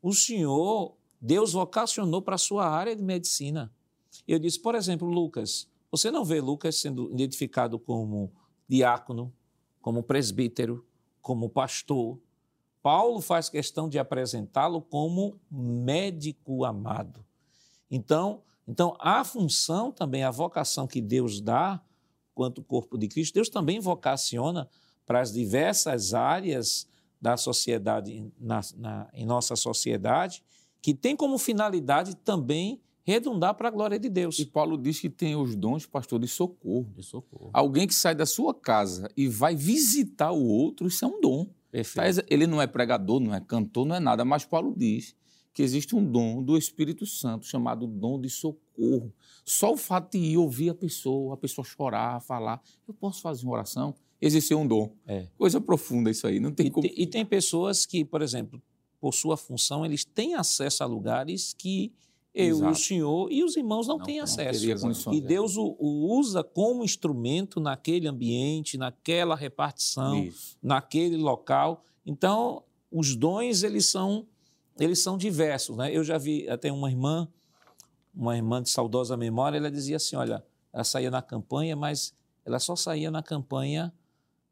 O 0.01 0.13
Senhor, 0.13 0.95
Deus 1.21 1.53
vocacionou 1.53 2.21
para 2.21 2.35
a 2.35 2.37
sua 2.37 2.65
área 2.65 2.95
de 2.95 3.03
medicina. 3.03 3.71
Eu 4.27 4.39
disse, 4.39 4.59
por 4.59 4.73
exemplo, 4.73 5.07
Lucas, 5.07 5.67
você 5.91 6.09
não 6.09 6.23
vê 6.23 6.41
Lucas 6.41 6.77
sendo 6.77 7.11
identificado 7.11 7.77
como 7.77 8.31
diácono, 8.67 9.33
como 9.81 10.01
presbítero, 10.01 10.85
como 11.23 11.49
pastor, 11.49 12.19
Paulo 12.83 13.21
faz 13.21 13.49
questão 13.49 13.87
de 13.87 13.97
apresentá-lo 13.97 14.81
como 14.81 15.39
médico 15.49 16.65
amado. 16.65 17.25
Então, 17.89 18.41
então 18.67 18.95
a 18.99 19.23
função 19.23 19.91
também, 19.91 20.23
a 20.23 20.29
vocação 20.29 20.85
que 20.85 21.01
Deus 21.01 21.39
dá 21.39 21.81
quanto 22.35 22.61
corpo 22.61 22.97
de 22.97 23.07
Cristo, 23.07 23.35
Deus 23.35 23.47
também 23.47 23.79
vocaciona 23.79 24.69
para 25.05 25.21
as 25.21 25.31
diversas 25.31 26.13
áreas 26.13 26.87
da 27.21 27.37
sociedade, 27.37 28.29
na, 28.37 28.59
na, 28.75 29.09
em 29.13 29.25
nossa 29.25 29.55
sociedade, 29.55 30.43
que 30.81 30.93
tem 30.93 31.15
como 31.15 31.37
finalidade 31.37 32.15
também 32.17 32.81
redundar 33.03 33.53
para 33.55 33.67
a 33.67 33.71
glória 33.71 33.99
de 33.99 34.09
Deus. 34.09 34.39
E 34.39 34.45
Paulo 34.45 34.77
diz 34.77 34.99
que 34.99 35.09
tem 35.09 35.35
os 35.35 35.55
dons, 35.55 35.85
pastor, 35.85 36.19
de 36.19 36.27
socorro. 36.27 36.89
De 36.95 37.03
socorro. 37.03 37.49
Alguém 37.53 37.85
que 37.87 37.93
sai 37.93 38.15
da 38.15 38.25
sua 38.25 38.53
casa 38.53 39.09
e 39.15 39.27
vai 39.27 39.55
visitar 39.55 40.31
o 40.31 40.43
outro, 40.43 40.87
isso 40.87 41.03
é 41.03 41.07
um 41.07 41.19
dom. 41.19 41.49
Perfeito. 41.71 42.23
Ele 42.29 42.47
não 42.47 42.61
é 42.61 42.67
pregador, 42.67 43.19
não 43.19 43.33
é 43.33 43.41
cantor, 43.41 43.85
não 43.85 43.95
é 43.95 43.99
nada, 43.99 44.23
mas 44.23 44.45
Paulo 44.45 44.73
diz 44.75 45.15
que 45.53 45.61
existe 45.61 45.95
um 45.95 46.03
dom 46.03 46.41
do 46.41 46.57
Espírito 46.57 47.05
Santo 47.05 47.45
chamado 47.45 47.85
dom 47.85 48.19
de 48.19 48.29
socorro. 48.29 49.13
Só 49.45 49.73
o 49.73 49.77
fato 49.77 50.11
de 50.13 50.17
ir 50.19 50.37
ouvir 50.37 50.69
a 50.69 50.73
pessoa, 50.73 51.33
a 51.35 51.37
pessoa 51.37 51.63
chorar, 51.65 52.19
falar, 52.21 52.59
eu 52.87 52.93
posso 52.93 53.21
fazer 53.21 53.45
uma 53.45 53.53
oração, 53.53 53.93
existe 54.19 54.55
um 54.55 54.65
dom. 54.65 54.95
É. 55.05 55.27
Coisa 55.37 55.59
profunda 55.61 56.09
isso 56.09 56.25
aí, 56.25 56.39
não 56.39 56.51
tem 56.51 56.67
E, 56.67 56.71
como. 56.71 56.87
te- 56.87 56.93
e 56.97 57.05
tem 57.05 57.23
pessoas 57.25 57.85
que, 57.85 58.03
por 58.03 58.21
exemplo, 58.23 58.59
por 58.99 59.13
sua 59.13 59.35
função, 59.37 59.85
eles 59.85 60.03
têm 60.05 60.33
acesso 60.33 60.81
a 60.83 60.87
lugares 60.87 61.53
que 61.53 61.91
eu 62.33 62.45
e 62.45 62.53
o 62.53 62.55
Exato. 62.55 62.79
senhor 62.79 63.31
e 63.31 63.43
os 63.43 63.55
irmãos 63.55 63.87
não, 63.87 63.97
Não 63.97 64.05
têm 64.05 64.17
não 64.17 64.23
acesso. 64.23 64.65
E 64.65 65.17
é. 65.19 65.21
Deus 65.21 65.55
o, 65.55 65.75
o 65.79 66.17
usa 66.17 66.43
como 66.43 66.83
instrumento 66.83 67.59
naquele 67.59 68.07
ambiente, 68.07 68.77
naquela 68.77 69.35
repartição, 69.35 70.23
Isso. 70.23 70.57
naquele 70.61 71.15
local. 71.15 71.83
Então, 72.05 72.63
os 72.91 73.15
dons, 73.15 73.61
eles 73.61 73.87
são, 73.87 74.27
eles 74.79 75.03
são 75.03 75.15
diversos. 75.15 75.77
Né? 75.77 75.95
Eu 75.95 76.03
já 76.03 76.17
vi 76.17 76.49
até 76.49 76.71
uma 76.71 76.89
irmã, 76.89 77.27
uma 78.13 78.35
irmã 78.35 78.63
de 78.63 78.69
saudosa 78.69 79.15
memória, 79.15 79.57
ela 79.57 79.69
dizia 79.69 79.97
assim, 79.97 80.15
olha, 80.15 80.43
ela 80.71 80.83
saía 80.83 81.11
na 81.11 81.21
campanha, 81.21 81.75
mas 81.75 82.15
ela 82.43 82.57
só 82.57 82.75
saía 82.75 83.11
na 83.11 83.21
campanha 83.21 83.93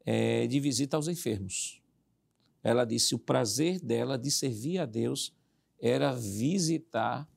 eh, 0.06 0.46
de 0.46 0.60
visita 0.60 0.96
aos 0.96 1.08
enfermos. 1.08 1.82
Ela 2.62 2.84
disse 2.84 3.12
o 3.12 3.18
prazer 3.18 3.80
dela 3.80 4.16
de 4.16 4.30
servir 4.30 4.78
a 4.78 4.86
Deus 4.86 5.34
era 5.80 6.12
visitar 6.12 7.28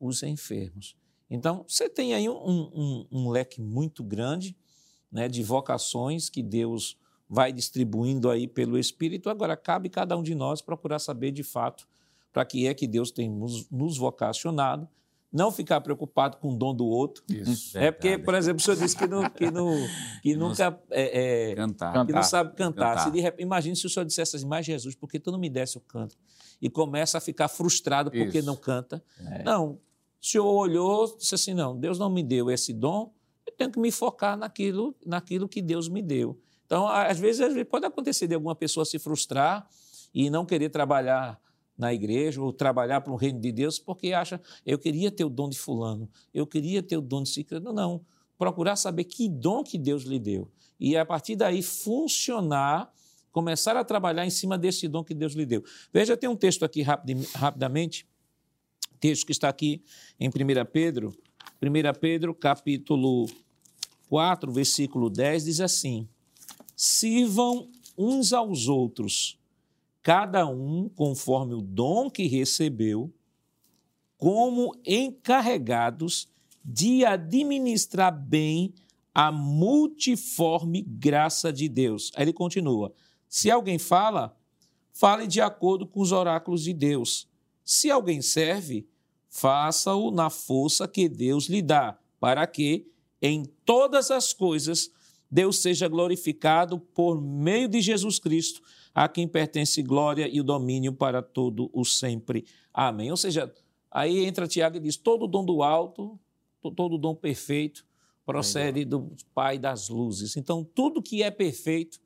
os 0.00 0.22
enfermos. 0.22 0.96
Então, 1.28 1.64
você 1.68 1.88
tem 1.88 2.14
aí 2.14 2.28
um, 2.28 2.32
um- 2.34 3.06
um 3.12 3.28
leque 3.30 3.60
muito 3.60 4.02
grande 4.02 4.56
né, 5.12 5.28
de 5.28 5.42
vocações 5.42 6.28
que 6.28 6.42
Deus 6.42 6.96
vai 7.28 7.52
distribuindo 7.52 8.28
aí 8.30 8.48
pelo 8.48 8.76
Espírito. 8.78 9.30
Agora, 9.30 9.56
cabe 9.56 9.88
cada 9.88 10.16
um 10.16 10.22
de 10.22 10.34
nós 10.34 10.60
procurar 10.60 10.98
saber 10.98 11.30
de 11.30 11.44
fato 11.44 11.86
para 12.32 12.44
que 12.44 12.66
é 12.66 12.74
que 12.74 12.86
Deus 12.86 13.10
tem 13.12 13.28
nos, 13.30 13.68
vocacionado, 13.96 14.88
não 15.32 15.52
ficar 15.52 15.80
preocupado 15.80 16.38
com 16.38 16.52
o 16.52 16.56
dom 16.56 16.74
do 16.74 16.84
outro. 16.86 17.22
Isso. 17.28 17.78
É 17.78 17.92
porque, 17.92 18.18
por 18.18 18.34
exemplo, 18.34 18.60
o 18.60 18.64
senhor 18.64 18.76
disse 18.76 18.96
que, 18.96 19.06
não, 19.06 19.30
que, 19.30 19.48
não, 19.50 19.70
que 20.22 20.34
nunca 20.34 20.80
é, 20.90 21.50
é, 21.50 21.54
Cantar. 21.54 22.04
que 22.06 22.12
não 22.12 22.22
sabe 22.24 22.56
cantar. 22.56 22.96
Cantar. 22.96 23.04
Se 23.04 23.10
de 23.12 23.42
imagine 23.42 23.76
se 23.76 23.86
o 23.86 23.90
senhor 23.90 24.04
dissesse 24.04 24.34
assim, 24.34 24.46
mas 24.46 24.66
Jesus, 24.66 24.96
por 24.96 25.08
que 25.08 25.20
tu 25.20 25.30
não 25.30 25.38
me 25.38 25.48
desse 25.48 25.76
o 25.78 25.80
canto? 25.80 26.16
E 26.60 26.68
começa 26.68 27.18
a 27.18 27.20
ficar 27.20 27.46
frustrado 27.46 28.10
porque 28.10 28.38
Isso. 28.38 28.46
não 28.46 28.56
canta. 28.56 29.02
É. 29.24 29.42
Não, 29.44 29.78
o 30.20 30.26
senhor 30.26 30.46
olhou 30.46 31.16
disse 31.16 31.34
assim, 31.34 31.54
não, 31.54 31.76
Deus 31.76 31.98
não 31.98 32.10
me 32.10 32.22
deu 32.22 32.50
esse 32.50 32.72
dom, 32.72 33.12
eu 33.46 33.52
tenho 33.56 33.70
que 33.70 33.80
me 33.80 33.90
focar 33.90 34.36
naquilo, 34.36 34.94
naquilo 35.04 35.48
que 35.48 35.62
Deus 35.62 35.88
me 35.88 36.02
deu. 36.02 36.38
Então, 36.66 36.86
às 36.86 37.18
vezes, 37.18 37.40
às 37.40 37.52
vezes 37.52 37.68
pode 37.68 37.86
acontecer 37.86 38.28
de 38.28 38.34
alguma 38.34 38.54
pessoa 38.54 38.84
se 38.84 38.98
frustrar 38.98 39.68
e 40.14 40.30
não 40.30 40.44
querer 40.44 40.68
trabalhar 40.68 41.40
na 41.76 41.94
igreja 41.94 42.42
ou 42.42 42.52
trabalhar 42.52 43.00
para 43.00 43.12
o 43.12 43.16
reino 43.16 43.40
de 43.40 43.50
Deus 43.50 43.78
porque 43.78 44.12
acha, 44.12 44.40
eu 44.66 44.78
queria 44.78 45.10
ter 45.10 45.24
o 45.24 45.30
dom 45.30 45.48
de 45.48 45.58
fulano, 45.58 46.08
eu 46.32 46.46
queria 46.46 46.82
ter 46.82 46.98
o 46.98 47.00
dom 47.00 47.22
de 47.22 47.30
ciclano. 47.30 47.72
Não. 47.72 48.04
Procurar 48.38 48.76
saber 48.76 49.04
que 49.04 49.28
dom 49.28 49.64
que 49.64 49.78
Deus 49.78 50.04
lhe 50.04 50.18
deu. 50.18 50.50
E 50.78 50.96
a 50.96 51.04
partir 51.04 51.36
daí 51.36 51.62
funcionar, 51.62 52.92
começar 53.32 53.76
a 53.76 53.84
trabalhar 53.84 54.26
em 54.26 54.30
cima 54.30 54.58
desse 54.58 54.88
dom 54.88 55.02
que 55.02 55.14
Deus 55.14 55.34
lhe 55.34 55.46
deu. 55.46 55.62
Veja, 55.92 56.16
tem 56.16 56.28
um 56.28 56.36
texto 56.36 56.64
aqui 56.64 56.82
rapidamente, 56.82 58.06
texto 59.00 59.26
que 59.26 59.32
está 59.32 59.48
aqui 59.48 59.82
em 60.18 60.28
1 60.28 60.32
Pedro, 60.70 61.16
1 61.62 61.98
Pedro 61.98 62.34
capítulo 62.34 63.26
4, 64.08 64.52
versículo 64.52 65.08
10, 65.08 65.44
diz 65.44 65.60
assim, 65.60 66.08
sirvam 66.76 67.70
uns 67.96 68.32
aos 68.32 68.68
outros, 68.68 69.38
cada 70.02 70.46
um 70.46 70.88
conforme 70.88 71.54
o 71.54 71.60
dom 71.60 72.10
que 72.10 72.26
recebeu, 72.26 73.12
como 74.16 74.74
encarregados 74.84 76.28
de 76.64 77.04
administrar 77.04 78.12
bem 78.12 78.74
a 79.14 79.32
multiforme 79.32 80.82
graça 80.82 81.52
de 81.52 81.68
Deus. 81.68 82.12
Aí 82.14 82.24
ele 82.24 82.32
continua: 82.32 82.92
se 83.28 83.50
alguém 83.50 83.78
fala, 83.78 84.36
fale 84.92 85.26
de 85.26 85.40
acordo 85.40 85.86
com 85.86 86.00
os 86.00 86.12
oráculos 86.12 86.64
de 86.64 86.72
Deus. 86.72 87.28
Se 87.64 87.90
alguém 87.90 88.20
serve, 88.20 88.88
faça-o 89.30 90.10
na 90.10 90.28
força 90.28 90.86
que 90.88 91.08
Deus 91.08 91.46
lhe 91.46 91.62
dá, 91.62 91.96
para 92.18 92.46
que, 92.46 92.86
em 93.22 93.44
todas 93.64 94.10
as 94.10 94.32
coisas, 94.32 94.90
Deus 95.30 95.62
seja 95.62 95.86
glorificado 95.86 96.78
por 96.78 97.20
meio 97.22 97.68
de 97.68 97.80
Jesus 97.80 98.18
Cristo, 98.18 98.60
a 98.92 99.08
quem 99.08 99.28
pertence 99.28 99.80
glória 99.82 100.28
e 100.28 100.40
o 100.40 100.44
domínio 100.44 100.92
para 100.92 101.22
todo 101.22 101.70
o 101.72 101.84
sempre. 101.84 102.44
Amém. 102.74 103.10
Ou 103.10 103.16
seja, 103.16 103.50
aí 103.88 104.24
entra 104.24 104.48
Tiago 104.48 104.76
e 104.76 104.80
diz: 104.80 104.96
todo 104.96 105.28
dom 105.28 105.44
do 105.44 105.62
alto, 105.62 106.18
to- 106.60 106.72
todo 106.72 106.98
dom 106.98 107.14
perfeito 107.14 107.86
procede 108.26 108.84
do 108.84 109.12
Pai 109.32 109.58
das 109.58 109.88
luzes. 109.88 110.36
Então, 110.36 110.64
tudo 110.64 111.00
que 111.00 111.22
é 111.22 111.30
perfeito 111.30 112.00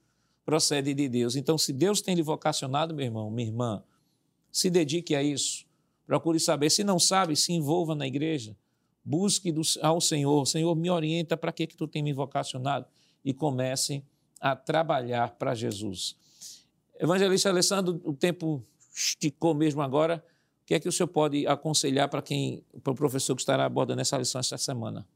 procede 0.44 0.92
de 0.92 1.08
Deus. 1.08 1.36
Então, 1.36 1.56
se 1.56 1.72
Deus 1.72 2.02
tem 2.02 2.14
lhe 2.14 2.22
vocacionado, 2.22 2.94
meu 2.94 3.06
irmão, 3.06 3.30
minha 3.30 3.48
irmã, 3.48 3.82
se 4.52 4.68
dedique 4.68 5.14
a 5.14 5.22
isso. 5.22 5.64
Procure 6.06 6.38
saber. 6.38 6.70
Se 6.70 6.84
não 6.84 6.98
sabe, 6.98 7.34
se 7.36 7.52
envolva 7.52 7.94
na 7.94 8.06
igreja. 8.06 8.56
Busque 9.04 9.52
do- 9.52 9.62
ao 9.82 10.00
Senhor. 10.00 10.46
Senhor, 10.46 10.74
me 10.74 10.90
orienta 10.90 11.36
para 11.36 11.52
que, 11.52 11.66
que 11.66 11.76
tu 11.76 11.86
tem 11.86 12.02
me 12.02 12.12
vocacionado. 12.12 12.86
E 13.24 13.32
comece 13.32 14.02
a 14.40 14.54
trabalhar 14.54 15.32
para 15.36 15.54
Jesus. 15.54 16.16
Evangelista 16.98 17.48
Alessandro, 17.48 18.00
o 18.04 18.12
tempo 18.14 18.62
esticou 18.94 19.54
mesmo 19.54 19.82
agora. 19.82 20.24
O 20.62 20.66
que 20.66 20.74
é 20.74 20.80
que 20.80 20.88
o 20.88 20.92
senhor 20.92 21.08
pode 21.08 21.46
aconselhar 21.46 22.08
para 22.08 22.22
quem, 22.22 22.62
para 22.82 22.92
o 22.92 22.94
professor 22.96 23.34
que 23.34 23.42
estará 23.42 23.64
abordando 23.64 24.00
essa 24.00 24.16
lição 24.16 24.40
esta 24.40 24.56
semana? 24.56 25.06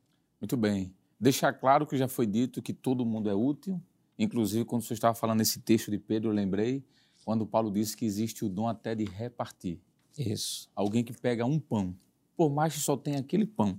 Muito 0.41 0.57
bem. 0.57 0.93
Deixar 1.19 1.53
claro 1.53 1.87
que 1.87 1.97
já 1.97 2.07
foi 2.09 2.27
dito 2.27 2.61
que 2.63 2.73
todo 2.73 3.05
mundo 3.05 3.31
é 3.31 3.35
útil. 3.35 3.81
Inclusive, 4.19 4.65
quando 4.65 4.83
você 4.83 4.95
estava 4.95 5.15
falando 5.15 5.41
esse 5.41 5.61
texto 5.61 5.91
de 5.91 5.99
Pedro, 5.99 6.31
eu 6.31 6.35
lembrei 6.35 6.85
quando 7.25 7.47
Paulo 7.47 7.71
disse 7.71 7.97
que 7.97 8.05
existe 8.05 8.45
o 8.45 8.49
dom 8.49 8.69
até 8.69 8.95
de 8.95 9.05
repartir. 9.05 9.81
Isso. 10.19 10.69
Alguém 10.75 11.05
que 11.05 11.13
pega 11.13 11.47
um 11.47 11.61
pão, 11.61 11.97
por 12.37 12.51
mais 12.51 12.75
que 12.75 12.81
só 12.81 12.97
tenha 12.97 13.21
aquele 13.21 13.47
pão, 13.47 13.79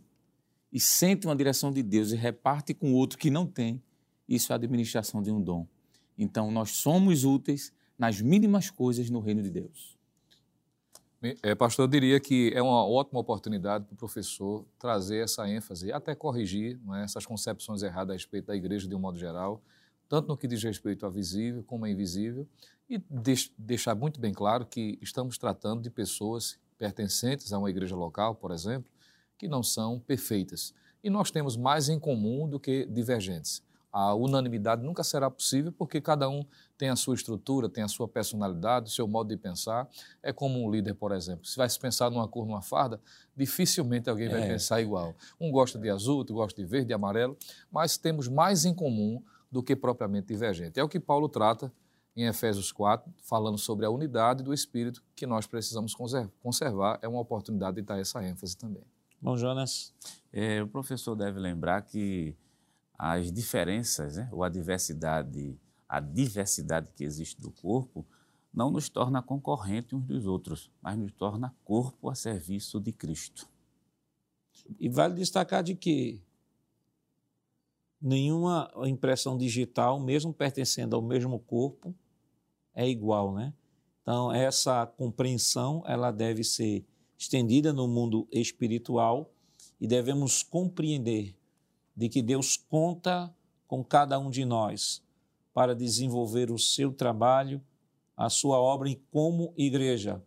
e 0.71 0.79
sente 0.79 1.27
uma 1.27 1.35
direção 1.35 1.71
de 1.71 1.83
Deus 1.83 2.11
e 2.11 2.15
reparte 2.15 2.73
com 2.73 2.93
outro 2.93 3.17
que 3.17 3.29
não 3.29 3.45
tem, 3.45 3.81
isso 4.27 4.51
é 4.51 4.53
a 4.53 4.55
administração 4.55 5.21
de 5.21 5.31
um 5.31 5.41
dom. 5.41 5.67
Então, 6.17 6.49
nós 6.51 6.71
somos 6.71 7.25
úteis 7.25 7.73
nas 7.97 8.21
mínimas 8.21 8.69
coisas 8.69 9.09
no 9.09 9.19
reino 9.19 9.41
de 9.41 9.49
Deus. 9.49 9.97
É, 11.43 11.53
pastor, 11.53 11.83
eu 11.83 11.87
diria 11.89 12.17
que 12.19 12.51
é 12.55 12.61
uma 12.61 12.85
ótima 12.85 13.19
oportunidade 13.19 13.83
para 13.83 13.93
o 13.93 13.97
professor 13.97 14.65
trazer 14.77 15.17
essa 15.17 15.49
ênfase 15.49 15.87
e 15.87 15.91
até 15.91 16.15
corrigir 16.15 16.79
não 16.85 16.95
é, 16.95 17.03
essas 17.03 17.25
concepções 17.25 17.83
erradas 17.83 18.11
a 18.11 18.13
respeito 18.13 18.45
da 18.45 18.55
igreja 18.55 18.87
de 18.87 18.95
um 18.95 18.99
modo 18.99 19.19
geral, 19.19 19.61
tanto 20.09 20.27
no 20.27 20.35
que 20.35 20.47
diz 20.47 20.61
respeito 20.63 21.05
ao 21.05 21.11
visível 21.11 21.63
como 21.63 21.85
ao 21.85 21.91
invisível, 21.91 22.47
e 22.89 22.97
deix- 23.09 23.51
deixar 23.57 23.93
muito 23.95 24.19
bem 24.19 24.33
claro 24.33 24.65
que 24.65 24.97
estamos 25.01 25.37
tratando 25.37 25.81
de 25.83 25.89
pessoas 25.91 26.57
pertencentes 26.77 27.53
a 27.53 27.59
uma 27.59 27.69
igreja 27.69 27.95
local, 27.95 28.33
por 28.35 28.51
exemplo, 28.51 28.91
que 29.37 29.47
não 29.47 29.61
são 29.61 29.99
perfeitas. 29.99 30.73
E 31.03 31.09
nós 31.09 31.29
temos 31.29 31.55
mais 31.55 31.87
em 31.87 31.99
comum 31.99 32.49
do 32.49 32.59
que 32.59 32.85
divergentes. 32.87 33.61
A 33.91 34.13
unanimidade 34.13 34.83
nunca 34.83 35.03
será 35.03 35.31
possível 35.31 35.71
porque 35.71 35.99
cada 35.99 36.29
um 36.29 36.45
tem 36.77 36.89
a 36.89 36.95
sua 36.95 37.15
estrutura, 37.15 37.67
tem 37.67 37.83
a 37.83 37.87
sua 37.87 38.07
personalidade, 38.07 38.87
o 38.87 38.91
seu 38.93 39.07
modo 39.07 39.29
de 39.29 39.37
pensar. 39.37 39.89
É 40.21 40.31
como 40.31 40.63
um 40.63 40.69
líder, 40.69 40.93
por 40.93 41.11
exemplo. 41.11 41.45
Se 41.45 41.57
vai 41.57 41.67
se 41.69 41.79
pensar 41.79 42.11
numa 42.11 42.27
cor, 42.27 42.45
numa 42.45 42.61
farda, 42.61 42.99
dificilmente 43.35 44.09
alguém 44.09 44.29
vai 44.29 44.43
É. 44.43 44.47
pensar 44.47 44.79
igual. 44.81 45.15
Um 45.39 45.51
gosta 45.51 45.79
de 45.79 45.89
azul, 45.89 46.17
outro 46.17 46.35
gosta 46.35 46.61
de 46.61 46.67
verde, 46.67 46.87
de 46.87 46.93
amarelo, 46.93 47.35
mas 47.71 47.97
temos 47.97 48.27
mais 48.27 48.63
em 48.65 48.73
comum 48.75 49.23
do 49.51 49.63
que 49.63 49.75
propriamente 49.75 50.27
divergente. 50.27 50.79
É 50.79 50.83
o 50.83 50.89
que 50.89 50.99
Paulo 50.99 51.27
trata 51.27 51.71
em 52.15 52.25
Efésios 52.25 52.71
4, 52.71 53.11
falando 53.23 53.57
sobre 53.57 53.85
a 53.85 53.89
unidade 53.89 54.43
do 54.43 54.53
Espírito 54.53 55.03
que 55.15 55.25
nós 55.25 55.47
precisamos 55.47 55.93
conser- 55.95 56.29
conservar. 56.41 56.99
É 57.01 57.07
uma 57.07 57.19
oportunidade 57.19 57.77
de 57.77 57.81
dar 57.81 57.99
essa 57.99 58.23
ênfase 58.23 58.57
também. 58.57 58.83
Bom, 59.21 59.37
Jonas. 59.37 59.93
É, 60.31 60.61
o 60.61 60.67
professor 60.67 61.15
deve 61.15 61.39
lembrar 61.39 61.81
que 61.81 62.35
as 62.97 63.31
diferenças, 63.31 64.17
né, 64.17 64.29
ou 64.31 64.43
a 64.43 64.49
diversidade, 64.49 65.57
a 65.87 65.99
diversidade 65.99 66.87
que 66.95 67.03
existe 67.03 67.39
do 67.41 67.51
corpo, 67.51 68.05
não 68.53 68.69
nos 68.71 68.89
torna 68.89 69.21
concorrente 69.21 69.95
uns 69.95 70.05
dos 70.05 70.25
outros, 70.25 70.69
mas 70.81 70.97
nos 70.97 71.11
torna 71.13 71.55
corpo 71.63 72.09
a 72.09 72.15
serviço 72.15 72.79
de 72.79 72.91
Cristo. 72.91 73.47
E 74.79 74.89
vale 74.89 75.13
destacar 75.15 75.63
de 75.63 75.75
que 75.75 76.21
nenhuma 78.01 78.71
impressão 78.85 79.37
digital, 79.37 79.99
mesmo 79.99 80.33
pertencendo 80.33 80.95
ao 80.95 81.01
mesmo 81.01 81.39
corpo, 81.39 81.93
é 82.73 82.87
igual, 82.87 83.33
né? 83.33 83.53
Então, 84.01 84.31
essa 84.31 84.85
compreensão, 84.85 85.83
ela 85.85 86.11
deve 86.11 86.43
ser 86.43 86.85
estendida 87.17 87.73
no 87.73 87.87
mundo 87.87 88.27
espiritual 88.31 89.29
e 89.79 89.87
devemos 89.87 90.41
compreender 90.41 91.35
de 91.95 92.07
que 92.07 92.21
Deus 92.21 92.55
conta 92.55 93.33
com 93.67 93.83
cada 93.83 94.17
um 94.17 94.29
de 94.29 94.45
nós 94.45 95.03
para 95.53 95.75
desenvolver 95.75 96.49
o 96.49 96.57
seu 96.57 96.93
trabalho, 96.93 97.61
a 98.15 98.29
sua 98.29 98.59
obra 98.59 98.89
e 98.89 98.95
como 99.11 99.53
igreja 99.57 100.23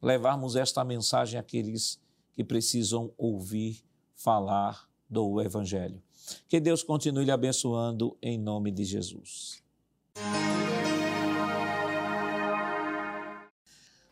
levarmos 0.00 0.56
esta 0.56 0.84
mensagem 0.84 1.38
àqueles 1.38 2.00
que 2.34 2.42
precisam 2.42 3.12
ouvir 3.16 3.84
falar 4.14 4.88
do 5.08 5.40
evangelho. 5.40 6.02
Que 6.48 6.60
Deus 6.60 6.82
continue 6.82 7.24
lhe 7.24 7.30
abençoando 7.30 8.16
em 8.22 8.38
nome 8.38 8.70
de 8.70 8.84
Jesus. 8.84 9.62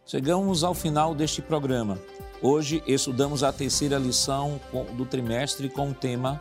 Chegamos 0.06 0.64
ao 0.64 0.74
final 0.74 1.14
deste 1.14 1.40
programa. 1.40 1.96
Hoje 2.42 2.82
estudamos 2.86 3.44
a 3.44 3.52
terceira 3.52 3.96
lição 3.96 4.60
do 4.96 5.06
trimestre 5.06 5.68
com 5.68 5.90
o 5.90 5.94
tema 5.94 6.40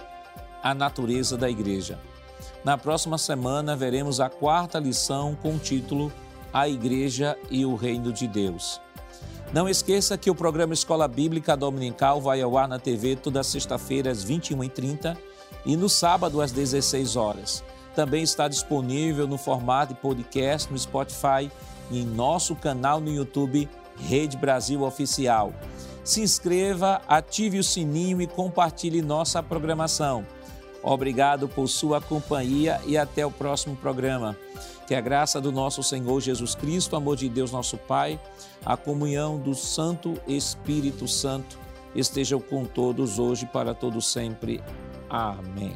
A 0.63 0.73
Natureza 0.73 1.37
da 1.37 1.49
Igreja. 1.49 1.99
Na 2.63 2.77
próxima 2.77 3.17
semana 3.17 3.75
veremos 3.75 4.19
a 4.19 4.29
quarta 4.29 4.79
lição 4.79 5.35
com 5.35 5.55
o 5.55 5.59
título 5.59 6.11
A 6.51 6.67
Igreja 6.67 7.37
e 7.51 7.65
o 7.65 7.75
Reino 7.75 8.11
de 8.11 8.27
Deus. 8.27 8.81
Não 9.53 9.69
esqueça 9.69 10.17
que 10.17 10.31
o 10.31 10.35
programa 10.35 10.73
Escola 10.73 11.07
Bíblica 11.07 11.55
Dominical 11.55 12.19
vai 12.21 12.41
ao 12.41 12.57
ar 12.57 12.67
na 12.67 12.79
TV 12.79 13.15
toda 13.15 13.43
sexta-feira 13.43 14.09
às 14.09 14.25
21h30 14.25 15.17
e 15.65 15.75
no 15.75 15.89
sábado 15.89 16.41
às 16.41 16.51
16 16.51 17.15
horas. 17.15 17.63
Também 17.95 18.23
está 18.23 18.47
disponível 18.47 19.27
no 19.27 19.37
formato 19.37 19.93
de 19.93 19.99
podcast 19.99 20.71
no 20.71 20.77
Spotify 20.77 21.51
e 21.91 21.99
em 21.99 22.05
nosso 22.05 22.55
canal 22.55 22.99
no 22.99 23.11
YouTube 23.11 23.67
Rede 23.97 24.37
Brasil 24.37 24.83
Oficial. 24.83 25.53
Se 26.03 26.21
inscreva, 26.21 27.01
ative 27.07 27.59
o 27.59 27.63
sininho 27.63 28.21
e 28.21 28.27
compartilhe 28.27 29.01
nossa 29.01 29.43
programação. 29.43 30.25
Obrigado 30.81 31.47
por 31.47 31.67
sua 31.67 31.99
companhia 31.99 32.79
e 32.85 32.97
até 32.97 33.25
o 33.25 33.31
próximo 33.31 33.75
programa. 33.75 34.35
Que 34.87 34.95
a 34.95 35.01
graça 35.01 35.39
do 35.39 35.51
nosso 35.51 35.83
Senhor 35.83 36.19
Jesus 36.19 36.55
Cristo, 36.55 36.93
o 36.93 36.95
amor 36.95 37.15
de 37.15 37.29
Deus, 37.29 37.51
nosso 37.51 37.77
Pai, 37.77 38.19
a 38.65 38.75
comunhão 38.75 39.37
do 39.37 39.53
Santo 39.53 40.19
Espírito 40.27 41.07
Santo 41.07 41.59
estejam 41.93 42.39
com 42.39 42.65
todos 42.65 43.19
hoje 43.19 43.45
para 43.45 43.73
todo 43.73 44.01
sempre. 44.01 44.63
Amém. 45.09 45.75